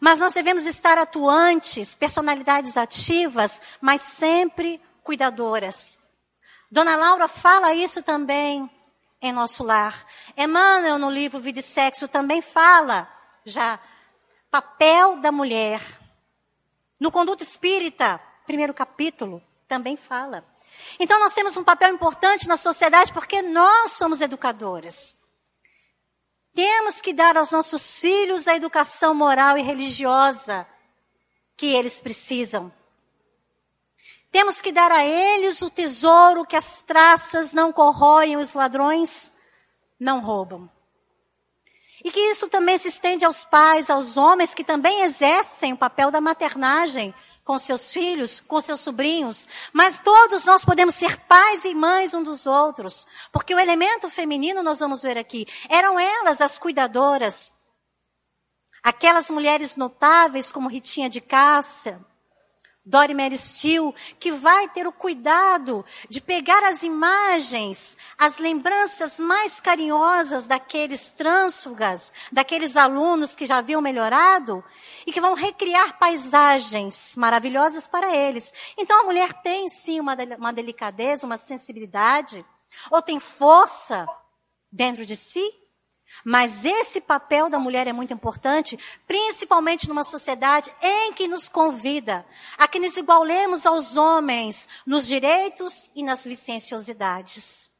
mas 0.00 0.20
nós 0.20 0.34
devemos 0.34 0.66
estar 0.66 0.98
atuantes, 0.98 1.94
personalidades 1.94 2.76
ativas, 2.76 3.62
mas 3.80 4.02
sempre 4.02 4.80
cuidadoras. 5.02 5.98
Dona 6.70 6.96
Laura 6.96 7.28
fala 7.28 7.74
isso 7.74 8.02
também 8.02 8.68
em 9.22 9.32
nosso 9.32 9.64
lar. 9.64 10.06
Emmanuel, 10.36 10.98
no 10.98 11.10
livro 11.10 11.40
Vida 11.40 11.60
e 11.60 11.62
Sexo, 11.62 12.08
também 12.08 12.42
fala 12.42 13.08
já 13.46 13.78
papel 14.50 15.20
da 15.20 15.30
mulher. 15.30 15.80
No 16.98 17.12
Conduto 17.12 17.42
Espírita, 17.42 18.20
primeiro 18.44 18.74
capítulo, 18.74 19.42
também 19.68 19.96
fala. 19.96 20.44
Então 20.98 21.18
nós 21.20 21.32
temos 21.32 21.56
um 21.56 21.64
papel 21.64 21.94
importante 21.94 22.48
na 22.48 22.56
sociedade 22.56 23.12
porque 23.12 23.40
nós 23.40 23.92
somos 23.92 24.20
educadoras. 24.20 25.14
Temos 26.54 27.00
que 27.00 27.12
dar 27.12 27.36
aos 27.36 27.52
nossos 27.52 28.00
filhos 28.00 28.48
a 28.48 28.56
educação 28.56 29.14
moral 29.14 29.56
e 29.56 29.62
religiosa 29.62 30.66
que 31.56 31.66
eles 31.66 32.00
precisam. 32.00 32.72
Temos 34.30 34.60
que 34.60 34.72
dar 34.72 34.90
a 34.90 35.04
eles 35.04 35.62
o 35.62 35.70
tesouro 35.70 36.44
que 36.44 36.56
as 36.56 36.82
traças 36.82 37.52
não 37.52 37.72
corroem, 37.72 38.36
os 38.36 38.54
ladrões 38.54 39.32
não 40.00 40.20
roubam. 40.20 40.70
E 42.06 42.10
que 42.12 42.20
isso 42.20 42.46
também 42.46 42.78
se 42.78 42.86
estende 42.86 43.24
aos 43.24 43.44
pais, 43.44 43.90
aos 43.90 44.16
homens 44.16 44.54
que 44.54 44.62
também 44.62 45.02
exercem 45.02 45.72
o 45.72 45.76
papel 45.76 46.08
da 46.08 46.20
maternagem 46.20 47.12
com 47.42 47.58
seus 47.58 47.90
filhos, 47.90 48.38
com 48.38 48.60
seus 48.60 48.78
sobrinhos, 48.78 49.48
mas 49.72 49.98
todos 49.98 50.44
nós 50.44 50.64
podemos 50.64 50.94
ser 50.94 51.18
pais 51.22 51.64
e 51.64 51.74
mães 51.74 52.14
um 52.14 52.22
dos 52.22 52.46
outros, 52.46 53.04
porque 53.32 53.52
o 53.52 53.58
elemento 53.58 54.08
feminino, 54.08 54.62
nós 54.62 54.78
vamos 54.78 55.02
ver 55.02 55.18
aqui, 55.18 55.48
eram 55.68 55.98
elas 55.98 56.40
as 56.40 56.58
cuidadoras, 56.58 57.50
aquelas 58.84 59.28
mulheres 59.28 59.74
notáveis 59.74 60.52
como 60.52 60.68
Ritinha 60.68 61.10
de 61.10 61.20
Cássia, 61.20 62.00
Dori 62.86 63.14
Meristil, 63.14 63.92
que 64.20 64.30
vai 64.30 64.68
ter 64.68 64.86
o 64.86 64.92
cuidado 64.92 65.84
de 66.08 66.20
pegar 66.20 66.62
as 66.62 66.84
imagens, 66.84 67.98
as 68.16 68.38
lembranças 68.38 69.18
mais 69.18 69.60
carinhosas 69.60 70.46
daqueles 70.46 71.10
trânsfugas, 71.10 72.12
daqueles 72.30 72.76
alunos 72.76 73.34
que 73.34 73.44
já 73.44 73.56
haviam 73.56 73.82
melhorado 73.82 74.62
e 75.04 75.12
que 75.12 75.20
vão 75.20 75.34
recriar 75.34 75.98
paisagens 75.98 77.16
maravilhosas 77.16 77.88
para 77.88 78.14
eles. 78.14 78.54
Então 78.78 79.00
a 79.00 79.04
mulher 79.04 79.32
tem 79.42 79.68
sim 79.68 79.98
uma, 79.98 80.14
uma 80.38 80.52
delicadeza, 80.52 81.26
uma 81.26 81.36
sensibilidade, 81.36 82.46
ou 82.88 83.02
tem 83.02 83.18
força 83.18 84.06
dentro 84.70 85.04
de 85.04 85.16
si, 85.16 85.42
mas 86.24 86.64
esse 86.64 87.00
papel 87.00 87.48
da 87.48 87.58
mulher 87.58 87.86
é 87.86 87.92
muito 87.92 88.12
importante, 88.12 88.78
principalmente 89.06 89.88
numa 89.88 90.04
sociedade 90.04 90.74
em 90.82 91.12
que 91.12 91.28
nos 91.28 91.48
convida 91.48 92.26
a 92.58 92.66
que 92.66 92.80
nos 92.80 92.96
igualemos 92.96 93.66
aos 93.66 93.96
homens 93.96 94.68
nos 94.86 95.06
direitos 95.06 95.90
e 95.94 96.02
nas 96.02 96.26
licenciosidades. 96.26 97.70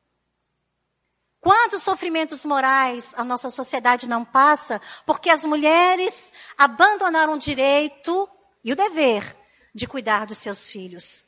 Quantos 1.41 1.85
sofrimentos 1.85 2.45
morais 2.45 3.15
a 3.17 3.23
nossa 3.23 3.51
sociedade 3.51 4.09
não 4.09 4.25
passa 4.25 4.81
porque 5.05 5.31
as 5.31 5.45
mulheres 5.45 6.33
abandonaram 6.59 7.35
o 7.35 7.39
direito 7.39 8.29
e 8.65 8.73
o 8.73 8.77
dever 8.77 9.37
de 9.73 9.87
cuidar 9.87 10.27
dos 10.27 10.39
seus 10.39 10.67
filhos? 10.67 11.23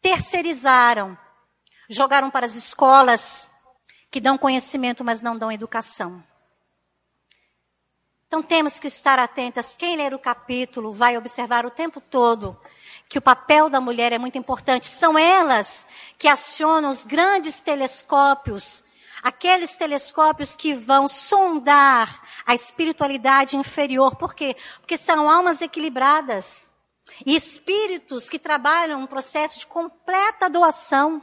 Terceirizaram, 0.00 1.16
jogaram 1.88 2.28
para 2.28 2.44
as 2.44 2.56
escolas 2.56 3.48
que 4.10 4.20
dão 4.20 4.36
conhecimento, 4.36 5.04
mas 5.04 5.20
não 5.20 5.38
dão 5.38 5.52
educação. 5.52 6.22
Então 8.32 8.42
temos 8.42 8.80
que 8.80 8.86
estar 8.86 9.18
atentas. 9.18 9.76
Quem 9.76 9.94
ler 9.94 10.14
o 10.14 10.18
capítulo 10.18 10.90
vai 10.90 11.18
observar 11.18 11.66
o 11.66 11.70
tempo 11.70 12.00
todo 12.00 12.58
que 13.06 13.18
o 13.18 13.20
papel 13.20 13.68
da 13.68 13.78
mulher 13.78 14.10
é 14.10 14.16
muito 14.16 14.38
importante. 14.38 14.86
São 14.86 15.18
elas 15.18 15.86
que 16.16 16.26
acionam 16.26 16.88
os 16.88 17.04
grandes 17.04 17.60
telescópios, 17.60 18.82
aqueles 19.22 19.76
telescópios 19.76 20.56
que 20.56 20.72
vão 20.72 21.08
sondar 21.08 22.22
a 22.46 22.54
espiritualidade 22.54 23.54
inferior. 23.54 24.16
Por 24.16 24.34
quê? 24.34 24.56
Porque 24.80 24.96
são 24.96 25.28
almas 25.28 25.60
equilibradas 25.60 26.66
e 27.26 27.36
espíritos 27.36 28.30
que 28.30 28.38
trabalham 28.38 29.02
um 29.02 29.06
processo 29.06 29.58
de 29.58 29.66
completa 29.66 30.48
doação. 30.48 31.20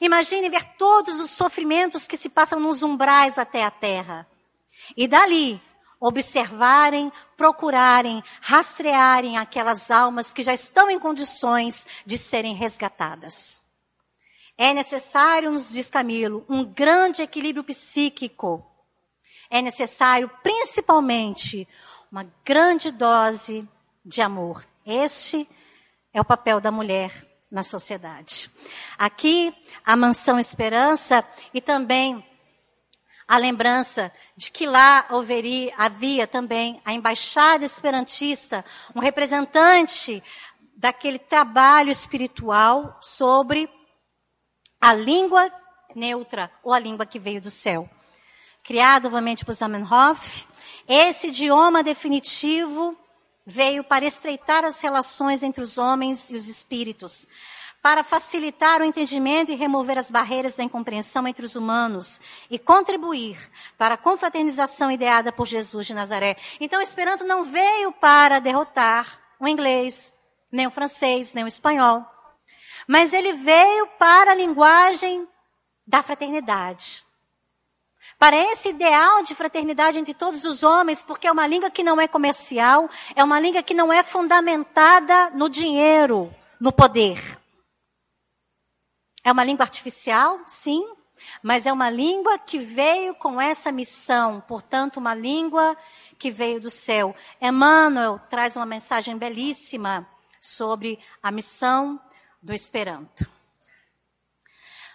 Imagine 0.00 0.50
ver 0.50 0.64
todos 0.76 1.20
os 1.20 1.30
sofrimentos 1.30 2.08
que 2.08 2.16
se 2.16 2.28
passam 2.28 2.58
nos 2.58 2.82
umbrais 2.82 3.38
até 3.38 3.62
a 3.62 3.70
terra. 3.70 4.26
E 4.96 5.06
dali 5.06 5.62
observarem, 6.06 7.10
procurarem, 7.34 8.22
rastrearem 8.42 9.38
aquelas 9.38 9.90
almas 9.90 10.34
que 10.34 10.42
já 10.42 10.52
estão 10.52 10.90
em 10.90 10.98
condições 10.98 11.86
de 12.04 12.18
serem 12.18 12.54
resgatadas. 12.54 13.62
É 14.56 14.74
necessário, 14.74 15.50
nos 15.50 15.70
diz 15.70 15.88
Camilo, 15.88 16.44
um 16.48 16.62
grande 16.62 17.22
equilíbrio 17.22 17.64
psíquico. 17.64 18.64
É 19.48 19.62
necessário, 19.62 20.30
principalmente, 20.42 21.66
uma 22.12 22.26
grande 22.44 22.90
dose 22.90 23.66
de 24.04 24.20
amor. 24.20 24.64
Este 24.86 25.48
é 26.12 26.20
o 26.20 26.24
papel 26.24 26.60
da 26.60 26.70
mulher 26.70 27.26
na 27.50 27.62
sociedade. 27.62 28.50
Aqui, 28.98 29.54
a 29.86 29.96
Mansão 29.96 30.38
Esperança 30.38 31.24
e 31.52 31.60
também 31.60 32.24
a 33.26 33.36
lembrança 33.36 34.12
de 34.36 34.50
que 34.50 34.66
lá 34.66 35.06
haveria, 35.08 35.72
havia 35.76 36.26
também 36.26 36.80
a 36.84 36.92
embaixada 36.92 37.64
esperantista, 37.64 38.64
um 38.94 39.00
representante 39.00 40.22
daquele 40.76 41.18
trabalho 41.18 41.90
espiritual 41.90 42.98
sobre 43.00 43.68
a 44.80 44.92
língua 44.92 45.50
neutra 45.94 46.50
ou 46.62 46.72
a 46.72 46.78
língua 46.78 47.06
que 47.06 47.18
veio 47.18 47.40
do 47.40 47.50
céu. 47.50 47.88
Criado 48.62 49.04
novamente 49.04 49.44
por 49.44 49.54
Zamenhof, 49.54 50.46
esse 50.86 51.28
idioma 51.28 51.82
definitivo 51.82 52.96
veio 53.46 53.84
para 53.84 54.04
estreitar 54.04 54.64
as 54.64 54.80
relações 54.80 55.42
entre 55.42 55.62
os 55.62 55.78
homens 55.78 56.30
e 56.30 56.34
os 56.34 56.48
espíritos, 56.48 57.26
para 57.84 58.02
facilitar 58.02 58.80
o 58.80 58.84
entendimento 58.86 59.52
e 59.52 59.56
remover 59.56 59.98
as 59.98 60.10
barreiras 60.10 60.54
da 60.54 60.64
incompreensão 60.64 61.28
entre 61.28 61.44
os 61.44 61.54
humanos 61.54 62.18
e 62.50 62.58
contribuir 62.58 63.38
para 63.76 63.92
a 63.92 63.98
confraternização 63.98 64.90
ideada 64.90 65.30
por 65.30 65.46
Jesus 65.46 65.86
de 65.86 65.92
Nazaré. 65.92 66.34
Então, 66.58 66.80
o 66.80 66.82
Esperanto 66.82 67.26
não 67.26 67.44
veio 67.44 67.92
para 67.92 68.38
derrotar 68.38 69.20
o 69.38 69.46
inglês, 69.46 70.14
nem 70.50 70.66
o 70.66 70.70
francês, 70.70 71.34
nem 71.34 71.44
o 71.44 71.46
espanhol, 71.46 72.02
mas 72.88 73.12
ele 73.12 73.34
veio 73.34 73.86
para 73.98 74.30
a 74.30 74.34
linguagem 74.34 75.28
da 75.86 76.02
fraternidade. 76.02 77.04
Para 78.18 78.34
esse 78.34 78.70
ideal 78.70 79.22
de 79.22 79.34
fraternidade 79.34 79.98
entre 79.98 80.14
todos 80.14 80.46
os 80.46 80.62
homens, 80.62 81.02
porque 81.02 81.26
é 81.26 81.32
uma 81.32 81.46
língua 81.46 81.68
que 81.68 81.84
não 81.84 82.00
é 82.00 82.08
comercial, 82.08 82.88
é 83.14 83.22
uma 83.22 83.38
língua 83.38 83.62
que 83.62 83.74
não 83.74 83.92
é 83.92 84.02
fundamentada 84.02 85.28
no 85.34 85.50
dinheiro, 85.50 86.34
no 86.58 86.72
poder. 86.72 87.43
É 89.24 89.32
uma 89.32 89.42
língua 89.42 89.64
artificial, 89.64 90.40
sim, 90.46 90.86
mas 91.42 91.64
é 91.64 91.72
uma 91.72 91.88
língua 91.88 92.38
que 92.38 92.58
veio 92.58 93.14
com 93.14 93.40
essa 93.40 93.72
missão, 93.72 94.42
portanto, 94.42 94.98
uma 94.98 95.14
língua 95.14 95.76
que 96.18 96.30
veio 96.30 96.60
do 96.60 96.70
céu. 96.70 97.16
Emmanuel 97.40 98.20
traz 98.28 98.54
uma 98.54 98.66
mensagem 98.66 99.16
belíssima 99.16 100.06
sobre 100.40 100.98
a 101.22 101.30
missão 101.30 101.98
do 102.42 102.52
Esperanto. 102.52 103.26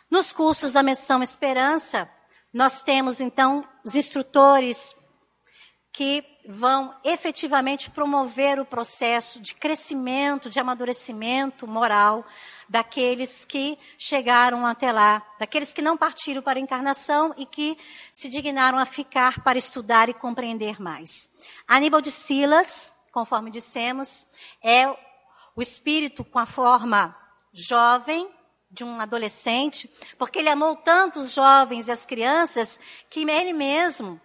Nos 0.10 0.32
cursos 0.32 0.74
da 0.74 0.84
missão 0.84 1.24
Esperança, 1.24 2.10
nós 2.54 2.84
temos 2.84 3.20
então 3.20 3.68
os 3.84 3.96
instrutores 3.96 4.96
que 5.92 6.24
vão 6.48 6.96
efetivamente 7.04 7.90
promover 7.92 8.60
o 8.60 8.66
processo 8.66 9.40
de 9.40 9.54
crescimento, 9.54 10.50
de 10.50 10.60
amadurecimento 10.60 11.68
moral 11.68 12.26
daqueles 12.70 13.44
que 13.44 13.78
chegaram 13.98 14.66
até 14.66 14.92
lá, 14.92 15.26
daqueles 15.40 15.74
que 15.74 15.82
não 15.82 15.98
partiram 15.98 16.42
para 16.42 16.60
a 16.60 16.62
encarnação 16.62 17.34
e 17.36 17.46
que 17.46 17.78
se 18.14 18.30
dignaram 18.30 18.78
a 18.78 18.86
ficar 18.86 19.44
para 19.44 19.58
estudar 19.58 20.08
e 20.08 20.14
compreender 20.14 20.80
mais. 20.80 21.28
Aníbal 21.68 22.00
de 22.00 22.12
Silas, 22.12 22.94
conforme 23.12 23.50
dissemos, 23.50 24.28
é 24.64 24.88
o 25.56 25.62
espírito 25.62 26.24
com 26.24 26.38
a 26.38 26.46
forma 26.46 27.18
jovem, 27.52 28.30
de 28.72 28.84
um 28.84 29.02
adolescente, 29.02 29.90
porque 30.18 30.38
ele 30.38 30.50
amou 30.50 30.76
tanto 30.76 31.20
os 31.20 31.32
jovens 31.32 31.88
e 31.88 31.92
as 31.92 32.06
crianças 32.06 32.80
que 33.10 33.28
ele 33.28 33.52
mesmo 33.52 34.22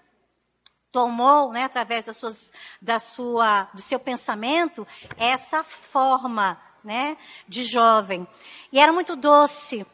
tomou, 0.92 1.50
né, 1.50 1.64
através 1.64 2.04
das 2.04 2.18
suas, 2.18 2.52
da 2.80 3.00
sua, 3.00 3.68
do 3.72 3.80
seu 3.80 3.98
pensamento, 3.98 4.86
essa 5.16 5.64
forma 5.64 6.60
né, 6.84 7.16
de 7.48 7.64
jovem. 7.64 8.26
E 8.70 8.78
era 8.78 8.92
muito 8.92 9.16
doce. 9.16 9.86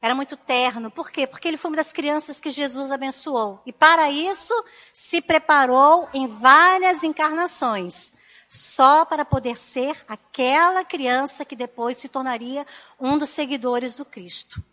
Era 0.00 0.14
muito 0.14 0.36
terno. 0.36 0.90
Por 0.90 1.10
quê? 1.10 1.26
Porque 1.26 1.46
ele 1.46 1.58
foi 1.58 1.70
uma 1.70 1.76
das 1.76 1.92
crianças 1.92 2.40
que 2.40 2.50
Jesus 2.50 2.90
abençoou. 2.90 3.60
E 3.66 3.72
para 3.72 4.10
isso 4.10 4.54
se 4.92 5.20
preparou 5.20 6.08
em 6.14 6.26
várias 6.26 7.02
encarnações. 7.02 8.14
Só 8.48 9.04
para 9.04 9.24
poder 9.24 9.56
ser 9.56 10.02
aquela 10.08 10.84
criança 10.84 11.44
que 11.44 11.54
depois 11.54 11.98
se 11.98 12.08
tornaria 12.08 12.66
um 12.98 13.18
dos 13.18 13.28
seguidores 13.28 13.94
do 13.94 14.04
Cristo. 14.04 14.64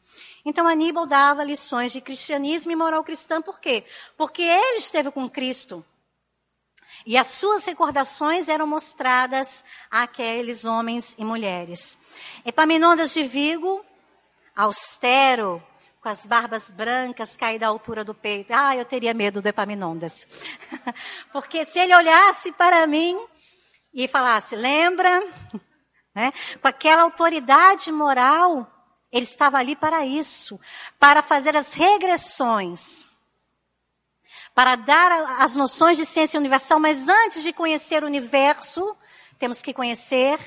Então 0.45 0.65
Aníbal 0.65 1.05
dava 1.05 1.43
lições 1.43 1.91
de 1.91 1.99
cristianismo 1.99 2.71
e 2.71 2.75
moral 2.75 3.03
cristã, 3.03 3.41
por 3.41 3.59
quê? 3.59 3.83
Porque 4.15 4.41
ele 4.41 4.77
esteve 4.77 5.11
com 5.11 5.29
Cristo. 5.29 5.85
E 7.07 7.17
as 7.17 7.27
suas 7.27 7.63
recordações 7.63 8.49
eram 8.49 8.67
mostradas 8.67 9.63
àqueles 9.89 10.65
homens 10.65 11.15
e 11.17 11.23
mulheres. 11.23 11.97
Epaminondas 12.43 13.13
de 13.13 13.23
Vigo, 13.23 13.81
austero, 14.53 15.63
com 16.01 16.09
as 16.09 16.25
barbas 16.25 16.69
brancas 16.69 17.37
caídas 17.37 17.65
à 17.65 17.71
altura 17.71 18.03
do 18.03 18.13
peito. 18.13 18.51
Ah, 18.53 18.75
eu 18.75 18.83
teria 18.83 19.13
medo 19.13 19.41
do 19.41 19.47
Epaminondas. 19.47 20.27
Porque 21.31 21.63
se 21.63 21.79
ele 21.79 21.95
olhasse 21.95 22.51
para 22.51 22.85
mim 22.85 23.17
e 23.93 24.05
falasse, 24.09 24.55
lembra? 24.55 25.23
Né? 26.13 26.33
Com 26.59 26.67
aquela 26.67 27.03
autoridade 27.03 27.91
moral, 27.91 28.65
ele 29.11 29.23
estava 29.23 29.59
ali 29.59 29.75
para 29.75 30.03
isso, 30.03 30.59
para 30.99 31.21
fazer 31.21 31.55
as 31.55 31.73
regressões 31.73 33.06
para 34.57 34.75
dar 34.75 35.11
as 35.39 35.55
noções 35.55 35.99
de 35.99 36.03
ciência 36.03 36.39
universal, 36.39 36.79
mas 36.79 37.07
antes 37.07 37.43
de 37.43 37.53
conhecer 37.53 38.03
o 38.03 38.07
universo, 38.07 38.97
temos 39.37 39.61
que 39.61 39.71
conhecer 39.71 40.39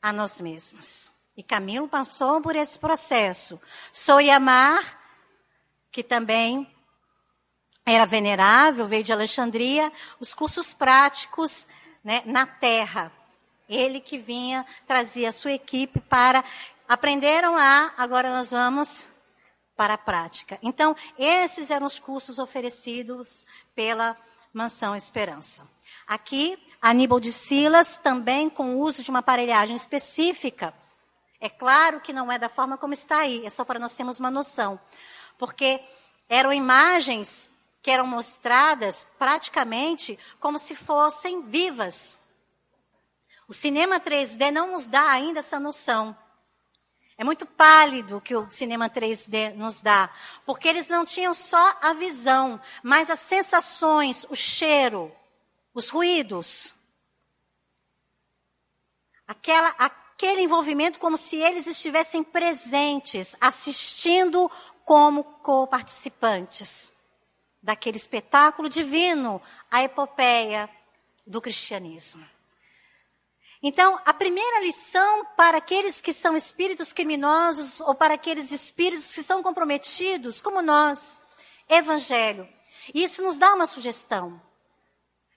a 0.00 0.12
nós 0.12 0.40
mesmos. 0.40 1.10
E 1.36 1.42
Camilo 1.42 1.88
passou 1.88 2.40
por 2.40 2.54
esse 2.54 2.78
processo. 2.78 3.60
Soyamar, 3.92 5.00
que 5.90 6.04
também 6.04 6.72
era 7.84 8.06
venerável, 8.06 8.86
veio 8.86 9.02
de 9.02 9.12
Alexandria, 9.12 9.92
os 10.20 10.32
cursos 10.32 10.72
práticos 10.72 11.66
né, 12.04 12.22
na 12.24 12.46
terra. 12.46 13.10
Ele 13.68 14.00
que 14.00 14.16
vinha, 14.16 14.64
trazia 14.86 15.30
a 15.30 15.32
sua 15.32 15.54
equipe 15.54 15.98
para. 16.02 16.44
Aprenderam 16.88 17.56
lá, 17.56 17.92
agora 17.98 18.30
nós 18.30 18.52
vamos 18.52 19.08
para 19.78 19.94
a 19.94 19.98
prática. 19.98 20.58
Então, 20.60 20.96
esses 21.16 21.70
eram 21.70 21.86
os 21.86 22.00
cursos 22.00 22.40
oferecidos 22.40 23.46
pela 23.76 24.16
Mansão 24.52 24.96
Esperança. 24.96 25.68
Aqui, 26.04 26.58
Aníbal 26.82 27.20
de 27.20 27.32
Silas, 27.32 27.96
também 27.96 28.50
com 28.50 28.74
o 28.74 28.80
uso 28.80 29.04
de 29.04 29.10
uma 29.10 29.20
aparelhagem 29.20 29.76
específica. 29.76 30.74
É 31.40 31.48
claro 31.48 32.00
que 32.00 32.12
não 32.12 32.30
é 32.32 32.36
da 32.40 32.48
forma 32.48 32.76
como 32.76 32.92
está 32.92 33.18
aí, 33.18 33.46
é 33.46 33.50
só 33.50 33.64
para 33.64 33.78
nós 33.78 33.94
termos 33.94 34.18
uma 34.18 34.32
noção. 34.32 34.80
Porque 35.38 35.80
eram 36.28 36.52
imagens 36.52 37.48
que 37.80 37.92
eram 37.92 38.04
mostradas 38.04 39.06
praticamente 39.16 40.18
como 40.40 40.58
se 40.58 40.74
fossem 40.74 41.42
vivas. 41.42 42.18
O 43.46 43.54
cinema 43.54 44.00
3D 44.00 44.50
não 44.50 44.72
nos 44.72 44.88
dá 44.88 45.08
ainda 45.08 45.38
essa 45.38 45.60
noção. 45.60 46.16
É 47.18 47.24
muito 47.24 47.44
pálido 47.44 48.20
que 48.20 48.36
o 48.36 48.48
cinema 48.48 48.88
3D 48.88 49.52
nos 49.54 49.82
dá, 49.82 50.08
porque 50.46 50.68
eles 50.68 50.88
não 50.88 51.04
tinham 51.04 51.34
só 51.34 51.76
a 51.82 51.92
visão, 51.92 52.60
mas 52.80 53.10
as 53.10 53.18
sensações, 53.18 54.24
o 54.30 54.36
cheiro, 54.36 55.12
os 55.74 55.88
ruídos. 55.88 56.72
Aquela, 59.26 59.70
aquele 59.70 60.42
envolvimento 60.42 61.00
como 61.00 61.16
se 61.16 61.36
eles 61.38 61.66
estivessem 61.66 62.22
presentes, 62.22 63.34
assistindo 63.40 64.48
como 64.84 65.24
co-participantes 65.24 66.92
daquele 67.60 67.96
espetáculo 67.96 68.68
divino, 68.68 69.42
a 69.68 69.82
epopeia 69.82 70.70
do 71.26 71.40
cristianismo. 71.40 72.24
Então, 73.62 73.98
a 74.04 74.14
primeira 74.14 74.60
lição 74.60 75.24
para 75.36 75.58
aqueles 75.58 76.00
que 76.00 76.12
são 76.12 76.36
espíritos 76.36 76.92
criminosos 76.92 77.80
ou 77.80 77.94
para 77.94 78.14
aqueles 78.14 78.52
espíritos 78.52 79.12
que 79.12 79.22
são 79.22 79.42
comprometidos, 79.42 80.40
como 80.40 80.62
nós, 80.62 81.20
evangelho. 81.68 82.48
E 82.94 83.02
isso 83.02 83.22
nos 83.22 83.36
dá 83.36 83.52
uma 83.54 83.66
sugestão 83.66 84.40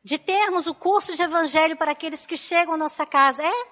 de 0.03 0.17
termos 0.17 0.67
o 0.67 0.73
curso 0.73 1.15
de 1.15 1.21
evangelho 1.21 1.75
para 1.75 1.91
aqueles 1.91 2.25
que 2.25 2.37
chegam 2.37 2.73
à 2.73 2.77
nossa 2.77 3.05
casa. 3.05 3.43
É 3.43 3.67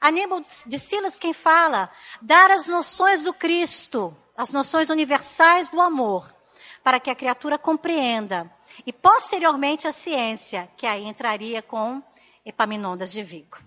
Aníbal 0.00 0.40
de 0.40 0.78
Silas 0.78 1.18
quem 1.18 1.32
fala, 1.32 1.90
dar 2.22 2.50
as 2.50 2.68
noções 2.68 3.22
do 3.22 3.34
Cristo, 3.34 4.16
as 4.36 4.50
noções 4.50 4.88
universais 4.88 5.68
do 5.70 5.80
amor, 5.80 6.34
para 6.82 6.98
que 6.98 7.10
a 7.10 7.14
criatura 7.14 7.58
compreenda. 7.58 8.50
E 8.86 8.92
posteriormente 8.92 9.86
a 9.86 9.92
ciência, 9.92 10.70
que 10.76 10.86
aí 10.86 11.04
entraria 11.04 11.60
com 11.60 12.02
Epaminondas 12.44 13.12
de 13.12 13.22
Vigo. 13.22 13.58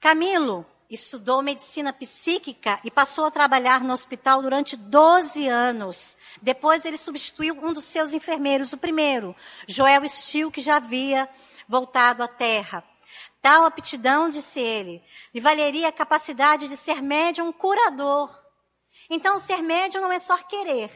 Camilo 0.00 0.66
estudou 0.90 1.40
medicina 1.40 1.92
psíquica 1.92 2.78
e 2.84 2.90
passou 2.90 3.24
a 3.24 3.30
trabalhar 3.30 3.80
no 3.82 3.92
hospital 3.92 4.42
durante 4.42 4.76
12 4.76 5.48
anos. 5.48 6.16
Depois 6.42 6.84
ele 6.84 6.98
substituiu 6.98 7.54
um 7.54 7.72
dos 7.72 7.84
seus 7.84 8.12
enfermeiros, 8.12 8.72
o 8.72 8.78
primeiro, 8.78 9.34
Joel 9.66 10.06
Steele, 10.08 10.50
que 10.50 10.60
já 10.60 10.76
havia 10.76 11.28
voltado 11.66 12.22
à 12.22 12.28
terra. 12.28 12.84
Tal 13.40 13.64
aptidão, 13.64 14.28
disse 14.28 14.60
ele, 14.60 15.02
lhe 15.34 15.40
valeria 15.40 15.88
a 15.88 15.92
capacidade 15.92 16.68
de 16.68 16.76
ser 16.76 17.00
médium 17.00 17.50
curador. 17.52 18.30
Então, 19.08 19.38
ser 19.38 19.62
médium 19.62 20.02
não 20.02 20.12
é 20.12 20.18
só 20.18 20.36
querer. 20.38 20.90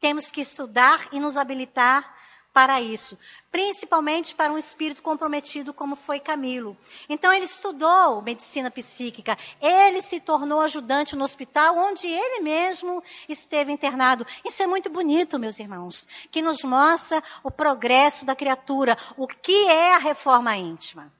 Temos 0.00 0.30
que 0.30 0.40
estudar 0.40 1.08
e 1.12 1.20
nos 1.20 1.36
habilitar 1.36 2.19
para 2.52 2.80
isso, 2.80 3.16
principalmente 3.50 4.34
para 4.34 4.52
um 4.52 4.58
espírito 4.58 5.02
comprometido 5.02 5.72
como 5.72 5.94
foi 5.94 6.18
Camilo. 6.18 6.76
Então 7.08 7.32
ele 7.32 7.44
estudou 7.44 8.20
medicina 8.22 8.70
psíquica, 8.70 9.38
ele 9.60 10.02
se 10.02 10.20
tornou 10.20 10.60
ajudante 10.60 11.14
no 11.14 11.24
hospital 11.24 11.76
onde 11.76 12.08
ele 12.08 12.40
mesmo 12.40 13.02
esteve 13.28 13.72
internado. 13.72 14.26
Isso 14.44 14.62
é 14.62 14.66
muito 14.66 14.90
bonito, 14.90 15.38
meus 15.38 15.60
irmãos, 15.60 16.06
que 16.30 16.42
nos 16.42 16.62
mostra 16.64 17.22
o 17.42 17.50
progresso 17.50 18.26
da 18.26 18.34
criatura, 18.34 18.98
o 19.16 19.26
que 19.26 19.68
é 19.68 19.94
a 19.94 19.98
reforma 19.98 20.56
íntima. 20.56 21.12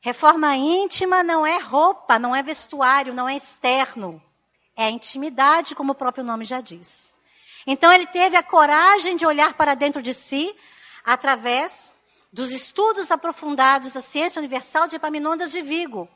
Reforma 0.00 0.56
íntima 0.56 1.22
não 1.22 1.46
é 1.46 1.58
roupa, 1.58 2.18
não 2.18 2.34
é 2.34 2.42
vestuário, 2.42 3.12
não 3.12 3.28
é 3.28 3.36
externo. 3.36 4.22
É 4.74 4.88
intimidade, 4.88 5.74
como 5.74 5.92
o 5.92 5.94
próprio 5.94 6.24
nome 6.24 6.46
já 6.46 6.60
diz. 6.60 7.14
Então 7.66 7.92
ele 7.92 8.06
teve 8.06 8.36
a 8.36 8.42
coragem 8.42 9.16
de 9.16 9.26
olhar 9.26 9.54
para 9.54 9.74
dentro 9.74 10.02
de 10.02 10.14
si 10.14 10.54
através 11.04 11.92
dos 12.32 12.52
estudos 12.52 13.10
aprofundados 13.10 13.92
da 13.92 14.00
ciência 14.00 14.38
universal 14.38 14.86
de 14.86 14.96
Epaminondas 14.96 15.50
de 15.50 15.62
Vigo. 15.62 16.08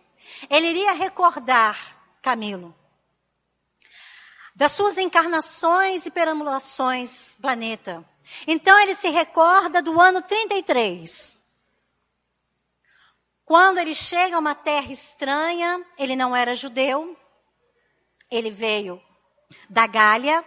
Ele 0.49 0.69
iria 0.69 0.93
recordar 0.93 1.97
Camilo 2.23 2.75
das 4.55 4.73
suas 4.73 4.97
encarnações 4.99 6.07
e 6.07 6.11
perambulações 6.11 7.35
planeta. 7.41 8.05
Então 8.47 8.79
ele 8.79 8.95
se 8.95 9.09
recorda 9.09 9.83
do 9.83 10.01
ano 10.01 10.23
33. 10.23 11.37
Quando 13.45 13.79
ele 13.79 13.95
chega 13.95 14.37
a 14.37 14.39
uma 14.39 14.55
terra 14.55 14.91
estranha, 14.91 15.85
ele 15.99 16.17
não 16.17 16.35
era 16.35 16.55
judeu, 16.55 17.17
ele 18.31 18.51
veio 18.51 19.03
da 19.69 19.87
Gália, 19.87 20.43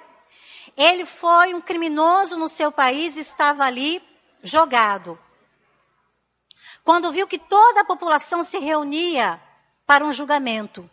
ele 0.78 1.06
foi 1.06 1.56
um 1.56 1.60
criminoso 1.60 2.38
no 2.38 2.48
seu 2.48 2.72
país 2.72 3.18
e 3.18 3.22
estava 3.22 3.64
ali 3.66 4.02
jogado. 4.44 5.20
Quando 6.84 7.12
viu 7.12 7.28
que 7.28 7.40
toda 7.40 7.82
a 7.82 7.86
população 7.86 8.44
se 8.44 8.60
reunia 8.60 9.42
para 9.86 10.06
um 10.06 10.12
julgamento. 10.12 10.88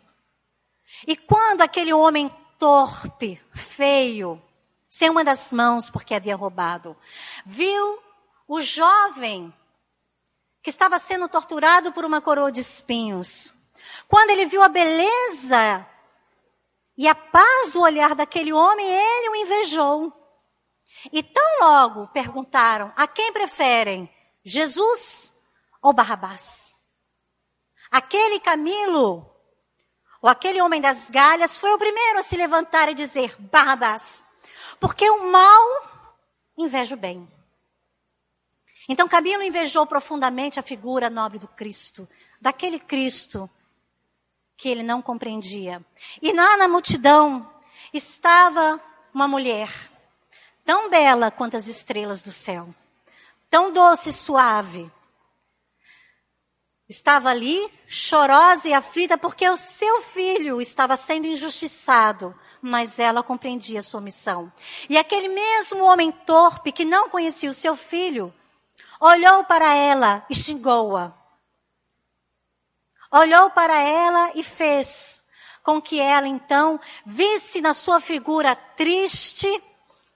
E 1.05 1.15
quando 1.15 1.61
aquele 1.61 1.93
homem 1.93 2.29
torpe, 2.57 3.39
feio, 3.53 4.41
sem 4.89 5.09
uma 5.09 5.23
das 5.23 5.51
mãos 5.51 5.89
porque 5.89 6.15
havia 6.15 6.35
roubado, 6.35 6.97
viu 7.45 7.99
o 8.47 8.61
jovem 8.61 9.53
que 10.63 10.69
estava 10.69 10.97
sendo 10.97 11.29
torturado 11.29 11.91
por 11.91 12.03
uma 12.03 12.21
coroa 12.21 12.51
de 12.51 12.61
espinhos. 12.61 13.53
Quando 14.07 14.31
ele 14.31 14.47
viu 14.47 14.63
a 14.63 14.67
beleza 14.67 15.85
e 16.97 17.07
a 17.07 17.15
paz 17.15 17.73
do 17.73 17.81
olhar 17.81 18.15
daquele 18.15 18.53
homem, 18.53 18.87
ele 18.87 19.29
o 19.29 19.35
invejou. 19.35 20.13
E 21.11 21.21
tão 21.21 21.59
logo 21.59 22.07
perguntaram: 22.07 22.91
a 22.95 23.07
quem 23.07 23.33
preferem, 23.33 24.09
Jesus 24.43 25.33
ou 25.81 25.93
Barrabás? 25.93 26.73
Aquele 27.91 28.39
Camilo, 28.39 29.29
ou 30.21 30.29
aquele 30.29 30.61
homem 30.61 30.81
das 30.81 31.09
galhas, 31.09 31.59
foi 31.59 31.73
o 31.73 31.77
primeiro 31.77 32.19
a 32.19 32.23
se 32.23 32.37
levantar 32.37 32.89
e 32.89 32.95
dizer: 32.95 33.35
Barrabás. 33.39 34.23
Porque 34.79 35.09
o 35.09 35.29
mal 35.29 36.15
inveja 36.57 36.95
o 36.95 36.97
bem. 36.97 37.29
Então 38.87 39.07
Camilo 39.07 39.43
invejou 39.43 39.85
profundamente 39.85 40.59
a 40.59 40.63
figura 40.63 41.09
nobre 41.09 41.39
do 41.39 41.47
Cristo, 41.47 42.07
daquele 42.39 42.79
Cristo 42.79 43.49
que 44.57 44.69
ele 44.69 44.83
não 44.83 45.01
compreendia. 45.01 45.83
E 46.21 46.31
lá 46.31 46.57
na 46.57 46.67
multidão 46.67 47.49
estava 47.93 48.79
uma 49.13 49.27
mulher, 49.27 49.69
tão 50.63 50.89
bela 50.89 51.31
quanto 51.31 51.57
as 51.57 51.67
estrelas 51.67 52.21
do 52.21 52.31
céu, 52.31 52.73
tão 53.49 53.71
doce 53.71 54.09
e 54.09 54.13
suave. 54.13 54.91
Estava 56.87 57.29
ali, 57.29 57.67
chorosa 57.87 58.69
e 58.69 58.73
aflita, 58.73 59.17
porque 59.17 59.49
o 59.49 59.57
seu 59.57 60.01
filho 60.01 60.61
estava 60.61 60.95
sendo 60.95 61.25
injustiçado, 61.25 62.37
mas 62.61 62.99
ela 62.99 63.23
compreendia 63.23 63.81
sua 63.81 63.99
missão. 63.99 64.51
E 64.87 64.97
aquele 64.97 65.27
mesmo 65.27 65.83
homem 65.83 66.11
torpe 66.11 66.71
que 66.71 66.85
não 66.85 67.09
conhecia 67.09 67.49
o 67.49 67.53
seu 67.53 67.75
filho, 67.75 68.31
olhou 68.99 69.43
para 69.45 69.73
ela 69.73 70.23
e 70.29 70.35
xingou-a 70.35 71.24
olhou 73.19 73.49
para 73.49 73.81
ela 73.81 74.31
e 74.35 74.43
fez 74.43 75.23
com 75.63 75.81
que 75.81 75.99
ela 75.99 76.27
então 76.27 76.79
visse 77.05 77.61
na 77.61 77.73
sua 77.73 77.99
figura 77.99 78.55
triste 78.55 79.47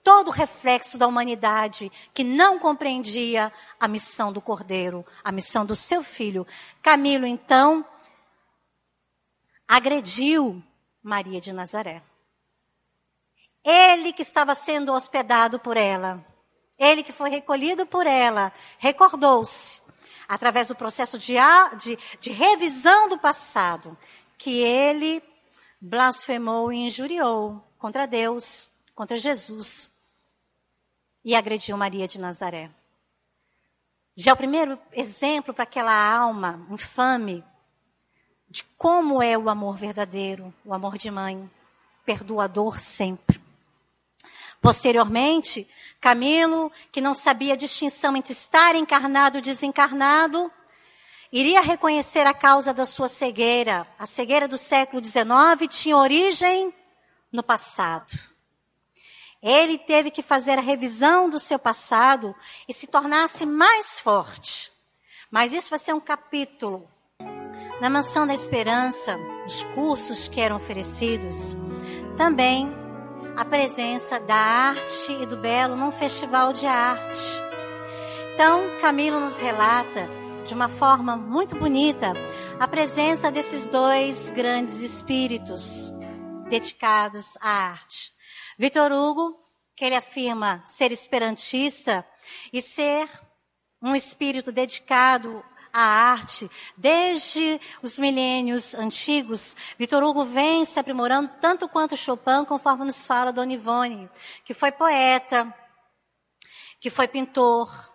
todo 0.03 0.27
o 0.27 0.31
reflexo 0.31 0.97
da 0.97 1.07
humanidade 1.07 1.91
que 2.13 2.23
não 2.23 2.59
compreendia 2.59 3.51
a 3.80 3.88
missão 3.88 4.31
do 4.31 4.41
Cordeiro, 4.41 5.05
a 5.23 5.31
missão 5.31 5.65
do 5.65 5.76
seu 5.76 6.03
filho. 6.03 6.45
Camilo 6.81 7.26
então 7.26 7.85
agrediu 9.67 10.61
Maria 11.01 11.39
de 11.39 11.53
Nazaré. 11.53 12.03
Ele 13.63 14.13
que 14.13 14.21
estava 14.21 14.53
sendo 14.55 14.93
hospedado 14.93 15.59
por 15.59 15.77
ela, 15.77 16.23
ele 16.77 17.03
que 17.03 17.11
foi 17.11 17.30
recolhido 17.30 17.85
por 17.85 18.07
ela, 18.07 18.53
recordou-se 18.77 19.81
através 20.30 20.68
do 20.68 20.76
processo 20.76 21.18
de, 21.18 21.34
de, 21.80 21.97
de 22.22 22.31
revisão 22.31 23.10
do 23.10 23.18
passado, 23.18 23.97
que 24.38 24.61
ele 24.61 25.23
blasfemou 25.81 26.72
e 26.72 26.85
injuriou 26.85 27.60
contra 27.80 28.06
Deus, 28.06 28.69
contra 28.93 29.18
Jesus 29.18 29.89
e 31.26 31.34
agrediu 31.34 31.76
Maria 31.76 32.07
de 32.07 32.19
Nazaré. 32.19 32.69
Já 34.15 34.31
é 34.31 34.34
o 34.34 34.38
primeiro 34.38 34.77
exemplo 34.91 35.51
para 35.51 35.64
aquela 35.64 35.93
alma 35.93 36.64
infame 36.69 37.43
de 38.47 38.64
como 38.77 39.23
é 39.23 39.38
o 39.38 39.49
amor 39.49 39.77
verdadeiro, 39.77 40.53
o 40.64 40.73
amor 40.73 40.97
de 40.97 41.10
mãe, 41.10 41.49
perdoador 42.06 42.80
sempre. 42.80 43.41
Posteriormente, 44.61 45.68
Camilo, 46.02 46.72
que 46.91 46.99
não 46.99 47.14
sabia 47.14 47.53
a 47.53 47.57
distinção 47.57 48.15
entre 48.15 48.34
estar 48.34 48.76
encarnado 48.76 49.38
e 49.38 49.41
desencarnado, 49.41 50.52
iria 51.31 51.61
reconhecer 51.61 52.27
a 52.27 52.34
causa 52.34 52.73
da 52.73 52.86
sua 52.86 53.07
cegueira. 53.07 53.88
A 53.98 54.06
cegueira 54.06 54.48
do 54.48 54.57
século 54.57 55.03
XIX 55.03 55.30
tinha 55.69 55.95
origem 55.95 56.73
no 57.31 57.41
passado. 57.41 58.18
Ele 59.41 59.77
teve 59.77 60.11
que 60.11 60.22
fazer 60.22 60.57
a 60.57 60.61
revisão 60.61 61.30
do 61.30 61.40
seu 61.40 61.57
passado 61.57 62.36
e 62.68 62.73
se 62.73 62.88
tornasse 62.88 63.45
mais 63.45 63.98
forte. 63.98 64.69
Mas 65.31 65.53
isso 65.53 65.69
vai 65.69 65.80
ser 65.80 65.94
um 65.94 65.99
capítulo. 65.99 66.90
Na 67.80 67.90
Mansão 67.90 68.27
da 68.27 68.34
Esperança, 68.34 69.18
os 69.45 69.64
cursos 69.76 70.27
que 70.27 70.41
eram 70.41 70.57
oferecidos, 70.57 71.56
também 72.18 72.69
a 73.39 73.45
presença 73.45 74.19
da 74.19 74.35
arte 74.35 75.13
e 75.13 75.25
do 75.25 75.37
belo 75.37 75.73
num 75.73 75.93
festival 75.93 76.51
de 76.51 76.65
arte. 76.65 77.39
Então, 78.33 78.61
Camilo 78.81 79.17
nos 79.17 79.39
relata 79.39 80.09
de 80.45 80.53
uma 80.53 80.67
forma 80.67 81.15
muito 81.15 81.55
bonita 81.55 82.11
a 82.59 82.67
presença 82.67 83.31
desses 83.31 83.65
dois 83.65 84.29
grandes 84.31 84.81
espíritos 84.81 85.89
dedicados 86.49 87.37
à 87.39 87.49
arte. 87.71 88.11
Vitor 88.57 88.91
Hugo, 88.91 89.39
que 89.73 89.85
ele 89.85 89.95
afirma 89.95 90.61
ser 90.65 90.91
esperantista 90.91 92.05
e 92.51 92.61
ser 92.61 93.07
um 93.81 93.95
espírito 93.95 94.51
dedicado 94.51 95.41
à 95.73 95.81
arte, 95.81 96.49
desde 96.75 97.59
os 97.81 97.97
milênios 97.97 98.73
antigos, 98.73 99.55
Vitor 99.77 100.03
Hugo 100.03 100.23
vem 100.23 100.65
se 100.65 100.79
aprimorando 100.79 101.31
tanto 101.39 101.67
quanto 101.67 101.97
Chopin, 101.97 102.45
conforme 102.47 102.85
nos 102.85 103.05
fala 103.05 103.33
Dona 103.33 103.53
Ivone, 103.53 104.09
que 104.43 104.53
foi 104.53 104.71
poeta, 104.71 105.53
que 106.79 106.89
foi 106.89 107.07
pintor, 107.07 107.89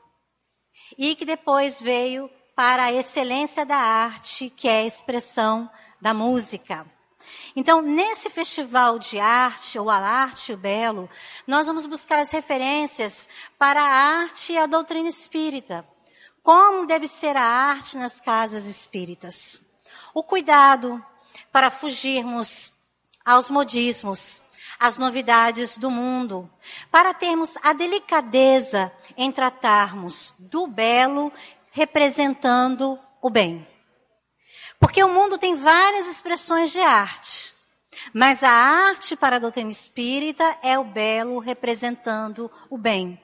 e 0.97 1.15
que 1.15 1.25
depois 1.25 1.81
veio 1.81 2.31
para 2.55 2.85
a 2.85 2.93
excelência 2.93 3.67
da 3.67 3.77
arte, 3.77 4.49
que 4.51 4.69
é 4.69 4.81
a 4.81 4.87
expressão 4.87 5.69
da 6.01 6.15
música. 6.15 6.87
Então, 7.57 7.81
nesse 7.81 8.29
festival 8.31 8.99
de 8.99 9.19
arte, 9.19 9.79
ou 9.79 9.91
a 9.91 9.97
arte 9.97 10.53
o 10.53 10.57
belo, 10.57 11.09
nós 11.47 11.67
vamos 11.67 11.87
buscar 11.87 12.19
as 12.19 12.31
referências 12.31 13.29
para 13.59 13.81
a 13.81 14.21
arte 14.23 14.53
e 14.53 14.59
a 14.59 14.67
doutrina 14.67 15.09
espírita. 15.09 15.87
Como 16.45 16.87
deve 16.87 17.09
ser 17.09 17.39
a 17.39 17.43
arte 17.43 17.97
nas 17.97 18.21
casas 18.21 18.67
espíritas? 18.67 19.63
O 20.13 20.23
cuidado 20.23 21.03
para 21.51 21.71
fugirmos 21.71 22.71
aos 23.25 23.49
modismos, 23.49 24.43
às 24.79 24.99
novidades 24.99 25.79
do 25.79 25.91
mundo, 25.91 26.51
para 26.91 27.15
termos 27.15 27.57
a 27.63 27.73
delicadeza 27.73 28.93
em 29.17 29.33
tratarmos 29.33 30.35
do 30.39 30.67
belo 30.67 31.33
representando 31.71 32.99
o 33.23 33.31
bem. 33.31 33.67
Porque 34.79 35.03
o 35.03 35.09
mundo 35.09 35.39
tem 35.39 35.55
várias 35.55 36.07
expressões 36.07 36.71
de 36.71 36.81
arte, 36.81 37.55
mas 38.13 38.45
a 38.45 38.51
arte 38.51 39.17
para 39.17 39.37
a 39.37 39.39
doutrina 39.39 39.71
espírita 39.71 40.59
é 40.63 40.79
o 40.79 40.85
belo 40.85 41.39
representando 41.39 42.51
o 42.69 42.77
bem. 42.77 43.19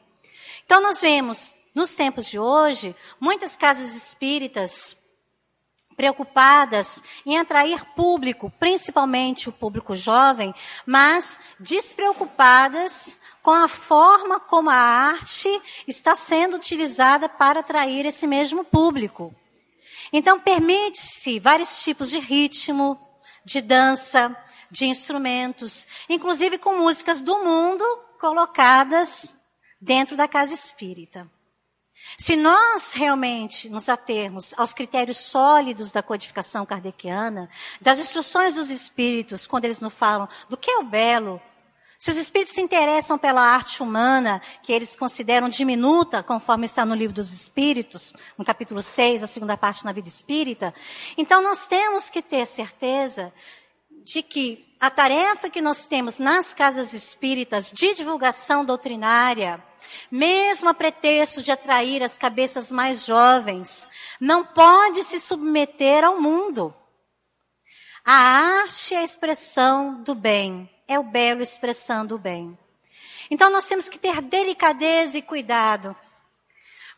Então 0.64 0.80
nós 0.80 1.02
vemos 1.02 1.59
nos 1.80 1.94
tempos 1.94 2.26
de 2.26 2.38
hoje, 2.38 2.94
muitas 3.18 3.56
casas 3.56 3.94
espíritas 3.96 4.94
preocupadas 5.96 7.02
em 7.24 7.38
atrair 7.38 7.84
público, 7.96 8.52
principalmente 8.60 9.48
o 9.48 9.52
público 9.52 9.94
jovem, 9.94 10.54
mas 10.84 11.40
despreocupadas 11.58 13.16
com 13.42 13.50
a 13.50 13.66
forma 13.66 14.38
como 14.38 14.68
a 14.68 14.74
arte 14.74 15.48
está 15.88 16.14
sendo 16.14 16.56
utilizada 16.56 17.30
para 17.30 17.60
atrair 17.60 18.04
esse 18.04 18.26
mesmo 18.26 18.62
público. 18.62 19.34
Então, 20.12 20.38
permite-se 20.38 21.38
vários 21.38 21.82
tipos 21.82 22.10
de 22.10 22.18
ritmo, 22.18 23.00
de 23.42 23.62
dança, 23.62 24.36
de 24.70 24.86
instrumentos, 24.86 25.86
inclusive 26.10 26.58
com 26.58 26.76
músicas 26.76 27.22
do 27.22 27.42
mundo 27.42 27.84
colocadas 28.18 29.34
dentro 29.80 30.14
da 30.14 30.28
casa 30.28 30.52
espírita. 30.52 31.26
Se 32.16 32.36
nós 32.36 32.92
realmente 32.92 33.68
nos 33.68 33.88
atermos 33.88 34.52
aos 34.58 34.72
critérios 34.72 35.16
sólidos 35.16 35.92
da 35.92 36.02
codificação 36.02 36.66
kardeciana, 36.66 37.48
das 37.80 37.98
instruções 37.98 38.54
dos 38.54 38.70
espíritos, 38.70 39.46
quando 39.46 39.64
eles 39.64 39.80
nos 39.80 39.94
falam 39.94 40.28
do 40.48 40.56
que 40.56 40.70
é 40.70 40.78
o 40.78 40.84
belo, 40.84 41.40
se 41.98 42.10
os 42.10 42.16
espíritos 42.16 42.54
se 42.54 42.62
interessam 42.62 43.18
pela 43.18 43.42
arte 43.42 43.82
humana, 43.82 44.40
que 44.62 44.72
eles 44.72 44.96
consideram 44.96 45.50
diminuta, 45.50 46.22
conforme 46.22 46.64
está 46.64 46.86
no 46.86 46.94
livro 46.94 47.14
dos 47.14 47.30
espíritos, 47.30 48.14
no 48.38 48.44
capítulo 48.44 48.80
6, 48.80 49.22
a 49.22 49.26
segunda 49.26 49.54
parte 49.54 49.84
na 49.84 49.92
vida 49.92 50.08
espírita, 50.08 50.72
então 51.18 51.42
nós 51.42 51.66
temos 51.66 52.08
que 52.08 52.22
ter 52.22 52.46
certeza 52.46 53.30
de 54.02 54.22
que 54.22 54.74
a 54.80 54.88
tarefa 54.88 55.50
que 55.50 55.60
nós 55.60 55.84
temos 55.84 56.18
nas 56.18 56.54
casas 56.54 56.94
espíritas 56.94 57.70
de 57.70 57.92
divulgação 57.92 58.64
doutrinária, 58.64 59.62
mesmo 60.10 60.68
a 60.68 60.74
pretexto 60.74 61.42
de 61.42 61.52
atrair 61.52 62.02
as 62.02 62.18
cabeças 62.18 62.70
mais 62.70 63.04
jovens, 63.04 63.88
não 64.20 64.44
pode 64.44 65.02
se 65.02 65.20
submeter 65.20 66.04
ao 66.04 66.20
mundo. 66.20 66.74
A 68.04 68.12
arte 68.12 68.94
é 68.94 68.98
a 68.98 69.04
expressão 69.04 70.02
do 70.02 70.14
bem, 70.14 70.68
é 70.88 70.98
o 70.98 71.02
belo 71.02 71.42
expressando 71.42 72.14
o 72.14 72.18
bem. 72.18 72.58
Então 73.30 73.50
nós 73.50 73.68
temos 73.68 73.88
que 73.88 73.98
ter 73.98 74.20
delicadeza 74.20 75.18
e 75.18 75.22
cuidado 75.22 75.94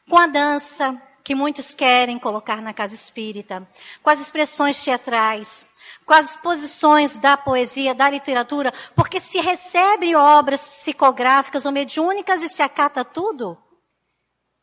com 0.08 0.16
a 0.16 0.26
dança 0.26 1.00
que 1.22 1.34
muitos 1.34 1.74
querem 1.74 2.18
colocar 2.18 2.60
na 2.60 2.72
casa 2.72 2.94
espírita, 2.94 3.66
com 4.02 4.10
as 4.10 4.20
expressões 4.20 4.82
teatrais, 4.82 5.66
com 6.04 6.14
as 6.14 6.36
posições 6.36 7.18
da 7.18 7.36
poesia, 7.36 7.94
da 7.94 8.10
literatura, 8.10 8.72
porque 8.94 9.20
se 9.20 9.40
recebe 9.40 10.14
obras 10.14 10.68
psicográficas 10.68 11.64
ou 11.64 11.72
mediúnicas 11.72 12.42
e 12.42 12.48
se 12.48 12.62
acata 12.62 13.04
tudo, 13.04 13.56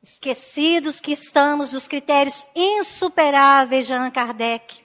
esquecidos 0.01 0.99
que 0.99 1.11
estamos 1.11 1.71
dos 1.71 1.87
critérios 1.87 2.45
insuperáveis 2.55 3.87
de 3.87 3.93
Allan 3.93 4.11
Kardec. 4.11 4.83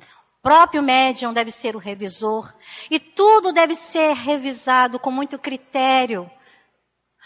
O 0.00 0.42
próprio 0.42 0.82
médium 0.82 1.32
deve 1.32 1.50
ser 1.50 1.74
o 1.74 1.80
revisor 1.80 2.54
e 2.90 2.98
tudo 2.98 3.52
deve 3.52 3.74
ser 3.74 4.14
revisado 4.14 4.98
com 4.98 5.10
muito 5.10 5.38
critério, 5.38 6.30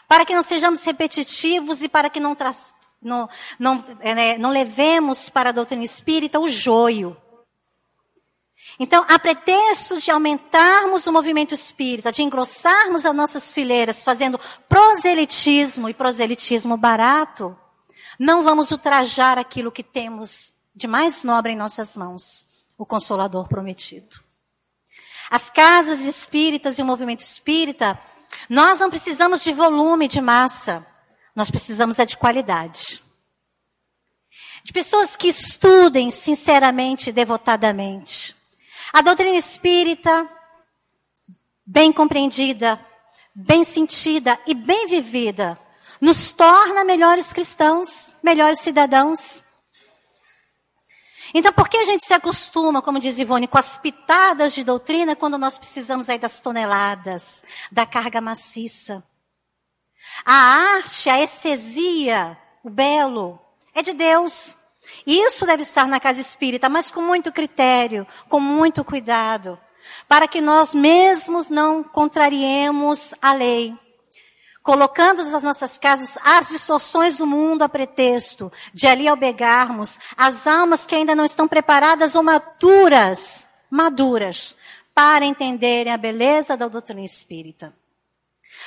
para 0.09 0.25
que 0.25 0.35
não 0.35 0.43
sejamos 0.43 0.83
repetitivos 0.85 1.83
e 1.83 1.89
para 1.89 2.11
que 2.11 2.19
não, 2.19 2.37
não, 3.01 3.29
não, 3.59 3.85
é, 4.01 4.39
não 4.39 4.51
levemos 4.51 5.29
para 5.29 5.51
a 5.51 5.53
doutrina 5.53 5.85
espírita 5.85 6.41
o 6.41 6.49
joio. 6.49 7.17
Então, 8.83 9.07
a 9.09 9.17
pretexto 9.17 10.01
de 10.01 10.11
aumentarmos 10.11 11.07
o 11.07 11.13
movimento 11.13 11.55
espírita, 11.55 12.11
de 12.11 12.25
engrossarmos 12.25 13.07
as 13.07 13.15
nossas 13.15 13.55
fileiras, 13.55 14.03
fazendo 14.03 14.41
proselitismo 14.69 15.89
e 15.89 15.95
proselitismo 15.95 16.77
barato, 16.77 17.57
não 18.19 18.43
vamos 18.43 18.73
ultrajar 18.73 19.39
aquilo 19.39 19.71
que 19.71 19.85
temos 19.85 20.53
de 20.75 20.89
mais 20.89 21.23
nobre 21.23 21.53
em 21.53 21.57
nossas 21.57 21.97
mãos, 21.97 22.45
o 22.77 22.85
Consolador 22.85 23.47
prometido. 23.47 24.19
As 25.31 25.49
casas 25.49 26.01
espíritas 26.01 26.77
e 26.77 26.83
o 26.83 26.85
movimento 26.85 27.21
espírita, 27.21 27.97
nós 28.49 28.81
não 28.81 28.91
precisamos 28.91 29.45
de 29.45 29.53
volume, 29.53 30.09
de 30.09 30.21
massa, 30.21 30.85
nós 31.37 31.53
precisamos 31.53 32.01
é 32.01 32.05
de 32.05 32.17
qualidade. 32.17 33.01
De 34.65 34.73
pessoas 34.73 35.15
que 35.15 35.29
estudem 35.29 36.11
sinceramente 36.11 37.11
e 37.11 37.13
devotadamente 37.13 38.42
a 38.93 39.01
doutrina 39.01 39.37
espírita, 39.37 40.29
bem 41.65 41.93
compreendida, 41.93 42.79
bem 43.35 43.65
sentida 43.65 44.39
e 44.47 44.55
bem 44.55 44.87
vivida, 44.87 45.59
nos 46.01 46.33
torna 46.33 46.85
melhores 46.85 47.33
cristãos, 47.33 48.15
melhores 48.23 48.61
cidadãos. 48.61 49.43
Então, 51.35 51.53
por 51.53 51.69
que 51.69 51.79
a 51.79 51.85
gente 51.85 52.05
se 52.05 52.13
acostuma, 52.13 52.83
como 52.83 53.01
diz 53.01 53.19
Ivone, 53.19 53.49
com 53.49 53.57
as 53.57 53.79
pitadas 53.79 54.53
de 54.53 54.63
doutrina 54.63 55.17
quando 55.17 55.39
nós 55.39 55.57
precisamos 55.57 56.11
aí 56.11 56.19
das 56.19 56.41
toneladas, 56.41 57.43
da 57.71 57.87
carga 57.87 58.21
maciça? 58.21 59.03
A 60.25 60.35
arte, 60.35 61.09
a 61.09 61.23
estesia, 61.23 62.37
o 62.63 62.69
belo, 62.69 63.41
é 63.75 63.83
de 63.83 63.95
Deus. 63.95 64.57
Isso 65.07 65.47
deve 65.47 65.63
estar 65.63 65.87
na 65.87 66.01
casa 66.01 66.21
espírita, 66.21 66.69
mas 66.69 66.91
com 66.91 67.01
muito 67.01 67.33
critério, 67.33 68.07
com 68.29 68.41
muito 68.41 68.85
cuidado, 68.85 69.59
para 70.09 70.29
que 70.29 70.41
nós 70.41 70.75
mesmos 70.75 71.51
não 71.51 71.83
contrariemos 71.83 73.15
a 73.21 73.33
lei, 73.33 73.77
colocando 74.63 75.25
nas 75.25 75.43
nossas 75.43 75.77
casas 75.77 76.17
as 76.25 76.49
distorções 76.49 77.19
do 77.19 77.27
mundo 77.27 77.63
a 77.63 77.69
pretexto 77.69 78.53
de 78.73 78.87
ali 78.87 79.09
albergarmos 79.09 79.99
as 80.17 80.47
almas 80.47 80.87
que 80.87 80.95
ainda 80.95 81.15
não 81.15 81.25
estão 81.25 81.49
preparadas 81.49 82.15
ou 82.15 82.23
maduras, 82.23 83.49
maduras, 83.71 84.55
para 84.95 85.25
entenderem 85.25 85.93
a 85.93 85.97
beleza 85.97 86.57
da 86.57 86.69
doutrina 86.69 87.03
espírita. 87.03 87.75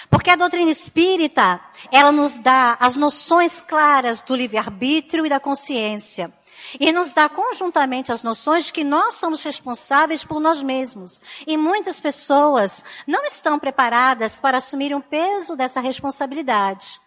Porque 0.10 0.30
a 0.30 0.36
doutrina 0.36 0.72
espírita, 0.72 1.60
ela 1.92 2.12
nos 2.12 2.40
dá 2.40 2.78
as 2.80 2.96
noções 2.96 3.62
claras 3.62 4.22
do 4.22 4.36
livre-arbítrio 4.36 5.26
e 5.26 5.30
da 5.30 5.40
consciência. 5.40 6.32
E 6.80 6.92
nos 6.92 7.14
dá 7.14 7.30
conjuntamente 7.30 8.12
as 8.12 8.24
noções 8.24 8.66
de 8.66 8.74
que 8.74 8.84
nós 8.84 9.16
somos 9.16 9.44
responsáveis 9.44 10.24
por 10.24 10.40
nós 10.40 10.64
mesmos. 10.64 11.22
E 11.46 11.58
muitas 11.58 12.00
pessoas 12.00 12.84
não 13.06 13.24
estão 13.26 13.60
preparadas 13.60 14.40
para 14.40 14.58
assumir 14.58 14.96
o 14.96 15.02
peso 15.02 15.56
dessa 15.56 15.80
responsabilidade. 15.80 17.00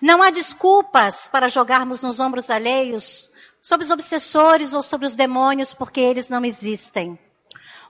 Não 0.00 0.22
há 0.22 0.30
desculpas 0.30 1.28
para 1.28 1.48
jogarmos 1.48 2.02
nos 2.02 2.18
ombros 2.18 2.50
alheios 2.50 3.30
sobre 3.60 3.84
os 3.84 3.90
obsessores 3.90 4.72
ou 4.72 4.82
sobre 4.82 5.06
os 5.06 5.14
demônios, 5.14 5.74
porque 5.74 6.00
eles 6.00 6.28
não 6.28 6.44
existem. 6.44 7.18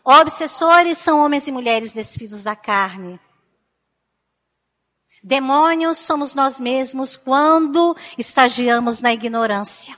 Obsessores 0.04 0.98
são 0.98 1.24
homens 1.24 1.46
e 1.48 1.52
mulheres 1.52 1.92
despidos 1.92 2.44
da 2.44 2.54
carne. 2.54 3.18
Demônios 5.26 5.96
somos 5.96 6.34
nós 6.34 6.60
mesmos 6.60 7.16
quando 7.16 7.96
estagiamos 8.18 9.00
na 9.00 9.10
ignorância. 9.10 9.96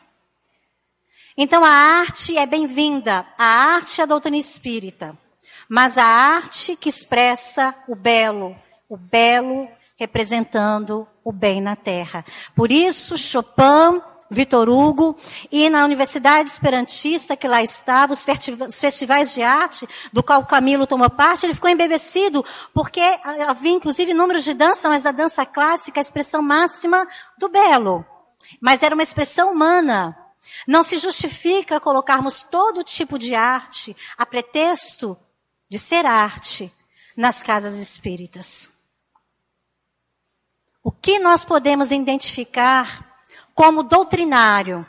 Então 1.36 1.65
a 1.65 1.69
arte 1.69 2.39
é 2.39 2.47
bem-vinda, 2.47 3.27
a 3.36 3.44
arte 3.44 4.01
é 4.01 4.05
a 4.05 4.07
doutrina 4.07 4.36
espírita, 4.36 5.19
mas 5.69 5.98
a 5.98 6.05
arte 6.05 6.77
que 6.77 6.89
expressa 6.89 7.74
o 7.89 7.97
belo, 7.97 8.57
o 8.89 8.97
belo 8.97 9.69
representando 9.97 11.09
o 11.24 11.32
bem 11.32 11.61
na 11.61 11.74
terra. 11.74 12.24
Por 12.55 12.70
isso, 12.70 13.19
Chopin, 13.19 14.01
Vitor 14.31 14.69
Hugo, 14.69 15.16
e 15.51 15.70
na 15.70 15.85
Universidade 15.85 16.48
Esperantista, 16.48 17.36
que 17.36 17.47
lá 17.47 17.62
estava, 17.62 18.12
os 18.12 18.24
festivais 18.78 19.32
de 19.32 19.43
arte, 19.43 19.89
do 20.12 20.23
qual 20.23 20.44
Camilo 20.44 20.86
tomou 20.86 21.09
parte, 21.09 21.47
ele 21.47 21.55
ficou 21.55 21.70
embevecido, 21.70 22.44
porque 22.74 23.01
havia 23.47 23.73
inclusive 23.73 24.12
números 24.12 24.44
de 24.44 24.55
dança, 24.55 24.89
mas 24.89 25.07
a 25.07 25.12
dança 25.12 25.47
clássica, 25.47 26.01
a 26.01 26.03
expressão 26.03 26.43
máxima 26.43 27.07
do 27.39 27.48
belo. 27.48 28.05
Mas 28.61 28.82
era 28.82 28.94
uma 28.94 29.03
expressão 29.03 29.53
humana. 29.53 30.16
Não 30.66 30.82
se 30.82 30.98
justifica 30.98 31.81
colocarmos 31.81 32.43
todo 32.43 32.85
tipo 32.85 33.19
de 33.19 33.35
arte 33.35 33.97
a 34.16 34.24
pretexto 34.24 35.16
de 35.69 35.78
ser 35.78 36.07
arte 36.07 36.73
nas 37.16 37.43
casas 37.43 37.77
espíritas. 37.77 38.70
O 40.82 40.93
que 40.93 41.19
nós 41.19 41.44
podemos 41.44 41.90
identificar 41.90 43.05
como 43.56 43.82
doutrinário? 43.82 44.86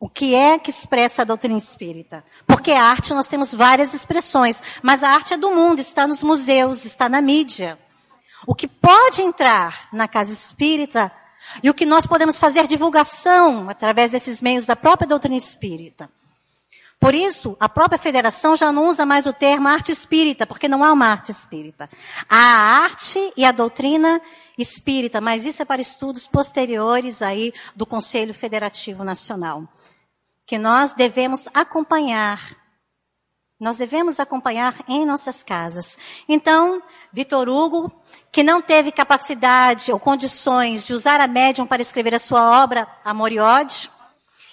O 0.00 0.08
que 0.08 0.34
é 0.34 0.58
que 0.58 0.70
expressa 0.70 1.22
a 1.22 1.24
doutrina 1.24 1.58
espírita? 1.58 2.24
Porque 2.46 2.72
a 2.72 2.82
arte 2.82 3.12
nós 3.12 3.28
temos 3.28 3.52
várias 3.52 3.92
expressões, 3.92 4.62
mas 4.82 5.04
a 5.04 5.10
arte 5.10 5.34
é 5.34 5.36
do 5.36 5.50
mundo, 5.50 5.78
está 5.78 6.06
nos 6.06 6.22
museus, 6.22 6.86
está 6.86 7.06
na 7.08 7.20
mídia. 7.20 7.78
O 8.46 8.54
que 8.54 8.66
pode 8.66 9.20
entrar 9.20 9.88
na 9.92 10.08
casa 10.08 10.32
espírita 10.32 11.12
e 11.62 11.68
o 11.68 11.74
que 11.74 11.84
nós 11.84 12.06
podemos 12.06 12.38
fazer 12.38 12.66
divulgação 12.66 13.68
através 13.68 14.12
desses 14.12 14.40
meios 14.40 14.64
da 14.64 14.74
própria 14.74 15.06
doutrina 15.06 15.36
espírita. 15.36 16.08
Por 16.98 17.14
isso, 17.14 17.56
a 17.60 17.68
própria 17.68 17.98
federação 17.98 18.56
já 18.56 18.72
não 18.72 18.88
usa 18.88 19.04
mais 19.04 19.26
o 19.26 19.32
termo 19.32 19.68
arte 19.68 19.92
espírita, 19.92 20.46
porque 20.46 20.66
não 20.66 20.82
há 20.82 20.92
uma 20.92 21.06
arte 21.06 21.30
espírita. 21.30 21.90
Há 22.28 22.36
a 22.36 22.84
arte 22.84 23.32
e 23.36 23.44
a 23.44 23.52
doutrina 23.52 24.20
espírita, 24.58 25.20
mas 25.20 25.46
isso 25.46 25.62
é 25.62 25.64
para 25.64 25.80
estudos 25.80 26.26
posteriores 26.26 27.22
aí 27.22 27.52
do 27.74 27.86
Conselho 27.86 28.34
Federativo 28.34 29.04
Nacional, 29.04 29.62
que 30.44 30.58
nós 30.58 30.94
devemos 30.94 31.48
acompanhar. 31.54 32.56
Nós 33.60 33.78
devemos 33.78 34.20
acompanhar 34.20 34.74
em 34.86 35.04
nossas 35.04 35.42
casas. 35.42 35.98
Então, 36.28 36.80
Vitor 37.12 37.48
Hugo, 37.48 37.92
que 38.30 38.44
não 38.44 38.62
teve 38.62 38.92
capacidade 38.92 39.90
ou 39.90 39.98
condições 39.98 40.84
de 40.84 40.92
usar 40.92 41.20
a 41.20 41.26
médium 41.26 41.66
para 41.66 41.82
escrever 41.82 42.14
a 42.14 42.20
sua 42.20 42.62
obra 42.62 42.86
Amor 43.04 43.32
e 43.32 43.40
Ódio, 43.40 43.90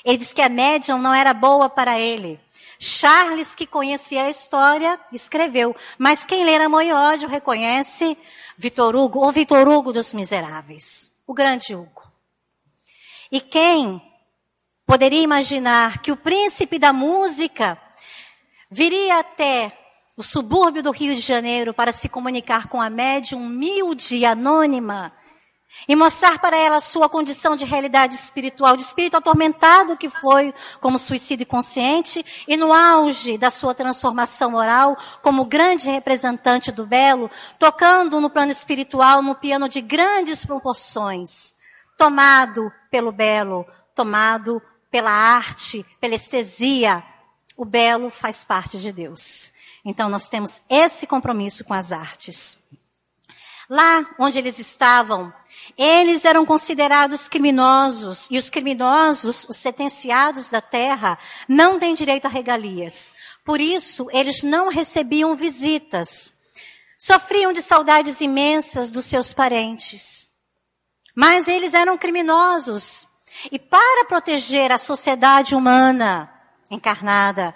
ele 0.03 0.18
diz 0.18 0.34
que 0.34 0.41
a 0.41 0.49
médium 0.49 0.98
não 0.98 1.14
era 1.14 1.34
boa 1.34 1.69
para 1.69 1.99
ele. 1.99 2.40
Charles, 2.80 3.56
que 3.56 3.65
conhecia 3.65 4.23
a 4.23 4.30
história, 4.30 4.99
escreveu. 5.11 5.76
Mas 5.97 6.26
quem 6.26 6.43
ler 6.43 6.61
Amor 6.61 6.84
e 6.84 6.91
Ódio 6.91 7.30
reconhece 7.30 8.18
Vitor 8.57 8.95
Hugo, 8.95 9.19
ou 9.19 9.31
Vitor 9.31 9.68
Hugo 9.68 9.91
dos 9.93 10.14
Miseráveis, 10.14 11.11
o 11.26 11.34
grande 11.34 11.76
Hugo. 11.76 12.03
E 13.31 13.41
quem 13.41 14.02
poderia 14.85 15.22
imaginar 15.22 16.02
que 16.02 16.11
o 16.11 16.18
príncipe 16.18 16.77
da 16.77 16.93
música 16.93 17.80
viria 18.69 19.19
até 19.19 19.77
o 20.18 20.23
subúrbio 20.23 20.81
do 20.81 20.91
Rio 20.91 21.15
de 21.15 21.22
Janeiro 21.22 21.73
para 21.73 21.91
se 21.91 22.07
comunicar 22.07 22.68
com 22.68 22.81
a 22.81 22.89
médium 22.89 23.43
humilde 23.43 24.18
e 24.18 24.26
anônima 24.26 25.11
e 25.88 25.95
mostrar 25.95 26.39
para 26.39 26.57
ela 26.57 26.77
a 26.77 26.81
sua 26.81 27.07
condição 27.07 27.56
de 27.56 27.65
realidade 27.65 28.15
espiritual, 28.15 28.76
de 28.76 28.84
espírito 28.84 29.18
atormentado 29.18 29.97
que 29.97 30.10
foi 30.10 30.53
como 30.80 30.97
suicídio 30.97 31.45
consciente 31.45 32.26
e 32.47 32.57
no 32.57 32.73
auge 32.73 33.38
da 33.38 33.52
sua 33.52 33.73
transformação 33.73 34.52
moral 34.52 34.97
como 35.22 35.45
grande 35.45 35.89
representante 35.89 36.72
do 36.72 36.85
belo, 36.85 37.30
tocando 37.60 38.19
no 38.19 38.30
plano 38.30 38.52
espiritual 38.52 39.22
no 39.22 39.35
piano 39.35 39.69
de 39.69 39.81
grandes 39.81 40.45
proporções, 40.45 41.56
tomado 41.97 42.72
pelo 42.89 43.11
belo, 43.11 43.65
tomado 43.93 44.61
pela 44.89 45.11
arte, 45.11 45.85
pela 45.99 46.15
estesia. 46.15 47.03
O 47.57 47.64
belo 47.64 48.10
faz 48.10 48.43
parte 48.43 48.77
de 48.77 48.91
Deus. 48.91 49.52
Então 49.84 50.10
nós 50.10 50.27
temos 50.27 50.61
esse 50.69 51.06
compromisso 51.06 51.64
com 51.64 51.73
as 51.73 51.91
artes. 51.91 52.57
Lá 53.69 54.06
onde 54.19 54.38
eles 54.38 54.60
estavam, 54.60 55.34
eles 55.78 56.26
eram 56.26 56.46
considerados 56.46 57.28
criminosos 57.28 58.28
e 58.30 58.38
os 58.38 58.50
criminosos, 58.50 59.46
os 59.50 59.58
sentenciados 59.58 60.50
da 60.50 60.62
terra, 60.62 61.18
não 61.48 61.80
têm 61.80 61.96
direito 61.96 62.26
a 62.26 62.30
regalias. 62.30 63.12
Por 63.44 63.60
isso, 63.60 64.08
eles 64.12 64.44
não 64.44 64.70
recebiam 64.70 65.36
visitas. 65.36 66.34
Sofriam 66.98 67.52
de 67.52 67.62
saudades 67.62 68.22
imensas 68.22 68.90
dos 68.90 69.06
seus 69.06 69.34
parentes. 69.34 70.30
Mas 71.16 71.48
eles 71.48 71.74
eram 71.74 71.98
criminosos. 71.98 73.08
E 73.52 73.60
para 73.60 74.06
proteger 74.06 74.72
a 74.72 74.78
sociedade 74.78 75.56
humana 75.56 76.32
encarnada, 76.70 77.54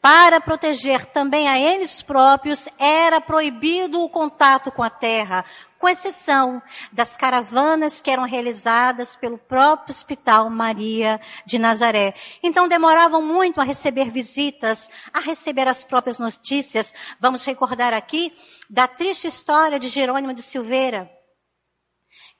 para 0.00 0.40
proteger 0.40 1.06
também 1.06 1.48
a 1.48 1.58
eles 1.58 2.02
próprios, 2.02 2.68
era 2.78 3.20
proibido 3.20 4.02
o 4.02 4.08
contato 4.08 4.70
com 4.70 4.82
a 4.82 4.90
terra, 4.90 5.44
com 5.78 5.88
exceção 5.88 6.60
das 6.92 7.16
caravanas 7.16 8.00
que 8.00 8.10
eram 8.10 8.24
realizadas 8.24 9.14
pelo 9.14 9.38
próprio 9.38 9.94
Hospital 9.94 10.50
Maria 10.50 11.20
de 11.46 11.58
Nazaré. 11.58 12.14
Então 12.42 12.66
demoravam 12.66 13.22
muito 13.22 13.60
a 13.60 13.64
receber 13.64 14.10
visitas, 14.10 14.90
a 15.12 15.20
receber 15.20 15.68
as 15.68 15.84
próprias 15.84 16.18
notícias. 16.18 16.94
Vamos 17.20 17.44
recordar 17.44 17.94
aqui 17.94 18.32
da 18.68 18.88
triste 18.88 19.28
história 19.28 19.78
de 19.78 19.88
Jerônimo 19.88 20.34
de 20.34 20.42
Silveira, 20.42 21.10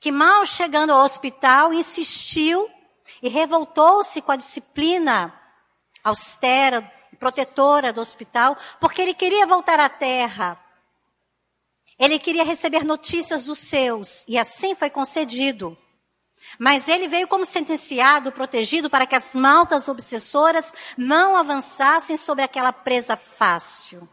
que 0.00 0.10
mal 0.10 0.44
chegando 0.44 0.92
ao 0.92 1.04
hospital 1.04 1.72
insistiu 1.72 2.68
e 3.22 3.28
revoltou-se 3.28 4.20
com 4.20 4.32
a 4.32 4.36
disciplina 4.36 5.32
austera, 6.02 6.82
protetora 7.18 7.92
do 7.92 8.00
hospital, 8.00 8.56
porque 8.80 9.02
ele 9.02 9.14
queria 9.14 9.46
voltar 9.46 9.80
à 9.80 9.88
terra 9.88 10.58
ele 11.98 12.18
queria 12.18 12.44
receber 12.44 12.84
notícias 12.84 13.46
dos 13.46 13.58
seus, 13.58 14.24
e 14.28 14.38
assim 14.38 14.74
foi 14.74 14.88
concedido. 14.88 15.76
Mas 16.58 16.88
ele 16.88 17.08
veio 17.08 17.26
como 17.26 17.44
sentenciado, 17.44 18.32
protegido, 18.32 18.88
para 18.88 19.06
que 19.06 19.14
as 19.14 19.34
maltas 19.34 19.88
obsessoras 19.88 20.72
não 20.96 21.36
avançassem 21.36 22.16
sobre 22.16 22.44
aquela 22.44 22.72
presa 22.72 23.16
fácil. 23.16 24.08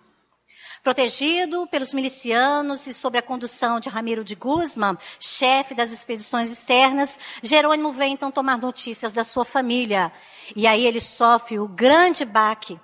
Protegido 0.83 1.65
pelos 1.67 1.93
milicianos 1.93 2.85
e 2.85 2.93
sob 2.93 3.17
a 3.17 3.21
condução 3.21 3.79
de 3.79 3.89
Ramiro 3.89 4.23
de 4.23 4.35
Guzman, 4.35 4.97
chefe 5.19 5.73
das 5.73 5.91
expedições 5.91 6.51
externas, 6.51 7.17
Jerônimo 7.41 7.91
vem 7.91 8.13
então 8.13 8.29
tomar 8.29 8.57
notícias 8.57 9.11
da 9.11 9.23
sua 9.23 9.45
família. 9.45 10.11
E 10.55 10.67
aí 10.67 10.85
ele 10.85 11.01
sofre 11.01 11.59
o 11.59 11.67
grande 11.67 12.23
baque 12.23 12.79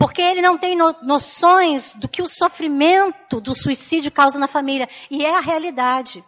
porque 0.00 0.22
ele 0.22 0.40
não 0.40 0.56
tem 0.56 0.74
no, 0.74 0.96
noções 1.02 1.92
do 1.92 2.08
que 2.08 2.22
o 2.22 2.28
sofrimento 2.28 3.38
do 3.38 3.54
suicídio 3.54 4.10
causa 4.10 4.38
na 4.38 4.48
família. 4.48 4.88
E 5.10 5.26
é 5.26 5.36
a 5.36 5.40
realidade. 5.40 6.24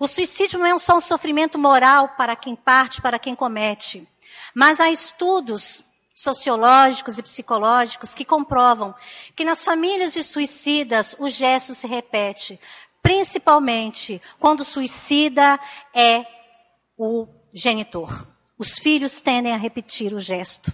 O 0.00 0.08
suicídio 0.08 0.58
não 0.58 0.66
é 0.66 0.76
só 0.80 0.96
um 0.96 1.00
sofrimento 1.00 1.56
moral 1.56 2.08
para 2.16 2.34
quem 2.34 2.56
parte, 2.56 3.00
para 3.00 3.16
quem 3.16 3.36
comete. 3.36 4.04
Mas 4.52 4.80
há 4.80 4.90
estudos 4.90 5.84
sociológicos 6.12 7.16
e 7.16 7.22
psicológicos 7.22 8.16
que 8.16 8.24
comprovam 8.24 8.92
que 9.36 9.44
nas 9.44 9.64
famílias 9.64 10.12
de 10.12 10.24
suicidas 10.24 11.14
o 11.16 11.28
gesto 11.28 11.72
se 11.72 11.86
repete, 11.86 12.58
principalmente 13.00 14.20
quando 14.40 14.62
o 14.62 14.64
suicida 14.64 15.60
é 15.94 16.26
o 16.98 17.28
genitor. 17.52 18.26
Os 18.58 18.76
filhos 18.76 19.20
tendem 19.20 19.52
a 19.52 19.56
repetir 19.56 20.12
o 20.12 20.18
gesto 20.18 20.72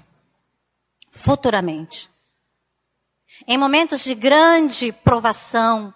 futuramente 1.10 2.08
em 3.46 3.58
momentos 3.58 4.02
de 4.04 4.14
grande 4.14 4.92
provação, 4.92 5.92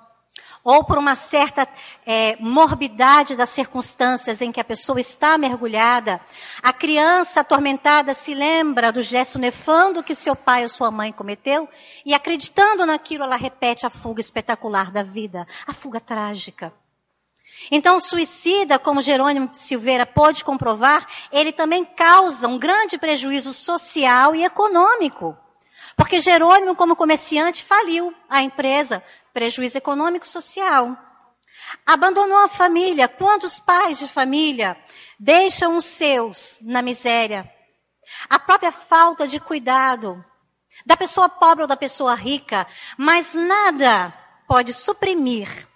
ou 0.64 0.82
por 0.82 0.96
uma 0.96 1.14
certa 1.14 1.68
é, 2.06 2.36
morbidade 2.40 3.36
das 3.36 3.50
circunstâncias 3.50 4.40
em 4.40 4.50
que 4.50 4.58
a 4.60 4.64
pessoa 4.64 4.98
está 4.98 5.36
mergulhada, 5.36 6.18
a 6.62 6.72
criança 6.72 7.40
atormentada 7.40 8.14
se 8.14 8.34
lembra 8.34 8.90
do 8.90 9.02
gesto 9.02 9.38
nefando 9.38 10.02
que 10.02 10.14
seu 10.14 10.34
pai 10.34 10.62
ou 10.62 10.68
sua 10.70 10.90
mãe 10.90 11.12
cometeu 11.12 11.68
e 12.04 12.14
acreditando 12.14 12.86
naquilo, 12.86 13.24
ela 13.24 13.36
repete 13.36 13.84
a 13.84 13.90
fuga 13.90 14.22
espetacular 14.22 14.90
da 14.90 15.02
vida, 15.02 15.46
a 15.66 15.74
fuga 15.74 16.00
trágica. 16.00 16.72
Então, 17.70 17.96
o 17.96 18.00
suicida, 18.00 18.78
como 18.78 19.02
Jerônimo 19.02 19.50
Silveira 19.52 20.04
pôde 20.04 20.44
comprovar, 20.44 21.06
ele 21.30 21.52
também 21.52 21.84
causa 21.84 22.48
um 22.48 22.58
grande 22.58 22.98
prejuízo 22.98 23.52
social 23.52 24.34
e 24.34 24.44
econômico. 24.44 25.36
Porque 25.96 26.20
Jerônimo, 26.20 26.74
como 26.74 26.96
comerciante, 26.96 27.64
faliu 27.64 28.14
a 28.28 28.42
empresa, 28.42 29.02
prejuízo 29.32 29.78
econômico 29.78 30.26
e 30.26 30.28
social. 30.28 30.96
Abandonou 31.86 32.38
a 32.38 32.48
família. 32.48 33.08
Quantos 33.08 33.60
pais 33.60 33.98
de 33.98 34.08
família 34.08 34.76
deixam 35.18 35.76
os 35.76 35.84
seus 35.84 36.58
na 36.60 36.82
miséria? 36.82 37.50
A 38.28 38.38
própria 38.38 38.72
falta 38.72 39.26
de 39.26 39.40
cuidado 39.40 40.24
da 40.84 40.96
pessoa 40.96 41.28
pobre 41.28 41.62
ou 41.62 41.68
da 41.68 41.76
pessoa 41.76 42.14
rica, 42.14 42.66
mas 42.98 43.34
nada 43.34 44.12
pode 44.46 44.72
suprimir 44.72 45.66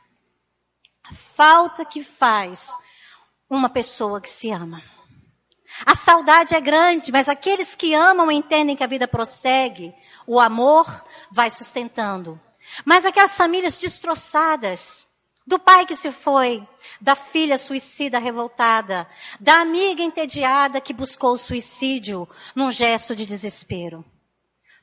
falta 1.39 1.85
que 1.85 2.03
faz 2.03 2.77
uma 3.49 3.69
pessoa 3.69 4.21
que 4.21 4.29
se 4.29 4.51
ama. 4.51 4.83
A 5.87 5.95
saudade 5.95 6.55
é 6.55 6.61
grande, 6.61 7.13
mas 7.13 7.29
aqueles 7.29 7.75
que 7.75 7.95
amam 7.95 8.31
entendem 8.31 8.75
que 8.75 8.83
a 8.83 8.89
vida 8.89 9.07
prossegue, 9.07 9.95
o 10.29 10.39
amor 10.39 10.87
vai 11.33 11.51
sustentando. 11.51 12.39
Mas 12.85 13.07
aquelas 13.07 13.35
famílias 13.35 13.79
destroçadas, 13.79 15.07
do 15.47 15.59
pai 15.59 15.87
que 15.87 15.97
se 15.97 16.13
foi, 16.13 16.63
da 17.01 17.17
filha 17.17 17.57
suicida 17.57 18.19
revoltada, 18.19 19.09
da 19.41 19.63
amiga 19.63 20.03
entediada 20.03 20.83
que 20.83 20.93
buscou 20.93 21.33
o 21.33 21.39
suicídio 21.39 22.29
num 22.55 22.71
gesto 22.71 23.17
de 23.17 23.25
desespero. 23.25 24.05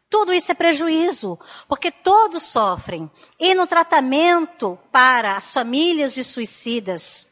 Tudo 0.10 0.34
isso 0.34 0.52
é 0.52 0.56
prejuízo, 0.56 1.38
porque 1.68 1.92
todos 1.92 2.42
sofrem. 2.42 3.10
E 3.40 3.54
no 3.54 3.68
tratamento 3.68 4.80
para 4.92 5.38
as 5.38 5.54
famílias 5.54 6.16
de 6.16 6.24
suicidas, 6.24 7.28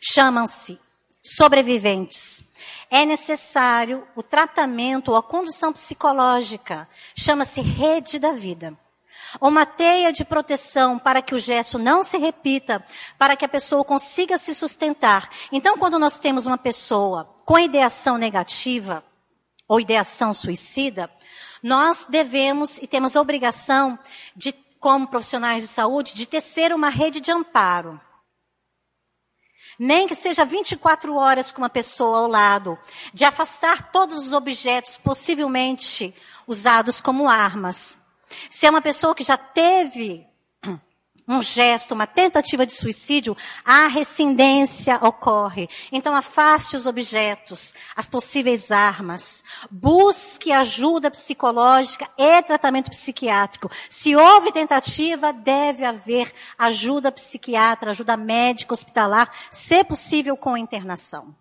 chamam-se 0.00 0.80
sobreviventes. 1.22 2.42
É 2.90 3.04
necessário 3.04 4.06
o 4.14 4.22
tratamento 4.22 5.12
ou 5.12 5.16
a 5.16 5.22
condução 5.22 5.72
psicológica, 5.72 6.88
chama-se 7.14 7.60
rede 7.60 8.18
da 8.18 8.32
vida 8.32 8.76
uma 9.40 9.64
teia 9.64 10.12
de 10.12 10.24
proteção 10.24 10.98
para 10.98 11.22
que 11.22 11.34
o 11.34 11.38
gesto 11.38 11.78
não 11.78 12.02
se 12.02 12.18
repita, 12.18 12.84
para 13.18 13.36
que 13.36 13.44
a 13.44 13.48
pessoa 13.48 13.84
consiga 13.84 14.36
se 14.38 14.54
sustentar. 14.54 15.30
Então, 15.50 15.78
quando 15.78 15.98
nós 15.98 16.18
temos 16.18 16.46
uma 16.46 16.58
pessoa 16.58 17.24
com 17.44 17.58
ideação 17.58 18.18
negativa 18.18 19.04
ou 19.66 19.80
ideação 19.80 20.34
suicida, 20.34 21.10
nós 21.62 22.06
devemos 22.08 22.78
e 22.78 22.86
temos 22.86 23.16
a 23.16 23.20
obrigação 23.20 23.98
de, 24.34 24.52
como 24.80 25.06
profissionais 25.06 25.62
de 25.62 25.68
saúde, 25.68 26.14
de 26.14 26.26
tecer 26.26 26.72
uma 26.72 26.88
rede 26.88 27.20
de 27.20 27.30
amparo. 27.30 28.00
Nem 29.84 30.06
que 30.06 30.14
seja 30.14 30.44
24 30.44 31.16
horas 31.16 31.50
com 31.50 31.60
uma 31.60 31.68
pessoa 31.68 32.18
ao 32.18 32.28
lado, 32.28 32.78
de 33.12 33.24
afastar 33.24 33.90
todos 33.90 34.24
os 34.24 34.32
objetos 34.32 34.96
possivelmente 34.96 36.14
usados 36.46 37.00
como 37.00 37.28
armas. 37.28 37.98
Se 38.48 38.64
é 38.64 38.70
uma 38.70 38.80
pessoa 38.80 39.12
que 39.12 39.24
já 39.24 39.36
teve 39.36 40.24
um 41.32 41.42
gesto, 41.42 41.94
uma 41.94 42.06
tentativa 42.06 42.66
de 42.66 42.72
suicídio, 42.72 43.36
a 43.64 43.86
rescindência 43.86 44.96
ocorre. 44.96 45.68
Então 45.90 46.14
afaste 46.14 46.76
os 46.76 46.86
objetos, 46.86 47.72
as 47.96 48.08
possíveis 48.08 48.70
armas. 48.70 49.42
Busque 49.70 50.52
ajuda 50.52 51.10
psicológica 51.10 52.08
e 52.18 52.42
tratamento 52.42 52.90
psiquiátrico. 52.90 53.70
Se 53.88 54.14
houve 54.14 54.52
tentativa, 54.52 55.32
deve 55.32 55.84
haver 55.84 56.32
ajuda 56.58 57.10
psiquiatra, 57.10 57.90
ajuda 57.90 58.16
médica, 58.16 58.74
hospitalar, 58.74 59.32
se 59.50 59.82
possível 59.84 60.36
com 60.36 60.56
internação. 60.56 61.34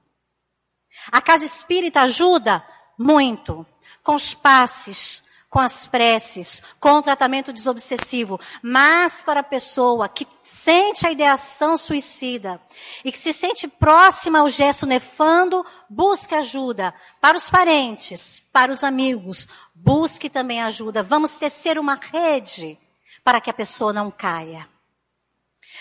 A 1.12 1.22
casa 1.22 1.46
espírita 1.46 2.02
ajuda 2.02 2.64
muito 2.98 3.66
com 4.04 4.16
os 4.16 4.34
passes, 4.34 5.24
com 5.52 5.60
as 5.60 5.86
preces, 5.86 6.64
com 6.80 6.94
o 6.94 7.02
tratamento 7.02 7.52
desobsessivo, 7.52 8.40
mas 8.64 9.22
para 9.22 9.42
a 9.42 9.44
pessoa 9.44 10.08
que 10.08 10.26
sente 10.42 11.06
a 11.06 11.12
ideação 11.12 11.76
suicida 11.76 12.60
e 13.04 13.12
que 13.12 13.20
se 13.20 13.34
sente 13.34 13.68
próxima 13.68 14.40
ao 14.40 14.48
gesto 14.48 14.86
nefando, 14.86 15.66
busque 15.90 16.34
ajuda 16.34 16.94
para 17.20 17.36
os 17.36 17.50
parentes, 17.50 18.42
para 18.54 18.72
os 18.72 18.82
amigos, 18.82 19.46
busque 19.76 20.30
também 20.30 20.62
ajuda. 20.62 21.04
Vamos 21.04 21.38
tecer 21.38 21.78
uma 21.78 21.96
rede 21.96 22.80
para 23.22 23.42
que 23.42 23.50
a 23.50 23.54
pessoa 23.54 23.92
não 23.92 24.10
caia. 24.10 24.70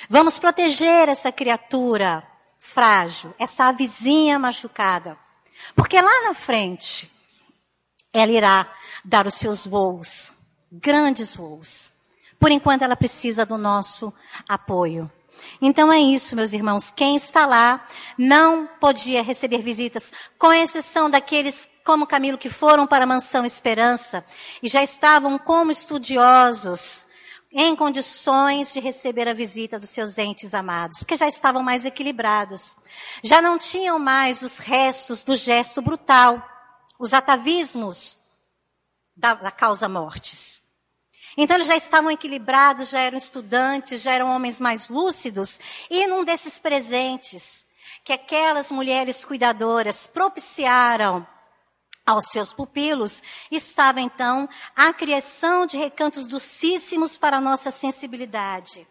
Vamos 0.08 0.36
proteger 0.36 1.08
essa 1.08 1.30
criatura 1.30 2.26
frágil, 2.58 3.32
essa 3.38 3.66
avizinha 3.66 4.36
machucada. 4.36 5.16
Porque 5.76 6.00
lá 6.00 6.24
na 6.24 6.34
frente, 6.34 7.08
ela 8.12 8.32
irá 8.32 8.72
dar 9.04 9.26
os 9.26 9.34
seus 9.34 9.66
voos, 9.66 10.32
grandes 10.70 11.34
voos. 11.34 11.90
Por 12.38 12.50
enquanto, 12.50 12.82
ela 12.82 12.96
precisa 12.96 13.44
do 13.44 13.58
nosso 13.58 14.12
apoio. 14.48 15.10
Então 15.60 15.92
é 15.92 15.98
isso, 15.98 16.36
meus 16.36 16.52
irmãos. 16.52 16.90
Quem 16.90 17.16
está 17.16 17.46
lá 17.46 17.86
não 18.16 18.66
podia 18.78 19.22
receber 19.22 19.58
visitas, 19.58 20.12
com 20.38 20.52
exceção 20.52 21.08
daqueles 21.08 21.68
como 21.84 22.06
Camilo 22.06 22.38
que 22.38 22.50
foram 22.50 22.86
para 22.86 23.04
a 23.04 23.06
mansão 23.06 23.44
Esperança 23.44 24.24
e 24.62 24.68
já 24.68 24.82
estavam 24.82 25.38
como 25.38 25.70
estudiosos 25.70 27.06
em 27.52 27.74
condições 27.74 28.72
de 28.72 28.78
receber 28.78 29.26
a 29.26 29.34
visita 29.34 29.78
dos 29.78 29.90
seus 29.90 30.18
entes 30.18 30.54
amados, 30.54 30.98
porque 30.98 31.16
já 31.16 31.26
estavam 31.26 31.62
mais 31.62 31.84
equilibrados. 31.84 32.76
Já 33.24 33.42
não 33.42 33.58
tinham 33.58 33.98
mais 33.98 34.40
os 34.40 34.58
restos 34.58 35.24
do 35.24 35.34
gesto 35.34 35.82
brutal, 35.82 36.40
os 37.00 37.14
atavismos 37.14 38.18
da, 39.16 39.32
da 39.32 39.50
causa 39.50 39.88
mortes. 39.88 40.60
Então 41.34 41.56
eles 41.56 41.66
já 41.66 41.76
estavam 41.76 42.10
equilibrados, 42.10 42.90
já 42.90 43.00
eram 43.00 43.16
estudantes, 43.16 44.02
já 44.02 44.12
eram 44.12 44.30
homens 44.30 44.60
mais 44.60 44.90
lúcidos, 44.90 45.58
e 45.88 46.06
num 46.06 46.22
desses 46.22 46.58
presentes 46.58 47.64
que 48.04 48.12
aquelas 48.12 48.70
mulheres 48.70 49.24
cuidadoras 49.24 50.06
propiciaram 50.06 51.26
aos 52.04 52.26
seus 52.26 52.52
pupilos, 52.52 53.22
estava 53.50 54.00
então 54.00 54.48
a 54.76 54.92
criação 54.92 55.64
de 55.64 55.78
recantos 55.78 56.26
docíssimos 56.26 57.16
para 57.16 57.38
a 57.38 57.40
nossa 57.40 57.70
sensibilidade 57.70 58.86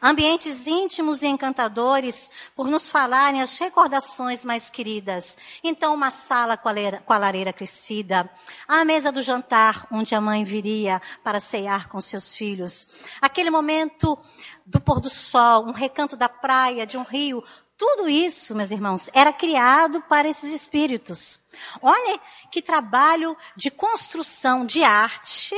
ambientes 0.00 0.66
íntimos 0.66 1.22
e 1.22 1.26
encantadores 1.26 2.30
por 2.54 2.68
nos 2.68 2.90
falarem 2.90 3.42
as 3.42 3.58
recordações 3.58 4.44
mais 4.44 4.70
queridas. 4.70 5.36
Então, 5.62 5.94
uma 5.94 6.10
sala 6.10 6.56
com 6.56 6.68
a, 6.68 6.72
lareira, 6.72 7.00
com 7.00 7.12
a 7.12 7.18
lareira 7.18 7.52
crescida, 7.52 8.30
a 8.66 8.84
mesa 8.84 9.12
do 9.12 9.22
jantar 9.22 9.86
onde 9.90 10.14
a 10.14 10.20
mãe 10.20 10.44
viria 10.44 11.00
para 11.22 11.40
cear 11.40 11.88
com 11.88 12.00
seus 12.00 12.34
filhos, 12.34 12.86
aquele 13.20 13.50
momento 13.50 14.18
do 14.64 14.80
pôr 14.80 15.00
do 15.00 15.10
sol, 15.10 15.66
um 15.66 15.72
recanto 15.72 16.16
da 16.16 16.28
praia, 16.28 16.86
de 16.86 16.96
um 16.96 17.02
rio, 17.02 17.42
tudo 17.76 18.08
isso, 18.08 18.54
meus 18.54 18.70
irmãos, 18.70 19.10
era 19.12 19.32
criado 19.32 20.00
para 20.02 20.28
esses 20.28 20.52
espíritos. 20.52 21.40
Olha 21.80 22.20
que 22.48 22.62
trabalho 22.62 23.36
de 23.56 23.72
construção 23.72 24.64
de 24.64 24.84
arte 24.84 25.54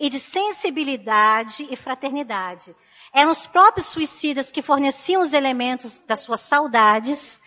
e 0.00 0.08
de 0.08 0.18
sensibilidade 0.18 1.66
e 1.70 1.76
fraternidade. 1.76 2.74
Eram 3.16 3.30
os 3.30 3.46
próprios 3.46 3.86
suicidas 3.86 4.52
que 4.52 4.60
forneciam 4.60 5.22
os 5.22 5.32
elementos 5.32 6.00
das 6.00 6.20
suas 6.20 6.40
saudades. 6.40 7.40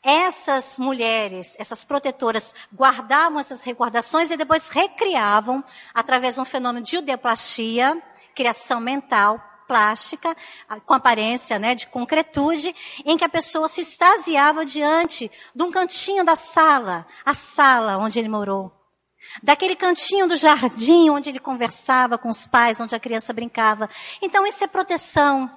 Essas 0.00 0.78
mulheres, 0.78 1.56
essas 1.58 1.82
protetoras, 1.82 2.54
guardavam 2.72 3.40
essas 3.40 3.64
recordações 3.64 4.30
e 4.30 4.36
depois 4.36 4.68
recriavam 4.68 5.64
através 5.92 6.36
de 6.36 6.40
um 6.40 6.44
fenômeno 6.44 6.86
de 6.86 6.94
eudeplastia, 6.94 8.00
criação 8.36 8.78
mental, 8.78 9.42
plástica, 9.66 10.32
com 10.84 10.94
aparência 10.94 11.58
né, 11.58 11.74
de 11.74 11.88
concretude, 11.88 12.72
em 13.04 13.18
que 13.18 13.24
a 13.24 13.28
pessoa 13.28 13.66
se 13.66 13.80
extasiava 13.80 14.64
diante 14.64 15.28
de 15.52 15.62
um 15.64 15.72
cantinho 15.72 16.24
da 16.24 16.36
sala, 16.36 17.04
a 17.24 17.34
sala 17.34 17.98
onde 17.98 18.16
ele 18.16 18.28
morou 18.28 18.70
daquele 19.42 19.76
cantinho 19.76 20.28
do 20.28 20.36
jardim 20.36 21.10
onde 21.10 21.28
ele 21.28 21.38
conversava 21.38 22.18
com 22.18 22.28
os 22.28 22.46
pais, 22.46 22.80
onde 22.80 22.94
a 22.94 23.00
criança 23.00 23.32
brincava. 23.32 23.88
Então, 24.20 24.46
isso 24.46 24.62
é 24.64 24.66
proteção, 24.66 25.50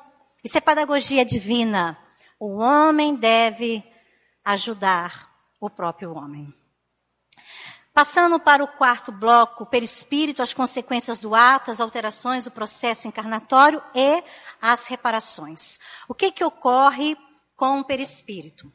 isso 0.43 0.57
é 0.57 0.61
pedagogia 0.61 1.25
divina. 1.25 1.97
O 2.39 2.57
homem 2.57 3.15
deve 3.15 3.83
ajudar 4.45 5.29
o 5.59 5.69
próprio 5.69 6.13
homem. 6.13 6.53
Passando 7.93 8.39
para 8.39 8.63
o 8.63 8.67
quarto 8.67 9.11
bloco, 9.11 9.63
o 9.63 9.67
perispírito, 9.67 10.41
as 10.41 10.53
consequências 10.53 11.19
do 11.19 11.35
ato, 11.35 11.69
as 11.69 11.81
alterações 11.81 12.45
do 12.45 12.51
processo 12.51 13.07
encarnatório 13.07 13.83
e 13.93 14.23
as 14.61 14.87
reparações. 14.87 15.79
O 16.07 16.13
que, 16.13 16.31
que 16.31 16.43
ocorre 16.43 17.17
com 17.57 17.79
o 17.79 17.83
perispírito? 17.83 18.71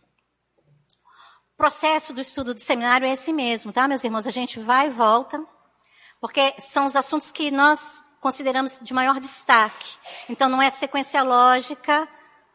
Processo 1.56 2.12
do 2.12 2.20
estudo 2.20 2.52
do 2.52 2.60
seminário 2.60 3.06
é 3.06 3.12
esse 3.12 3.32
mesmo, 3.32 3.72
tá, 3.72 3.86
meus 3.86 4.02
irmãos? 4.02 4.26
A 4.26 4.30
gente 4.30 4.58
vai 4.58 4.88
e 4.88 4.90
volta, 4.90 5.44
porque 6.20 6.54
são 6.58 6.84
os 6.84 6.96
assuntos 6.96 7.30
que 7.30 7.50
nós 7.50 8.02
consideramos 8.20 8.78
de 8.82 8.92
maior 8.92 9.20
destaque. 9.20 9.86
Então, 10.28 10.48
não 10.48 10.60
é 10.60 10.68
sequência 10.70 11.22
lógica 11.22 12.08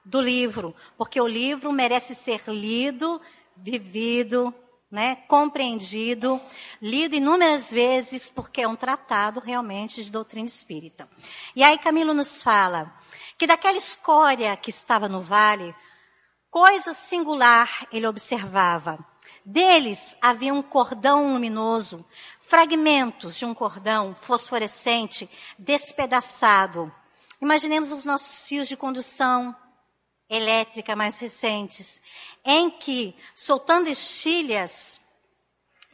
do 0.04 0.20
livro, 0.20 0.76
porque 0.98 1.22
o 1.22 1.28
livro 1.28 1.72
merece 1.72 2.14
ser 2.14 2.42
lido, 2.48 3.22
vivido, 3.56 4.54
né, 4.92 5.18
compreendido, 5.28 6.42
lido 6.82 7.16
inúmeras 7.16 7.72
vezes, 7.72 8.28
porque 8.28 8.62
é 8.62 8.68
um 8.68 8.76
tratado 8.76 9.40
realmente 9.40 10.04
de 10.04 10.12
doutrina 10.12 10.48
espírita. 10.48 11.08
E 11.56 11.64
aí 11.64 11.78
Camilo 11.78 12.14
nos 12.14 12.42
fala 12.42 12.94
que 13.38 13.46
daquela 13.46 13.78
escória 13.78 14.58
que 14.58 14.72
estava 14.72 15.08
no 15.08 15.22
vale, 15.22 15.74
Coisa 16.50 16.94
singular 16.94 17.88
ele 17.92 18.08
observava. 18.08 18.98
Deles 19.46 20.18
havia 20.22 20.54
um 20.54 20.62
cordão 20.62 21.34
luminoso, 21.34 22.06
fragmentos 22.40 23.38
de 23.38 23.46
um 23.46 23.54
cordão 23.54 24.16
fosforescente 24.16 25.30
despedaçado. 25.58 26.92
Imaginemos 27.42 27.92
os 27.92 28.04
nossos 28.04 28.48
fios 28.48 28.68
de 28.68 28.76
condução, 28.76 29.56
elétrica 30.30 30.96
mais 30.96 31.20
recentes, 31.20 32.02
em 32.44 32.70
que, 32.70 33.16
soltando 33.34 33.88
estilhas, 33.88 35.00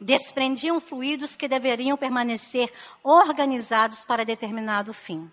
desprendiam 0.00 0.80
fluidos 0.80 1.36
que 1.36 1.48
deveriam 1.48 1.96
permanecer 1.96 2.72
organizados 3.02 4.04
para 4.04 4.24
determinado 4.24 4.92
fim. 4.92 5.30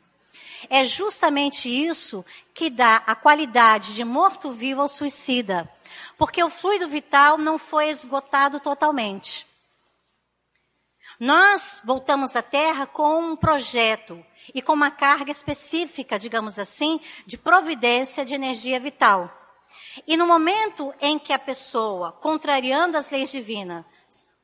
É 0.69 0.83
justamente 0.85 1.69
isso 1.69 2.25
que 2.53 2.69
dá 2.69 2.97
a 3.05 3.15
qualidade 3.15 3.93
de 3.95 4.03
morto-vivo 4.03 4.81
ao 4.81 4.87
suicida, 4.87 5.69
porque 6.17 6.43
o 6.43 6.49
fluido 6.49 6.87
vital 6.87 7.37
não 7.37 7.57
foi 7.57 7.89
esgotado 7.89 8.59
totalmente. 8.59 9.45
Nós 11.19 11.81
voltamos 11.83 12.35
à 12.35 12.41
Terra 12.41 12.85
com 12.85 13.19
um 13.19 13.35
projeto 13.35 14.23
e 14.53 14.61
com 14.61 14.73
uma 14.73 14.91
carga 14.91 15.31
específica, 15.31 16.19
digamos 16.19 16.59
assim, 16.59 16.99
de 17.25 17.37
providência 17.37 18.25
de 18.25 18.33
energia 18.33 18.79
vital. 18.79 19.31
E 20.07 20.17
no 20.17 20.25
momento 20.25 20.93
em 20.99 21.19
que 21.19 21.31
a 21.31 21.39
pessoa, 21.39 22.11
contrariando 22.11 22.97
as 22.97 23.11
leis 23.11 23.31
divinas, 23.31 23.85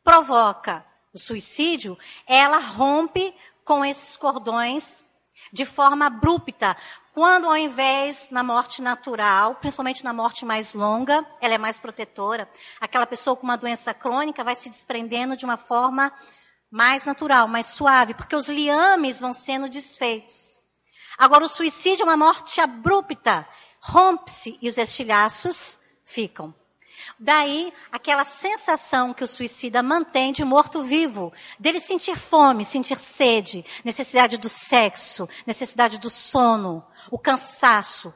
provoca 0.03 0.85
o 1.13 1.17
suicídio, 1.17 1.97
ela 2.25 2.59
rompe 2.59 3.33
com 3.65 3.83
esses 3.83 4.15
cordões 4.15 5.03
de 5.51 5.65
forma 5.65 6.05
abrupta, 6.05 6.75
quando 7.13 7.47
ao 7.47 7.57
invés 7.57 8.29
na 8.29 8.43
morte 8.43 8.81
natural, 8.81 9.55
principalmente 9.55 10.03
na 10.03 10.13
morte 10.13 10.45
mais 10.45 10.73
longa, 10.73 11.25
ela 11.41 11.55
é 11.55 11.57
mais 11.57 11.79
protetora. 11.79 12.49
Aquela 12.79 13.05
pessoa 13.05 13.35
com 13.35 13.43
uma 13.43 13.57
doença 13.57 13.93
crônica 13.93 14.43
vai 14.43 14.55
se 14.55 14.69
desprendendo 14.69 15.35
de 15.35 15.45
uma 15.45 15.57
forma 15.57 16.11
mais 16.71 17.05
natural, 17.05 17.47
mais 17.47 17.67
suave, 17.67 18.13
porque 18.13 18.35
os 18.35 18.47
liames 18.47 19.19
vão 19.19 19.33
sendo 19.33 19.67
desfeitos. 19.67 20.59
Agora, 21.17 21.43
o 21.43 21.49
suicídio 21.49 22.03
é 22.03 22.05
uma 22.05 22.15
morte 22.15 22.61
abrupta, 22.61 23.47
rompe-se 23.81 24.57
e 24.61 24.69
os 24.69 24.77
estilhaços 24.77 25.77
ficam. 26.05 26.53
Daí, 27.19 27.73
aquela 27.91 28.23
sensação 28.23 29.13
que 29.13 29.23
o 29.23 29.27
suicida 29.27 29.83
mantém 29.83 30.31
de 30.31 30.43
morto-vivo, 30.45 31.33
dele 31.59 31.79
sentir 31.79 32.17
fome, 32.17 32.63
sentir 32.63 32.97
sede, 32.97 33.65
necessidade 33.83 34.37
do 34.37 34.49
sexo, 34.49 35.27
necessidade 35.45 35.99
do 35.99 36.09
sono, 36.09 36.85
o 37.11 37.17
cansaço, 37.17 38.13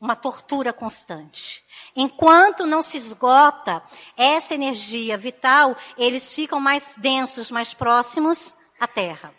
uma 0.00 0.16
tortura 0.16 0.72
constante. 0.72 1.62
Enquanto 1.94 2.66
não 2.66 2.82
se 2.82 2.96
esgota 2.96 3.82
essa 4.16 4.54
energia 4.54 5.16
vital, 5.16 5.76
eles 5.96 6.32
ficam 6.32 6.58
mais 6.58 6.94
densos, 6.96 7.50
mais 7.50 7.72
próximos 7.74 8.54
à 8.80 8.86
Terra. 8.86 9.32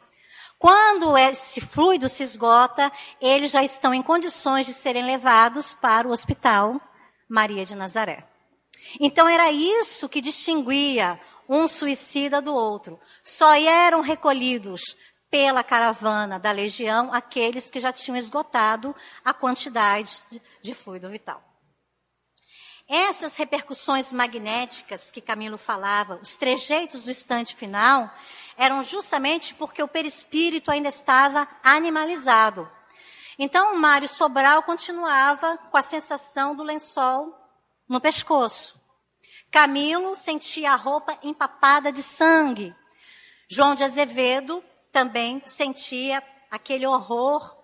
Quando 0.58 1.18
esse 1.18 1.60
fluido 1.60 2.08
se 2.08 2.24
esgota, 2.24 2.90
eles 3.20 3.52
já 3.52 3.62
estão 3.62 3.94
em 3.94 4.02
condições 4.02 4.66
de 4.66 4.74
serem 4.74 5.06
levados 5.06 5.74
para 5.74 6.08
o 6.08 6.12
hospital 6.12 6.80
Maria 7.28 7.66
de 7.66 7.76
Nazaré. 7.76 8.28
Então 9.00 9.28
era 9.28 9.52
isso 9.52 10.10
que 10.10 10.22
distinguia 10.22 11.20
um 11.48 11.68
suicida 11.68 12.42
do 12.42 12.54
outro. 12.54 13.00
Só 13.22 13.56
eram 13.56 14.02
recolhidos 14.02 14.96
pela 15.30 15.64
caravana 15.64 16.38
da 16.38 16.52
legião 16.52 17.12
aqueles 17.12 17.70
que 17.70 17.80
já 17.80 17.92
tinham 17.92 18.16
esgotado 18.16 18.96
a 19.26 19.34
quantidade 19.34 20.24
de 20.62 20.74
fluido 20.74 21.10
vital. 21.10 21.44
Essas 22.88 23.38
repercussões 23.38 24.12
magnéticas 24.12 25.10
que 25.10 25.22
Camilo 25.22 25.58
falava, 25.58 26.20
os 26.22 26.36
trejeitos 26.36 27.06
do 27.06 27.12
instante 27.12 27.56
final, 27.56 28.14
eram 28.58 28.84
justamente 28.84 29.54
porque 29.56 29.82
o 29.82 29.88
perispírito 29.88 30.70
ainda 30.70 30.90
estava 30.90 31.48
animalizado. 31.64 32.70
Então, 33.38 33.76
Mário 33.78 34.08
Sobral 34.08 34.64
continuava 34.64 35.58
com 35.58 35.78
a 35.78 35.82
sensação 35.82 36.56
do 36.56 36.64
lençol 36.64 37.36
no 37.88 38.00
pescoço. 38.00 38.82
Camilo 39.52 40.16
sentia 40.16 40.72
a 40.72 40.76
roupa 40.76 41.18
empapada 41.24 41.92
de 41.92 42.02
sangue. 42.02 42.76
João 43.48 43.76
de 43.76 43.84
Azevedo 43.84 44.64
também 44.92 45.42
sentia 45.46 46.24
aquele 46.50 46.86
horror 46.86 47.56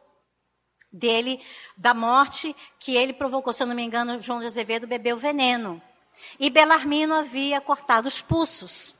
dele, 0.91 1.44
da 1.78 1.94
morte 1.94 2.56
que 2.80 2.96
ele 2.96 3.14
provocou, 3.14 3.54
se 3.54 3.62
eu 3.62 3.68
não 3.68 3.76
me 3.76 3.84
engano, 3.84 4.22
João 4.22 4.40
de 4.40 4.48
Azevedo 4.48 4.88
bebeu 4.88 5.18
veneno. 5.18 5.82
E 6.40 6.50
Belarmino 6.50 7.16
havia 7.16 7.62
cortado 7.62 8.08
os 8.08 8.22
pulsos. 8.22 8.94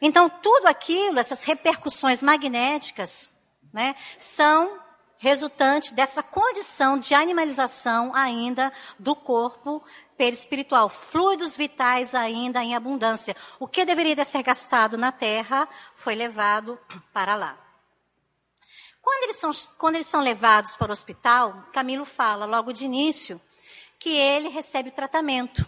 Então, 0.00 0.28
tudo 0.28 0.66
aquilo, 0.66 1.18
essas 1.18 1.44
repercussões 1.44 2.22
magnéticas, 2.22 3.30
né, 3.72 3.94
são 4.18 4.81
resultante 5.22 5.94
dessa 5.94 6.20
condição 6.20 6.98
de 6.98 7.14
animalização 7.14 8.12
ainda 8.12 8.72
do 8.98 9.14
corpo 9.14 9.80
perispiritual, 10.16 10.88
fluidos 10.88 11.56
vitais 11.56 12.12
ainda 12.12 12.60
em 12.60 12.74
abundância. 12.74 13.36
O 13.60 13.68
que 13.68 13.84
deveria 13.84 14.24
ser 14.24 14.42
gastado 14.42 14.98
na 14.98 15.12
terra 15.12 15.68
foi 15.94 16.16
levado 16.16 16.76
para 17.12 17.36
lá. 17.36 17.56
Quando 19.00 19.22
eles, 19.22 19.36
são, 19.36 19.52
quando 19.78 19.94
eles 19.94 20.08
são 20.08 20.20
levados 20.20 20.74
para 20.74 20.90
o 20.90 20.92
hospital, 20.92 21.68
Camilo 21.72 22.04
fala 22.04 22.44
logo 22.44 22.72
de 22.72 22.84
início 22.84 23.40
que 24.00 24.10
ele 24.10 24.48
recebe 24.48 24.90
tratamento. 24.90 25.64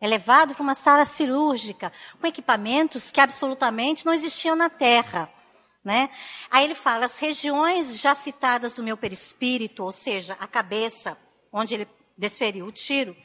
É 0.00 0.08
levado 0.08 0.52
para 0.52 0.64
uma 0.64 0.74
sala 0.74 1.04
cirúrgica 1.04 1.92
com 2.20 2.26
equipamentos 2.26 3.12
que 3.12 3.20
absolutamente 3.20 4.04
não 4.04 4.12
existiam 4.12 4.56
na 4.56 4.68
Terra. 4.68 5.30
Né? 5.84 6.10
Aí 6.50 6.64
ele 6.64 6.74
fala: 6.74 7.06
as 7.06 7.18
regiões 7.18 7.98
já 7.98 8.14
citadas 8.14 8.76
do 8.76 8.82
meu 8.82 8.96
perispírito, 8.96 9.82
ou 9.82 9.92
seja, 9.92 10.36
a 10.38 10.46
cabeça, 10.46 11.16
onde 11.52 11.74
ele 11.74 11.88
desferiu 12.16 12.66
o 12.66 12.72
tiro, 12.72 13.16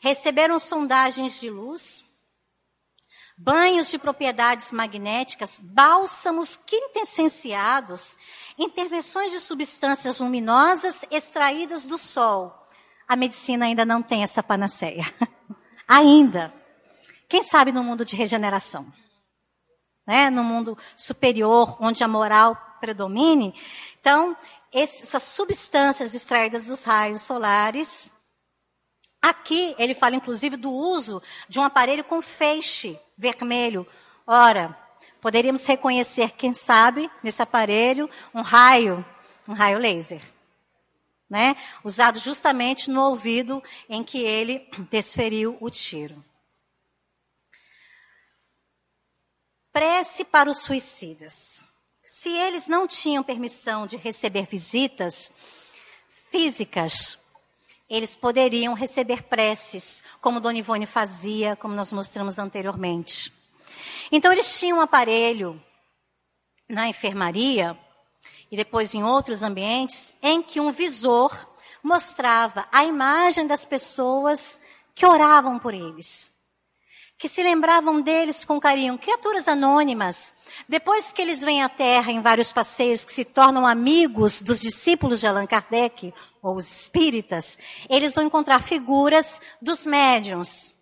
receberam 0.00 0.58
sondagens 0.58 1.40
de 1.40 1.50
luz, 1.50 2.04
banhos 3.36 3.90
de 3.90 3.98
propriedades 3.98 4.70
magnéticas, 4.72 5.58
bálsamos 5.60 6.56
quintessenciados, 6.56 8.16
intervenções 8.56 9.32
de 9.32 9.40
substâncias 9.40 10.20
luminosas 10.20 11.04
extraídas 11.10 11.84
do 11.86 11.98
sol. 11.98 12.54
A 13.08 13.14
medicina 13.16 13.66
ainda 13.66 13.84
não 13.84 14.02
tem 14.02 14.22
essa 14.22 14.42
panaceia. 14.42 15.04
ainda. 15.86 16.52
Quem 17.28 17.42
sabe 17.42 17.72
no 17.72 17.84
mundo 17.84 18.04
de 18.04 18.16
regeneração? 18.16 18.86
Né? 20.06 20.30
No 20.30 20.44
mundo 20.44 20.78
superior, 20.94 21.76
onde 21.80 22.04
a 22.04 22.08
moral 22.08 22.56
predomine. 22.80 23.54
Então, 24.00 24.36
essas 24.72 25.22
substâncias 25.22 26.14
extraídas 26.14 26.66
dos 26.66 26.84
raios 26.84 27.22
solares. 27.22 28.10
Aqui 29.22 29.74
ele 29.78 29.94
fala 29.94 30.14
inclusive 30.14 30.56
do 30.56 30.70
uso 30.70 31.22
de 31.48 31.58
um 31.58 31.64
aparelho 31.64 32.04
com 32.04 32.20
feixe 32.20 32.98
vermelho. 33.16 33.86
Ora, 34.26 34.76
poderíamos 35.20 35.64
reconhecer, 35.66 36.32
quem 36.32 36.52
sabe, 36.52 37.10
nesse 37.22 37.42
aparelho, 37.42 38.08
um 38.34 38.42
raio, 38.42 39.04
um 39.48 39.54
raio 39.54 39.78
laser. 39.78 40.22
Né? 41.28 41.56
Usado 41.82 42.20
justamente 42.20 42.90
no 42.90 43.02
ouvido 43.02 43.62
em 43.88 44.04
que 44.04 44.22
ele 44.22 44.68
desferiu 44.90 45.56
o 45.60 45.70
tiro. 45.70 46.22
Prece 49.76 50.24
para 50.24 50.48
os 50.48 50.62
suicidas. 50.62 51.62
Se 52.02 52.30
eles 52.30 52.66
não 52.66 52.86
tinham 52.86 53.22
permissão 53.22 53.86
de 53.86 53.98
receber 53.98 54.46
visitas 54.46 55.30
físicas, 56.30 57.18
eles 57.86 58.16
poderiam 58.16 58.72
receber 58.72 59.24
preces, 59.24 60.02
como 60.18 60.40
Dona 60.40 60.56
Ivone 60.56 60.86
fazia, 60.86 61.56
como 61.56 61.74
nós 61.74 61.92
mostramos 61.92 62.38
anteriormente. 62.38 63.30
Então, 64.10 64.32
eles 64.32 64.58
tinham 64.58 64.78
um 64.78 64.80
aparelho 64.80 65.62
na 66.66 66.88
enfermaria 66.88 67.78
e 68.50 68.56
depois 68.56 68.94
em 68.94 69.04
outros 69.04 69.42
ambientes 69.42 70.14
em 70.22 70.42
que 70.42 70.58
um 70.58 70.70
visor 70.70 71.38
mostrava 71.82 72.66
a 72.72 72.82
imagem 72.86 73.46
das 73.46 73.66
pessoas 73.66 74.58
que 74.94 75.04
oravam 75.04 75.58
por 75.58 75.74
eles 75.74 76.34
que 77.18 77.28
se 77.28 77.42
lembravam 77.42 78.00
deles 78.02 78.44
com 78.44 78.60
carinho, 78.60 78.98
criaturas 78.98 79.48
anônimas. 79.48 80.34
Depois 80.68 81.12
que 81.12 81.22
eles 81.22 81.40
vêm 81.40 81.62
à 81.62 81.68
Terra 81.68 82.12
em 82.12 82.20
vários 82.20 82.52
passeios, 82.52 83.04
que 83.04 83.12
se 83.12 83.24
tornam 83.24 83.66
amigos 83.66 84.42
dos 84.42 84.60
discípulos 84.60 85.20
de 85.20 85.26
Allan 85.26 85.46
Kardec, 85.46 86.12
ou 86.42 86.56
os 86.56 86.70
espíritas, 86.82 87.58
eles 87.88 88.14
vão 88.14 88.24
encontrar 88.24 88.62
figuras 88.62 89.40
dos 89.60 89.86
médiums. 89.86 90.74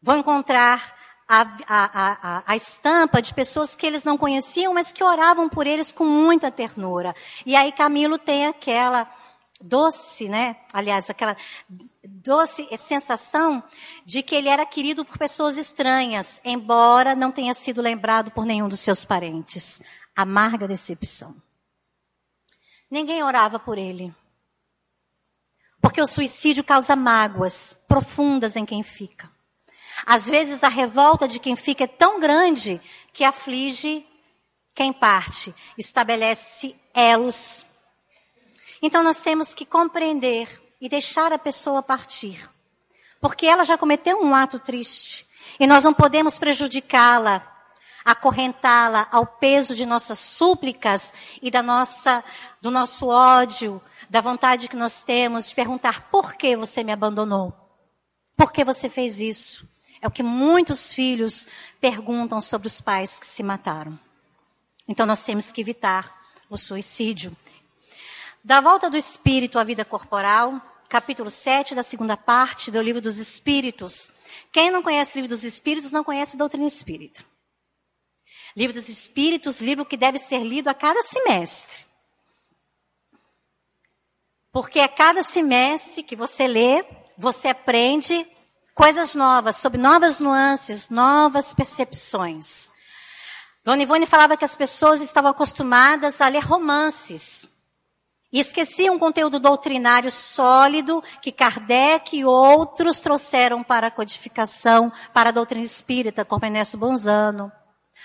Vão 0.00 0.18
encontrar 0.18 0.96
a, 1.28 1.42
a, 1.42 1.58
a, 1.68 2.42
a, 2.46 2.56
estampa 2.56 3.20
de 3.20 3.34
pessoas 3.34 3.76
que 3.76 3.86
eles 3.86 4.02
não 4.02 4.16
conheciam, 4.16 4.72
mas 4.72 4.92
que 4.92 5.04
oravam 5.04 5.48
por 5.48 5.66
eles 5.66 5.92
com 5.92 6.04
muita 6.04 6.50
ternura. 6.50 7.14
E 7.44 7.54
aí 7.54 7.70
Camilo 7.70 8.16
tem 8.16 8.46
aquela 8.46 9.06
doce, 9.60 10.28
né? 10.28 10.56
Aliás, 10.72 11.10
aquela 11.10 11.36
doce 12.04 12.68
sensação 12.76 13.62
de 14.04 14.22
que 14.22 14.34
ele 14.34 14.48
era 14.48 14.64
querido 14.64 15.04
por 15.04 15.18
pessoas 15.18 15.56
estranhas, 15.56 16.40
embora 16.44 17.14
não 17.14 17.32
tenha 17.32 17.54
sido 17.54 17.82
lembrado 17.82 18.30
por 18.30 18.44
nenhum 18.44 18.68
dos 18.68 18.80
seus 18.80 19.04
parentes. 19.04 19.80
Amarga 20.14 20.68
decepção. 20.68 21.36
Ninguém 22.90 23.22
orava 23.22 23.58
por 23.58 23.78
ele. 23.78 24.14
Porque 25.80 26.00
o 26.00 26.06
suicídio 26.06 26.64
causa 26.64 26.96
mágoas 26.96 27.76
profundas 27.86 28.56
em 28.56 28.64
quem 28.64 28.82
fica. 28.82 29.30
Às 30.06 30.28
vezes 30.28 30.64
a 30.64 30.68
revolta 30.68 31.26
de 31.26 31.38
quem 31.38 31.56
fica 31.56 31.84
é 31.84 31.88
tão 31.88 32.20
grande 32.20 32.80
que 33.12 33.24
aflige 33.24 34.06
quem 34.74 34.92
parte, 34.92 35.54
estabelece 35.76 36.74
elos. 36.94 37.66
Então 38.82 39.02
nós 39.02 39.20
temos 39.22 39.54
que 39.54 39.64
compreender 39.64 40.48
e 40.80 40.88
deixar 40.88 41.32
a 41.32 41.38
pessoa 41.38 41.82
partir. 41.82 42.48
Porque 43.20 43.46
ela 43.46 43.64
já 43.64 43.76
cometeu 43.76 44.22
um 44.22 44.34
ato 44.34 44.58
triste. 44.58 45.26
E 45.58 45.66
nós 45.66 45.84
não 45.84 45.92
podemos 45.92 46.38
prejudicá-la, 46.38 47.42
acorrentá-la 48.04 49.08
ao 49.10 49.26
peso 49.26 49.74
de 49.74 49.84
nossas 49.84 50.18
súplicas 50.18 51.12
e 51.42 51.50
da 51.50 51.62
nossa, 51.62 52.22
do 52.60 52.70
nosso 52.70 53.08
ódio, 53.08 53.82
da 54.08 54.20
vontade 54.20 54.68
que 54.68 54.76
nós 54.76 55.02
temos 55.02 55.48
de 55.48 55.54
perguntar 55.54 56.08
por 56.10 56.34
que 56.34 56.56
você 56.56 56.84
me 56.84 56.92
abandonou? 56.92 57.52
Por 58.36 58.52
que 58.52 58.64
você 58.64 58.88
fez 58.88 59.20
isso? 59.20 59.68
É 60.00 60.06
o 60.06 60.12
que 60.12 60.22
muitos 60.22 60.92
filhos 60.92 61.46
perguntam 61.80 62.40
sobre 62.40 62.68
os 62.68 62.80
pais 62.80 63.18
que 63.18 63.26
se 63.26 63.42
mataram. 63.42 63.98
Então 64.86 65.04
nós 65.04 65.24
temos 65.24 65.50
que 65.50 65.60
evitar 65.60 66.16
o 66.48 66.56
suicídio. 66.56 67.36
Da 68.48 68.62
volta 68.62 68.88
do 68.88 68.96
espírito 68.96 69.58
à 69.58 69.62
vida 69.62 69.84
corporal, 69.84 70.58
capítulo 70.88 71.28
7 71.28 71.74
da 71.74 71.82
segunda 71.82 72.16
parte 72.16 72.70
do 72.70 72.80
livro 72.80 72.98
dos 72.98 73.18
Espíritos. 73.18 74.10
Quem 74.50 74.70
não 74.70 74.82
conhece 74.82 75.12
o 75.12 75.16
livro 75.20 75.28
dos 75.28 75.44
Espíritos 75.44 75.92
não 75.92 76.02
conhece 76.02 76.34
a 76.34 76.38
doutrina 76.38 76.66
espírita. 76.66 77.22
Livro 78.56 78.72
dos 78.72 78.88
Espíritos, 78.88 79.60
livro 79.60 79.84
que 79.84 79.98
deve 79.98 80.18
ser 80.18 80.38
lido 80.38 80.68
a 80.68 80.72
cada 80.72 81.02
semestre. 81.02 81.84
Porque 84.50 84.80
a 84.80 84.88
cada 84.88 85.22
semestre 85.22 86.02
que 86.02 86.16
você 86.16 86.48
lê, 86.48 86.86
você 87.18 87.48
aprende 87.48 88.26
coisas 88.74 89.14
novas, 89.14 89.56
sobre 89.56 89.78
novas 89.78 90.20
nuances, 90.20 90.88
novas 90.88 91.52
percepções. 91.52 92.70
Dona 93.62 93.82
Ivone 93.82 94.06
falava 94.06 94.38
que 94.38 94.44
as 94.46 94.56
pessoas 94.56 95.02
estavam 95.02 95.32
acostumadas 95.32 96.22
a 96.22 96.28
ler 96.28 96.42
romances. 96.42 97.46
E 98.30 98.38
esqueciam 98.40 98.96
um 98.96 98.98
conteúdo 98.98 99.40
doutrinário 99.40 100.10
sólido 100.10 101.02
que 101.22 101.32
Kardec 101.32 102.16
e 102.16 102.24
outros 102.24 103.00
trouxeram 103.00 103.62
para 103.62 103.86
a 103.86 103.90
codificação, 103.90 104.92
para 105.14 105.30
a 105.30 105.32
doutrina 105.32 105.64
espírita, 105.64 106.26
como 106.26 106.44
Ernesto 106.44 106.76
Bonzano, 106.76 107.50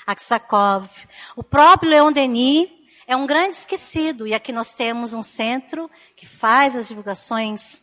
Aksakov. 0.07 0.87
O 1.35 1.43
próprio 1.43 1.91
Leon 1.91 2.11
Denis 2.11 2.69
é 3.05 3.17
um 3.17 3.25
grande 3.25 3.55
esquecido. 3.55 4.25
E 4.25 4.33
aqui 4.33 4.53
nós 4.53 4.73
temos 4.73 5.13
um 5.13 5.21
centro 5.21 5.91
que 6.15 6.25
faz 6.25 6.75
as 6.75 6.87
divulgações 6.87 7.81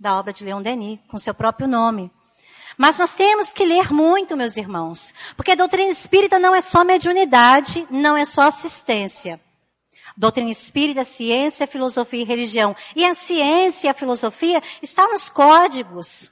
da 0.00 0.18
obra 0.18 0.32
de 0.32 0.44
Leon 0.44 0.62
Denis, 0.62 0.98
com 1.08 1.18
seu 1.18 1.34
próprio 1.34 1.68
nome. 1.68 2.10
Mas 2.76 2.98
nós 2.98 3.14
temos 3.14 3.52
que 3.52 3.66
ler 3.66 3.92
muito, 3.92 4.36
meus 4.36 4.56
irmãos, 4.56 5.12
porque 5.36 5.52
a 5.52 5.54
doutrina 5.54 5.92
espírita 5.92 6.38
não 6.38 6.54
é 6.54 6.62
só 6.62 6.84
mediunidade, 6.84 7.86
não 7.90 8.16
é 8.16 8.24
só 8.24 8.42
assistência. 8.42 9.38
Doutrina 10.16 10.50
espírita, 10.50 11.04
ciência, 11.04 11.66
filosofia 11.66 12.22
e 12.22 12.24
religião. 12.24 12.76
E 12.94 13.04
a 13.04 13.14
ciência 13.14 13.88
e 13.88 13.90
a 13.90 13.94
filosofia 13.94 14.62
estão 14.82 15.10
nos 15.10 15.28
códigos. 15.28 16.30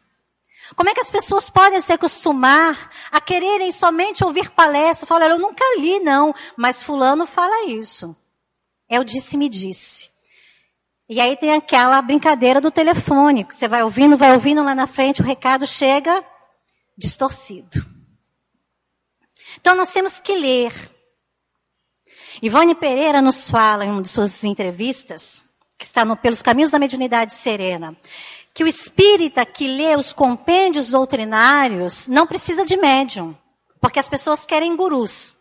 Como 0.77 0.89
é 0.89 0.95
que 0.95 1.01
as 1.01 1.11
pessoas 1.11 1.51
podem 1.51 1.81
se 1.81 1.93
acostumar 1.93 2.91
a 3.11 3.21
quererem 3.21 3.73
somente 3.73 4.25
ouvir 4.25 4.51
palestras? 4.51 5.09
Falar, 5.09 5.31
eu 5.31 5.39
nunca 5.39 5.65
li, 5.79 5.99
não, 6.01 6.35
mas 6.57 6.83
fulano 6.83 7.27
fala 7.27 7.67
isso. 7.67 8.15
É 8.89 9.01
o 9.01 9.05
disse-me 9.05 9.49
disse. 9.49 10.11
E 11.09 11.21
aí 11.21 11.37
tem 11.37 11.53
aquela 11.53 12.01
brincadeira 12.01 12.61
do 12.61 12.71
telefone, 12.71 13.45
que 13.45 13.55
você 13.55 13.67
vai 13.67 13.83
ouvindo, 13.83 14.17
vai 14.17 14.33
ouvindo 14.33 14.63
lá 14.63 14.77
na 14.77 14.87
frente, 14.87 15.21
o 15.21 15.25
recado 15.25 15.67
chega 15.67 16.25
distorcido. 16.97 17.85
Então 19.61 19.75
nós 19.75 19.93
temos 19.93 20.21
que 20.21 20.37
ler, 20.37 20.73
Ivone 22.43 22.75
Pereira 22.75 23.21
nos 23.21 23.51
fala 23.51 23.85
em 23.85 23.91
uma 23.91 24.01
de 24.01 24.09
suas 24.09 24.45
entrevistas, 24.45 25.45
que 25.77 25.85
está 25.85 26.07
no 26.07 26.17
Pelos 26.17 26.41
Caminhos 26.41 26.71
da 26.71 26.79
Mediunidade 26.79 27.35
Serena, 27.35 27.95
que 28.55 28.65
o 28.65 28.67
espírita 28.67 29.45
que 29.45 29.67
lê 29.67 29.95
os 29.95 30.11
compêndios 30.11 30.91
doutrinários 30.91 32.09
não 32.09 32.27
precisa 32.27 32.65
de 32.65 32.79
médium, 32.79 33.37
porque 33.79 33.99
as 33.99 34.09
pessoas 34.09 34.47
querem 34.47 34.75
gurus. 34.75 35.35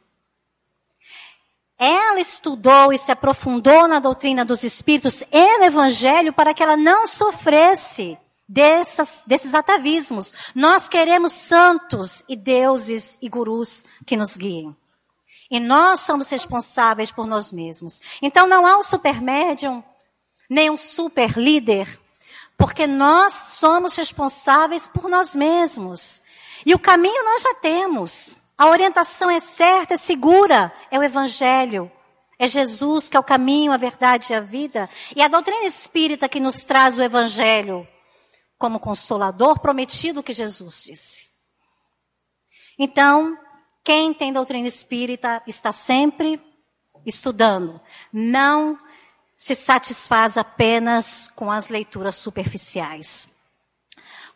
Ela 1.77 2.19
estudou 2.19 2.91
e 2.91 2.97
se 2.97 3.13
aprofundou 3.13 3.87
na 3.87 3.99
doutrina 3.99 4.43
dos 4.43 4.63
espíritos 4.63 5.23
e 5.31 5.57
no 5.59 5.63
evangelho 5.63 6.33
para 6.33 6.53
que 6.53 6.61
ela 6.61 6.75
não 6.75 7.07
sofresse 7.07 8.17
dessas, 8.45 9.23
desses 9.25 9.55
atavismos. 9.55 10.33
Nós 10.53 10.89
queremos 10.89 11.31
santos 11.31 12.25
e 12.27 12.35
deuses 12.35 13.17
e 13.21 13.29
gurus 13.29 13.85
que 14.05 14.17
nos 14.17 14.35
guiem. 14.35 14.75
E 15.49 15.59
nós 15.59 16.01
somos 16.01 16.29
responsáveis 16.29 17.11
por 17.11 17.25
nós 17.25 17.51
mesmos. 17.51 18.01
Então 18.21 18.47
não 18.47 18.65
há 18.65 18.77
um 18.77 18.83
super 18.83 19.21
médium, 19.21 19.83
nem 20.49 20.69
um 20.69 20.77
super 20.77 21.37
líder, 21.37 21.99
porque 22.57 22.85
nós 22.85 23.33
somos 23.33 23.95
responsáveis 23.95 24.85
por 24.87 25.09
nós 25.09 25.35
mesmos. 25.35 26.21
E 26.65 26.75
o 26.75 26.79
caminho 26.79 27.23
nós 27.23 27.41
já 27.41 27.55
temos. 27.55 28.37
A 28.57 28.67
orientação 28.67 29.29
é 29.29 29.39
certa, 29.39 29.93
é 29.93 29.97
segura, 29.97 30.73
é 30.91 30.99
o 30.99 31.03
Evangelho. 31.03 31.91
É 32.37 32.47
Jesus 32.47 33.09
que 33.09 33.17
é 33.17 33.19
o 33.19 33.23
caminho, 33.23 33.71
a 33.71 33.77
verdade 33.77 34.31
e 34.31 34.35
a 34.35 34.39
vida. 34.39 34.89
E 35.15 35.21
a 35.21 35.27
doutrina 35.27 35.65
espírita 35.65 36.29
que 36.29 36.39
nos 36.39 36.63
traz 36.63 36.97
o 36.97 37.01
Evangelho 37.01 37.87
como 38.57 38.79
consolador 38.79 39.59
prometido 39.59 40.21
que 40.21 40.33
Jesus 40.33 40.83
disse. 40.83 41.27
Então, 42.77 43.37
quem 43.83 44.13
tem 44.13 44.31
doutrina 44.33 44.67
espírita 44.67 45.41
está 45.47 45.71
sempre 45.71 46.41
estudando. 47.05 47.79
Não 48.11 48.77
se 49.35 49.55
satisfaz 49.55 50.37
apenas 50.37 51.29
com 51.35 51.49
as 51.49 51.69
leituras 51.69 52.15
superficiais. 52.15 53.29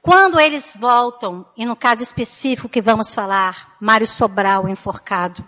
Quando 0.01 0.39
eles 0.39 0.77
voltam, 0.77 1.45
e 1.55 1.65
no 1.65 1.75
caso 1.75 2.03
específico 2.03 2.69
que 2.69 2.81
vamos 2.81 3.13
falar, 3.13 3.75
Mário 3.79 4.07
Sobral 4.07 4.67
enforcado, 4.67 5.47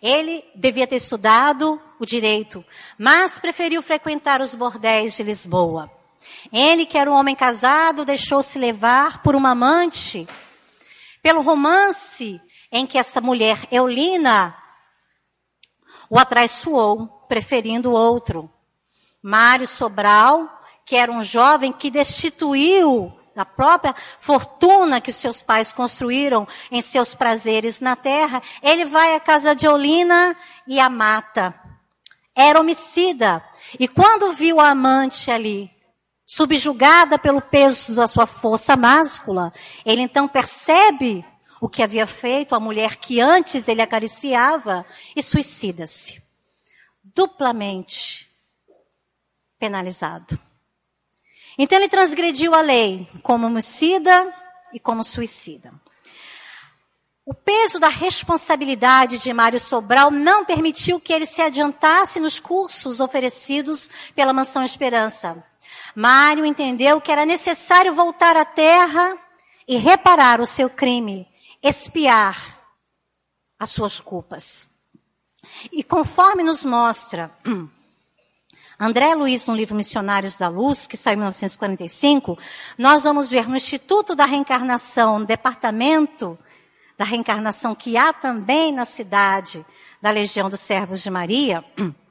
ele 0.00 0.44
devia 0.54 0.86
ter 0.86 0.96
estudado 0.96 1.80
o 1.98 2.04
direito, 2.04 2.64
mas 2.98 3.38
preferiu 3.38 3.80
frequentar 3.80 4.40
os 4.40 4.54
bordéis 4.54 5.16
de 5.16 5.22
Lisboa. 5.22 5.90
Ele, 6.52 6.84
que 6.84 6.98
era 6.98 7.10
um 7.10 7.14
homem 7.14 7.34
casado, 7.34 8.04
deixou-se 8.04 8.58
levar 8.58 9.22
por 9.22 9.34
uma 9.34 9.50
amante 9.50 10.26
pelo 11.24 11.40
romance 11.40 12.38
em 12.70 12.86
que 12.86 12.98
essa 12.98 13.18
mulher, 13.18 13.66
Eulina, 13.70 14.54
o 16.10 16.18
atraiçoou, 16.18 17.06
preferindo 17.26 17.92
outro. 17.92 18.52
Mário 19.22 19.66
Sobral, 19.66 20.60
que 20.84 20.94
era 20.94 21.10
um 21.10 21.22
jovem 21.22 21.72
que 21.72 21.90
destituiu 21.90 23.10
da 23.34 23.46
própria 23.46 23.94
fortuna 24.18 25.00
que 25.00 25.10
os 25.10 25.16
seus 25.16 25.40
pais 25.40 25.72
construíram 25.72 26.46
em 26.70 26.82
seus 26.82 27.14
prazeres 27.14 27.80
na 27.80 27.96
terra, 27.96 28.42
ele 28.62 28.84
vai 28.84 29.14
à 29.14 29.20
casa 29.20 29.54
de 29.54 29.64
Eulina 29.64 30.36
e 30.66 30.78
a 30.78 30.90
mata. 30.90 31.58
Era 32.36 32.60
homicida. 32.60 33.42
E 33.80 33.88
quando 33.88 34.30
viu 34.30 34.60
a 34.60 34.68
amante 34.68 35.30
ali, 35.30 35.73
subjugada 36.26 37.18
pelo 37.18 37.40
peso 37.40 37.94
da 37.94 38.06
sua 38.06 38.26
força 38.26 38.76
máscula, 38.76 39.52
ele 39.84 40.02
então 40.02 40.26
percebe 40.26 41.24
o 41.60 41.68
que 41.68 41.82
havia 41.82 42.06
feito 42.06 42.54
a 42.54 42.60
mulher 42.60 42.96
que 42.96 43.20
antes 43.20 43.68
ele 43.68 43.82
acariciava 43.82 44.84
e 45.14 45.22
suicida-se. 45.22 46.22
Duplamente 47.02 48.28
penalizado. 49.58 50.38
Então 51.56 51.78
ele 51.78 51.88
transgrediu 51.88 52.54
a 52.54 52.60
lei 52.60 53.08
como 53.22 53.46
homicida 53.46 54.32
e 54.72 54.80
como 54.80 55.04
suicida. 55.04 55.72
O 57.24 57.32
peso 57.32 57.78
da 57.78 57.88
responsabilidade 57.88 59.18
de 59.18 59.32
Mário 59.32 59.58
Sobral 59.58 60.10
não 60.10 60.44
permitiu 60.44 61.00
que 61.00 61.12
ele 61.12 61.24
se 61.24 61.40
adiantasse 61.40 62.20
nos 62.20 62.38
cursos 62.38 63.00
oferecidos 63.00 63.88
pela 64.14 64.34
Mansão 64.34 64.62
Esperança. 64.62 65.42
Mário 65.94 66.44
entendeu 66.44 67.00
que 67.00 67.12
era 67.12 67.24
necessário 67.24 67.94
voltar 67.94 68.36
à 68.36 68.44
terra 68.44 69.16
e 69.66 69.76
reparar 69.76 70.40
o 70.40 70.46
seu 70.46 70.68
crime, 70.68 71.26
espiar 71.62 72.58
as 73.58 73.70
suas 73.70 74.00
culpas. 74.00 74.68
E 75.70 75.82
conforme 75.82 76.42
nos 76.42 76.64
mostra 76.64 77.30
André 78.78 79.14
Luiz, 79.14 79.46
no 79.46 79.54
livro 79.54 79.76
Missionários 79.76 80.36
da 80.36 80.48
Luz, 80.48 80.86
que 80.86 80.96
saiu 80.96 81.14
em 81.14 81.18
1945, 81.18 82.36
nós 82.76 83.04
vamos 83.04 83.30
ver 83.30 83.48
no 83.48 83.56
Instituto 83.56 84.16
da 84.16 84.24
Reencarnação, 84.24 85.20
no 85.20 85.26
departamento 85.26 86.36
da 86.96 87.04
reencarnação 87.04 87.74
que 87.74 87.96
há 87.96 88.12
também 88.12 88.72
na 88.72 88.84
cidade 88.84 89.64
da 90.00 90.10
Legião 90.10 90.48
dos 90.48 90.60
Servos 90.60 91.02
de 91.02 91.10
Maria, 91.10 91.64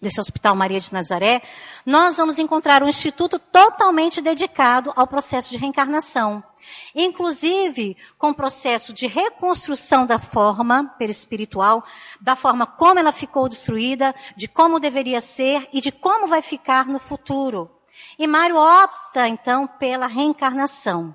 desse 0.00 0.20
Hospital 0.20 0.54
Maria 0.54 0.78
de 0.78 0.92
Nazaré, 0.92 1.42
nós 1.84 2.16
vamos 2.16 2.38
encontrar 2.38 2.82
um 2.82 2.88
instituto 2.88 3.38
totalmente 3.38 4.20
dedicado 4.20 4.92
ao 4.94 5.06
processo 5.06 5.50
de 5.50 5.56
reencarnação. 5.56 6.42
Inclusive 6.94 7.96
com 8.18 8.30
o 8.30 8.34
processo 8.34 8.92
de 8.92 9.06
reconstrução 9.06 10.04
da 10.04 10.18
forma 10.18 10.84
perispiritual, 10.98 11.84
da 12.20 12.36
forma 12.36 12.66
como 12.66 12.98
ela 12.98 13.12
ficou 13.12 13.48
destruída, 13.48 14.14
de 14.36 14.48
como 14.48 14.80
deveria 14.80 15.20
ser 15.20 15.68
e 15.72 15.80
de 15.80 15.90
como 15.92 16.26
vai 16.26 16.42
ficar 16.42 16.86
no 16.86 16.98
futuro. 16.98 17.70
E 18.18 18.26
Mário 18.26 18.56
opta, 18.56 19.28
então, 19.28 19.66
pela 19.66 20.06
reencarnação. 20.06 21.14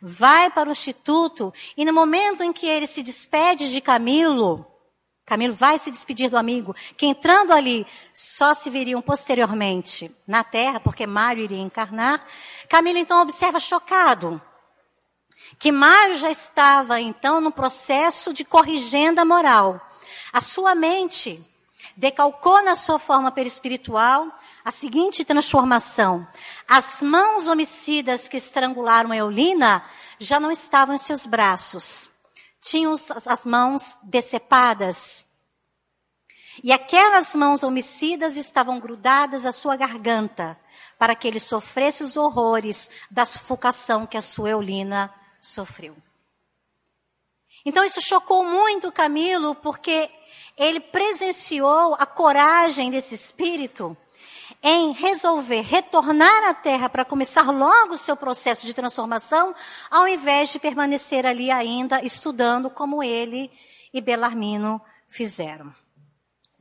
Vai 0.00 0.50
para 0.50 0.68
o 0.68 0.72
instituto 0.72 1.52
e 1.76 1.84
no 1.84 1.92
momento 1.92 2.42
em 2.42 2.52
que 2.52 2.66
ele 2.66 2.86
se 2.86 3.02
despede 3.02 3.70
de 3.70 3.80
Camilo, 3.80 4.66
Camilo 5.24 5.54
vai 5.54 5.78
se 5.78 5.90
despedir 5.90 6.28
do 6.28 6.36
amigo, 6.36 6.74
que 6.96 7.06
entrando 7.06 7.52
ali 7.52 7.86
só 8.12 8.54
se 8.54 8.68
viriam 8.68 9.00
posteriormente 9.00 10.14
na 10.26 10.42
terra, 10.42 10.80
porque 10.80 11.06
Mário 11.06 11.44
iria 11.44 11.60
encarnar. 11.60 12.24
Camilo 12.68 12.98
então 12.98 13.22
observa 13.22 13.60
chocado 13.60 14.40
que 15.58 15.70
Mário 15.70 16.16
já 16.16 16.30
estava 16.30 17.00
então 17.00 17.40
no 17.40 17.52
processo 17.52 18.32
de 18.32 18.44
corrigenda 18.44 19.24
moral. 19.24 19.80
A 20.32 20.40
sua 20.40 20.74
mente 20.74 21.44
decalcou 21.96 22.62
na 22.62 22.74
sua 22.74 22.98
forma 22.98 23.30
perispiritual 23.30 24.26
a 24.64 24.70
seguinte 24.70 25.24
transformação. 25.24 26.26
As 26.68 27.02
mãos 27.02 27.46
homicidas 27.46 28.28
que 28.28 28.36
estrangularam 28.36 29.12
Eulina 29.12 29.84
já 30.18 30.38
não 30.38 30.50
estavam 30.50 30.94
em 30.94 30.98
seus 30.98 31.26
braços. 31.26 32.08
Tinham 32.62 32.92
as 32.92 33.44
mãos 33.44 33.98
decepadas. 34.04 35.26
E 36.62 36.72
aquelas 36.72 37.34
mãos 37.34 37.64
homicidas 37.64 38.36
estavam 38.36 38.78
grudadas 38.78 39.44
à 39.44 39.50
sua 39.50 39.74
garganta, 39.74 40.56
para 40.96 41.16
que 41.16 41.26
ele 41.26 41.40
sofresse 41.40 42.04
os 42.04 42.16
horrores 42.16 42.88
da 43.10 43.26
sufocação 43.26 44.06
que 44.06 44.16
a 44.16 44.22
sua 44.22 44.50
Eulina 44.50 45.12
sofreu. 45.40 45.96
Então 47.64 47.84
isso 47.84 48.00
chocou 48.00 48.44
muito 48.44 48.92
Camilo, 48.92 49.56
porque 49.56 50.08
ele 50.56 50.78
presenciou 50.78 51.96
a 51.98 52.06
coragem 52.06 52.92
desse 52.92 53.16
espírito 53.16 53.96
em 54.62 54.92
resolver 54.92 55.60
retornar 55.62 56.44
à 56.48 56.54
Terra 56.54 56.88
para 56.88 57.04
começar 57.04 57.50
logo 57.50 57.94
o 57.94 57.98
seu 57.98 58.16
processo 58.16 58.64
de 58.64 58.72
transformação, 58.72 59.54
ao 59.90 60.06
invés 60.06 60.50
de 60.50 60.58
permanecer 60.58 61.26
ali 61.26 61.50
ainda 61.50 62.04
estudando 62.04 62.70
como 62.70 63.02
ele 63.02 63.50
e 63.92 64.00
Belarmino 64.00 64.80
fizeram. 65.08 65.74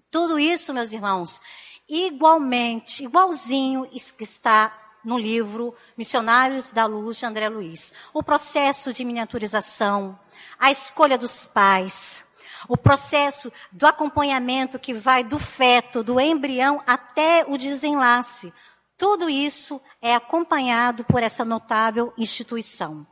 Tudo 0.09 0.39
isso, 0.39 0.73
meus 0.73 0.91
irmãos, 0.91 1.39
igualmente, 1.87 3.03
igualzinho 3.03 3.87
está 4.19 4.77
no 5.03 5.17
livro 5.17 5.75
Missionários 5.97 6.71
da 6.71 6.85
Luz 6.85 7.17
de 7.17 7.25
André 7.25 7.49
Luiz. 7.49 7.93
O 8.13 8.21
processo 8.21 8.91
de 8.91 9.05
miniaturização, 9.05 10.17
a 10.59 10.71
escolha 10.71 11.17
dos 11.17 11.45
pais, 11.45 12.25
o 12.67 12.77
processo 12.77 13.51
do 13.71 13.85
acompanhamento 13.85 14.79
que 14.79 14.93
vai 14.93 15.23
do 15.23 15.39
feto, 15.39 16.03
do 16.03 16.19
embrião 16.19 16.81
até 16.85 17.45
o 17.47 17.57
desenlace. 17.57 18.53
Tudo 18.97 19.29
isso 19.29 19.81
é 20.01 20.13
acompanhado 20.13 21.03
por 21.05 21.23
essa 21.23 21.43
notável 21.43 22.13
instituição. 22.17 23.05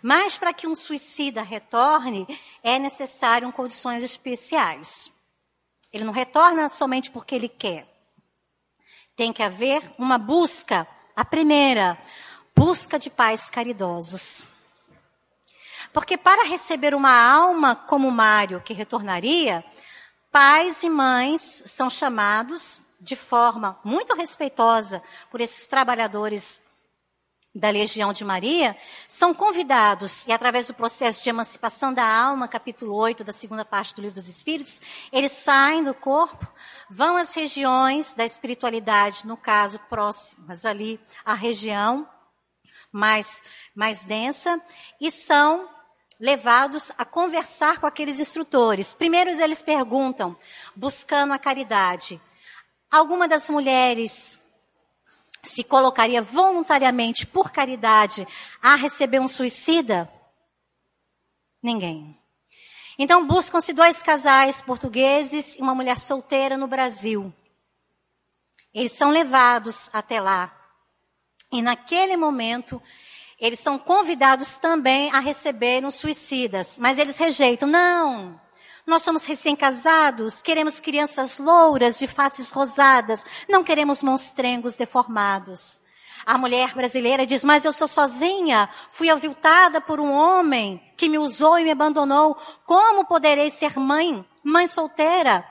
Mas 0.00 0.38
para 0.38 0.52
que 0.52 0.66
um 0.66 0.74
suicida 0.74 1.42
retorne, 1.42 2.26
é 2.62 2.78
necessário 2.78 3.50
condições 3.52 4.02
especiais. 4.02 5.10
Ele 5.92 6.04
não 6.04 6.12
retorna 6.12 6.70
somente 6.70 7.10
porque 7.10 7.34
ele 7.34 7.48
quer. 7.48 7.86
Tem 9.14 9.32
que 9.32 9.42
haver 9.42 9.82
uma 9.98 10.16
busca. 10.16 10.86
A 11.14 11.24
primeira, 11.24 11.98
busca 12.56 12.98
de 12.98 13.10
pais 13.10 13.50
caridosos. 13.50 14.46
Porque 15.92 16.16
para 16.16 16.48
receber 16.48 16.94
uma 16.94 17.12
alma 17.12 17.76
como 17.76 18.10
Mário 18.10 18.60
que 18.60 18.72
retornaria, 18.72 19.64
pais 20.30 20.82
e 20.82 20.88
mães 20.88 21.62
são 21.66 21.90
chamados 21.90 22.80
de 23.00 23.16
forma 23.16 23.78
muito 23.84 24.14
respeitosa 24.14 25.02
por 25.30 25.40
esses 25.40 25.66
trabalhadores 25.66 26.60
da 27.54 27.68
Legião 27.68 28.14
de 28.14 28.24
Maria, 28.24 28.74
são 29.06 29.34
convidados, 29.34 30.26
e 30.26 30.32
através 30.32 30.68
do 30.68 30.74
processo 30.74 31.22
de 31.22 31.28
emancipação 31.28 31.92
da 31.92 32.04
alma, 32.04 32.48
capítulo 32.48 32.94
8 32.94 33.22
da 33.22 33.32
segunda 33.32 33.62
parte 33.62 33.94
do 33.94 34.00
Livro 34.00 34.14
dos 34.14 34.28
Espíritos, 34.28 34.80
eles 35.12 35.32
saem 35.32 35.84
do 35.84 35.92
corpo, 35.92 36.48
vão 36.88 37.16
às 37.16 37.34
regiões 37.34 38.14
da 38.14 38.24
espiritualidade, 38.24 39.26
no 39.26 39.36
caso, 39.36 39.78
próximas 39.90 40.64
ali 40.64 40.98
à 41.26 41.34
região 41.34 42.08
mais, 42.90 43.42
mais 43.74 44.04
densa, 44.04 44.60
e 44.98 45.10
são 45.10 45.68
levados 46.22 46.92
a 46.96 47.04
conversar 47.04 47.80
com 47.80 47.86
aqueles 47.86 48.20
instrutores. 48.20 48.94
Primeiro 48.94 49.28
eles 49.30 49.60
perguntam, 49.60 50.36
buscando 50.76 51.32
a 51.32 51.38
caridade. 51.38 52.22
Alguma 52.88 53.26
das 53.26 53.50
mulheres 53.50 54.38
se 55.42 55.64
colocaria 55.64 56.22
voluntariamente 56.22 57.26
por 57.26 57.50
caridade 57.50 58.24
a 58.62 58.76
receber 58.76 59.18
um 59.18 59.26
suicida? 59.26 60.08
Ninguém. 61.60 62.16
Então 62.96 63.26
buscam-se 63.26 63.72
dois 63.72 64.00
casais 64.00 64.62
portugueses 64.62 65.56
e 65.56 65.60
uma 65.60 65.74
mulher 65.74 65.98
solteira 65.98 66.56
no 66.56 66.68
Brasil. 66.68 67.34
Eles 68.72 68.92
são 68.92 69.10
levados 69.10 69.90
até 69.92 70.20
lá. 70.20 70.56
E 71.50 71.60
naquele 71.60 72.16
momento, 72.16 72.80
eles 73.42 73.58
são 73.58 73.76
convidados 73.76 74.56
também 74.56 75.10
a 75.10 75.18
receber 75.18 75.84
os 75.84 75.96
suicidas, 75.96 76.78
mas 76.78 76.96
eles 76.96 77.18
rejeitam. 77.18 77.68
Não, 77.68 78.40
nós 78.86 79.02
somos 79.02 79.26
recém-casados, 79.26 80.40
queremos 80.40 80.78
crianças 80.78 81.40
louras 81.40 81.98
de 81.98 82.06
faces 82.06 82.52
rosadas, 82.52 83.26
não 83.48 83.64
queremos 83.64 84.00
monstrengos 84.00 84.76
deformados. 84.76 85.80
A 86.24 86.38
mulher 86.38 86.72
brasileira 86.72 87.26
diz, 87.26 87.42
mas 87.42 87.64
eu 87.64 87.72
sou 87.72 87.88
sozinha, 87.88 88.68
fui 88.88 89.10
aviltada 89.10 89.80
por 89.80 89.98
um 89.98 90.12
homem 90.12 90.80
que 90.96 91.08
me 91.08 91.18
usou 91.18 91.58
e 91.58 91.64
me 91.64 91.72
abandonou. 91.72 92.36
Como 92.64 93.04
poderei 93.06 93.50
ser 93.50 93.76
mãe, 93.76 94.24
mãe 94.44 94.68
solteira? 94.68 95.44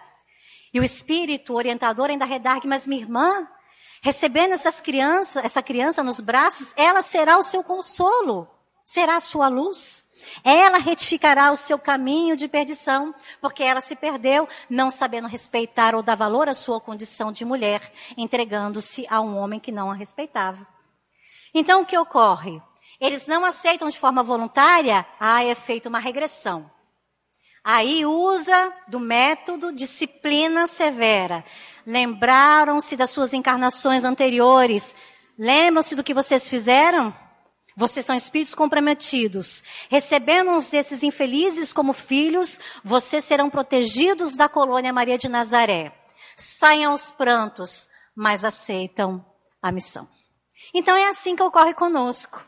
E 0.73 0.79
o 0.79 0.83
espírito 0.83 1.55
orientador 1.55 2.09
ainda 2.09 2.23
redargue, 2.23 2.69
mas 2.69 2.87
minha 2.87 3.01
irmã, 3.01 3.45
recebendo 4.01 4.53
essas 4.53 4.81
crianças, 4.81 5.45
essa 5.45 5.61
criança 5.61 6.03
nos 6.03 6.19
braços, 6.19 6.73
ela 6.75 7.01
será 7.01 7.37
o 7.37 7.43
seu 7.43 7.63
consolo, 7.63 8.49
será 8.83 9.15
a 9.15 9.21
sua 9.21 9.47
luz. 9.47 10.05
Ela 10.43 10.77
retificará 10.77 11.51
o 11.51 11.55
seu 11.55 11.79
caminho 11.79 12.37
de 12.37 12.47
perdição, 12.47 13.13
porque 13.39 13.63
ela 13.63 13.81
se 13.81 13.95
perdeu, 13.95 14.47
não 14.69 14.91
sabendo 14.91 15.27
respeitar 15.27 15.95
ou 15.95 16.03
dar 16.03 16.15
valor 16.15 16.47
à 16.47 16.53
sua 16.53 16.79
condição 16.79 17.31
de 17.31 17.43
mulher, 17.43 17.91
entregando-se 18.15 19.05
a 19.09 19.19
um 19.19 19.37
homem 19.37 19.59
que 19.59 19.71
não 19.71 19.89
a 19.89 19.95
respeitava. 19.95 20.65
Então 21.53 21.81
o 21.81 21.85
que 21.85 21.97
ocorre? 21.97 22.61
Eles 22.99 23.25
não 23.25 23.43
aceitam 23.43 23.89
de 23.89 23.97
forma 23.97 24.21
voluntária, 24.21 25.05
ah, 25.19 25.43
é 25.43 25.55
feita 25.55 25.89
uma 25.89 25.97
regressão. 25.97 26.69
Aí 27.63 28.05
usa 28.05 28.73
do 28.87 28.99
método 28.99 29.71
disciplina 29.71 30.65
severa. 30.65 31.45
Lembraram-se 31.85 32.95
das 32.95 33.11
suas 33.11 33.33
encarnações 33.33 34.03
anteriores. 34.03 34.95
Lembram-se 35.37 35.95
do 35.95 36.03
que 36.03 36.13
vocês 36.13 36.49
fizeram? 36.49 37.15
Vocês 37.75 38.05
são 38.05 38.15
espíritos 38.15 38.53
comprometidos. 38.53 39.63
Recebendo 39.89 40.51
uns 40.51 40.71
desses 40.71 41.03
infelizes 41.03 41.71
como 41.71 41.93
filhos, 41.93 42.59
vocês 42.83 43.23
serão 43.23 43.49
protegidos 43.49 44.35
da 44.35 44.49
colônia 44.49 44.91
Maria 44.91 45.17
de 45.17 45.29
Nazaré. 45.29 45.93
Saem 46.35 46.85
aos 46.85 47.11
prantos, 47.11 47.87
mas 48.15 48.43
aceitam 48.43 49.25
a 49.61 49.71
missão. 49.71 50.07
Então 50.73 50.95
é 50.95 51.07
assim 51.07 51.35
que 51.35 51.43
ocorre 51.43 51.73
conosco. 51.73 52.43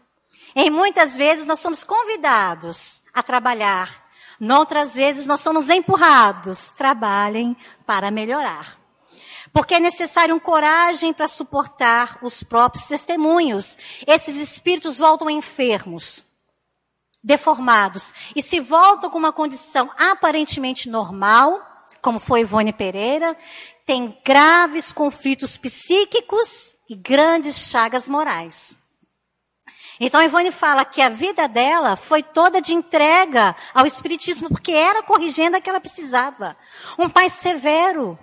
Em 0.56 0.70
muitas 0.70 1.16
vezes 1.16 1.46
nós 1.46 1.60
somos 1.60 1.84
convidados 1.84 3.02
a 3.14 3.24
trabalhar. 3.24 4.03
Noutras 4.40 4.96
vezes 4.96 5.26
nós 5.26 5.42
somos 5.42 5.70
empurrados. 5.70 6.72
Trabalhem 6.72 7.56
para 7.86 8.12
melhorar. 8.12 8.78
Porque 9.52 9.76
é 9.76 9.80
necessário 9.80 10.40
coragem 10.40 11.14
para 11.14 11.28
suportar 11.28 12.18
os 12.22 12.44
próprios 12.44 12.88
testemunhos. 12.88 13.78
Esses 14.08 14.36
espíritos 14.38 14.98
voltam 14.98 15.30
enfermos, 15.30 16.24
deformados, 17.24 18.14
e 18.36 18.42
se 18.42 18.60
voltam 18.60 19.10
com 19.10 19.18
uma 19.18 19.32
condição 19.32 19.92
aparentemente 19.98 20.90
normal, 20.90 21.62
como 22.02 22.20
foi 22.20 22.42
Ivone 22.42 22.74
Pereira, 22.74 23.38
tem 23.86 24.18
graves 24.26 24.92
conflitos 24.92 25.58
psíquicos 25.58 26.76
e 26.90 26.96
grandes 26.96 27.58
chagas 27.58 28.10
morais. 28.10 28.76
Então 30.00 30.22
Ivone 30.22 30.52
fala 30.52 30.84
que 30.86 31.02
a 31.02 31.10
vida 31.10 31.48
dela 31.48 31.96
foi 31.96 32.24
toda 32.24 32.62
de 32.62 32.74
entrega 32.74 33.56
ao 33.74 33.86
Espiritismo, 33.86 34.50
porque 34.50 34.72
era 34.72 35.00
a 35.00 35.62
que 35.62 35.70
ela 35.70 35.80
precisava. 35.80 36.58
Um 36.98 37.10
pai 37.10 37.30
severo, 37.30 38.18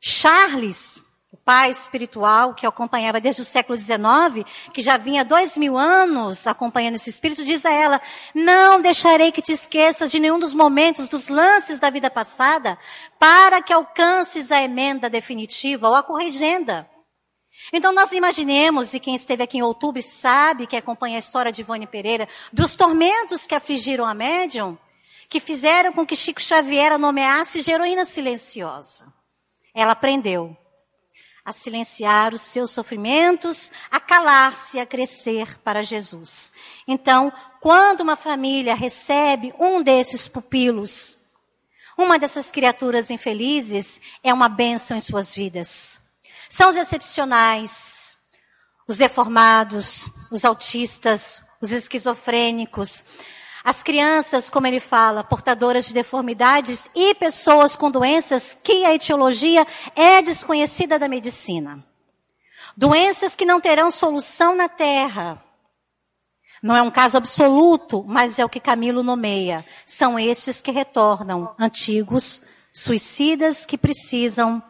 Charles, 0.00 1.04
o 1.32 1.36
pai 1.36 1.70
espiritual 1.70 2.54
que 2.54 2.66
acompanhava 2.66 3.20
desde 3.20 3.42
o 3.42 3.44
século 3.44 3.78
XIX, 3.78 4.46
que 4.72 4.80
já 4.80 4.96
vinha 4.96 5.24
dois 5.24 5.56
mil 5.56 5.76
anos 5.76 6.46
acompanhando 6.46 6.94
esse 6.94 7.10
espírito, 7.10 7.44
diz 7.44 7.66
a 7.66 7.72
ela: 7.72 8.00
Não 8.34 8.80
deixarei 8.80 9.32
que 9.32 9.42
te 9.42 9.52
esqueças 9.52 10.10
de 10.10 10.20
nenhum 10.20 10.38
dos 10.38 10.54
momentos, 10.54 11.08
dos 11.08 11.28
lances 11.28 11.80
da 11.80 11.90
vida 11.90 12.10
passada, 12.10 12.78
para 13.18 13.62
que 13.62 13.72
alcances 13.72 14.52
a 14.52 14.62
emenda 14.62 15.10
definitiva 15.10 15.88
ou 15.88 15.94
a 15.94 16.02
corrigenda. 16.02 16.88
Então 17.72 17.92
nós 17.92 18.12
imaginemos, 18.12 18.94
e 18.94 19.00
quem 19.00 19.14
esteve 19.14 19.42
aqui 19.42 19.58
em 19.58 19.62
outubro 19.62 20.02
sabe 20.02 20.66
que 20.66 20.76
acompanha 20.76 21.16
a 21.16 21.18
história 21.18 21.52
de 21.52 21.60
Ivone 21.60 21.86
Pereira, 21.86 22.28
dos 22.52 22.76
tormentos 22.76 23.46
que 23.46 23.54
afligiram 23.54 24.04
a 24.04 24.14
médium, 24.14 24.76
que 25.28 25.40
fizeram 25.40 25.92
com 25.92 26.06
que 26.06 26.16
Chico 26.16 26.40
Xavier 26.40 26.92
a 26.92 26.98
nomeasse 26.98 27.60
de 27.60 27.70
heroína 27.70 28.04
silenciosa. 28.04 29.12
Ela 29.74 29.92
aprendeu 29.92 30.56
a 31.44 31.52
silenciar 31.52 32.34
os 32.34 32.42
seus 32.42 32.70
sofrimentos, 32.70 33.72
a 33.90 33.98
calar-se, 33.98 34.78
a 34.78 34.84
crescer 34.84 35.58
para 35.60 35.82
Jesus. 35.82 36.52
Então, 36.86 37.32
quando 37.60 38.00
uma 38.00 38.16
família 38.16 38.74
recebe 38.74 39.54
um 39.58 39.82
desses 39.82 40.28
pupilos, 40.28 41.16
uma 41.96 42.18
dessas 42.18 42.50
criaturas 42.50 43.10
infelizes, 43.10 44.00
é 44.22 44.32
uma 44.32 44.48
bênção 44.48 44.94
em 44.96 45.00
suas 45.00 45.32
vidas. 45.34 45.98
São 46.48 46.70
os 46.70 46.76
excepcionais, 46.76 48.16
os 48.86 48.96
deformados, 48.96 50.08
os 50.30 50.44
autistas, 50.44 51.42
os 51.60 51.70
esquizofrênicos, 51.70 53.04
as 53.64 53.82
crianças, 53.82 54.48
como 54.48 54.66
ele 54.66 54.80
fala, 54.80 55.22
portadoras 55.22 55.86
de 55.86 55.94
deformidades 55.94 56.88
e 56.94 57.14
pessoas 57.14 57.76
com 57.76 57.90
doenças 57.90 58.56
que 58.62 58.84
a 58.84 58.94
etiologia 58.94 59.66
é 59.94 60.22
desconhecida 60.22 60.98
da 60.98 61.08
medicina. 61.08 61.84
Doenças 62.76 63.36
que 63.36 63.44
não 63.44 63.60
terão 63.60 63.90
solução 63.90 64.54
na 64.54 64.68
terra. 64.68 65.42
Não 66.62 66.74
é 66.74 66.80
um 66.80 66.90
caso 66.90 67.16
absoluto, 67.16 68.04
mas 68.06 68.38
é 68.38 68.44
o 68.44 68.48
que 68.48 68.60
Camilo 68.60 69.02
nomeia. 69.02 69.66
São 69.84 70.18
estes 70.18 70.62
que 70.62 70.70
retornam, 70.70 71.54
antigos 71.58 72.40
suicidas 72.72 73.66
que 73.66 73.76
precisam 73.76 74.62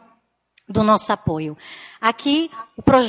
do 0.68 0.82
nosso 0.82 1.12
apoio. 1.12 1.56
Aqui, 2.00 2.50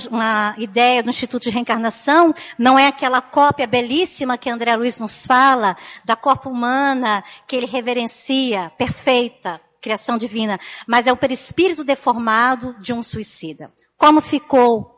uma 0.09 0.55
ideia 0.57 1.03
do 1.03 1.09
Instituto 1.09 1.43
de 1.43 1.49
Reencarnação 1.49 2.33
não 2.57 2.79
é 2.79 2.87
aquela 2.87 3.21
cópia 3.21 3.67
belíssima 3.67 4.37
que 4.37 4.49
André 4.49 4.75
Luiz 4.75 4.97
nos 4.97 5.25
fala, 5.25 5.75
da 6.05 6.15
corpo 6.15 6.49
humana, 6.49 7.23
que 7.45 7.55
ele 7.55 7.65
reverencia, 7.65 8.71
perfeita, 8.77 9.59
criação 9.81 10.17
divina, 10.17 10.59
mas 10.87 11.07
é 11.07 11.11
o 11.11 11.17
perispírito 11.17 11.83
deformado 11.83 12.75
de 12.79 12.93
um 12.93 13.03
suicida. 13.03 13.73
Como 13.97 14.21
ficou? 14.21 14.95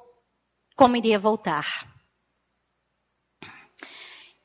Como 0.76 0.96
iria 0.96 1.18
voltar? 1.18 1.88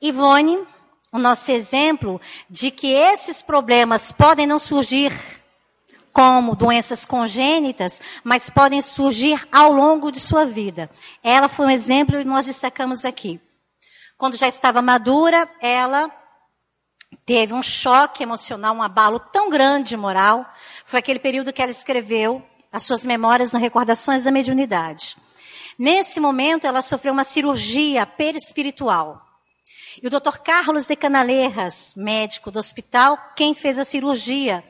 Ivone, 0.01 0.63
o 1.11 1.19
nosso 1.19 1.51
exemplo 1.51 2.21
de 2.49 2.71
que 2.71 2.89
esses 2.89 3.43
problemas 3.43 4.13
podem 4.13 4.47
não 4.47 4.59
surgir 4.59 5.13
como 6.17 6.57
doenças 6.57 7.05
congênitas, 7.05 8.01
mas 8.25 8.49
podem 8.49 8.81
surgir 8.81 9.47
ao 9.53 9.71
longo 9.71 10.11
de 10.11 10.19
sua 10.19 10.47
vida. 10.47 10.89
Ela 11.23 11.47
foi 11.47 11.67
um 11.67 11.71
exemplo 11.71 12.19
e 12.19 12.25
nós 12.25 12.47
destacamos 12.47 13.05
aqui. 13.05 13.39
Quando 14.17 14.35
já 14.35 14.49
estava 14.49 14.81
madura, 14.81 15.47
ela 15.61 16.11
teve 17.27 17.53
um 17.53 17.63
choque 17.63 18.23
emocional, 18.23 18.75
um 18.75 18.83
abalo 18.83 19.21
tão 19.21 19.51
grande 19.51 19.95
moral. 19.95 20.51
Foi 20.87 21.01
aquele 21.01 21.19
período 21.19 21.53
que 21.53 21.61
ela 21.61 21.71
escreveu 21.71 22.43
as 22.73 22.85
suas 22.85 23.05
memórias 23.05 23.53
no 23.53 23.59
Recordações 23.59 24.25
da 24.25 24.31
Mediunidade. 24.31 25.19
Nesse 25.79 26.19
momento, 26.19 26.67
ela 26.67 26.81
sofreu 26.81 27.13
uma 27.13 27.25
cirurgia 27.25 28.07
perispiritual. 28.07 29.21
E 30.03 30.07
o 30.07 30.11
Dr. 30.11 30.39
Carlos 30.43 30.87
de 30.87 30.97
Canaleiras, 30.97 31.93
médico 31.95 32.51
do 32.51 32.59
hospital, 32.59 33.19
quem 33.37 33.53
fez 33.53 33.79
a 33.79 33.85
cirurgia, 33.85 34.65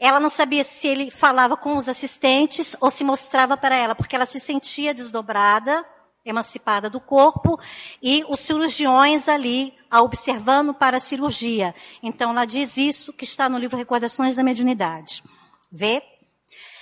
ela 0.00 0.18
não 0.18 0.30
sabia 0.30 0.64
se 0.64 0.88
ele 0.88 1.10
falava 1.10 1.58
com 1.58 1.76
os 1.76 1.86
assistentes 1.86 2.74
ou 2.80 2.90
se 2.90 3.04
mostrava 3.04 3.54
para 3.54 3.76
ela, 3.76 3.94
porque 3.94 4.16
ela 4.16 4.24
se 4.24 4.40
sentia 4.40 4.94
desdobrada, 4.94 5.84
emancipada 6.24 6.88
do 6.88 6.98
corpo, 6.98 7.60
e 8.02 8.24
os 8.26 8.40
cirurgiões 8.40 9.28
ali 9.28 9.74
a 9.90 10.00
observando 10.00 10.72
para 10.72 10.96
a 10.96 11.00
cirurgia. 11.00 11.74
Então 12.02 12.30
ela 12.30 12.46
diz 12.46 12.78
isso 12.78 13.12
que 13.12 13.24
está 13.24 13.46
no 13.46 13.58
livro 13.58 13.76
Recordações 13.76 14.36
da 14.36 14.42
Mediunidade. 14.42 15.22
Vê? 15.70 16.02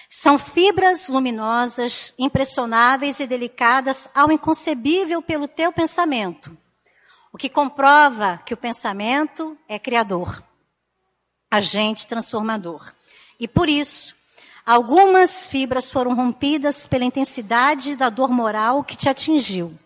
São 0.09 0.39
fibras 0.39 1.09
luminosas, 1.09 2.15
impressionáveis 2.19 3.19
e 3.19 3.27
delicadas 3.27 4.09
ao 4.15 4.31
inconcebível 4.31 5.21
pelo 5.21 5.49
teu 5.49 5.73
pensamento. 5.73 6.57
O 7.33 7.37
que 7.37 7.49
comprova 7.49 8.41
que 8.47 8.55
o 8.55 8.57
pensamento 8.57 9.59
é 9.69 9.79
criador, 9.79 10.43
agente 11.51 12.07
transformador. 12.07 12.95
E 13.39 13.47
por 13.47 13.69
isso, 13.69 14.15
algumas 14.67 15.47
fibras 15.47 15.91
foram 15.91 16.15
rompidas 16.15 16.87
pela 16.87 17.05
intensidade 17.05 17.95
da 17.95 18.09
dor 18.09 18.31
moral 18.31 18.83
que 18.83 18.97
te 18.97 19.09
atingiu. 19.09 19.79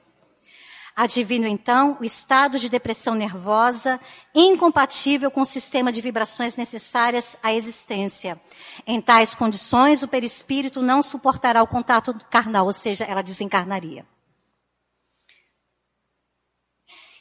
Adivino 0.94 1.46
então 1.46 1.96
o 2.00 2.04
estado 2.04 2.58
de 2.58 2.68
depressão 2.68 3.14
nervosa 3.14 3.98
incompatível 4.34 5.30
com 5.30 5.40
o 5.40 5.46
sistema 5.46 5.90
de 5.90 6.02
vibrações 6.02 6.56
necessárias 6.56 7.36
à 7.42 7.52
existência. 7.52 8.38
Em 8.86 9.00
tais 9.00 9.34
condições, 9.34 10.02
o 10.02 10.08
perispírito 10.08 10.82
não 10.82 11.02
suportará 11.02 11.62
o 11.62 11.66
contato 11.66 12.14
carnal, 12.30 12.66
ou 12.66 12.72
seja, 12.72 13.04
ela 13.04 13.22
desencarnaria. 13.22 14.04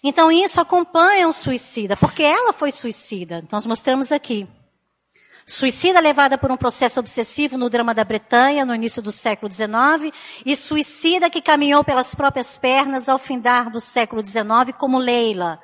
Então 0.03 0.31
isso 0.31 0.59
acompanha 0.59 1.27
o 1.27 1.31
suicida, 1.33 1.95
porque 1.95 2.23
ela 2.23 2.51
foi 2.51 2.71
suicida. 2.71 3.45
Nós 3.51 3.65
mostramos 3.65 4.11
aqui. 4.11 4.47
Suicida 5.51 5.99
levada 5.99 6.37
por 6.37 6.49
um 6.49 6.55
processo 6.55 6.97
obsessivo 7.01 7.57
no 7.57 7.69
drama 7.69 7.93
da 7.93 8.05
Bretanha, 8.05 8.63
no 8.63 8.73
início 8.73 9.01
do 9.01 9.11
século 9.11 9.51
XIX, 9.51 10.15
e 10.45 10.55
suicida 10.55 11.29
que 11.29 11.41
caminhou 11.41 11.83
pelas 11.83 12.15
próprias 12.15 12.55
pernas 12.55 13.09
ao 13.09 13.19
findar 13.19 13.69
do 13.69 13.81
século 13.81 14.23
XIX, 14.23 14.73
como 14.77 14.97
Leila. 14.97 15.61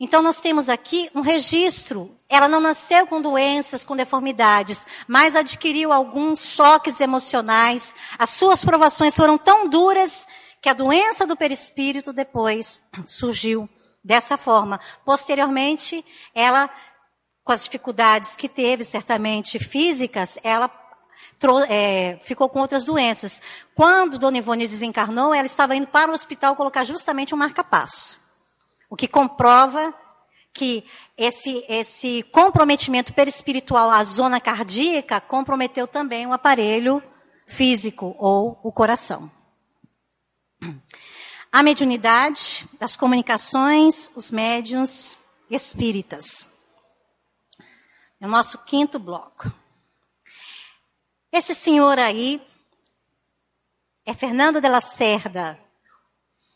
Então 0.00 0.20
nós 0.20 0.40
temos 0.40 0.68
aqui 0.68 1.08
um 1.14 1.20
registro. 1.20 2.12
Ela 2.28 2.48
não 2.48 2.58
nasceu 2.58 3.06
com 3.06 3.22
doenças, 3.22 3.84
com 3.84 3.94
deformidades, 3.94 4.84
mas 5.06 5.36
adquiriu 5.36 5.92
alguns 5.92 6.44
choques 6.44 7.00
emocionais. 7.00 7.94
As 8.18 8.30
suas 8.30 8.64
provações 8.64 9.14
foram 9.14 9.38
tão 9.38 9.68
duras 9.68 10.26
que 10.60 10.68
a 10.68 10.74
doença 10.74 11.24
do 11.24 11.36
perispírito 11.36 12.12
depois 12.12 12.80
surgiu 13.06 13.70
dessa 14.02 14.36
forma. 14.36 14.80
Posteriormente, 15.04 16.04
ela, 16.34 16.68
com 17.44 17.52
as 17.52 17.64
dificuldades 17.64 18.36
que 18.36 18.48
teve, 18.48 18.84
certamente 18.84 19.58
físicas, 19.58 20.38
ela 20.42 20.70
é, 21.68 22.18
ficou 22.22 22.48
com 22.48 22.60
outras 22.60 22.84
doenças. 22.84 23.40
Quando 23.74 24.18
Dona 24.18 24.38
Ivone 24.38 24.66
desencarnou, 24.66 25.34
ela 25.34 25.46
estava 25.46 25.74
indo 25.76 25.86
para 25.86 26.10
o 26.10 26.14
hospital 26.14 26.56
colocar 26.56 26.84
justamente 26.84 27.34
um 27.34 27.38
marca-passo. 27.38 28.20
O 28.88 28.96
que 28.96 29.08
comprova 29.08 29.94
que 30.52 30.84
esse, 31.16 31.64
esse 31.68 32.22
comprometimento 32.24 33.14
perispiritual 33.14 33.90
à 33.90 34.04
zona 34.04 34.38
cardíaca 34.38 35.20
comprometeu 35.20 35.86
também 35.86 36.26
o 36.26 36.32
aparelho 36.32 37.02
físico 37.46 38.14
ou 38.18 38.60
o 38.62 38.70
coração 38.70 39.30
a 41.52 41.62
mediunidade, 41.62 42.66
as 42.80 42.96
comunicações, 42.96 44.10
os 44.16 44.30
médiuns 44.30 45.18
espíritas. 45.50 46.46
É 48.18 48.26
o 48.26 48.30
nosso 48.30 48.56
quinto 48.64 48.98
bloco. 48.98 49.52
Esse 51.30 51.54
senhor 51.54 51.98
aí 51.98 52.40
é 54.06 54.14
Fernando 54.14 54.62
de 54.62 54.68
Lacerda, 54.68 55.60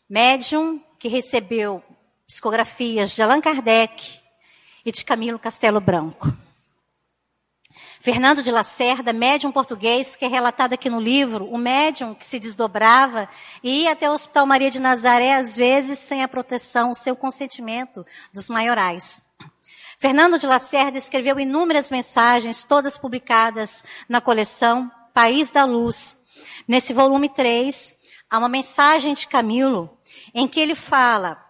médium 0.09 0.83
que 0.97 1.07
recebeu 1.07 1.83
psicografias 2.25 3.11
de 3.11 3.21
Allan 3.21 3.39
Kardec 3.39 4.19
e 4.83 4.91
de 4.91 5.05
Camilo 5.05 5.37
Castelo 5.37 5.79
Branco. 5.79 6.35
Fernando 7.99 8.43
de 8.43 8.51
Lacerda, 8.51 9.11
médium 9.11 9.51
português, 9.51 10.15
que 10.15 10.25
é 10.25 10.27
relatado 10.27 10.73
aqui 10.73 10.89
no 10.89 10.99
livro, 10.99 11.45
o 11.45 11.57
médium 11.57 12.13
que 12.13 12.25
se 12.25 12.39
desdobrava 12.39 13.27
e 13.63 13.83
ia 13.83 13.91
até 13.91 14.09
o 14.09 14.13
Hospital 14.13 14.45
Maria 14.45 14.69
de 14.69 14.79
Nazaré, 14.79 15.33
às 15.33 15.55
vezes 15.55 15.99
sem 15.99 16.23
a 16.23 16.27
proteção, 16.27 16.93
seu 16.93 17.15
consentimento 17.15 18.05
dos 18.31 18.49
maiorais. 18.49 19.19
Fernando 19.97 20.37
de 20.37 20.45
Lacerda 20.45 20.97
escreveu 20.97 21.39
inúmeras 21.39 21.89
mensagens, 21.89 22.63
todas 22.63 22.97
publicadas 22.99 23.83
na 24.07 24.21
coleção 24.21 24.91
País 25.11 25.49
da 25.49 25.65
Luz. 25.65 26.15
Nesse 26.67 26.93
volume 26.93 27.29
3, 27.29 27.95
há 28.29 28.37
uma 28.37 28.47
mensagem 28.47 29.15
de 29.15 29.27
Camilo, 29.27 29.97
em 30.35 30.47
que 30.47 30.59
ele 30.59 30.75
fala, 30.75 31.43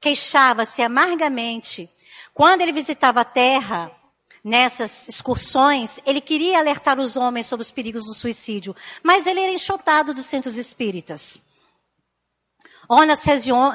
queixava-se 0.00 0.80
amargamente, 0.80 1.90
quando 2.32 2.62
ele 2.62 2.72
visitava 2.72 3.20
a 3.20 3.24
terra, 3.24 3.92
nessas 4.44 5.08
excursões, 5.08 5.98
ele 6.04 6.20
queria 6.20 6.58
alertar 6.58 7.00
os 7.00 7.16
homens 7.16 7.46
sobre 7.46 7.62
os 7.62 7.70
perigos 7.70 8.04
do 8.04 8.12
suicídio, 8.12 8.76
mas 9.02 9.26
ele 9.26 9.40
era 9.40 9.50
enxotado 9.50 10.12
dos 10.12 10.26
centros 10.26 10.58
espíritas. 10.58 11.40
Ou 12.86 13.06
nas, 13.06 13.24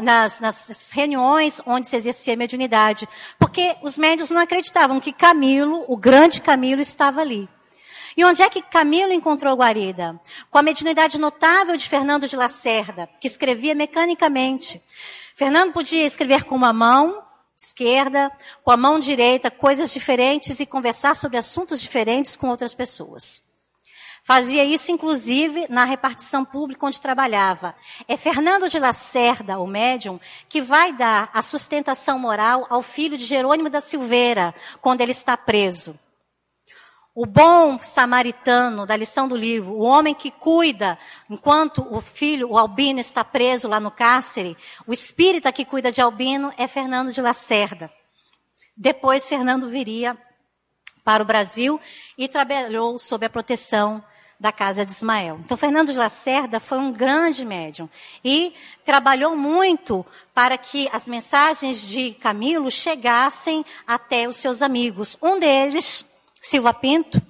nas, 0.04 0.40
nas 0.40 0.91
reuniões 0.91 1.60
onde 1.66 1.88
se 1.88 1.96
exercia 1.96 2.36
a 2.36 2.38
mediunidade. 2.38 3.10
Porque 3.40 3.76
os 3.82 3.98
médios 3.98 4.30
não 4.30 4.40
acreditavam 4.40 5.00
que 5.00 5.12
Camilo, 5.12 5.84
o 5.88 5.98
grande 5.98 6.40
Camilo, 6.40 6.80
estava 6.80 7.22
ali. 7.22 7.50
E 8.16 8.24
onde 8.24 8.44
é 8.44 8.50
que 8.50 8.62
Camilo 8.62 9.12
encontrou 9.12 9.56
guarida? 9.56 10.20
Com 10.52 10.60
a 10.60 10.62
mediunidade 10.62 11.20
notável 11.20 11.76
de 11.76 11.90
Fernando 11.90 12.28
de 12.28 12.36
Lacerda, 12.36 13.10
que 13.20 13.28
escrevia 13.28 13.74
mecanicamente. 13.74 14.80
Fernando 15.34 15.74
podia 15.74 16.06
escrever 16.06 16.44
com 16.44 16.56
uma 16.56 16.74
mão 16.74 17.24
esquerda, 17.60 18.31
com 18.64 18.72
a 18.72 18.77
mão 18.77 18.99
direita, 18.99 19.52
coisas 19.52 19.91
diferentes 19.91 20.61
e 20.61 20.65
conversar 20.65 21.14
sobre 21.14 21.38
assuntos 21.38 21.81
diferentes 21.81 22.38
com 22.38 22.48
outras 22.48 22.73
pessoas. 22.73 23.44
Fazia 24.23 24.64
isso, 24.64 24.91
inclusive, 24.91 25.65
na 25.69 25.84
repartição 25.84 26.45
pública 26.45 26.86
onde 26.86 27.02
trabalhava. 27.02 27.76
É 28.07 28.15
Fernando 28.15 28.69
de 28.69 28.80
Lacerda, 28.80 29.60
o 29.60 29.68
médium, 29.68 30.19
que 30.48 30.61
vai 30.61 30.94
dar 30.94 31.30
a 31.34 31.41
sustentação 31.41 32.18
moral 32.18 32.65
ao 32.69 32.81
filho 32.81 33.18
de 33.18 33.26
Jerônimo 33.26 33.69
da 33.69 33.81
Silveira, 33.81 34.53
quando 34.81 35.02
ele 35.02 35.11
está 35.11 35.36
preso. 35.36 35.99
O 37.15 37.26
bom 37.26 37.80
samaritano 37.80 38.86
da 38.86 38.95
lição 38.95 39.27
do 39.27 39.36
livro, 39.36 39.73
o 39.73 39.81
homem 39.81 40.14
que 40.14 40.30
cuida 40.30 40.98
enquanto 41.30 41.86
o 41.94 41.99
filho, 41.99 42.52
o 42.52 42.57
Albino, 42.57 42.99
está 42.99 43.23
preso 43.23 43.68
lá 43.68 43.80
no 43.80 43.91
cárcere, 43.91 44.56
o 44.86 44.94
espírita 44.94 45.52
que 45.52 45.65
cuida 45.65 45.91
de 45.91 46.02
Albino 46.02 46.53
é 46.56 46.68
Fernando 46.68 47.11
de 47.11 47.22
Lacerda. 47.22 47.91
Depois, 48.77 49.27
Fernando 49.27 49.68
viria 49.68 50.18
para 51.03 51.23
o 51.23 51.26
Brasil 51.26 51.81
e 52.18 52.27
trabalhou 52.27 52.99
sob 52.99 53.26
a 53.26 53.30
proteção 53.30 54.03
da 54.40 54.52
casa 54.52 54.86
de 54.86 54.91
Ismael. 54.91 55.41
Então, 55.44 55.57
Fernando 55.57 55.91
de 55.91 55.98
Lacerda 55.98 56.60
foi 56.60 56.77
um 56.77 56.94
grande 56.94 57.44
médium 57.44 57.90
e 58.23 58.53
trabalhou 58.86 59.36
muito 59.36 60.06
para 60.34 60.57
que 60.57 60.88
as 60.94 61.07
mensagens 61.07 61.81
de 61.81 62.14
Camilo 62.14 62.72
chegassem 62.72 63.65
até 63.86 64.30
os 64.30 64.38
seus 64.38 64.61
amigos. 64.61 65.18
Um 65.22 65.38
deles 65.38 66.06
Silva 66.41 66.74
Pinto, 66.74 67.22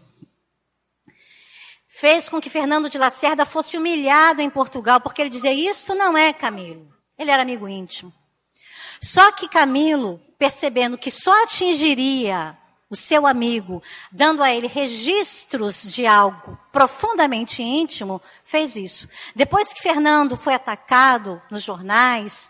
fez 1.88 2.30
com 2.30 2.40
que 2.40 2.50
Fernando 2.50 2.90
de 2.90 2.98
Lacerda 2.98 3.46
fosse 3.46 3.78
humilhado 3.78 4.42
em 4.42 4.50
Portugal, 4.50 5.02
porque 5.02 5.22
ele 5.22 5.30
dizia: 5.30 5.54
Isso 5.54 5.94
não 5.94 6.18
é 6.18 6.32
Camilo. 6.32 6.88
Ele 7.18 7.32
era 7.32 7.42
amigo 7.42 7.68
íntimo. 7.68 8.14
Só 9.02 9.32
que 9.32 9.50
Camilo, 9.50 10.20
percebendo 10.38 10.98
que 10.98 11.12
só 11.12 11.44
atingiria 11.44 12.58
o 12.90 12.96
seu 12.96 13.28
amigo, 13.28 13.84
dando 14.12 14.42
a 14.42 14.52
ele 14.52 14.68
registros 14.68 15.84
de 15.84 16.08
algo 16.08 16.58
profundamente 16.72 17.62
íntimo, 17.62 18.22
fez 18.44 18.76
isso. 18.76 19.08
Depois 19.36 19.72
que 19.72 19.82
Fernando 19.82 20.36
foi 20.36 20.56
atacado 20.56 21.42
nos 21.52 21.64
jornais, 21.64 22.50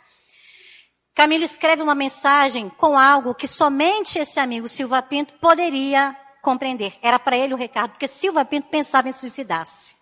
Camilo 1.14 1.44
escreve 1.44 1.81
uma 1.81 1.95
mensagem 1.95 2.69
com 2.69 2.98
algo 2.98 3.36
que 3.36 3.48
somente 3.48 4.18
esse 4.18 4.40
amigo 4.40 4.69
Silva 4.69 5.02
Pinto 5.02 5.34
poderia 5.36 6.15
compreender. 6.49 6.97
Era 6.99 7.19
para 7.19 7.38
ele 7.38 7.53
o 7.53 7.57
recado, 7.57 7.91
porque 7.91 8.07
Silva 8.07 8.43
Pinto 8.43 8.69
pensava 8.69 9.07
em 9.07 9.11
suicidar-se. 9.11 9.95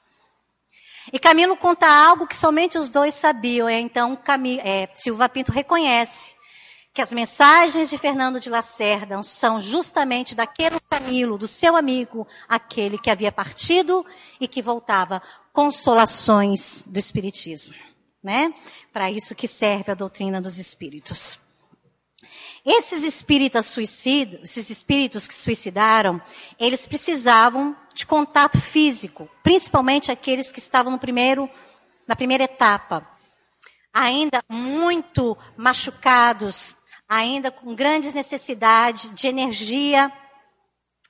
E 1.11 1.19
Camilo 1.19 1.57
conta 1.57 1.85
algo 1.85 2.25
que 2.25 2.35
somente 2.35 2.77
os 2.77 2.89
dois 2.89 3.13
sabiam. 3.13 3.69
Então, 3.69 4.15
Camilo, 4.15 4.61
é, 4.63 4.89
Silva 4.93 5.27
Pinto 5.27 5.51
reconhece 5.51 6.35
que 6.93 7.01
as 7.01 7.11
mensagens 7.11 7.89
de 7.89 7.97
Fernando 7.97 8.39
de 8.39 8.49
Lacerda 8.49 9.21
são 9.23 9.59
justamente 9.59 10.33
daquele 10.33 10.79
Camilo, 10.89 11.37
do 11.37 11.47
seu 11.47 11.75
amigo, 11.75 12.25
aquele 12.47 12.97
que 12.97 13.09
havia 13.09 13.31
partido 13.31 14.05
e 14.39 14.47
que 14.47 14.61
voltava. 14.61 15.21
Consolações 15.51 16.85
do 16.87 16.97
Espiritismo. 16.97 17.75
Né? 18.23 18.53
Para 18.93 19.11
isso 19.11 19.35
que 19.35 19.47
serve 19.47 19.91
a 19.91 19.95
doutrina 19.95 20.39
dos 20.39 20.57
Espíritos. 20.57 21.39
Esses 22.69 23.01
espíritas 23.03 23.67
suicidas, 23.67 24.41
esses 24.43 24.69
espíritos 24.69 25.25
que 25.25 25.33
suicidaram, 25.33 26.21
eles 26.59 26.85
precisavam 26.85 27.73
de 27.93 28.05
contato 28.05 28.59
físico, 28.59 29.29
principalmente 29.41 30.11
aqueles 30.11 30.51
que 30.51 30.59
estavam 30.59 30.91
no 30.91 30.99
primeiro, 30.99 31.49
na 32.05 32.13
primeira 32.13 32.43
etapa, 32.43 33.09
ainda 33.93 34.43
muito 34.49 35.37
machucados, 35.55 36.75
ainda 37.07 37.49
com 37.51 37.73
grandes 37.73 38.13
necessidades 38.13 39.09
de 39.13 39.29
energia 39.29 40.11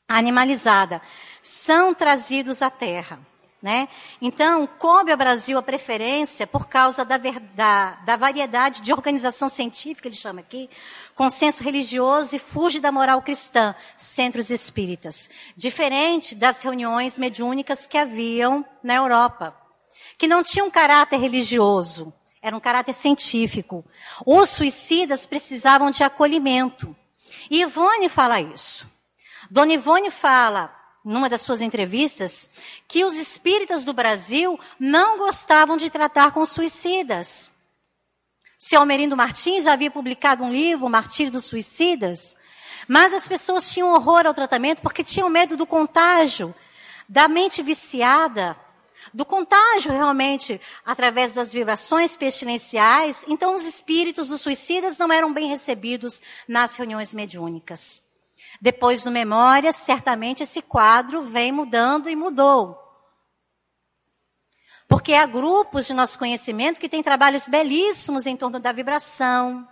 animalizada, 0.07 1.01
são 1.41 1.91
trazidos 1.91 2.61
à 2.61 2.69
Terra. 2.69 3.19
Né? 3.59 3.89
Então, 4.21 4.67
coube 4.67 5.11
ao 5.11 5.17
Brasil 5.17 5.57
a 5.57 5.63
preferência 5.63 6.45
por 6.45 6.67
causa 6.67 7.03
da, 7.03 7.17
da, 7.17 7.95
da, 8.05 8.15
variedade 8.15 8.83
de 8.83 8.93
organização 8.93 9.49
científica, 9.49 10.07
ele 10.07 10.15
chama 10.15 10.41
aqui, 10.41 10.69
consenso 11.15 11.63
religioso 11.63 12.35
e 12.35 12.39
fuge 12.39 12.79
da 12.79 12.91
moral 12.91 13.19
cristã, 13.19 13.73
centros 13.97 14.51
espíritas. 14.51 15.27
Diferente 15.55 16.35
das 16.35 16.61
reuniões 16.61 17.17
mediúnicas 17.17 17.87
que 17.87 17.97
haviam 17.97 18.63
na 18.83 18.93
Europa, 18.93 19.57
que 20.19 20.27
não 20.27 20.43
tinham 20.43 20.69
caráter 20.69 21.19
religioso, 21.19 22.13
era 22.39 22.55
um 22.55 22.59
caráter 22.59 22.93
científico. 22.93 23.83
Os 24.23 24.51
suicidas 24.51 25.25
precisavam 25.25 25.89
de 25.89 26.03
acolhimento. 26.03 26.95
E 27.49 27.61
Ivone 27.61 28.07
fala 28.07 28.39
isso. 28.39 28.87
Dona 29.49 29.73
Ivone 29.73 30.11
fala, 30.11 30.76
numa 31.07 31.29
das 31.29 31.41
suas 31.41 31.61
entrevistas, 31.61 32.49
que 32.87 33.05
os 33.05 33.15
espíritas 33.15 33.85
do 33.85 33.93
Brasil 33.93 34.59
não 34.77 35.17
gostavam 35.17 35.77
de 35.77 35.89
tratar 35.89 36.31
com 36.31 36.45
suicidas. 36.45 37.49
Seu 38.57 38.81
Almerindo 38.81 39.15
Martins 39.15 39.63
já 39.63 39.73
havia 39.73 39.89
publicado 39.89 40.43
um 40.43 40.51
livro, 40.51 40.89
Martírio 40.89 41.31
dos 41.31 41.45
Suicidas, 41.45 42.35
mas 42.87 43.13
as 43.13 43.27
pessoas 43.27 43.71
tinham 43.71 43.93
horror 43.93 44.25
ao 44.25 44.33
tratamento 44.33 44.81
porque 44.81 45.03
tinham 45.03 45.29
medo 45.29 45.55
do 45.55 45.65
contágio, 45.65 46.53
da 47.07 47.27
mente 47.27 47.61
viciada, 47.63 48.57
do 49.13 49.23
contágio 49.23 49.91
realmente 49.91 50.59
através 50.85 51.31
das 51.31 51.53
vibrações 51.53 52.17
pestilenciais. 52.17 53.23
Então, 53.27 53.55
os 53.55 53.63
espíritos 53.63 54.27
dos 54.27 54.41
suicidas 54.41 54.97
não 54.97 55.11
eram 55.11 55.31
bem 55.31 55.47
recebidos 55.47 56.21
nas 56.47 56.75
reuniões 56.75 57.13
mediúnicas. 57.13 58.06
Depois 58.61 59.03
do 59.03 59.11
Memória, 59.11 59.71
certamente 59.71 60.43
esse 60.43 60.61
quadro 60.61 61.21
vem 61.21 61.51
mudando 61.51 62.09
e 62.09 62.15
mudou. 62.15 62.77
Porque 64.87 65.13
há 65.13 65.25
grupos 65.25 65.85
de 65.85 65.93
nosso 65.93 66.17
conhecimento 66.17 66.79
que 66.79 66.89
têm 66.89 67.03
trabalhos 67.03 67.47
belíssimos 67.47 68.25
em 68.25 68.37
torno 68.37 68.59
da 68.59 68.71
vibração, 68.71 69.67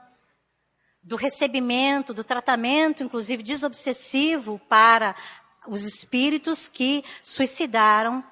do 1.02 1.16
recebimento, 1.16 2.14
do 2.14 2.24
tratamento, 2.24 3.04
inclusive 3.04 3.42
desobsessivo 3.42 4.60
para 4.68 5.16
os 5.68 5.84
espíritos 5.84 6.68
que 6.68 7.04
suicidaram 7.24 8.24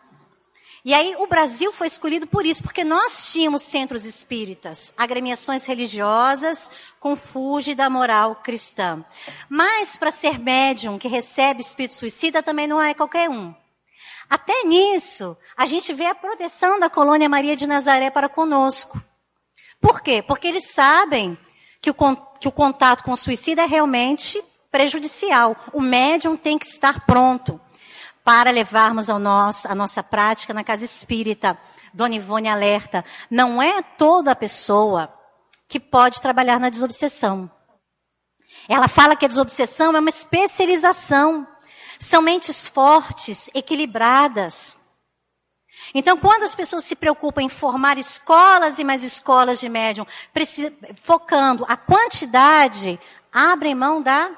e 0.86 0.94
aí 0.94 1.16
o 1.18 1.28
Brasil 1.28 1.72
foi 1.72 1.88
escolhido 1.88 2.28
por 2.28 2.46
isso, 2.46 2.62
porque 2.62 2.84
nós 2.84 3.32
tínhamos 3.32 3.62
centros 3.62 4.04
espíritas, 4.04 4.94
agremiações 4.98 5.66
religiosas 5.66 6.70
com 7.00 7.16
fuge 7.16 7.74
da 7.74 7.90
moral 7.90 8.36
cristã. 8.44 9.04
Mas 9.48 9.96
para 9.96 10.12
ser 10.12 10.38
médium 10.38 11.00
que 11.00 11.08
recebe 11.08 11.62
espírito 11.62 11.94
suicida 11.94 12.44
também 12.44 12.68
não 12.68 12.82
é 12.82 12.94
qualquer 12.94 13.30
um. 13.30 13.56
Até 14.30 14.64
nisso, 14.64 15.38
a 15.56 15.66
gente 15.66 15.94
vê 15.94 16.08
a 16.08 16.16
proteção 16.16 16.78
da 16.78 16.90
colônia 16.90 17.30
Maria 17.30 17.56
de 17.56 17.66
Nazaré 17.66 18.10
para 18.10 18.28
conosco. 18.28 19.02
Por 19.80 20.02
quê? 20.02 20.22
Porque 20.22 20.48
eles 20.48 20.72
sabem 20.72 21.38
que 21.82 21.92
o, 21.92 21.96
que 22.40 22.48
o 22.48 22.52
contato 22.52 23.04
com 23.04 23.12
o 23.12 23.18
suicida 23.18 23.62
é 23.62 23.66
realmente 23.66 24.44
prejudicial. 24.70 25.56
O 25.72 25.80
médium 25.80 26.36
tem 26.36 26.58
que 26.58 26.66
estar 26.66 27.06
pronto 27.06 27.62
para 28.24 28.52
levarmos 28.52 29.10
ao 29.10 29.20
nosso, 29.20 29.68
a 29.68 29.76
nossa 29.76 30.02
prática 30.02 30.54
na 30.54 30.64
casa 30.64 30.86
espírita. 30.86 31.58
Dona 31.94 32.16
Ivone 32.16 32.50
alerta, 32.50 33.04
não 33.30 33.62
é 33.62 33.82
toda 33.82 34.36
pessoa 34.36 35.14
que 35.68 35.80
pode 35.80 36.22
trabalhar 36.22 36.60
na 36.60 36.70
desobsessão. 36.70 37.52
Ela 38.68 38.88
fala 38.88 39.16
que 39.16 39.26
a 39.26 39.28
desobsessão 39.28 39.96
é 39.96 40.00
uma 40.00 40.10
especialização. 40.10 41.48
São 42.00 42.22
mentes 42.22 42.68
fortes, 42.68 43.50
equilibradas. 43.54 44.78
Então, 45.94 46.18
quando 46.18 46.44
as 46.44 46.56
pessoas 46.56 46.86
se 46.86 46.96
preocupam 46.96 47.42
em 47.42 47.50
formar 47.50 47.98
escolas 47.98 48.80
e 48.80 48.84
mais 48.84 49.04
escolas 49.04 49.60
de 49.60 49.68
médium, 49.68 50.06
focando 50.96 51.66
a 51.68 51.76
quantidade, 51.76 53.00
abrem 53.32 53.76
mão 53.76 54.02
da 54.02 54.32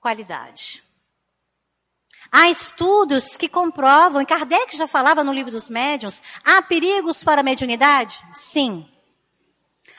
qualidade. 0.00 0.85
Há 2.38 2.50
estudos 2.50 3.34
que 3.34 3.48
comprovam, 3.48 4.20
e 4.20 4.26
Kardec 4.26 4.76
já 4.76 4.86
falava 4.86 5.24
no 5.24 5.32
livro 5.32 5.50
dos 5.50 5.70
médiuns, 5.70 6.22
há 6.44 6.60
perigos 6.60 7.24
para 7.24 7.40
a 7.40 7.42
mediunidade? 7.42 8.22
Sim. 8.34 8.86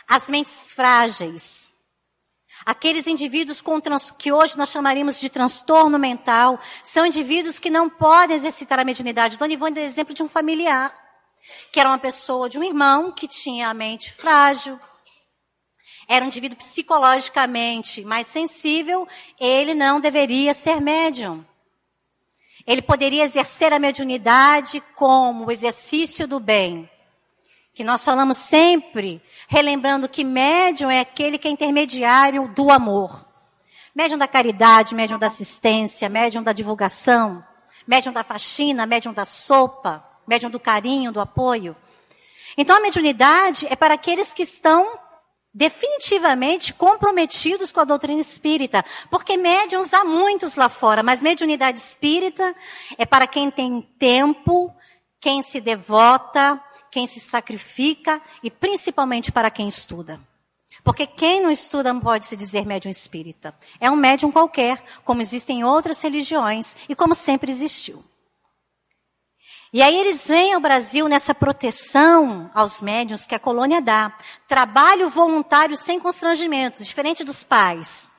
As 0.08 0.30
mentes 0.30 0.72
frágeis, 0.72 1.72
Aqueles 2.64 3.08
indivíduos 3.08 3.64
trans, 3.82 4.12
que 4.12 4.32
hoje 4.32 4.56
nós 4.56 4.70
chamaríamos 4.70 5.20
de 5.20 5.30
transtorno 5.30 5.98
mental 5.98 6.60
são 6.84 7.08
indivíduos 7.08 7.58
que 7.58 7.72
não 7.72 7.90
podem 7.90 8.36
exercitar 8.36 8.80
a 8.80 8.84
mediunidade. 8.84 9.40
Dona 9.40 9.54
Ivone 9.54 9.74
deu 9.74 9.84
exemplo 9.84 10.14
de 10.14 10.22
um 10.22 10.30
familiar, 10.30 10.94
que 11.72 11.80
era 11.80 11.90
uma 11.90 11.98
pessoa, 11.98 12.48
de 12.48 12.60
um 12.60 12.64
irmão 12.64 13.12
que 13.12 13.28
tinha 13.28 13.68
a 13.68 13.74
mente 13.74 14.14
frágil, 14.14 14.80
era 16.08 16.24
um 16.24 16.28
indivíduo 16.28 16.58
psicologicamente 16.58 18.06
mais 18.06 18.28
sensível, 18.28 19.08
ele 19.40 19.74
não 19.74 20.00
deveria 20.00 20.54
ser 20.54 20.80
médium. 20.80 21.44
Ele 22.68 22.82
poderia 22.82 23.24
exercer 23.24 23.72
a 23.72 23.80
mediunidade 23.80 24.84
como 24.94 25.46
o 25.46 25.52
exercício 25.52 26.28
do 26.28 26.38
bem. 26.38 26.90
Que 27.74 27.84
nós 27.84 28.04
falamos 28.04 28.38
sempre, 28.38 29.22
relembrando 29.48 30.10
que 30.10 30.24
médium 30.24 30.92
é 30.92 31.00
aquele 31.00 31.38
que 31.38 31.48
é 31.48 31.52
intermediário 31.52 32.50
do 32.50 32.70
amor. 32.70 33.26
Médium 33.96 34.18
da 34.18 34.28
caridade, 34.28 34.94
médium 34.94 35.18
da 35.18 35.28
assistência, 35.28 36.10
médium 36.10 36.44
da 36.44 36.52
divulgação, 36.52 37.42
médium 37.88 38.12
da 38.12 38.24
faxina, 38.24 38.86
médium 38.86 39.14
da 39.14 39.24
sopa, 39.24 40.06
médium 40.28 40.50
do 40.50 40.60
carinho, 40.60 41.12
do 41.12 41.22
apoio. 41.22 41.74
Então 42.58 42.76
a 42.76 42.82
mediunidade 42.82 43.66
é 43.70 43.76
para 43.78 43.94
aqueles 43.94 44.34
que 44.34 44.44
estão 44.44 45.00
definitivamente 45.58 46.72
comprometidos 46.72 47.72
com 47.72 47.80
a 47.80 47.84
doutrina 47.84 48.22
espírita, 48.22 48.86
porque 49.10 49.36
médiums 49.36 49.92
há 49.92 50.06
muitos 50.06 50.56
lá 50.56 50.70
fora, 50.70 51.02
mas 51.02 51.20
mediunidade 51.20 51.80
espírita 51.80 52.56
é 52.96 53.08
para 53.08 53.26
quem 53.26 53.50
tem 53.50 53.82
tempo, 53.98 54.72
quem 55.20 55.42
se 55.42 55.60
devota, 55.60 56.64
quem 56.92 57.08
se 57.08 57.20
sacrifica 57.20 58.22
e 58.44 58.52
principalmente 58.52 59.32
para 59.32 59.50
quem 59.50 59.68
estuda. 59.68 60.20
Porque 60.84 61.08
quem 61.08 61.42
não 61.42 61.50
estuda 61.50 61.92
não 61.92 62.02
pode 62.02 62.28
se 62.28 62.38
dizer 62.38 62.64
médium 62.64 62.92
espírita. 62.92 63.52
É 63.80 63.90
um 63.90 63.96
médium 63.96 64.32
qualquer, 64.32 64.80
como 65.04 65.24
existem 65.24 65.64
outras 65.64 66.00
religiões 66.04 66.78
e 66.88 66.96
como 66.96 67.16
sempre 67.16 67.52
existiu. 67.52 68.06
E 69.74 69.82
aí 69.82 69.98
eles 69.98 70.28
vêm 70.28 70.54
ao 70.54 70.62
Brasil 70.62 71.08
nessa 71.08 71.36
proteção 71.36 72.50
aos 72.54 72.82
médiuns 72.82 73.28
que 73.28 73.36
a 73.36 73.40
colônia 73.40 73.82
dá. 73.82 74.16
Trabalho 74.48 75.10
voluntário 75.10 75.76
sem 75.76 76.00
constrangimento, 76.00 76.84
diferente 76.84 77.24
dos 77.24 77.44
pais. 77.44 78.10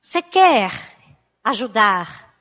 Você 0.00 0.22
quer 0.22 0.96
ajudar 1.44 2.34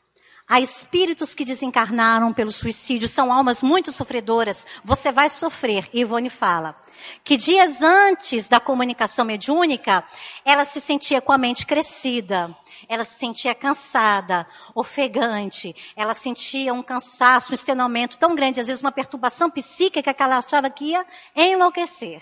a 0.47 0.59
espíritos 0.59 1.33
que 1.33 1.45
desencarnaram 1.45 2.33
pelo 2.33 2.51
suicídio, 2.51 3.07
são 3.07 3.31
almas 3.31 3.61
muito 3.61 3.91
sofredoras, 3.91 4.65
você 4.83 5.11
vai 5.11 5.29
sofrer. 5.29 5.89
Ivone 5.93 6.29
fala 6.29 6.75
que 7.23 7.37
dias 7.37 7.81
antes 7.81 8.47
da 8.47 8.59
comunicação 8.59 9.25
mediúnica, 9.25 10.03
ela 10.43 10.65
se 10.65 10.81
sentia 10.81 11.21
com 11.21 11.31
a 11.31 11.37
mente 11.37 11.65
crescida, 11.65 12.55
ela 12.87 13.03
se 13.03 13.17
sentia 13.17 13.55
cansada, 13.55 14.47
ofegante, 14.75 15.75
ela 15.95 16.13
sentia 16.13 16.73
um 16.73 16.83
cansaço, 16.83 17.51
um 17.51 17.55
estenomento 17.55 18.17
tão 18.17 18.35
grande, 18.35 18.59
às 18.59 18.67
vezes 18.67 18.81
uma 18.81 18.91
perturbação 18.91 19.49
psíquica 19.49 20.13
que 20.13 20.23
ela 20.23 20.37
achava 20.37 20.69
que 20.69 20.85
ia 20.85 21.05
enlouquecer. 21.35 22.21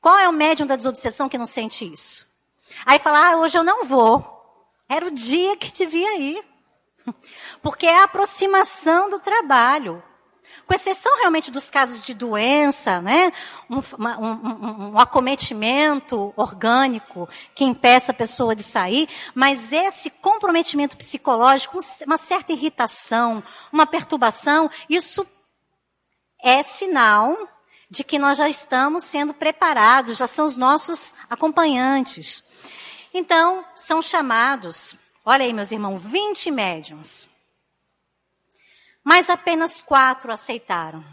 Qual 0.00 0.18
é 0.18 0.28
o 0.28 0.32
médium 0.32 0.66
da 0.66 0.76
desobsessão 0.76 1.28
que 1.28 1.38
não 1.38 1.46
sente 1.46 1.90
isso? 1.90 2.26
Aí 2.84 2.98
fala, 2.98 3.30
ah, 3.30 3.36
hoje 3.36 3.56
eu 3.56 3.64
não 3.64 3.84
vou. 3.84 4.22
Era 4.88 5.06
o 5.06 5.10
dia 5.10 5.56
que 5.56 5.72
devia 5.72 6.18
ir. 6.18 6.44
Porque 7.62 7.86
é 7.86 8.00
a 8.00 8.04
aproximação 8.04 9.08
do 9.08 9.18
trabalho 9.18 10.02
com 10.66 10.74
exceção 10.74 11.18
realmente 11.18 11.50
dos 11.50 11.70
casos 11.70 12.02
de 12.02 12.14
doença, 12.14 13.00
né? 13.00 13.32
Um, 13.68 13.78
um, 13.78 14.92
um, 14.92 14.98
acometimento 14.98 16.32
orgânico 16.36 17.28
que 17.54 17.64
impeça 17.64 18.12
a 18.12 18.14
pessoa 18.14 18.54
de 18.54 18.62
sair, 18.62 19.08
mas 19.34 19.72
esse 19.72 20.10
comprometimento 20.10 20.96
psicológico, 20.96 21.78
uma 22.06 22.18
certa 22.18 22.52
irritação, 22.52 23.42
uma 23.72 23.86
perturbação, 23.86 24.70
isso 24.88 25.26
é 26.42 26.62
sinal 26.62 27.36
de 27.90 28.02
que 28.02 28.18
nós 28.18 28.38
já 28.38 28.48
estamos 28.48 29.04
sendo 29.04 29.32
preparados, 29.32 30.16
já 30.16 30.26
são 30.26 30.46
os 30.46 30.56
nossos 30.56 31.14
acompanhantes. 31.30 32.42
Então, 33.12 33.64
são 33.76 34.02
chamados, 34.02 34.96
olha 35.24 35.44
aí, 35.44 35.52
meus 35.52 35.70
irmãos, 35.70 36.02
20 36.02 36.50
médiums 36.50 37.28
mas 39.04 39.28
apenas 39.28 39.82
quatro 39.82 40.32
aceitaram. 40.32 41.04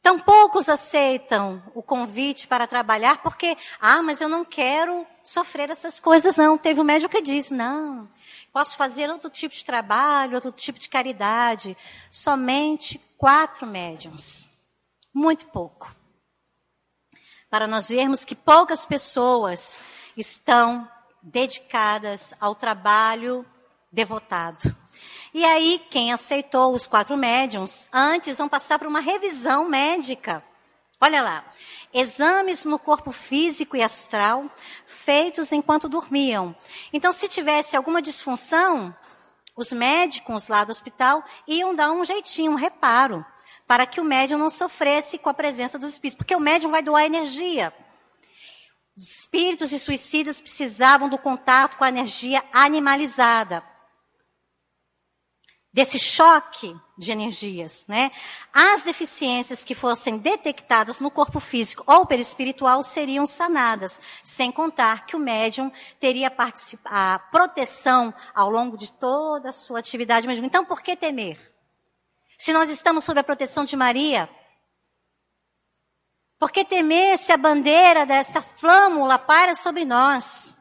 Tão 0.00 0.18
poucos 0.18 0.68
aceitam 0.68 1.62
o 1.74 1.82
convite 1.82 2.48
para 2.48 2.66
trabalhar 2.66 3.22
porque, 3.22 3.56
ah, 3.80 4.02
mas 4.02 4.20
eu 4.20 4.28
não 4.28 4.44
quero 4.44 5.06
sofrer 5.22 5.70
essas 5.70 6.00
coisas, 6.00 6.36
não. 6.36 6.58
Teve 6.58 6.80
um 6.80 6.84
médico 6.84 7.14
que 7.14 7.22
disse, 7.22 7.54
não, 7.54 8.10
posso 8.52 8.76
fazer 8.76 9.08
outro 9.10 9.30
tipo 9.30 9.54
de 9.54 9.64
trabalho, 9.64 10.34
outro 10.34 10.50
tipo 10.50 10.78
de 10.78 10.88
caridade. 10.88 11.76
Somente 12.10 13.00
quatro 13.16 13.64
médiums. 13.64 14.44
Muito 15.14 15.46
pouco. 15.46 15.94
Para 17.48 17.68
nós 17.68 17.88
vermos 17.88 18.24
que 18.24 18.34
poucas 18.34 18.84
pessoas 18.84 19.80
estão 20.16 20.90
dedicadas 21.22 22.34
ao 22.40 22.56
trabalho 22.56 23.46
devotado. 23.92 24.74
E 25.34 25.44
aí, 25.44 25.80
quem 25.90 26.12
aceitou 26.12 26.74
os 26.74 26.86
quatro 26.86 27.16
médiums, 27.16 27.88
antes 27.92 28.38
vão 28.38 28.48
passar 28.48 28.78
por 28.78 28.88
uma 28.88 29.00
revisão 29.00 29.68
médica. 29.68 30.42
Olha 31.00 31.20
lá. 31.20 31.44
Exames 31.92 32.64
no 32.64 32.78
corpo 32.78 33.12
físico 33.12 33.76
e 33.76 33.82
astral 33.82 34.50
feitos 34.86 35.52
enquanto 35.52 35.88
dormiam. 35.88 36.54
Então, 36.92 37.12
se 37.12 37.28
tivesse 37.28 37.76
alguma 37.76 38.00
disfunção, 38.00 38.94
os 39.56 39.72
médicos 39.72 40.48
lá 40.48 40.64
do 40.64 40.70
hospital 40.70 41.24
iam 41.46 41.74
dar 41.74 41.92
um 41.92 42.04
jeitinho, 42.04 42.52
um 42.52 42.56
reparo, 42.56 43.24
para 43.66 43.86
que 43.86 44.00
o 44.00 44.04
médium 44.04 44.38
não 44.38 44.48
sofresse 44.48 45.18
com 45.18 45.28
a 45.28 45.34
presença 45.34 45.78
dos 45.78 45.92
espíritos, 45.92 46.18
porque 46.18 46.36
o 46.36 46.40
médium 46.40 46.70
vai 46.70 46.82
doar 46.82 47.04
energia. 47.04 47.74
Os 48.96 49.20
espíritos 49.20 49.72
e 49.72 49.78
suicidas 49.78 50.40
precisavam 50.40 51.08
do 51.08 51.18
contato 51.18 51.76
com 51.76 51.84
a 51.84 51.88
energia 51.88 52.44
animalizada 52.52 53.71
desse 55.72 55.98
choque 55.98 56.76
de 56.98 57.10
energias, 57.10 57.86
né? 57.88 58.10
As 58.52 58.84
deficiências 58.84 59.64
que 59.64 59.74
fossem 59.74 60.18
detectadas 60.18 61.00
no 61.00 61.10
corpo 61.10 61.40
físico 61.40 61.82
ou 61.86 62.04
perispiritual 62.04 62.82
seriam 62.82 63.24
sanadas, 63.24 64.00
sem 64.22 64.52
contar 64.52 65.06
que 65.06 65.16
o 65.16 65.18
médium 65.18 65.72
teria 65.98 66.30
a 66.84 67.18
proteção 67.18 68.12
ao 68.34 68.50
longo 68.50 68.76
de 68.76 68.92
toda 68.92 69.48
a 69.48 69.52
sua 69.52 69.78
atividade 69.78 70.26
mediúnica. 70.26 70.58
Então, 70.58 70.66
por 70.66 70.82
que 70.82 70.94
temer? 70.94 71.52
Se 72.38 72.52
nós 72.52 72.68
estamos 72.68 73.04
sob 73.04 73.18
a 73.18 73.24
proteção 73.24 73.64
de 73.64 73.76
Maria, 73.76 74.28
por 76.38 76.50
que 76.50 76.64
temer 76.64 77.16
se 77.16 77.32
a 77.32 77.36
bandeira 77.36 78.04
dessa 78.04 78.42
flâmula 78.42 79.18
para 79.18 79.54
sobre 79.54 79.84
nós? 79.84 80.54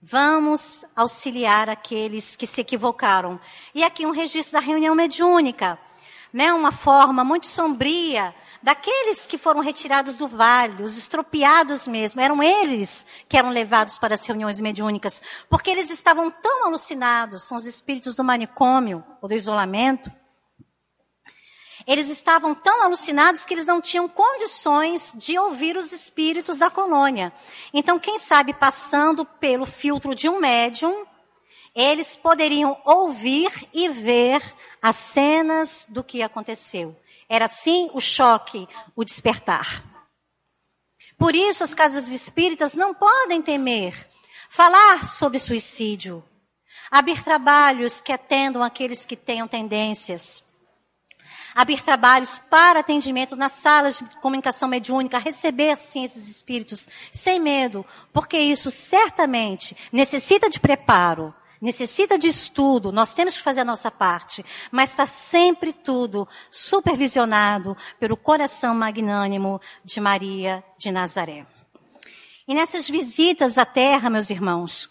Vamos 0.00 0.84
auxiliar 0.94 1.68
aqueles 1.68 2.36
que 2.36 2.46
se 2.46 2.60
equivocaram. 2.60 3.40
E 3.74 3.82
aqui 3.82 4.06
um 4.06 4.12
registro 4.12 4.52
da 4.52 4.64
reunião 4.64 4.94
mediúnica, 4.94 5.76
né? 6.32 6.52
Uma 6.52 6.70
forma 6.70 7.24
muito 7.24 7.48
sombria 7.48 8.32
daqueles 8.62 9.26
que 9.26 9.36
foram 9.36 9.60
retirados 9.60 10.16
do 10.16 10.28
vale, 10.28 10.84
os 10.84 10.96
estropiados 10.96 11.88
mesmo, 11.88 12.20
eram 12.20 12.40
eles 12.40 13.04
que 13.28 13.36
eram 13.36 13.50
levados 13.50 13.98
para 13.98 14.14
as 14.14 14.24
reuniões 14.24 14.60
mediúnicas, 14.60 15.20
porque 15.48 15.70
eles 15.70 15.90
estavam 15.90 16.30
tão 16.30 16.66
alucinados, 16.66 17.42
são 17.42 17.56
os 17.56 17.66
espíritos 17.66 18.14
do 18.14 18.22
manicômio 18.22 19.04
ou 19.20 19.28
do 19.28 19.34
isolamento, 19.34 20.12
eles 21.88 22.10
estavam 22.10 22.54
tão 22.54 22.82
alucinados 22.82 23.46
que 23.46 23.54
eles 23.54 23.64
não 23.64 23.80
tinham 23.80 24.06
condições 24.06 25.14
de 25.16 25.38
ouvir 25.38 25.74
os 25.74 25.90
espíritos 25.90 26.58
da 26.58 26.68
colônia. 26.68 27.32
Então, 27.72 27.98
quem 27.98 28.18
sabe, 28.18 28.52
passando 28.52 29.24
pelo 29.24 29.64
filtro 29.64 30.14
de 30.14 30.28
um 30.28 30.38
médium, 30.38 31.06
eles 31.74 32.14
poderiam 32.14 32.78
ouvir 32.84 33.50
e 33.72 33.88
ver 33.88 34.42
as 34.82 34.96
cenas 34.96 35.86
do 35.88 36.04
que 36.04 36.22
aconteceu. 36.22 36.94
Era 37.26 37.46
assim 37.46 37.88
o 37.94 38.00
choque, 38.00 38.68
o 38.94 39.02
despertar. 39.02 39.82
Por 41.16 41.34
isso, 41.34 41.64
as 41.64 41.72
casas 41.72 42.08
espíritas 42.08 42.74
não 42.74 42.92
podem 42.92 43.40
temer 43.40 44.10
falar 44.50 45.06
sobre 45.06 45.38
suicídio, 45.38 46.22
abrir 46.90 47.24
trabalhos 47.24 48.02
que 48.02 48.12
atendam 48.12 48.62
aqueles 48.62 49.06
que 49.06 49.16
tenham 49.16 49.48
tendências 49.48 50.46
abrir 51.58 51.82
trabalhos 51.82 52.38
para 52.38 52.78
atendimento 52.78 53.34
nas 53.34 53.50
salas 53.50 53.98
de 53.98 54.04
comunicação 54.20 54.68
mediúnica, 54.68 55.18
receber 55.18 55.70
assim 55.72 56.04
esses 56.04 56.28
espíritos 56.28 56.88
sem 57.10 57.40
medo, 57.40 57.84
porque 58.12 58.38
isso 58.38 58.70
certamente 58.70 59.76
necessita 59.90 60.48
de 60.48 60.60
preparo, 60.60 61.34
necessita 61.60 62.16
de 62.16 62.28
estudo, 62.28 62.92
nós 62.92 63.12
temos 63.12 63.36
que 63.36 63.42
fazer 63.42 63.62
a 63.62 63.64
nossa 63.64 63.90
parte, 63.90 64.46
mas 64.70 64.90
está 64.90 65.04
sempre 65.04 65.72
tudo 65.72 66.28
supervisionado 66.48 67.76
pelo 67.98 68.16
coração 68.16 68.72
magnânimo 68.72 69.60
de 69.84 70.00
Maria 70.00 70.62
de 70.78 70.92
Nazaré. 70.92 71.44
E 72.46 72.54
nessas 72.54 72.88
visitas 72.88 73.58
à 73.58 73.64
terra, 73.64 74.08
meus 74.08 74.30
irmãos, 74.30 74.88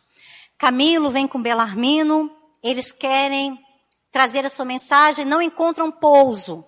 Camilo 0.58 1.10
vem 1.10 1.30
com 1.30 1.42
Belarmino, 1.42 2.30
eles 2.62 2.92
querem 2.92 3.58
trazer 4.18 4.44
a 4.48 4.50
sua 4.50 4.66
mensagem, 4.66 5.24
não 5.24 5.40
encontram 5.40 5.92
pouso. 5.92 6.66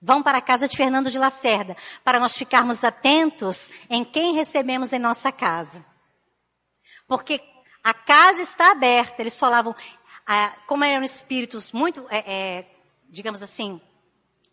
Vão 0.00 0.22
para 0.22 0.38
a 0.38 0.40
casa 0.40 0.68
de 0.68 0.76
Fernando 0.76 1.10
de 1.10 1.18
Lacerda, 1.18 1.76
para 2.04 2.20
nós 2.20 2.36
ficarmos 2.36 2.84
atentos 2.84 3.68
em 3.90 4.04
quem 4.04 4.32
recebemos 4.32 4.92
em 4.92 5.00
nossa 5.00 5.32
casa. 5.32 5.84
Porque 7.08 7.40
a 7.82 7.92
casa 7.92 8.42
está 8.42 8.70
aberta. 8.70 9.20
Eles 9.20 9.36
falavam, 9.36 9.74
ah, 10.24 10.52
como 10.68 10.84
eram 10.84 11.04
espíritos 11.04 11.72
muito, 11.72 12.06
é, 12.08 12.18
é, 12.32 12.66
digamos 13.10 13.42
assim, 13.42 13.80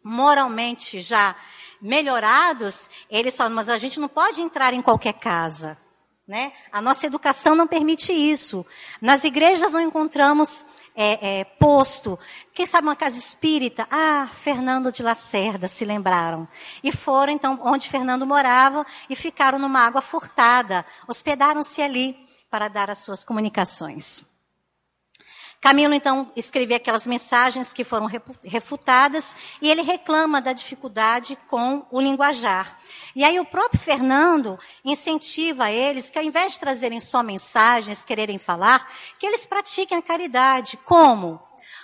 moralmente 0.04 1.00
já 1.00 1.36
melhorados, 1.80 2.90
eles 3.08 3.38
falavam, 3.38 3.58
mas 3.58 3.70
a 3.70 3.78
gente 3.78 4.00
não 4.00 4.10
pode 4.10 4.42
entrar 4.42 4.74
em 4.74 4.82
qualquer 4.82 5.14
casa. 5.14 5.78
Né? 6.32 6.54
A 6.72 6.82
nossa 6.82 7.06
educação 7.06 7.56
não 7.56 7.68
permite 7.68 8.14
isso. 8.14 8.66
Nas 9.02 9.26
igrejas 9.26 9.74
não 9.74 9.82
encontramos 9.82 10.66
é, 10.96 11.40
é, 11.40 11.44
posto. 11.44 12.18
Quem 12.54 12.66
sabe 12.66 12.88
uma 12.88 12.96
casa 12.96 13.18
espírita? 13.18 13.86
Ah, 13.92 14.30
Fernando 14.32 14.94
de 14.94 15.04
Lacerda, 15.04 15.68
se 15.68 15.84
lembraram. 15.84 16.48
E 16.82 16.90
foram 16.90 17.34
então 17.34 17.60
onde 17.62 17.90
Fernando 17.90 18.26
morava 18.26 18.86
e 19.10 19.16
ficaram 19.16 19.60
numa 19.60 19.82
água 19.82 20.02
furtada. 20.02 20.86
Hospedaram-se 21.06 21.82
ali 21.82 22.18
para 22.50 22.70
dar 22.70 22.90
as 22.90 23.00
suas 23.00 23.26
comunicações. 23.26 24.24
Camilo 25.62 25.94
então 25.94 26.32
escreveu 26.36 26.76
aquelas 26.76 27.06
mensagens 27.06 27.72
que 27.72 27.84
foram 27.84 28.08
refutadas 28.44 29.36
e 29.62 29.70
ele 29.70 29.84
reclama 29.84 30.42
da 30.42 30.54
dificuldade 30.54 31.38
com 31.48 31.86
o 31.92 32.02
linguajar. 32.02 32.80
E 33.16 33.24
aí 33.24 33.40
o 33.40 33.46
próprio 33.46 33.80
Fernando 33.80 34.58
incentiva 34.84 35.70
eles 35.70 36.10
que 36.10 36.18
ao 36.18 36.26
invés 36.26 36.54
de 36.54 36.60
trazerem 36.60 37.00
só 37.00 37.22
mensagens, 37.22 38.04
quererem 38.04 38.40
falar, 38.40 38.92
que 39.20 39.26
eles 39.28 39.46
pratiquem 39.46 40.00
a 40.00 40.02
caridade. 40.02 40.78
Como? 40.78 41.40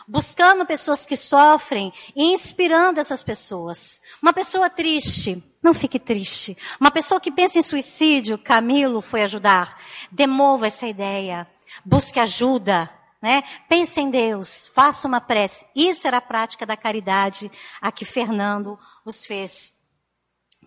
Buscando 0.07 0.65
pessoas 0.65 1.05
que 1.05 1.15
sofrem 1.15 1.93
e 2.15 2.33
inspirando 2.33 2.99
essas 2.99 3.21
pessoas. 3.21 4.01
Uma 4.19 4.33
pessoa 4.33 4.71
triste, 4.71 5.43
não 5.61 5.75
fique 5.75 5.99
triste. 5.99 6.57
Uma 6.79 6.89
pessoa 6.89 7.21
que 7.21 7.31
pensa 7.31 7.59
em 7.59 7.61
suicídio, 7.61 8.39
Camilo 8.39 9.01
foi 9.01 9.21
ajudar. 9.21 9.79
Demova 10.09 10.65
essa 10.65 10.87
ideia. 10.87 11.47
Busque 11.85 12.19
ajuda. 12.19 12.96
Né? 13.21 13.43
Pense 13.67 13.99
em 13.99 14.11
Deus, 14.11 14.67
faça 14.67 15.07
uma 15.07 15.19
prece. 15.19 15.65
Isso 15.75 16.07
era 16.07 16.17
a 16.17 16.21
prática 16.21 16.65
da 16.65 16.77
caridade 16.77 17.51
a 17.81 17.91
que 17.91 18.05
Fernando 18.05 18.77
os 19.03 19.25
fez 19.25 19.73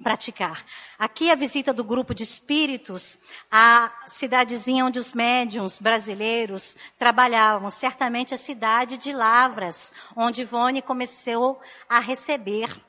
praticar. 0.03 0.65
Aqui 0.99 1.31
a 1.31 1.35
visita 1.35 1.73
do 1.73 1.85
grupo 1.85 2.15
de 2.15 2.23
espíritos 2.23 3.19
à 3.51 3.93
cidadezinha 4.07 4.85
onde 4.85 4.99
os 4.99 5.13
médiums 5.13 5.79
brasileiros 5.79 6.77
trabalhavam, 6.99 7.71
certamente 7.71 8.35
a 8.35 8.39
cidade 8.39 8.97
de 8.97 9.13
Lavras, 9.13 9.93
onde 10.17 10.43
Ivone 10.43 10.83
começou 10.83 11.61
a 11.89 12.01
receber 12.01 12.83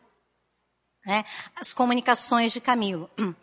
né, 1.05 1.25
as 1.59 1.73
comunicações 1.73 2.51
de 2.51 2.61
Camilo. 2.61 3.09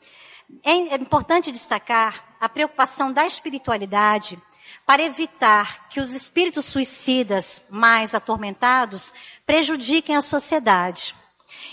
É 0.65 0.95
importante 0.95 1.53
destacar 1.53 2.35
a 2.41 2.49
preocupação 2.49 3.13
da 3.13 3.27
espiritualidade 3.27 4.41
para 4.89 5.03
evitar 5.03 5.87
que 5.91 6.01
os 6.01 6.15
espíritos 6.15 6.65
suicidas 6.65 7.61
mais 7.69 8.15
atormentados 8.15 9.13
prejudiquem 9.45 10.17
a 10.17 10.23
sociedade. 10.23 11.15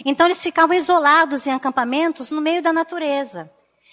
Então 0.03 0.27
eles 0.27 0.44
ficavam 0.44 0.76
isolados 0.76 1.48
em 1.48 1.53
acampamentos 1.53 2.30
no 2.30 2.42
meio 2.42 2.61
da 2.61 2.74
natureza, 2.74 3.50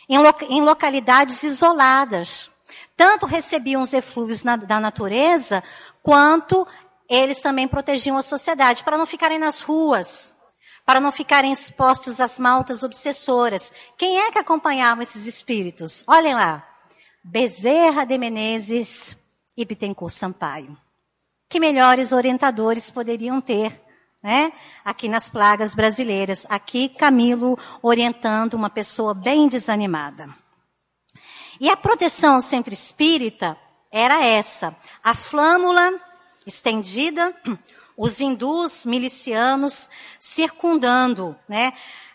em, 0.09 0.19
lo 0.19 0.35
em 0.51 0.61
localidades 0.61 1.45
isoladas. 1.45 2.51
Tanto 2.97 3.25
recebiam 3.25 3.81
os 3.81 3.95
eflúvios 3.95 4.43
na, 4.43 4.57
da 4.57 4.81
natureza, 4.81 5.63
quanto 6.03 6.67
eles 7.09 7.41
também 7.41 7.69
protegiam 7.69 8.17
a 8.17 8.23
sociedade, 8.23 8.83
para 8.83 8.99
não 8.99 9.07
ficarem 9.07 9.39
nas 9.39 9.61
ruas, 9.61 10.35
para 10.85 10.99
não 10.99 11.13
ficarem 11.13 11.53
expostos 11.53 12.21
às 12.21 12.41
maltas 12.41 12.83
obsessoras. 12.83 13.73
Quem 13.97 14.19
é 14.19 14.33
que 14.33 14.39
acompanhava 14.41 15.01
esses 15.01 15.27
espíritos? 15.27 16.03
Olhem 16.09 16.35
lá. 16.35 16.72
Bezerra 17.25 18.05
de 18.05 18.19
Menezes 18.19 19.17
e 19.57 19.65
Bittencourt 19.65 20.13
Sampaio. 20.13 20.77
Que 21.49 21.61
melhores 21.61 22.13
orientadores 22.13 22.91
poderiam 22.91 23.41
ter, 23.41 23.81
né? 24.21 24.53
Aqui 24.85 25.09
nas 25.09 25.31
plagas 25.31 25.73
brasileiras. 25.73 26.47
Aqui 26.51 26.89
Camilo 26.89 27.57
orientando 27.81 28.55
uma 28.55 28.69
pessoa 28.69 29.15
bem 29.15 29.49
desanimada. 29.49 30.35
E 31.61 31.71
a 31.71 31.77
proteção 31.77 32.35
ao 32.35 32.43
centro 32.43 32.75
espírita 32.75 33.57
era 33.91 34.25
essa: 34.25 34.77
a 35.05 35.15
flâmula 35.15 35.93
estendida, 36.45 37.33
os 37.97 38.21
hindus 38.21 38.85
milicianos 38.85 39.89
circundando, 40.19 41.37
né? 41.49 41.73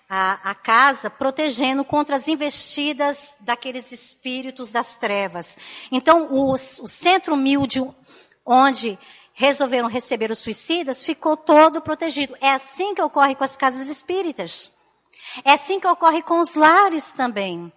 A, 0.10 0.52
a 0.52 0.56
casa, 0.56 1.10
protegendo 1.10 1.84
contra 1.84 2.16
as 2.16 2.28
investidas 2.28 3.36
daqueles 3.42 3.92
espíritos 3.92 4.72
das 4.72 4.98
trevas. 4.98 5.58
Então, 5.92 6.28
o, 6.32 6.54
o 6.54 6.58
centro 6.58 7.34
humilde, 7.34 7.84
onde 8.46 8.98
resolveram 9.34 9.88
receber 9.88 10.32
os 10.32 10.40
suicidas, 10.40 11.04
ficou 11.04 11.36
todo 11.36 11.82
protegido. 11.82 12.36
É 12.42 12.52
assim 12.52 12.96
que 12.96 13.02
ocorre 13.02 13.36
com 13.36 13.44
as 13.44 13.58
casas 13.58 13.88
espíritas. 13.88 14.72
É 15.44 15.52
assim 15.54 15.80
que 15.80 15.88
ocorre 15.88 16.22
com 16.22 16.40
os 16.40 16.56
lares 16.56 17.14
também 17.14 17.72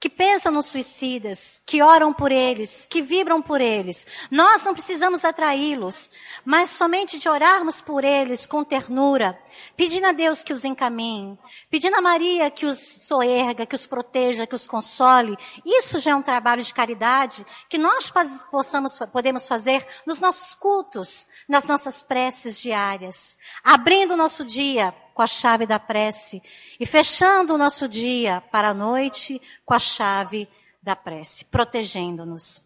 que 0.00 0.08
pensam 0.08 0.50
nos 0.50 0.66
suicidas, 0.66 1.62
que 1.66 1.82
oram 1.82 2.10
por 2.10 2.32
eles, 2.32 2.86
que 2.88 3.02
vibram 3.02 3.42
por 3.42 3.60
eles. 3.60 4.06
Nós 4.30 4.64
não 4.64 4.72
precisamos 4.72 5.26
atraí-los, 5.26 6.10
mas 6.42 6.70
somente 6.70 7.18
de 7.18 7.28
orarmos 7.28 7.82
por 7.82 8.02
eles 8.02 8.46
com 8.46 8.64
ternura, 8.64 9.38
pedindo 9.76 10.06
a 10.06 10.12
Deus 10.12 10.42
que 10.42 10.52
os 10.52 10.64
encaminhe, 10.64 11.38
pedindo 11.68 11.96
a 11.96 12.00
Maria 12.02 12.50
que 12.50 12.66
os 12.66 12.78
soerga, 12.78 13.66
que 13.66 13.74
os 13.74 13.86
proteja, 13.86 14.46
que 14.46 14.54
os 14.54 14.66
console. 14.66 15.36
Isso 15.64 15.98
já 15.98 16.12
é 16.12 16.14
um 16.14 16.22
trabalho 16.22 16.62
de 16.62 16.74
caridade 16.74 17.46
que 17.68 17.78
nós 17.78 18.12
possamos, 18.50 18.98
podemos 19.12 19.46
fazer 19.46 19.86
nos 20.06 20.20
nossos 20.20 20.54
cultos, 20.54 21.26
nas 21.48 21.66
nossas 21.66 22.02
preces 22.02 22.58
diárias, 22.60 23.36
abrindo 23.62 24.14
o 24.14 24.16
nosso 24.16 24.44
dia 24.44 24.94
com 25.14 25.22
a 25.22 25.26
chave 25.26 25.66
da 25.66 25.78
prece 25.78 26.42
e 26.78 26.86
fechando 26.86 27.54
o 27.54 27.58
nosso 27.58 27.88
dia 27.88 28.42
para 28.50 28.70
a 28.70 28.74
noite 28.74 29.40
com 29.64 29.74
a 29.74 29.78
chave 29.78 30.48
da 30.82 30.96
prece, 30.96 31.44
protegendo-nos. 31.44 32.62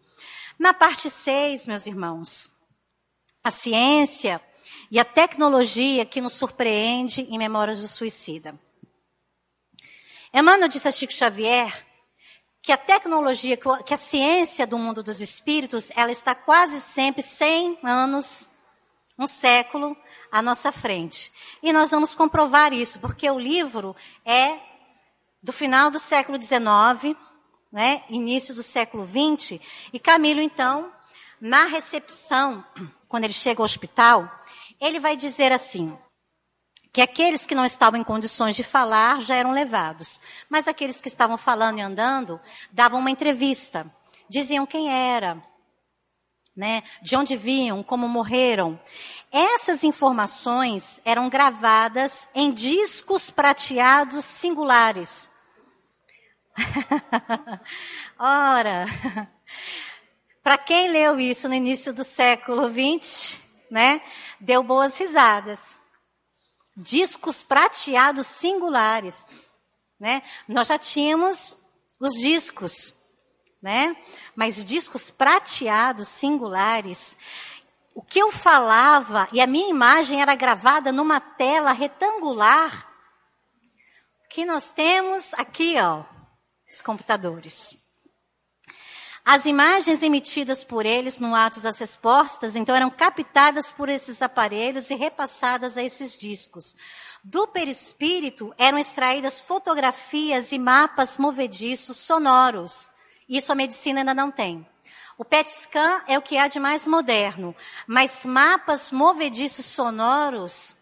Na 0.57 0.73
parte 0.73 1.09
6, 1.09 1.67
meus 1.67 1.85
irmãos, 1.85 2.49
a 3.43 3.51
ciência 3.51 4.41
e 4.91 4.99
a 4.99 5.05
tecnologia 5.05 6.05
que 6.05 6.21
nos 6.21 6.33
surpreende 6.33 7.21
em 7.21 7.37
Memórias 7.37 7.81
do 7.81 7.87
Suicida. 7.87 8.59
Emmanuel 10.33 10.67
disse 10.67 10.87
a 10.87 10.91
Chico 10.91 11.13
Xavier 11.13 11.85
que 12.61 12.71
a 12.71 12.77
tecnologia, 12.77 13.57
que 13.85 13.93
a 13.93 13.97
ciência 13.97 14.65
do 14.65 14.77
mundo 14.77 15.03
dos 15.03 15.21
espíritos, 15.21 15.91
ela 15.95 16.11
está 16.11 16.33
quase 16.33 16.81
sempre 16.81 17.21
100 17.21 17.77
anos, 17.83 18.49
um 19.19 19.27
século 19.27 19.95
à 20.31 20.41
nossa 20.41 20.71
frente. 20.71 21.31
E 21.61 21.71
nós 21.71 21.91
vamos 21.91 22.15
comprovar 22.15 22.73
isso, 22.73 22.99
porque 22.99 23.29
o 23.29 23.37
livro 23.37 23.95
é 24.25 24.59
do 25.43 25.53
final 25.53 25.91
do 25.91 25.99
século 25.99 26.41
XIX, 26.41 27.15
né, 27.71 28.03
início 28.09 28.55
do 28.55 28.63
século 28.63 29.07
XX, 29.07 29.59
e 29.93 29.99
Camilo, 29.99 30.41
então, 30.41 30.91
na 31.39 31.65
recepção, 31.65 32.65
quando 33.07 33.25
ele 33.25 33.33
chega 33.33 33.61
ao 33.61 33.65
hospital, 33.65 34.27
ele 34.79 34.99
vai 34.99 35.15
dizer 35.15 35.51
assim, 35.51 35.97
que 36.95 37.01
aqueles 37.01 37.45
que 37.45 37.53
não 37.53 37.65
estavam 37.65 37.99
em 37.99 38.03
condições 38.05 38.55
de 38.55 38.63
falar 38.63 39.19
já 39.19 39.35
eram 39.35 39.51
levados, 39.51 40.21
mas 40.49 40.65
aqueles 40.65 41.01
que 41.01 41.09
estavam 41.09 41.37
falando 41.37 41.79
e 41.79 41.81
andando 41.81 42.39
davam 42.71 43.01
uma 43.01 43.11
entrevista, 43.11 43.85
diziam 44.29 44.65
quem 44.65 44.89
era, 44.89 45.43
né, 46.55 46.83
de 47.01 47.17
onde 47.17 47.35
vinham, 47.35 47.83
como 47.83 48.07
morreram. 48.07 48.79
Essas 49.29 49.83
informações 49.83 51.01
eram 51.03 51.27
gravadas 51.27 52.29
em 52.33 52.53
discos 52.53 53.29
prateados 53.29 54.23
singulares. 54.23 55.29
Ora, 58.17 58.85
para 60.41 60.57
quem 60.57 60.89
leu 60.91 61.19
isso 61.19 61.49
no 61.49 61.53
início 61.53 61.93
do 61.93 62.05
século 62.05 62.71
XX, 62.71 63.43
né, 63.69 64.01
deu 64.39 64.63
boas 64.63 64.97
risadas. 64.97 65.75
Discos 66.75 67.41
prateados 67.41 68.27
singulares, 68.27 69.25
né? 69.99 70.21
Nós 70.47 70.67
já 70.67 70.77
tínhamos 70.77 71.57
os 71.99 72.13
discos, 72.15 72.93
né? 73.61 73.95
Mas 74.35 74.63
discos 74.63 75.09
prateados, 75.09 76.09
singulares. 76.09 77.15
O 77.93 78.01
que 78.01 78.19
eu 78.19 78.29
falava, 78.29 79.27
e 79.31 79.39
a 79.39 79.47
minha 79.47 79.69
imagem 79.69 80.21
era 80.21 80.35
gravada 80.35 80.91
numa 80.91 81.21
tela 81.21 81.71
retangular. 81.71 82.91
O 84.25 84.27
que 84.27 84.45
nós 84.45 84.73
temos 84.73 85.33
aqui, 85.35 85.77
ó, 85.79 86.03
os 86.69 86.81
computadores. 86.81 87.84
As 89.27 89.47
imagens 89.47 90.03
emitidas 90.03 90.63
por 90.63 90.85
eles 90.85 91.17
no 91.17 91.33
ato 91.33 91.59
das 91.59 91.79
respostas, 91.79 92.55
então, 92.55 92.75
eram 92.75 92.91
captadas 92.91 93.73
por 93.73 93.89
esses 93.89 94.21
aparelhos 94.21 94.91
e 94.91 94.95
repassadas 94.95 95.77
a 95.77 95.83
esses 95.83 96.15
discos. 96.15 96.75
Do 97.23 97.47
perispírito 97.47 98.53
eram 98.55 98.77
extraídas 98.77 99.39
fotografias 99.39 100.51
e 100.51 100.59
mapas 100.59 101.17
movediços 101.17 101.97
sonoros. 101.97 102.91
Isso 103.27 103.51
a 103.51 103.55
medicina 103.55 104.01
ainda 104.01 104.13
não 104.13 104.29
tem. 104.29 104.63
O 105.17 105.25
PET 105.25 105.49
scan 105.49 106.03
é 106.07 106.19
o 106.19 106.21
que 106.21 106.37
há 106.37 106.47
de 106.47 106.59
mais 106.59 106.85
moderno, 106.85 107.55
mas 107.87 108.25
mapas 108.25 108.91
movediços 108.91 109.65
sonoros 109.65 110.75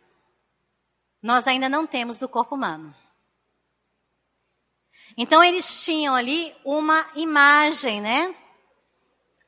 nós 1.21 1.47
ainda 1.47 1.69
não 1.69 1.87
temos 1.87 2.17
do 2.17 2.27
corpo 2.27 2.55
humano. 2.55 2.93
Então 5.17 5.43
eles 5.43 5.83
tinham 5.83 6.15
ali 6.15 6.55
uma 6.65 7.05
imagem, 7.15 8.01
né? 8.01 8.35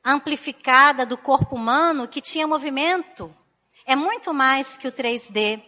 Amplificada 0.04 1.04
do 1.04 1.18
corpo 1.18 1.56
humano 1.56 2.06
que 2.06 2.20
tinha 2.20 2.46
movimento. 2.46 3.34
É 3.84 3.96
muito 3.96 4.32
mais 4.32 4.76
que 4.78 4.86
o 4.86 4.92
3D. 4.92 5.62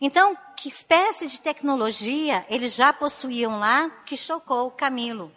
Então, 0.00 0.36
que 0.56 0.68
espécie 0.68 1.26
de 1.26 1.40
tecnologia 1.40 2.44
eles 2.48 2.74
já 2.74 2.92
possuíam 2.92 3.58
lá 3.58 3.88
que 4.04 4.16
chocou 4.16 4.70
Camilo? 4.70 5.32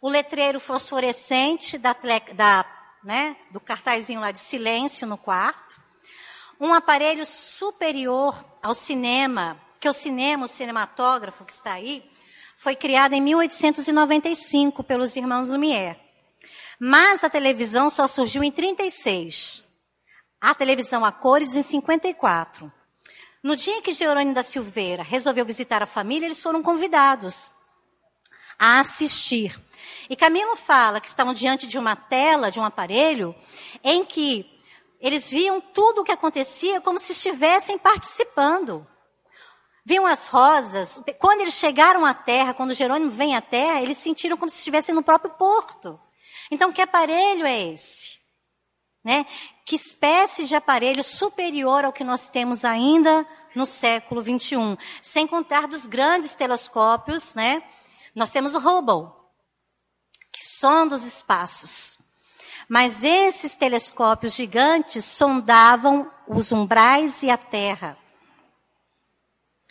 O 0.00 0.08
letreiro 0.08 0.60
fosforescente 0.60 1.78
da, 1.78 1.96
da, 2.34 2.64
né, 3.02 3.36
do 3.50 3.60
cartazinho 3.60 4.20
lá 4.20 4.30
de 4.30 4.38
silêncio 4.38 5.06
no 5.06 5.16
quarto. 5.16 5.80
Um 6.60 6.72
aparelho 6.72 7.24
superior 7.24 8.44
ao 8.62 8.74
cinema, 8.74 9.60
que 9.80 9.88
o 9.88 9.92
cinema, 9.92 10.46
o 10.46 10.48
cinematógrafo 10.48 11.44
que 11.44 11.52
está 11.52 11.72
aí, 11.72 12.08
foi 12.64 12.74
criada 12.74 13.14
em 13.14 13.20
1895 13.20 14.82
pelos 14.82 15.16
irmãos 15.16 15.48
Lumière. 15.48 16.00
Mas 16.80 17.22
a 17.22 17.28
televisão 17.28 17.90
só 17.90 18.06
surgiu 18.06 18.42
em 18.42 18.50
36. 18.50 19.62
A 20.40 20.54
televisão 20.54 21.04
a 21.04 21.12
cores 21.12 21.54
em 21.54 21.60
54. 21.60 22.72
No 23.42 23.54
dia 23.54 23.82
que 23.82 23.92
Jerônimo 23.92 24.32
da 24.32 24.42
Silveira 24.42 25.02
resolveu 25.02 25.44
visitar 25.44 25.82
a 25.82 25.86
família, 25.86 26.24
eles 26.24 26.42
foram 26.42 26.62
convidados 26.62 27.50
a 28.58 28.80
assistir. 28.80 29.60
E 30.08 30.16
Camilo 30.16 30.56
fala 30.56 31.02
que 31.02 31.08
estavam 31.08 31.34
diante 31.34 31.66
de 31.66 31.78
uma 31.78 31.94
tela, 31.94 32.50
de 32.50 32.58
um 32.58 32.64
aparelho, 32.64 33.34
em 33.84 34.06
que 34.06 34.50
eles 35.02 35.28
viam 35.30 35.60
tudo 35.60 36.00
o 36.00 36.04
que 36.04 36.12
acontecia 36.12 36.80
como 36.80 36.98
se 36.98 37.12
estivessem 37.12 37.76
participando 37.76 38.86
viam 39.84 40.06
as 40.06 40.26
rosas. 40.28 41.00
Quando 41.18 41.42
eles 41.42 41.54
chegaram 41.54 42.04
à 42.04 42.14
terra, 42.14 42.54
quando 42.54 42.72
Jerônimo 42.72 43.10
vem 43.10 43.36
à 43.36 43.40
terra, 43.42 43.82
eles 43.82 43.98
sentiram 43.98 44.36
como 44.36 44.50
se 44.50 44.58
estivessem 44.58 44.94
no 44.94 45.02
próprio 45.02 45.32
porto. 45.32 46.00
Então, 46.50 46.72
que 46.72 46.80
aparelho 46.80 47.46
é 47.46 47.72
esse? 47.72 48.18
Né? 49.02 49.26
Que 49.66 49.76
espécie 49.76 50.46
de 50.46 50.56
aparelho 50.56 51.04
superior 51.04 51.84
ao 51.84 51.92
que 51.92 52.02
nós 52.02 52.28
temos 52.28 52.64
ainda 52.64 53.26
no 53.54 53.66
século 53.66 54.22
21? 54.22 54.76
Sem 55.02 55.26
contar 55.26 55.68
dos 55.68 55.86
grandes 55.86 56.34
telescópios, 56.34 57.34
né? 57.34 57.62
Nós 58.14 58.30
temos 58.30 58.54
o 58.54 58.58
Hubble, 58.58 59.12
que 60.32 60.42
sonda 60.42 60.94
os 60.94 61.04
espaços. 61.04 61.98
Mas 62.68 63.04
esses 63.04 63.56
telescópios 63.56 64.34
gigantes 64.34 65.04
sondavam 65.04 66.10
os 66.26 66.50
umbrais 66.50 67.22
e 67.22 67.30
a 67.30 67.36
Terra. 67.36 67.98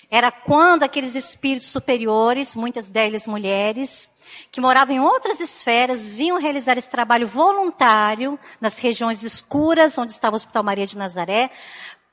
Era 0.09 0.31
quando 0.31 0.83
aqueles 0.83 1.15
espíritos 1.15 1.69
superiores, 1.69 2.55
muitas 2.55 2.89
delas 2.89 3.27
mulheres, 3.27 4.09
que 4.51 4.61
moravam 4.61 4.95
em 4.95 4.99
outras 4.99 5.39
esferas, 5.39 6.13
vinham 6.13 6.39
realizar 6.39 6.77
esse 6.77 6.89
trabalho 6.89 7.27
voluntário 7.27 8.39
nas 8.59 8.79
regiões 8.79 9.23
escuras, 9.23 9.97
onde 9.97 10.11
estava 10.11 10.35
o 10.35 10.37
Hospital 10.37 10.63
Maria 10.63 10.87
de 10.87 10.97
Nazaré, 10.97 11.51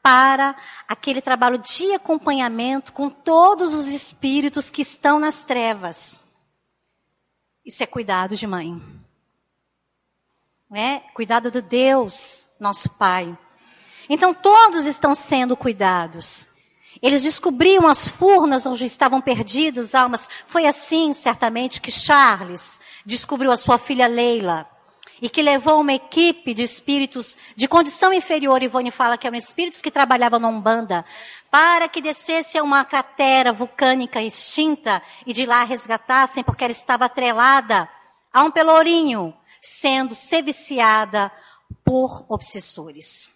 para 0.02 0.56
aquele 0.88 1.20
trabalho 1.20 1.58
de 1.58 1.94
acompanhamento 1.94 2.92
com 2.92 3.10
todos 3.10 3.74
os 3.74 3.86
espíritos 3.88 4.70
que 4.70 4.82
estão 4.82 5.18
nas 5.18 5.44
trevas. 5.44 6.20
Isso 7.64 7.82
é 7.82 7.86
cuidado 7.86 8.34
de 8.34 8.46
mãe. 8.46 8.80
É 10.72 11.00
cuidado 11.14 11.50
de 11.50 11.60
Deus, 11.60 12.48
nosso 12.58 12.88
Pai. 12.90 13.36
Então 14.08 14.32
todos 14.32 14.86
estão 14.86 15.14
sendo 15.14 15.56
cuidados. 15.56 16.49
Eles 17.02 17.22
descobriam 17.22 17.86
as 17.86 18.08
furnas 18.08 18.66
onde 18.66 18.84
estavam 18.84 19.20
perdidos 19.20 19.94
almas. 19.94 20.28
Foi 20.46 20.66
assim, 20.66 21.12
certamente, 21.12 21.80
que 21.80 21.90
Charles 21.90 22.78
descobriu 23.06 23.50
a 23.50 23.56
sua 23.56 23.78
filha 23.78 24.06
Leila. 24.06 24.68
E 25.22 25.28
que 25.28 25.42
levou 25.42 25.80
uma 25.80 25.92
equipe 25.92 26.54
de 26.54 26.62
espíritos 26.62 27.36
de 27.54 27.68
condição 27.68 28.12
inferior, 28.12 28.62
Ivone 28.62 28.90
fala 28.90 29.18
que 29.18 29.26
eram 29.26 29.36
espíritos 29.36 29.82
que 29.82 29.90
trabalhavam 29.90 30.40
na 30.40 30.48
Umbanda, 30.48 31.04
para 31.50 31.88
que 31.88 32.00
descesse 32.00 32.56
a 32.56 32.62
uma 32.62 32.84
cratera 32.86 33.52
vulcânica 33.52 34.22
extinta 34.22 35.02
e 35.26 35.32
de 35.34 35.44
lá 35.44 35.62
resgatassem, 35.64 36.42
porque 36.42 36.64
ela 36.64 36.70
estava 36.70 37.04
atrelada 37.04 37.86
a 38.32 38.42
um 38.42 38.50
pelourinho, 38.50 39.34
sendo 39.60 40.14
seviciada 40.14 41.30
por 41.84 42.24
obsessores. 42.28 43.29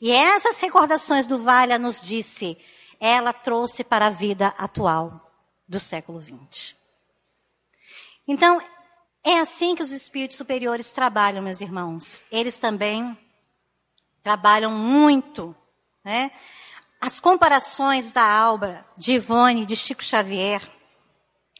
E 0.00 0.10
essas 0.10 0.58
recordações 0.60 1.26
do 1.26 1.38
Valha 1.38 1.78
nos 1.78 2.00
disse, 2.00 2.56
ela 2.98 3.32
trouxe 3.34 3.84
para 3.84 4.06
a 4.06 4.10
vida 4.10 4.54
atual 4.56 5.30
do 5.68 5.78
século 5.78 6.20
XX. 6.20 6.74
Então, 8.26 8.58
é 9.22 9.38
assim 9.38 9.74
que 9.74 9.82
os 9.82 9.90
espíritos 9.90 10.38
superiores 10.38 10.90
trabalham, 10.90 11.42
meus 11.42 11.60
irmãos. 11.60 12.22
Eles 12.32 12.56
também 12.56 13.16
trabalham 14.22 14.70
muito, 14.70 15.54
né? 16.02 16.30
As 16.98 17.20
comparações 17.20 18.10
da 18.10 18.50
obra 18.50 18.86
de 18.96 19.14
Ivone, 19.14 19.66
de 19.66 19.76
Chico 19.76 20.02
Xavier. 20.02 20.62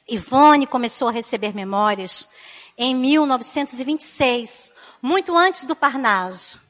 Ivone 0.08 0.66
começou 0.66 1.08
a 1.08 1.12
receber 1.12 1.54
memórias 1.54 2.28
em 2.76 2.94
1926, 2.94 4.72
muito 5.02 5.36
antes 5.36 5.64
do 5.64 5.76
Parnaso 5.76 6.60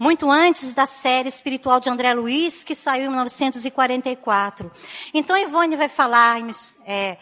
muito 0.00 0.30
antes 0.30 0.72
da 0.72 0.86
série 0.86 1.28
espiritual 1.28 1.78
de 1.78 1.90
André 1.90 2.14
Luiz, 2.14 2.64
que 2.64 2.74
saiu 2.74 3.04
em 3.04 3.08
1944. 3.10 4.72
Então, 5.12 5.36
Ivone 5.36 5.76
vai 5.76 5.90
falar 5.90 6.38
é, 6.86 7.18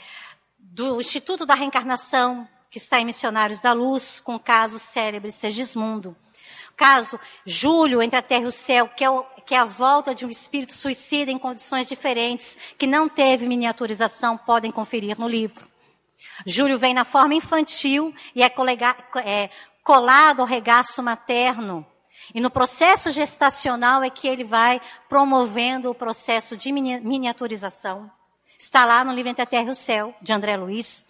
do 0.57 1.01
Instituto 1.01 1.45
da 1.45 1.57
Reencarnação, 1.57 2.49
que 2.71 2.79
está 2.79 3.01
em 3.01 3.05
Missionários 3.05 3.59
da 3.59 3.73
Luz, 3.73 4.21
com 4.21 4.37
o 4.37 4.41
caso 4.41 4.79
Célebre 4.79 5.33
Segismundo. 5.33 6.17
Caso 6.77 7.19
Júlio 7.45 8.01
entre 8.01 8.17
a 8.17 8.23
terra 8.23 8.45
e 8.45 8.47
o 8.47 8.53
céu, 8.53 8.87
que 8.87 9.03
é, 9.03 9.11
o, 9.11 9.25
que 9.45 9.57
é 9.57 9.59
a 9.59 9.65
volta 9.65 10.15
de 10.15 10.25
um 10.25 10.29
espírito 10.29 10.73
suicida 10.73 11.33
em 11.33 11.39
condições 11.39 11.85
diferentes, 11.85 12.57
que 12.79 12.87
não 12.87 13.09
teve 13.09 13.49
miniaturização, 13.49 14.39
podem 14.39 14.71
conferir 14.71 15.19
no 15.19 15.27
livro. 15.27 15.67
Júlio 16.47 16.79
vem 16.79 16.95
na 16.95 17.05
forma 17.05 17.35
infantil 17.35 18.15
e 18.37 18.43
é, 18.45 18.49
colega, 18.49 18.95
é 19.25 19.51
colado 19.83 20.43
ao 20.43 20.47
regaço 20.47 21.03
materno. 21.03 21.85
E 22.35 22.41
no 22.41 22.51
processo 22.51 23.11
gestacional 23.11 24.03
é 24.03 24.11
que 24.11 24.29
ele 24.29 24.45
vai 24.45 24.81
promovendo 25.09 25.91
o 25.91 25.95
processo 25.95 26.57
de 26.57 26.73
miniaturização. 26.73 28.11
Está 28.59 28.85
lá 28.85 29.05
no 29.05 29.13
livro 29.13 29.31
Entre 29.31 29.43
a 29.43 29.47
Terra 29.47 29.69
e 29.69 29.71
o 29.71 29.75
Céu, 29.75 30.15
de 30.21 30.33
André 30.33 30.57
Luiz. 30.57 31.03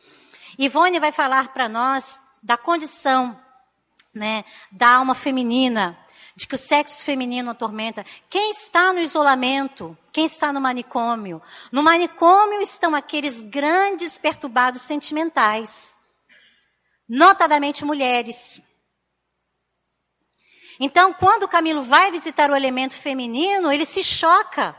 Ivone 0.59 1.01
vai 1.01 1.13
falar 1.13 1.53
para 1.53 1.69
nós 1.69 2.19
da 2.43 2.57
condição 2.57 3.39
né, 4.15 4.45
da 4.71 4.97
alma 4.97 5.15
feminina, 5.15 5.99
de 6.35 6.47
que 6.47 6.55
o 6.55 6.59
sexo 6.59 7.05
feminino 7.05 7.51
atormenta. 7.51 8.05
Quem 8.29 8.51
está 8.51 8.93
no 8.93 9.01
isolamento? 9.01 9.97
Quem 10.13 10.27
está 10.27 10.53
no 10.53 10.61
manicômio? 10.61 11.43
No 11.73 11.83
manicômio 11.83 12.61
estão 12.61 12.95
aqueles 12.95 13.43
grandes 13.43 14.19
perturbados 14.19 14.83
sentimentais, 14.83 15.97
notadamente 17.09 17.85
mulheres. 17.85 18.61
Então, 20.81 21.13
quando 21.13 21.43
o 21.43 21.49
Camilo 21.49 21.83
vai 21.83 22.11
visitar 22.11 22.51
o 22.51 22.55
elemento 22.55 22.95
feminino, 22.95 23.73
ele 23.73 23.85
se 23.85 24.03
choca. 24.03 24.77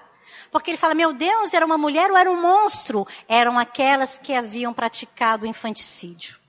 Porque 0.52 0.72
ele 0.72 0.78
fala: 0.78 0.94
Meu 0.94 1.14
Deus, 1.14 1.54
era 1.54 1.66
uma 1.66 1.78
mulher 1.78 2.10
ou 2.10 2.18
era 2.18 2.32
um 2.32 2.42
monstro? 2.42 3.06
Eram 3.28 3.60
aquelas 3.60 4.18
que 4.18 4.34
haviam 4.34 4.74
praticado 4.74 5.46
o 5.46 5.48
infanticídio. 5.48 6.40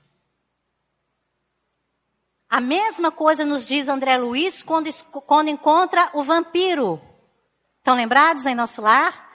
A 2.49 2.59
mesma 2.59 3.11
coisa 3.11 3.45
nos 3.45 3.65
diz 3.65 3.87
André 3.87 4.17
Luiz 4.17 4.61
quando, 4.61 4.89
quando 5.25 5.49
encontra 5.49 6.09
o 6.13 6.23
vampiro. 6.23 7.01
Estão 7.77 7.95
lembrados 7.95 8.45
em 8.45 8.53
nosso 8.53 8.81
lar? 8.81 9.29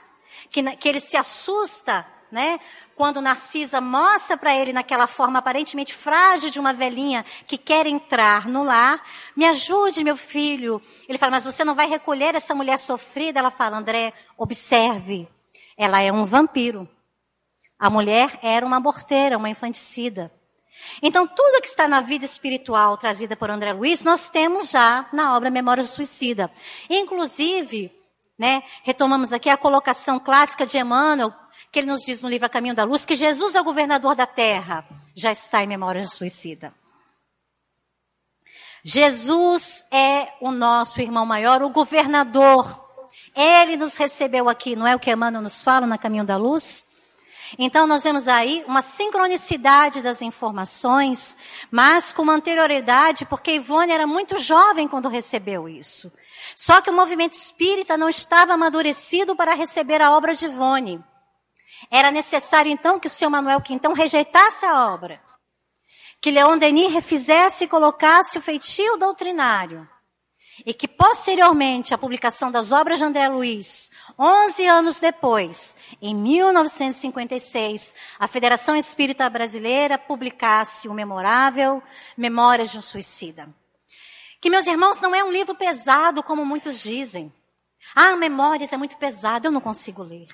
Que, 0.51 0.63
que 0.77 0.89
ele 0.89 1.01
se 1.01 1.17
assusta 1.17 2.07
né? 2.31 2.59
Quando 2.95 3.21
Narcisa 3.21 3.81
mostra 3.81 4.37
para 4.37 4.55
ele 4.55 4.73
naquela 4.73 5.07
forma 5.07 5.39
aparentemente 5.39 5.95
frágil 5.95 6.51
de 6.51 6.59
uma 6.59 6.73
velhinha 6.73 7.25
que 7.47 7.59
quer 7.59 7.87
entrar 7.87 8.49
no 8.49 8.63
lar, 8.63 9.03
me 9.37 9.45
ajude, 9.47 10.05
meu 10.05 10.17
filho. 10.17 10.81
Ele 11.09 11.19
fala, 11.19 11.33
mas 11.33 11.45
você 11.45 11.65
não 11.65 11.75
vai 11.75 11.89
recolher 11.89 12.35
essa 12.35 12.55
mulher 12.55 12.79
sofrida? 12.79 13.39
Ela 13.39 13.51
fala, 13.51 13.77
André, 13.79 14.13
observe, 14.37 15.29
ela 15.77 16.01
é 16.01 16.13
um 16.13 16.25
vampiro. 16.25 16.89
A 17.79 17.91
mulher 17.91 18.39
era 18.43 18.65
uma 18.65 18.81
morteira, 18.81 19.37
uma 19.37 19.51
infanticida. 19.51 20.33
Então, 21.03 21.27
tudo 21.27 21.61
que 21.61 21.67
está 21.67 21.89
na 21.89 22.01
vida 22.01 22.25
espiritual 22.25 22.97
trazida 22.97 23.37
por 23.37 23.51
André 23.51 23.73
Luiz, 23.73 24.05
nós 24.05 24.31
temos 24.31 24.71
já 24.71 25.07
na 25.13 25.37
obra 25.37 25.51
Memórias 25.51 25.89
do 25.89 25.95
Suicida. 25.95 26.51
Inclusive, 26.89 27.93
né, 28.39 28.63
retomamos 28.83 29.33
aqui 29.33 29.49
a 29.49 29.57
colocação 29.57 30.19
clássica 30.19 30.67
de 30.67 30.79
Emmanuel, 30.79 31.33
que 31.77 31.81
ele 31.81 31.93
nos 31.93 32.07
diz 32.07 32.23
no 32.23 32.29
livro 32.31 32.47
A 32.47 32.49
Caminho 32.49 32.75
da 32.75 32.85
Luz, 32.85 33.05
que 33.05 33.15
Jesus 33.15 33.55
é 33.55 33.61
o 33.61 33.65
governador 33.65 34.15
da 34.15 34.25
terra. 34.25 34.83
Já 35.15 35.31
está 35.31 35.63
em 35.63 35.67
Memórias 35.67 36.07
do 36.07 36.17
Suicida. 36.17 36.73
Jesus 38.83 39.85
é 39.93 40.33
o 40.41 40.51
nosso 40.51 40.99
irmão 41.03 41.27
maior, 41.27 41.63
o 41.63 41.69
governador. 41.69 42.83
Ele 43.35 43.77
nos 43.77 43.99
recebeu 43.99 44.49
aqui, 44.49 44.75
não 44.75 44.87
é 44.87 44.97
o 44.97 44.99
que 44.99 45.11
Emmanuel 45.11 45.43
nos 45.43 45.61
fala 45.61 45.87
na 45.87 45.99
Caminho 45.99 46.25
da 46.25 46.39
Luz? 46.39 46.87
Então, 47.59 47.87
nós 47.87 48.03
vemos 48.03 48.27
aí 48.27 48.65
uma 48.67 48.81
sincronicidade 48.81 50.01
das 50.01 50.23
informações, 50.23 51.37
mas 51.71 52.11
com 52.11 52.23
uma 52.23 52.37
anterioridade, 52.37 53.27
porque 53.27 53.53
Ivone 53.53 53.93
era 53.93 54.07
muito 54.07 54.39
jovem 54.39 54.89
quando 54.89 55.11
recebeu 55.11 55.69
isso. 55.69 56.11
Só 56.55 56.81
que 56.81 56.89
o 56.89 56.95
movimento 56.95 57.35
espírita 57.35 57.99
não 57.99 58.09
estava 58.09 58.55
amadurecido 58.55 59.37
para 59.37 59.53
receber 59.53 60.01
a 60.01 60.17
obra 60.17 60.35
de 60.35 60.47
Ivone. 60.47 61.05
Era 61.91 62.11
necessário, 62.11 62.71
então, 62.71 62.99
que 62.99 63.07
o 63.07 63.11
seu 63.11 63.31
Manuel 63.31 63.61
Quintão 63.61 63.93
rejeitasse 63.93 64.65
a 64.65 64.89
obra. 64.93 65.21
Que 66.21 66.31
Leon 66.31 66.59
Denis 66.59 66.93
refizesse 66.93 67.65
e 67.65 67.69
colocasse 67.69 68.39
o 68.39 68.43
feitio 68.43 68.97
doutrinário 68.97 69.89
e 70.65 70.73
que 70.73 70.89
posteriormente 70.89 71.93
a 71.93 71.99
publicação 71.99 72.51
das 72.51 72.73
obras 72.73 72.99
de 72.99 73.05
André 73.05 73.29
Luiz, 73.29 73.91
11 74.19 74.67
anos 74.67 75.01
depois, 75.01 75.77
em 76.01 76.15
1956, 76.15 77.95
a 78.19 78.27
Federação 78.27 78.77
Espírita 78.77 79.29
Brasileira 79.29 79.99
publicasse 79.99 80.89
o 80.89 80.95
memorável 80.95 81.83
Memórias 82.17 82.71
de 82.71 82.79
um 82.79 82.83
Suicida. 82.83 83.49
Que, 84.41 84.49
meus 84.49 84.67
irmãos, 84.67 85.01
não 85.01 85.15
é 85.15 85.23
um 85.25 85.33
livro 85.33 85.55
pesado 85.55 86.23
como 86.23 86.45
muitos 86.45 86.81
dizem. 86.83 87.33
Ah, 87.95 88.17
Memórias 88.17 88.73
é 88.73 88.77
muito 88.77 88.97
pesado, 88.97 89.49
eu 89.49 89.53
não 89.53 89.61
consigo 89.61 90.03
ler. 90.03 90.29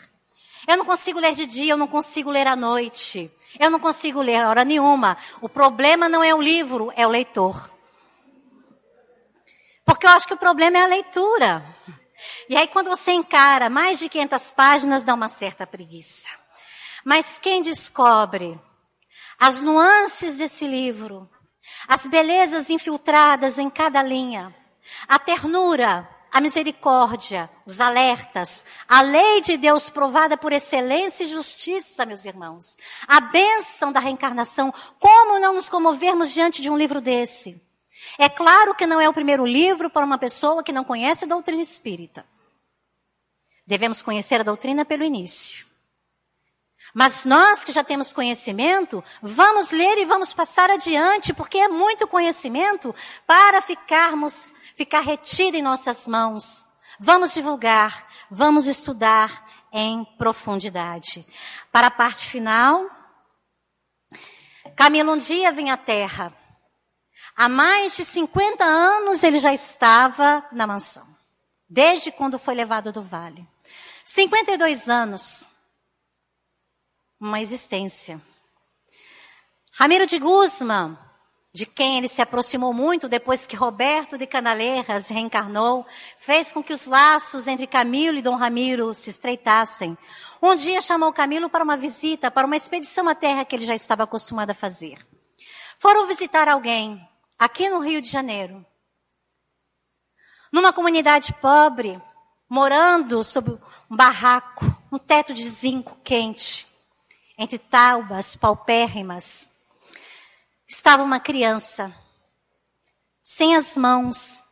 Eu 0.67 0.77
não 0.77 0.85
consigo 0.85 1.19
ler 1.19 1.35
de 1.35 1.47
dia, 1.47 1.73
eu 1.73 1.77
não 1.77 1.89
consigo 1.89 2.31
ler 2.31 2.47
à 2.47 2.55
noite. 2.55 3.31
Eu 3.59 3.71
não 3.71 3.81
consigo 3.81 4.23
ler 4.23 4.37
a 4.37 4.49
hora 4.49 4.65
nenhuma. 4.65 5.17
O 5.41 5.49
problema 5.49 6.09
não 6.09 6.23
é 6.23 6.35
o 6.35 6.41
livro, 6.41 6.93
é 6.97 7.07
o 7.07 7.11
leitor. 7.11 7.71
Porque 9.85 10.07
eu 10.07 10.11
acho 10.11 10.27
que 10.27 10.35
o 10.35 10.39
problema 10.39 10.79
é 10.79 10.83
a 10.83 10.87
leitura. 10.87 11.65
E 12.49 12.57
aí, 12.57 12.69
quando 12.69 12.89
você 12.89 13.13
encara 13.13 13.69
mais 13.69 13.99
de 13.99 14.09
500 14.09 14.51
páginas, 14.53 15.03
dá 15.03 15.15
uma 15.15 15.29
certa 15.29 15.67
preguiça. 15.67 16.29
Mas 17.05 17.39
quem 17.39 17.61
descobre 17.61 18.59
as 19.39 19.61
nuances 19.61 20.39
desse 20.39 20.67
livro, 20.67 21.29
as 21.89 22.07
belezas 22.07 22.71
infiltradas 22.71 23.59
em 23.59 23.69
cada 23.69 24.03
linha, 24.03 24.55
a 25.09 25.19
ternura, 25.19 26.09
a 26.33 26.41
misericórdia, 26.41 27.51
os 27.67 27.79
alertas, 27.79 28.65
a 28.89 29.03
lei 29.03 29.43
de 29.43 29.59
Deus 29.59 29.91
provada 29.91 30.35
por 30.35 30.51
excelência 30.51 31.25
e 31.25 31.29
justiça, 31.29 32.07
meus 32.07 32.25
irmãos, 32.25 32.79
a 33.07 33.21
bênção 33.21 33.93
da 33.93 34.01
reencarnação, 34.01 34.73
como 34.99 35.39
não 35.39 35.53
nos 35.53 35.69
comovermos 35.69 36.33
diante 36.33 36.63
de 36.63 36.71
um 36.71 36.77
livro 36.77 37.03
desse? 37.03 37.61
É 38.19 38.31
claro 38.31 38.75
que 38.75 38.87
não 38.87 38.99
é 39.01 39.09
o 39.09 39.13
primeiro 39.13 39.45
livro 39.45 39.91
para 39.91 40.07
uma 40.07 40.17
pessoa 40.17 40.63
que 40.63 40.73
não 40.73 40.85
conhece 40.85 41.27
a 41.27 41.29
doutrina 41.29 41.61
espírita. 41.61 42.25
Devemos 43.67 44.01
conhecer 44.01 44.41
a 44.41 44.45
doutrina 44.45 44.87
pelo 44.87 45.05
início. 45.05 45.67
Mas 46.95 47.25
nós 47.25 47.65
que 47.65 47.73
já 47.73 47.83
temos 47.83 48.13
conhecimento, 48.13 49.03
vamos 49.23 49.71
ler 49.71 49.99
e 49.99 50.05
vamos 50.05 50.33
passar 50.33 50.71
adiante, 50.71 51.33
porque 51.33 51.59
é 51.59 51.69
muito 51.69 52.07
conhecimento 52.07 52.95
para 53.27 53.63
ficarmos, 53.63 54.53
ficar 54.77 55.01
retido 55.01 55.57
em 55.57 55.63
nossas 55.63 56.07
mãos. 56.07 56.67
Vamos 56.99 57.35
divulgar, 57.35 58.07
vamos 58.31 58.67
estudar 58.67 59.49
em 59.73 60.05
profundidade. 60.17 61.27
Para 61.71 61.87
a 61.87 61.91
parte 61.91 62.25
final, 62.25 62.87
Camilo 64.77 65.13
um 65.13 65.17
dia 65.17 65.53
vem 65.53 65.71
à 65.71 65.77
Terra 65.77 66.33
Há 67.35 67.49
mais 67.49 67.97
de 67.97 68.05
50 68.05 68.63
anos 68.63 69.23
ele 69.23 69.41
já 69.41 69.53
estava 69.53 70.47
na 70.53 70.67
mansão, 70.67 71.07
desde 71.69 72.13
quando 72.13 72.39
foi 72.39 72.55
levado 72.55 72.93
do 72.93 73.01
vale. 73.01 73.47
52 74.05 74.89
anos, 74.89 75.45
uma 77.19 77.41
existência. 77.41 78.21
Ramiro 79.73 80.07
de 80.07 80.19
Guzman, 80.19 80.99
de 81.55 81.67
quem 81.67 81.99
ele 81.99 82.09
se 82.09 82.23
aproximou 82.23 82.73
muito 82.73 83.09
depois 83.09 83.47
que 83.47 83.55
Roberto 83.55 84.17
de 84.17 84.27
Canaleiras 84.27 85.09
reencarnou, 85.09 85.87
fez 86.17 86.51
com 86.51 86.63
que 86.63 86.73
os 86.73 86.87
laços 86.87 87.47
entre 87.47 87.67
Camilo 87.67 88.17
e 88.17 88.23
Dom 88.23 88.37
Ramiro 88.37 88.95
se 88.95 89.11
estreitassem. 89.11 89.97
Um 90.41 90.55
dia 90.55 90.81
chamou 90.81 91.13
Camilo 91.13 91.51
para 91.51 91.63
uma 91.63 91.77
visita, 91.77 92.31
para 92.31 92.47
uma 92.47 92.57
expedição 92.57 93.07
à 93.07 93.15
terra 93.15 93.45
que 93.45 93.55
ele 93.55 93.67
já 93.67 93.75
estava 93.75 94.05
acostumado 94.05 94.51
a 94.51 94.55
fazer. 94.55 95.07
Foram 95.79 96.07
visitar 96.07 96.49
alguém 96.49 97.07
aqui 97.39 97.69
no 97.69 97.81
Rio 97.81 98.01
de 98.01 98.09
Janeiro, 98.09 98.65
numa 100.51 100.73
comunidade 100.73 101.35
pobre, 101.35 102.01
morando 102.49 103.23
sob 103.25 103.59
um 103.91 103.97
barraco, 103.97 104.65
um 104.91 104.99
teto 104.99 105.35
de 105.35 105.47
zinco 105.47 105.99
quente, 106.03 106.67
entre 107.37 107.59
taubas 107.59 108.37
paupérrimas, 108.37 109.52
estava 110.75 111.03
uma 111.03 111.21
criança, 111.21 111.95
sem 113.23 113.55
as 113.55 113.77
mãos, 113.77 114.43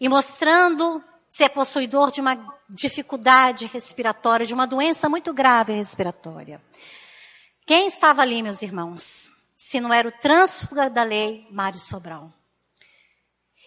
e 0.00 0.08
mostrando 0.08 1.02
ser 1.30 1.50
possuidor 1.50 2.10
de 2.10 2.20
uma 2.20 2.58
dificuldade 2.68 3.66
respiratória, 3.66 4.46
de 4.46 4.54
uma 4.54 4.66
doença 4.66 5.08
muito 5.08 5.32
grave 5.32 5.72
respiratória. 5.72 6.62
Quem 7.66 7.86
estava 7.86 8.22
ali, 8.22 8.42
meus 8.42 8.62
irmãos? 8.62 9.30
se 9.58 9.80
não 9.80 9.92
era 9.92 10.06
o 10.06 10.12
trânsfuga 10.12 10.88
da 10.88 11.02
lei, 11.02 11.44
Mário 11.50 11.80
Sobral. 11.80 12.32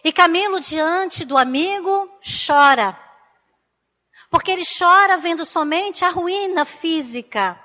E 0.02 0.10
Camilo, 0.10 0.58
diante 0.58 1.22
do 1.22 1.36
amigo, 1.36 2.10
chora. 2.46 2.98
Porque 4.30 4.50
ele 4.50 4.64
chora 4.64 5.18
vendo 5.18 5.44
somente 5.44 6.02
a 6.02 6.08
ruína 6.08 6.64
física, 6.64 7.60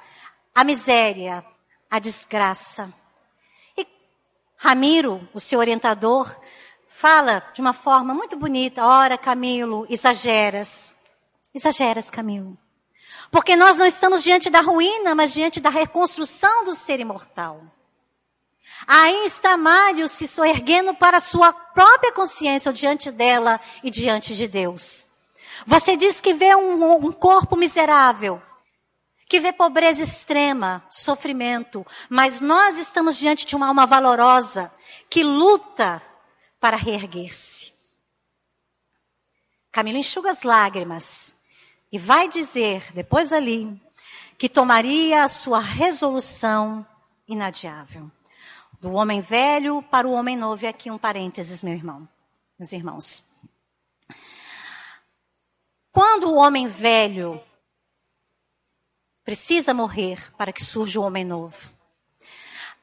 a 0.53 0.63
miséria, 0.65 1.43
a 1.89 1.99
desgraça. 1.99 2.93
Ramiro, 4.57 5.27
o 5.33 5.39
seu 5.39 5.59
orientador, 5.59 6.35
fala 6.87 7.43
de 7.53 7.61
uma 7.61 7.73
forma 7.73 8.13
muito 8.13 8.35
bonita: 8.35 8.83
Ora, 8.83 9.17
Camilo, 9.17 9.85
exageras. 9.89 10.95
Exageras, 11.53 12.09
Camilo. 12.09 12.57
Porque 13.31 13.55
nós 13.55 13.77
não 13.77 13.85
estamos 13.85 14.23
diante 14.23 14.49
da 14.49 14.61
ruína, 14.61 15.13
mas 15.13 15.33
diante 15.33 15.59
da 15.59 15.69
reconstrução 15.69 16.63
do 16.63 16.73
ser 16.73 16.99
imortal. 16.99 17.61
Aí 18.85 19.25
está 19.25 19.57
Mário 19.57 20.07
se 20.07 20.27
soerguendo 20.27 20.93
para 20.93 21.19
sua 21.19 21.51
própria 21.51 22.11
consciência 22.11 22.71
diante 22.71 23.11
dela 23.11 23.59
e 23.83 23.89
diante 23.89 24.35
de 24.35 24.47
Deus. 24.47 25.07
Você 25.65 25.97
diz 25.97 26.21
que 26.21 26.33
vê 26.33 26.55
um, 26.55 27.07
um 27.07 27.11
corpo 27.11 27.55
miserável, 27.55 28.41
que 29.27 29.39
vê 29.39 29.51
pobreza 29.51 30.01
extrema, 30.01 30.83
sofrimento, 30.89 31.85
mas 32.09 32.41
nós 32.41 32.77
estamos 32.77 33.17
diante 33.17 33.45
de 33.45 33.55
uma 33.55 33.67
alma 33.67 33.85
valorosa 33.85 34.71
que 35.09 35.23
luta 35.23 36.01
para 36.59 36.77
reerguer-se. 36.77 37.73
Camilo 39.71 39.97
enxuga 39.97 40.31
as 40.31 40.43
lágrimas 40.43 41.35
e 41.91 41.97
vai 41.97 42.27
dizer, 42.27 42.91
depois 42.93 43.33
ali, 43.33 43.81
que 44.37 44.47
tomaria 44.47 45.23
a 45.23 45.27
sua 45.27 45.59
resolução 45.59 46.85
inadiável. 47.27 48.09
Do 48.79 48.93
homem 48.93 49.21
velho 49.21 49.81
para 49.81 50.07
o 50.07 50.11
homem 50.11 50.37
novo. 50.37 50.63
E 50.63 50.67
aqui 50.67 50.91
um 50.91 50.97
parênteses, 50.97 51.63
meu 51.63 51.73
irmão, 51.73 52.07
meus 52.57 52.71
irmãos. 52.71 53.23
Quando 55.91 56.29
o 56.29 56.35
homem 56.35 56.67
velho 56.67 57.41
precisa 59.27 59.73
morrer 59.73 60.33
para 60.37 60.53
que 60.53 60.63
surja 60.63 61.01
o 61.01 61.03
homem 61.03 61.25
novo. 61.25 61.69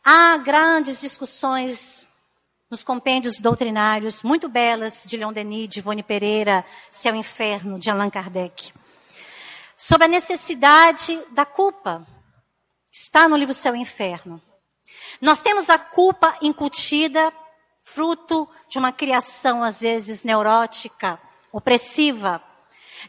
Há 0.04 0.36
grandes 0.36 1.00
discussões 1.00 2.06
nos 2.70 2.84
compêndios 2.84 3.40
doutrinários, 3.40 4.22
muito 4.22 4.46
belas, 4.46 5.04
de 5.06 5.16
Leon 5.16 5.32
Denis, 5.32 5.70
de 5.70 5.78
Ivone 5.78 6.02
Pereira, 6.02 6.62
Céu 6.90 7.14
Inferno, 7.14 7.78
de 7.78 7.88
Allan 7.88 8.10
Kardec, 8.10 8.74
sobre 9.74 10.04
a 10.04 10.08
necessidade 10.08 11.18
da 11.30 11.46
culpa, 11.46 12.06
Está 12.92 13.26
no 13.26 13.36
livro 13.36 13.54
Céu 13.54 13.74
Inferno. 13.74 14.40
Nós 15.22 15.40
temos 15.40 15.70
a 15.70 15.78
culpa 15.78 16.36
incutida, 16.42 17.32
fruto 17.82 18.46
de 18.68 18.78
uma 18.78 18.92
criação, 18.92 19.62
às 19.62 19.80
vezes, 19.80 20.24
neurótica, 20.24 21.18
opressiva, 21.50 22.40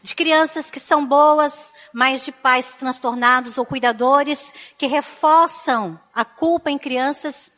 de 0.02 0.14
crianças 0.14 0.70
que 0.70 0.80
são 0.80 1.06
boas, 1.06 1.72
mas 1.92 2.24
de 2.24 2.32
pais 2.32 2.74
transtornados 2.74 3.58
ou 3.58 3.66
cuidadores 3.66 4.52
que 4.76 4.86
reforçam 4.86 6.00
a 6.14 6.24
culpa 6.24 6.70
em 6.70 6.78
crianças 6.78 7.52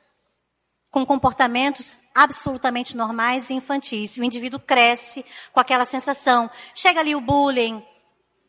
com 0.91 1.05
comportamentos 1.05 2.01
absolutamente 2.15 2.97
normais 2.97 3.51
e 3.51 3.55
infantis. 3.55 4.17
O 4.17 4.25
indivíduo 4.25 4.61
cresce 4.61 5.25
com 5.53 5.61
aquela 5.61 5.85
sensação. 5.85 6.51
Chega 6.75 7.01
ali 7.01 7.15
o 7.15 7.21
bullying, 7.21 7.85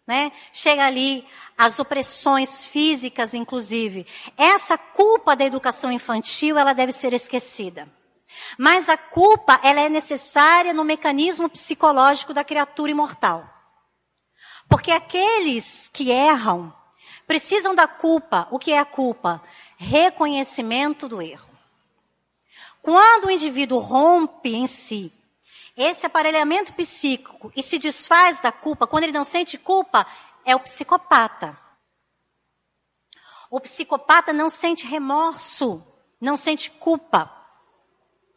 né? 0.07 0.31
Chega 0.53 0.85
ali 0.85 1.27
as 1.57 1.79
opressões 1.79 2.65
físicas, 2.65 3.33
inclusive. 3.33 4.07
Essa 4.37 4.77
culpa 4.77 5.35
da 5.35 5.45
educação 5.45 5.91
infantil, 5.91 6.57
ela 6.57 6.73
deve 6.73 6.91
ser 6.91 7.13
esquecida. 7.13 7.87
Mas 8.57 8.89
a 8.89 8.97
culpa, 8.97 9.59
ela 9.63 9.81
é 9.81 9.89
necessária 9.89 10.73
no 10.73 10.83
mecanismo 10.83 11.49
psicológico 11.49 12.33
da 12.33 12.43
criatura 12.43 12.91
imortal. 12.91 13.58
Porque 14.69 14.91
aqueles 14.91 15.89
que 15.89 16.11
erram 16.11 16.71
precisam 17.25 17.73
da 17.73 17.87
culpa. 17.87 18.47
O 18.51 18.59
que 18.59 18.71
é 18.71 18.79
a 18.79 18.85
culpa? 18.85 19.41
Reconhecimento 19.77 21.07
do 21.07 21.21
erro. 21.21 21.49
Quando 22.81 23.25
o 23.25 23.31
indivíduo 23.31 23.79
rompe 23.79 24.53
em 24.53 24.67
si 24.67 25.11
esse 25.75 26.05
aparelhamento 26.05 26.73
psíquico 26.73 27.51
e 27.55 27.63
se 27.63 27.79
desfaz 27.79 28.41
da 28.41 28.51
culpa, 28.51 28.85
quando 28.85 29.03
ele 29.03 29.13
não 29.13 29.23
sente 29.23 29.57
culpa, 29.57 30.05
é 30.45 30.55
o 30.55 30.59
psicopata. 30.59 31.57
O 33.49 33.59
psicopata 33.59 34.31
não 34.31 34.49
sente 34.49 34.85
remorso, 34.85 35.83
não 36.21 36.37
sente 36.37 36.69
culpa. 36.69 37.33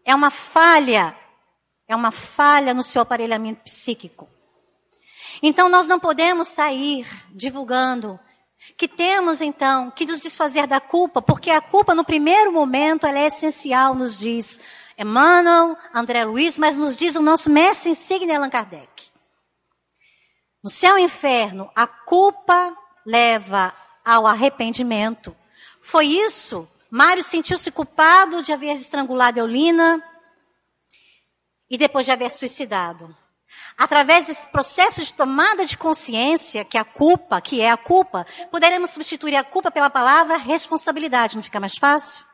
É 0.04 0.14
uma 0.14 0.30
falha, 0.30 1.16
é 1.86 1.94
uma 1.94 2.10
falha 2.10 2.72
no 2.72 2.82
seu 2.82 3.02
aparelhamento 3.02 3.62
psíquico. 3.62 4.31
Então 5.40 5.68
nós 5.68 5.86
não 5.86 6.00
podemos 6.00 6.48
sair 6.48 7.06
divulgando 7.30 8.18
que 8.76 8.86
temos 8.86 9.40
então 9.40 9.90
que 9.90 10.06
nos 10.06 10.20
desfazer 10.20 10.66
da 10.66 10.80
culpa, 10.80 11.20
porque 11.20 11.50
a 11.50 11.60
culpa 11.60 11.94
no 11.94 12.04
primeiro 12.04 12.52
momento 12.52 13.06
ela 13.06 13.18
é 13.18 13.26
essencial, 13.26 13.94
nos 13.94 14.16
diz 14.16 14.60
Emmanuel, 14.96 15.76
André 15.94 16.24
Luiz, 16.24 16.58
mas 16.58 16.78
nos 16.78 16.96
diz 16.96 17.16
o 17.16 17.22
nosso 17.22 17.50
mestre 17.50 17.90
insigne 17.90 18.32
Allan 18.32 18.50
Kardec. 18.50 19.10
No 20.62 20.70
céu 20.70 20.96
e 20.96 21.02
inferno, 21.02 21.70
a 21.74 21.86
culpa 21.86 22.76
leva 23.04 23.74
ao 24.04 24.26
arrependimento. 24.26 25.36
Foi 25.80 26.06
isso. 26.06 26.68
Mário 26.88 27.22
sentiu-se 27.22 27.70
culpado 27.70 28.42
de 28.42 28.52
haver 28.52 28.74
estrangulado 28.74 29.40
Eulina 29.40 30.00
e 31.68 31.76
depois 31.76 32.06
de 32.06 32.12
haver 32.12 32.30
suicidado 32.30 33.16
através 33.76 34.26
desse 34.26 34.46
processo 34.48 35.02
de 35.02 35.12
tomada 35.12 35.64
de 35.64 35.76
consciência, 35.76 36.64
que 36.64 36.76
é 36.76 36.80
a 36.80 36.84
culpa, 36.84 37.40
que 37.40 37.60
é 37.60 37.70
a 37.70 37.76
culpa, 37.76 38.26
poderemos 38.50 38.90
substituir 38.90 39.36
a 39.36 39.44
culpa 39.44 39.70
pela 39.70 39.90
palavra 39.90 40.36
responsabilidade. 40.36 41.36
Não 41.36 41.42
fica 41.42 41.60
mais 41.60 41.76
fácil? 41.76 42.24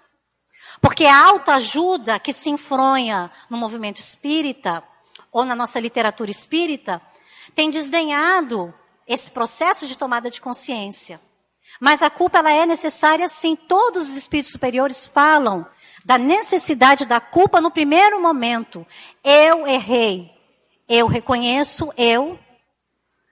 Porque 0.80 1.04
a 1.04 1.26
autoajuda 1.26 2.18
que 2.18 2.32
se 2.32 2.50
enfronha 2.50 3.30
no 3.48 3.56
movimento 3.56 3.98
espírita, 3.98 4.82
ou 5.32 5.44
na 5.44 5.54
nossa 5.54 5.80
literatura 5.80 6.30
espírita, 6.30 7.00
tem 7.54 7.70
desdenhado 7.70 8.72
esse 9.06 9.30
processo 9.30 9.86
de 9.86 9.96
tomada 9.96 10.30
de 10.30 10.40
consciência. 10.40 11.20
Mas 11.80 12.02
a 12.02 12.10
culpa 12.10 12.38
ela 12.38 12.52
é 12.52 12.66
necessária 12.66 13.28
sim. 13.28 13.56
Todos 13.56 14.08
os 14.08 14.16
espíritos 14.16 14.52
superiores 14.52 15.06
falam 15.06 15.66
da 16.04 16.18
necessidade 16.18 17.06
da 17.06 17.20
culpa 17.20 17.60
no 17.60 17.70
primeiro 17.70 18.20
momento. 18.20 18.86
Eu 19.22 19.66
errei. 19.66 20.37
Eu 20.88 21.06
reconheço, 21.06 21.92
eu 21.96 22.38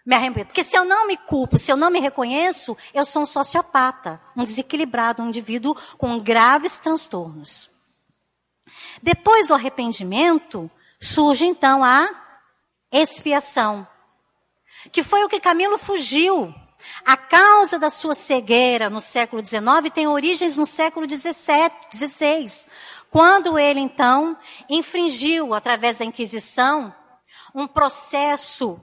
me 0.06 0.14
arrependo. 0.14 0.46
Porque 0.46 0.62
se 0.62 0.78
eu 0.78 0.84
não 0.84 1.06
me 1.06 1.16
culpo, 1.16 1.58
se 1.58 1.72
eu 1.72 1.76
não 1.76 1.90
me 1.90 1.98
reconheço, 1.98 2.76
eu 2.94 3.04
sou 3.04 3.22
um 3.22 3.26
sociopata, 3.26 4.20
um 4.36 4.44
desequilibrado, 4.44 5.22
um 5.22 5.28
indivíduo 5.28 5.76
com 5.98 6.20
graves 6.20 6.78
transtornos. 6.78 7.68
Depois 9.02 9.48
do 9.48 9.54
arrependimento, 9.54 10.70
surge 11.00 11.44
então 11.44 11.82
a 11.82 12.08
expiação, 12.92 13.86
que 14.92 15.02
foi 15.02 15.24
o 15.24 15.28
que 15.28 15.40
Camilo 15.40 15.76
fugiu. 15.76 16.54
A 17.04 17.16
causa 17.16 17.80
da 17.80 17.90
sua 17.90 18.14
cegueira 18.14 18.88
no 18.88 19.00
século 19.00 19.44
XIX 19.44 19.92
tem 19.92 20.06
origens 20.06 20.56
no 20.56 20.64
século 20.64 21.06
XVI, 21.08 22.66
quando 23.10 23.58
ele 23.58 23.80
então 23.80 24.36
infringiu, 24.68 25.52
através 25.52 25.98
da 25.98 26.04
Inquisição, 26.04 26.94
um 27.56 27.66
processo 27.66 28.78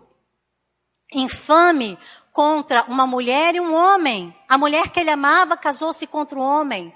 infame 1.13 1.95
contra 2.31 2.83
uma 2.85 3.05
mulher 3.05 3.53
e 3.53 3.59
um 3.59 3.75
homem. 3.75 4.35
A 4.49 4.57
mulher 4.57 4.89
que 4.89 4.99
ele 4.99 5.11
amava 5.11 5.55
casou-se 5.55 6.07
contra 6.07 6.39
o 6.39 6.41
homem. 6.41 6.91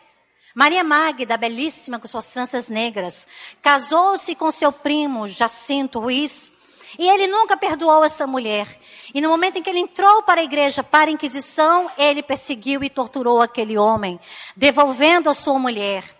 Maria 0.55 0.83
Magda, 0.83 1.37
belíssima 1.37 1.99
com 1.99 2.07
suas 2.07 2.33
tranças 2.33 2.67
negras, 2.67 3.27
casou-se 3.61 4.33
com 4.33 4.49
seu 4.49 4.71
primo 4.71 5.27
Jacinto 5.27 5.99
Ruiz. 5.99 6.51
E 6.97 7.07
ele 7.07 7.27
nunca 7.27 7.55
perdoou 7.55 8.03
essa 8.03 8.25
mulher. 8.25 8.67
E 9.13 9.21
no 9.21 9.29
momento 9.29 9.59
em 9.59 9.61
que 9.61 9.69
ele 9.69 9.81
entrou 9.81 10.23
para 10.23 10.41
a 10.41 10.43
igreja, 10.43 10.81
para 10.81 11.11
a 11.11 11.13
Inquisição, 11.13 11.91
ele 11.95 12.23
perseguiu 12.23 12.83
e 12.83 12.89
torturou 12.89 13.39
aquele 13.39 13.77
homem, 13.77 14.19
devolvendo 14.55 15.29
a 15.29 15.33
sua 15.35 15.59
mulher. 15.59 16.16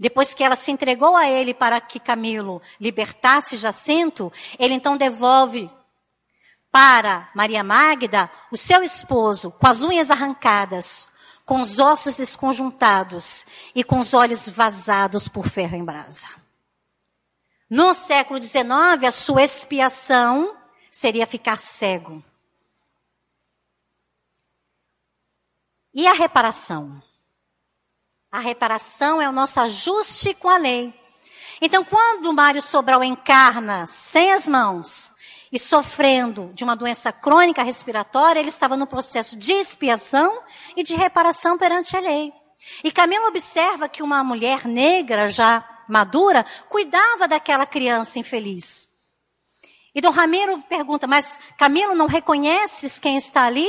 Depois 0.00 0.32
que 0.32 0.42
ela 0.42 0.56
se 0.56 0.72
entregou 0.72 1.14
a 1.14 1.28
ele 1.28 1.52
para 1.52 1.78
que 1.78 2.00
Camilo 2.00 2.62
libertasse 2.80 3.58
Jacinto, 3.58 4.32
ele 4.58 4.72
então 4.72 4.96
devolve 4.96 5.70
para 6.72 7.30
Maria 7.34 7.62
Magda 7.62 8.30
o 8.50 8.56
seu 8.56 8.82
esposo 8.82 9.50
com 9.50 9.66
as 9.66 9.82
unhas 9.82 10.10
arrancadas, 10.10 11.06
com 11.44 11.60
os 11.60 11.78
ossos 11.78 12.16
desconjuntados 12.16 13.44
e 13.74 13.84
com 13.84 13.98
os 13.98 14.14
olhos 14.14 14.48
vazados 14.48 15.28
por 15.28 15.46
ferro 15.46 15.76
em 15.76 15.84
brasa. 15.84 16.28
No 17.68 17.92
século 17.92 18.40
XIX, 18.40 19.04
a 19.06 19.10
sua 19.10 19.42
expiação 19.42 20.56
seria 20.90 21.26
ficar 21.26 21.58
cego. 21.58 22.24
E 25.92 26.06
a 26.06 26.14
reparação? 26.14 27.02
A 28.32 28.38
reparação 28.38 29.20
é 29.20 29.28
o 29.28 29.32
nosso 29.32 29.58
ajuste 29.58 30.34
com 30.34 30.48
a 30.48 30.56
lei. 30.56 30.94
Então, 31.60 31.84
quando 31.84 32.32
Mário 32.32 32.62
Sobral 32.62 33.02
encarna 33.02 33.86
sem 33.86 34.32
as 34.32 34.46
mãos 34.46 35.12
e 35.52 35.58
sofrendo 35.58 36.50
de 36.54 36.62
uma 36.62 36.76
doença 36.76 37.12
crônica 37.12 37.62
respiratória, 37.62 38.38
ele 38.38 38.48
estava 38.48 38.76
no 38.76 38.86
processo 38.86 39.36
de 39.36 39.52
expiação 39.52 40.42
e 40.76 40.82
de 40.82 40.94
reparação 40.94 41.58
perante 41.58 41.96
a 41.96 42.00
lei. 42.00 42.32
E 42.84 42.92
Camilo 42.92 43.26
observa 43.26 43.88
que 43.88 44.02
uma 44.02 44.22
mulher 44.22 44.64
negra, 44.64 45.28
já 45.28 45.66
madura, 45.88 46.46
cuidava 46.68 47.26
daquela 47.26 47.66
criança 47.66 48.18
infeliz. 48.18 48.88
E 49.92 50.00
Dom 50.00 50.10
Ramiro 50.10 50.62
pergunta, 50.68 51.06
mas 51.06 51.36
Camilo, 51.58 51.96
não 51.96 52.06
reconheces 52.06 52.98
quem 53.00 53.16
está 53.16 53.44
ali? 53.44 53.68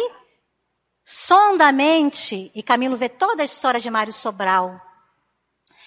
Sondamente, 1.03 2.51
e 2.53 2.63
Camilo 2.63 2.95
vê 2.95 3.09
toda 3.09 3.41
a 3.41 3.45
história 3.45 3.79
de 3.79 3.89
Mário 3.89 4.13
Sobral, 4.13 4.79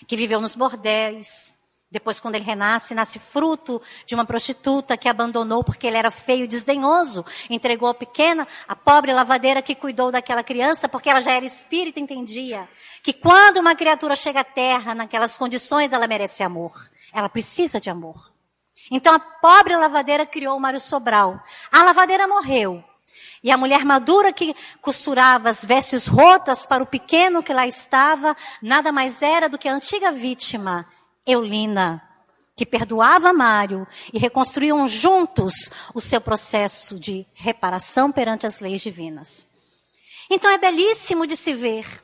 que 0.07 0.17
viveu 0.17 0.41
nos 0.41 0.55
bordéis, 0.55 1.55
depois, 1.94 2.18
quando 2.18 2.34
ele 2.34 2.44
renasce, 2.44 2.93
nasce 2.93 3.20
fruto 3.20 3.81
de 4.05 4.17
uma 4.17 4.25
prostituta 4.25 4.97
que 4.97 5.09
abandonou 5.09 5.62
porque 5.62 5.86
ele 5.86 5.97
era 5.97 6.10
feio 6.10 6.43
e 6.43 6.49
desdenhoso. 6.49 7.25
Entregou 7.49 7.89
a 7.89 7.94
pequena, 7.94 8.49
a 8.67 8.75
pobre 8.75 9.12
lavadeira 9.12 9.62
que 9.62 9.76
cuidou 9.76 10.10
daquela 10.10 10.43
criança, 10.43 10.89
porque 10.89 11.09
ela 11.09 11.20
já 11.20 11.31
era 11.31 11.47
espírita, 11.47 12.01
entendia 12.01 12.68
que 13.01 13.12
quando 13.12 13.59
uma 13.59 13.76
criatura 13.76 14.17
chega 14.17 14.41
à 14.41 14.44
terra, 14.44 14.93
naquelas 14.93 15.39
condições, 15.39 15.93
ela 15.93 16.09
merece 16.09 16.43
amor. 16.43 16.73
Ela 17.12 17.28
precisa 17.28 17.81
de 17.81 17.89
amor. 17.89 18.28
Então 18.91 19.15
a 19.15 19.20
pobre 19.20 19.76
lavadeira 19.76 20.26
criou 20.26 20.57
o 20.57 20.60
Mário 20.60 20.81
Sobral. 20.81 21.41
A 21.70 21.84
lavadeira 21.84 22.26
morreu. 22.26 22.83
E 23.44 23.50
a 23.50 23.58
mulher 23.58 23.84
madura 23.84 24.32
que 24.32 24.56
costurava 24.81 25.50
as 25.50 25.66
vestes 25.66 26.06
rotas 26.06 26.64
para 26.64 26.82
o 26.82 26.86
pequeno 26.86 27.42
que 27.42 27.52
lá 27.52 27.66
estava, 27.66 28.34
nada 28.62 28.90
mais 28.90 29.20
era 29.20 29.50
do 29.50 29.58
que 29.58 29.68
a 29.68 29.74
antiga 29.74 30.10
vítima, 30.10 30.86
Eulina, 31.26 32.02
que 32.56 32.64
perdoava 32.64 33.34
Mário 33.34 33.86
e 34.14 34.18
reconstruíam 34.18 34.89
juntos 34.89 35.70
o 35.92 36.00
seu 36.00 36.23
processo 36.23 36.98
de 36.98 37.26
reparação 37.34 38.10
perante 38.10 38.47
as 38.47 38.60
leis 38.60 38.81
divinas. 38.81 39.47
Então 40.31 40.50
é 40.50 40.56
belíssimo 40.56 41.26
de 41.26 41.36
se 41.36 41.52
ver 41.52 42.02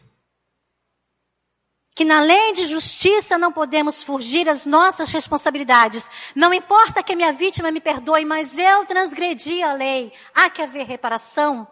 que 2.01 2.05
na 2.07 2.21
lei 2.21 2.55
de 2.55 2.65
justiça 2.65 3.37
não 3.37 3.53
podemos 3.53 4.03
fugir 4.03 4.49
as 4.49 4.65
nossas 4.65 5.13
responsabilidades. 5.13 6.11
Não 6.35 6.55
importa 6.55 7.03
que 7.03 7.13
a 7.13 7.15
minha 7.15 7.31
vítima 7.31 7.71
me 7.71 7.79
perdoe, 7.79 8.25
mas 8.25 8.57
eu 8.57 8.87
transgredi 8.87 9.63
a 9.63 9.75
lei. 9.75 10.11
Há 10.35 10.49
que 10.49 10.63
haver 10.63 10.87
reparação. 10.87 11.69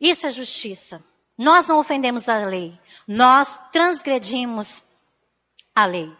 Isso 0.00 0.26
é 0.26 0.30
justiça. 0.30 1.04
Nós 1.36 1.68
não 1.68 1.78
ofendemos 1.78 2.30
a 2.30 2.46
lei, 2.46 2.80
nós 3.06 3.60
transgredimos 3.70 4.82
a 5.74 5.84
lei. 5.84 6.10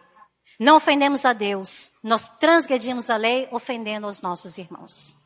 Não 0.59 0.75
ofendemos 0.75 1.25
a 1.25 1.33
Deus, 1.33 1.91
nós 2.03 2.29
transgredimos 2.29 3.09
a 3.09 3.17
lei 3.17 3.47
ofendendo 3.51 4.05
os 4.05 4.21
nossos 4.21 4.59
irmãos. 4.59 5.17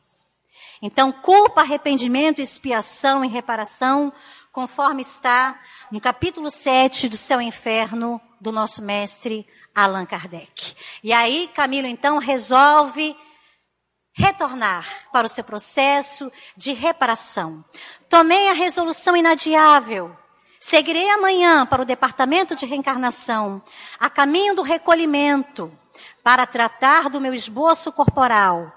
Então, 0.80 1.12
culpa, 1.12 1.60
arrependimento, 1.60 2.40
expiação 2.40 3.22
e 3.22 3.28
reparação, 3.28 4.10
conforme 4.50 5.02
está 5.02 5.60
no 5.92 6.00
capítulo 6.00 6.50
7 6.50 7.08
do 7.08 7.16
Céu 7.16 7.40
e 7.40 7.44
Inferno 7.44 8.18
do 8.40 8.50
nosso 8.50 8.80
mestre 8.82 9.46
Allan 9.74 10.06
Kardec. 10.06 10.74
E 11.04 11.12
aí, 11.12 11.50
Camilo, 11.54 11.86
então, 11.86 12.16
resolve 12.18 13.14
retornar 14.14 14.86
para 15.12 15.26
o 15.26 15.30
seu 15.30 15.44
processo 15.44 16.32
de 16.56 16.72
reparação. 16.72 17.62
Tomei 18.08 18.48
a 18.48 18.54
resolução 18.54 19.14
inadiável 19.14 20.16
Seguirei 20.62 21.10
amanhã 21.10 21.66
para 21.66 21.82
o 21.82 21.84
departamento 21.84 22.54
de 22.54 22.64
reencarnação, 22.64 23.60
a 23.98 24.08
caminho 24.08 24.54
do 24.54 24.62
recolhimento, 24.62 25.76
para 26.22 26.46
tratar 26.46 27.10
do 27.10 27.20
meu 27.20 27.34
esboço 27.34 27.90
corporal. 27.90 28.72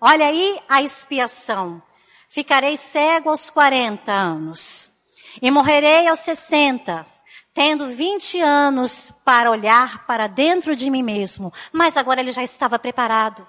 Olha 0.00 0.26
aí 0.28 0.60
a 0.68 0.80
expiação. 0.80 1.82
Ficarei 2.28 2.76
cego 2.76 3.30
aos 3.30 3.50
40 3.50 4.12
anos 4.12 4.93
e 5.40 5.50
morrerei 5.50 6.08
aos 6.08 6.20
60, 6.20 7.06
tendo 7.52 7.88
20 7.88 8.40
anos 8.40 9.12
para 9.24 9.50
olhar 9.50 10.06
para 10.06 10.26
dentro 10.26 10.74
de 10.74 10.90
mim 10.90 11.02
mesmo. 11.02 11.52
Mas 11.72 11.96
agora 11.96 12.20
ele 12.20 12.32
já 12.32 12.42
estava 12.42 12.78
preparado. 12.78 13.46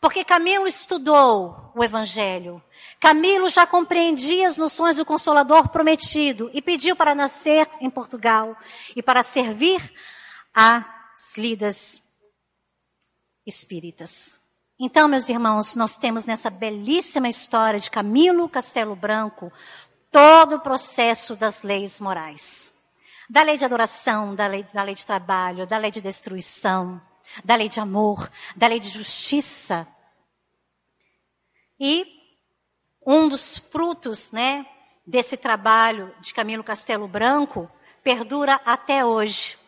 Porque 0.00 0.24
Camilo 0.24 0.66
estudou 0.66 1.72
o 1.74 1.82
Evangelho. 1.82 2.62
Camilo 3.00 3.48
já 3.48 3.66
compreendia 3.66 4.46
as 4.46 4.56
noções 4.56 4.96
do 4.96 5.04
Consolador 5.04 5.68
prometido 5.68 6.50
e 6.52 6.60
pediu 6.60 6.94
para 6.94 7.14
nascer 7.14 7.68
em 7.80 7.90
Portugal 7.90 8.56
e 8.94 9.02
para 9.02 9.22
servir 9.22 9.92
às 10.54 11.36
lidas 11.36 12.02
espíritas. 13.46 14.40
Então, 14.78 15.08
meus 15.08 15.30
irmãos, 15.30 15.74
nós 15.74 15.96
temos 15.96 16.26
nessa 16.26 16.50
belíssima 16.50 17.30
história 17.30 17.80
de 17.80 17.90
Camilo 17.90 18.46
Castelo 18.46 18.94
Branco 18.94 19.50
todo 20.16 20.56
o 20.56 20.60
processo 20.60 21.36
das 21.36 21.62
leis 21.62 22.00
morais. 22.00 22.72
Da 23.28 23.42
lei 23.42 23.58
de 23.58 23.66
adoração, 23.66 24.34
da 24.34 24.46
lei, 24.46 24.64
da 24.72 24.82
lei 24.82 24.94
de 24.94 25.04
trabalho, 25.04 25.66
da 25.66 25.76
lei 25.76 25.90
de 25.90 26.00
destruição, 26.00 26.98
da 27.44 27.54
lei 27.54 27.68
de 27.68 27.80
amor, 27.80 28.30
da 28.56 28.66
lei 28.66 28.80
de 28.80 28.88
justiça. 28.88 29.86
E 31.78 32.06
um 33.06 33.28
dos 33.28 33.58
frutos, 33.58 34.32
né, 34.32 34.64
desse 35.06 35.36
trabalho 35.36 36.10
de 36.18 36.32
Camilo 36.32 36.64
Castelo 36.64 37.06
Branco 37.06 37.70
perdura 38.02 38.58
até 38.64 39.04
hoje. 39.04 39.58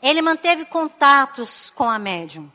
Ele 0.00 0.22
manteve 0.22 0.66
contatos 0.66 1.70
com 1.70 1.90
a 1.90 1.98
médium 1.98 2.48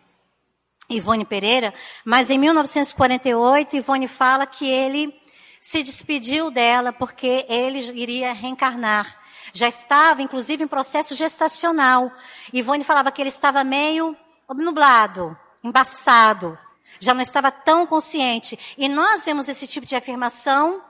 Ivone 0.89 1.25
Pereira, 1.25 1.73
mas 2.05 2.29
em 2.29 2.37
1948 2.37 3.75
Ivone 3.75 4.07
fala 4.07 4.45
que 4.45 4.69
ele 4.69 5.20
se 5.61 5.83
despediu 5.83 6.49
dela 6.49 6.91
porque 6.91 7.45
ele 7.47 7.79
iria 8.01 8.33
reencarnar. 8.33 9.21
Já 9.53 9.67
estava, 9.67 10.23
inclusive, 10.23 10.63
em 10.63 10.67
processo 10.67 11.13
gestacional. 11.13 12.11
Ivone 12.51 12.83
falava 12.83 13.11
que 13.11 13.21
ele 13.21 13.29
estava 13.29 13.63
meio 13.63 14.17
nublado, 14.49 15.37
embaçado, 15.63 16.57
já 16.99 17.13
não 17.13 17.21
estava 17.21 17.51
tão 17.51 17.85
consciente. 17.85 18.57
E 18.75 18.89
nós 18.89 19.23
vemos 19.23 19.47
esse 19.47 19.67
tipo 19.67 19.85
de 19.85 19.95
afirmação 19.95 20.83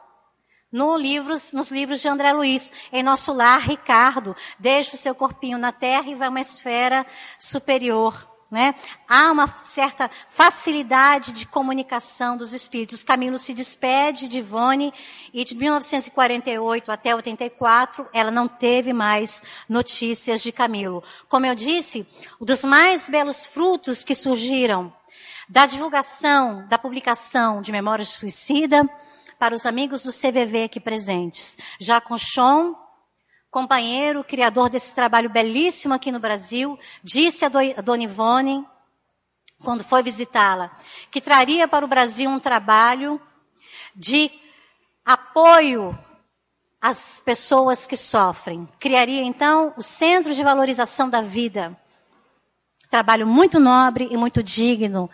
no 0.71 0.95
livros, 0.95 1.51
nos 1.51 1.69
livros 1.69 1.99
de 1.99 2.07
André 2.07 2.31
Luiz. 2.31 2.71
Em 2.93 3.03
nosso 3.03 3.33
lar, 3.33 3.59
Ricardo, 3.59 4.33
deixa 4.57 4.95
o 4.95 4.99
seu 4.99 5.13
corpinho 5.13 5.57
na 5.57 5.73
terra 5.73 6.09
e 6.09 6.15
vai 6.15 6.27
a 6.27 6.31
uma 6.31 6.39
esfera 6.39 7.05
superior. 7.37 8.30
Né? 8.51 8.75
Há 9.07 9.31
uma 9.31 9.47
certa 9.63 10.11
facilidade 10.27 11.31
de 11.31 11.47
comunicação 11.47 12.35
dos 12.35 12.51
espíritos. 12.51 13.01
Camilo 13.01 13.37
se 13.37 13.53
despede 13.53 14.27
de 14.27 14.39
Ivone 14.39 14.93
e 15.33 15.45
de 15.45 15.55
1948 15.55 16.91
até 16.91 17.15
84 17.15 18.09
ela 18.13 18.29
não 18.29 18.49
teve 18.49 18.91
mais 18.91 19.41
notícias 19.69 20.43
de 20.43 20.51
Camilo. 20.51 21.01
Como 21.29 21.45
eu 21.45 21.55
disse, 21.55 22.05
um 22.41 22.45
dos 22.45 22.65
mais 22.65 23.07
belos 23.07 23.45
frutos 23.45 24.03
que 24.03 24.13
surgiram 24.13 24.93
da 25.47 25.65
divulgação, 25.65 26.67
da 26.67 26.77
publicação 26.77 27.61
de 27.61 27.71
Memórias 27.71 28.09
de 28.09 28.13
Suicida 28.15 28.83
para 29.39 29.55
os 29.55 29.65
amigos 29.65 30.03
do 30.03 30.11
CVV 30.11 30.65
aqui 30.65 30.79
presentes. 30.79 31.57
Já 31.79 32.01
com 32.01 32.17
Sean, 32.17 32.75
companheiro, 33.51 34.23
criador 34.23 34.69
desse 34.69 34.95
trabalho 34.95 35.29
belíssimo 35.29 35.93
aqui 35.93 36.09
no 36.09 36.19
Brasil, 36.19 36.79
disse 37.03 37.43
a 37.43 37.49
Dona 37.49 38.03
Ivone, 38.03 38.65
quando 39.61 39.83
foi 39.83 40.01
visitá-la, 40.01 40.71
que 41.11 41.19
traria 41.19 41.67
para 41.67 41.85
o 41.85 41.87
Brasil 41.87 42.29
um 42.29 42.39
trabalho 42.39 43.21
de 43.93 44.31
apoio 45.05 45.97
às 46.79 47.19
pessoas 47.19 47.85
que 47.85 47.97
sofrem. 47.97 48.67
Criaria 48.79 49.21
então 49.21 49.73
o 49.77 49.83
Centro 49.83 50.33
de 50.33 50.41
Valorização 50.41 51.09
da 51.09 51.21
Vida. 51.21 51.77
Trabalho 52.89 53.27
muito 53.27 53.59
nobre 53.59 54.07
e 54.09 54.17
muito 54.17 54.41
digno 54.41 55.09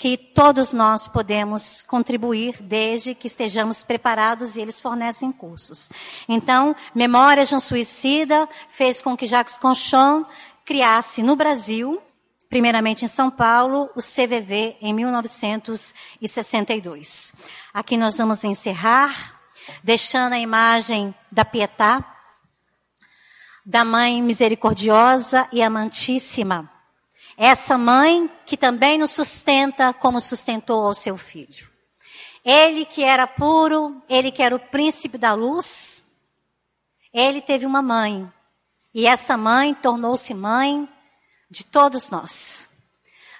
que 0.00 0.16
todos 0.16 0.72
nós 0.72 1.06
podemos 1.06 1.82
contribuir 1.82 2.56
desde 2.62 3.14
que 3.14 3.26
estejamos 3.26 3.84
preparados 3.84 4.56
e 4.56 4.60
eles 4.62 4.80
fornecem 4.80 5.30
cursos. 5.30 5.90
Então, 6.26 6.74
Memórias 6.94 7.50
de 7.50 7.54
um 7.54 7.60
Suicida 7.60 8.48
fez 8.70 9.02
com 9.02 9.14
que 9.14 9.26
Jacques 9.26 9.58
Conchon 9.58 10.24
criasse 10.64 11.22
no 11.22 11.36
Brasil, 11.36 12.00
primeiramente 12.48 13.04
em 13.04 13.08
São 13.08 13.30
Paulo, 13.30 13.90
o 13.94 14.00
CVV 14.00 14.78
em 14.80 14.94
1962. 14.94 17.34
Aqui 17.74 17.98
nós 17.98 18.16
vamos 18.16 18.42
encerrar, 18.42 19.38
deixando 19.84 20.32
a 20.32 20.38
imagem 20.38 21.14
da 21.30 21.44
Pietá, 21.44 22.02
da 23.66 23.84
Mãe 23.84 24.22
Misericordiosa 24.22 25.46
e 25.52 25.62
Amantíssima, 25.62 26.79
essa 27.42 27.78
mãe 27.78 28.30
que 28.44 28.54
também 28.54 28.98
nos 28.98 29.12
sustenta 29.12 29.94
como 29.94 30.20
sustentou 30.20 30.84
ao 30.84 30.92
seu 30.92 31.16
filho. 31.16 31.70
Ele 32.44 32.84
que 32.84 33.02
era 33.02 33.26
puro, 33.26 33.98
ele 34.10 34.30
que 34.30 34.42
era 34.42 34.54
o 34.54 34.58
príncipe 34.60 35.16
da 35.16 35.32
luz, 35.32 36.04
ele 37.14 37.40
teve 37.40 37.64
uma 37.64 37.80
mãe. 37.80 38.30
E 38.92 39.06
essa 39.06 39.38
mãe 39.38 39.72
tornou-se 39.72 40.34
mãe 40.34 40.86
de 41.50 41.64
todos 41.64 42.10
nós. 42.10 42.68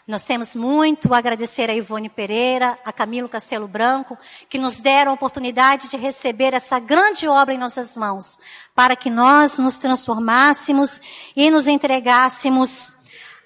Nós 0.08 0.24
temos 0.24 0.56
muito 0.56 1.12
a 1.12 1.18
agradecer 1.18 1.68
a 1.68 1.74
Ivone 1.74 2.08
Pereira, 2.08 2.78
a 2.82 2.92
Camilo 2.94 3.28
Castelo 3.28 3.68
Branco, 3.68 4.16
que 4.48 4.58
nos 4.58 4.80
deram 4.80 5.12
a 5.12 5.14
oportunidade 5.14 5.90
de 5.90 5.98
receber 5.98 6.54
essa 6.54 6.78
grande 6.78 7.28
obra 7.28 7.52
em 7.52 7.58
nossas 7.58 7.98
mãos, 7.98 8.38
para 8.74 8.96
que 8.96 9.10
nós 9.10 9.58
nos 9.58 9.76
transformássemos 9.76 11.02
e 11.36 11.50
nos 11.50 11.68
entregássemos 11.68 12.94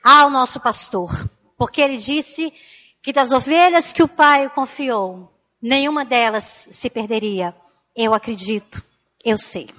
ao 0.04 0.28
nosso 0.28 0.60
pastor, 0.60 1.10
porque 1.56 1.80
ele 1.80 1.96
disse 1.96 2.52
que 3.02 3.10
das 3.10 3.32
ovelhas 3.32 3.90
que 3.90 4.02
o 4.02 4.08
Pai 4.08 4.50
confiou, 4.50 5.32
nenhuma 5.60 6.04
delas 6.04 6.68
se 6.70 6.90
perderia. 6.90 7.56
Eu 7.96 8.12
acredito, 8.12 8.82
eu 9.24 9.38
sei. 9.38 9.70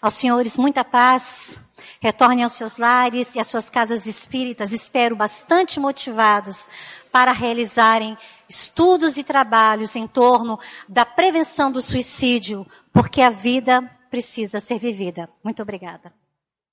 Aos 0.00 0.14
senhores, 0.14 0.56
muita 0.56 0.82
paz. 0.82 1.60
Retornem 2.00 2.44
aos 2.44 2.52
seus 2.52 2.78
lares 2.78 3.34
e 3.34 3.40
às 3.40 3.46
suas 3.46 3.70
casas 3.70 4.06
espíritas, 4.06 4.70
espero 4.70 5.16
bastante 5.16 5.80
motivados 5.80 6.68
para 7.10 7.32
realizarem 7.32 8.16
estudos 8.48 9.16
e 9.16 9.24
trabalhos 9.24 9.96
em 9.96 10.06
torno 10.06 10.58
da 10.88 11.06
prevenção 11.06 11.72
do 11.72 11.80
suicídio, 11.80 12.66
porque 12.92 13.22
a 13.22 13.30
vida 13.30 13.82
precisa 14.10 14.60
ser 14.60 14.78
vivida. 14.78 15.28
Muito 15.42 15.62
obrigada. 15.62 16.12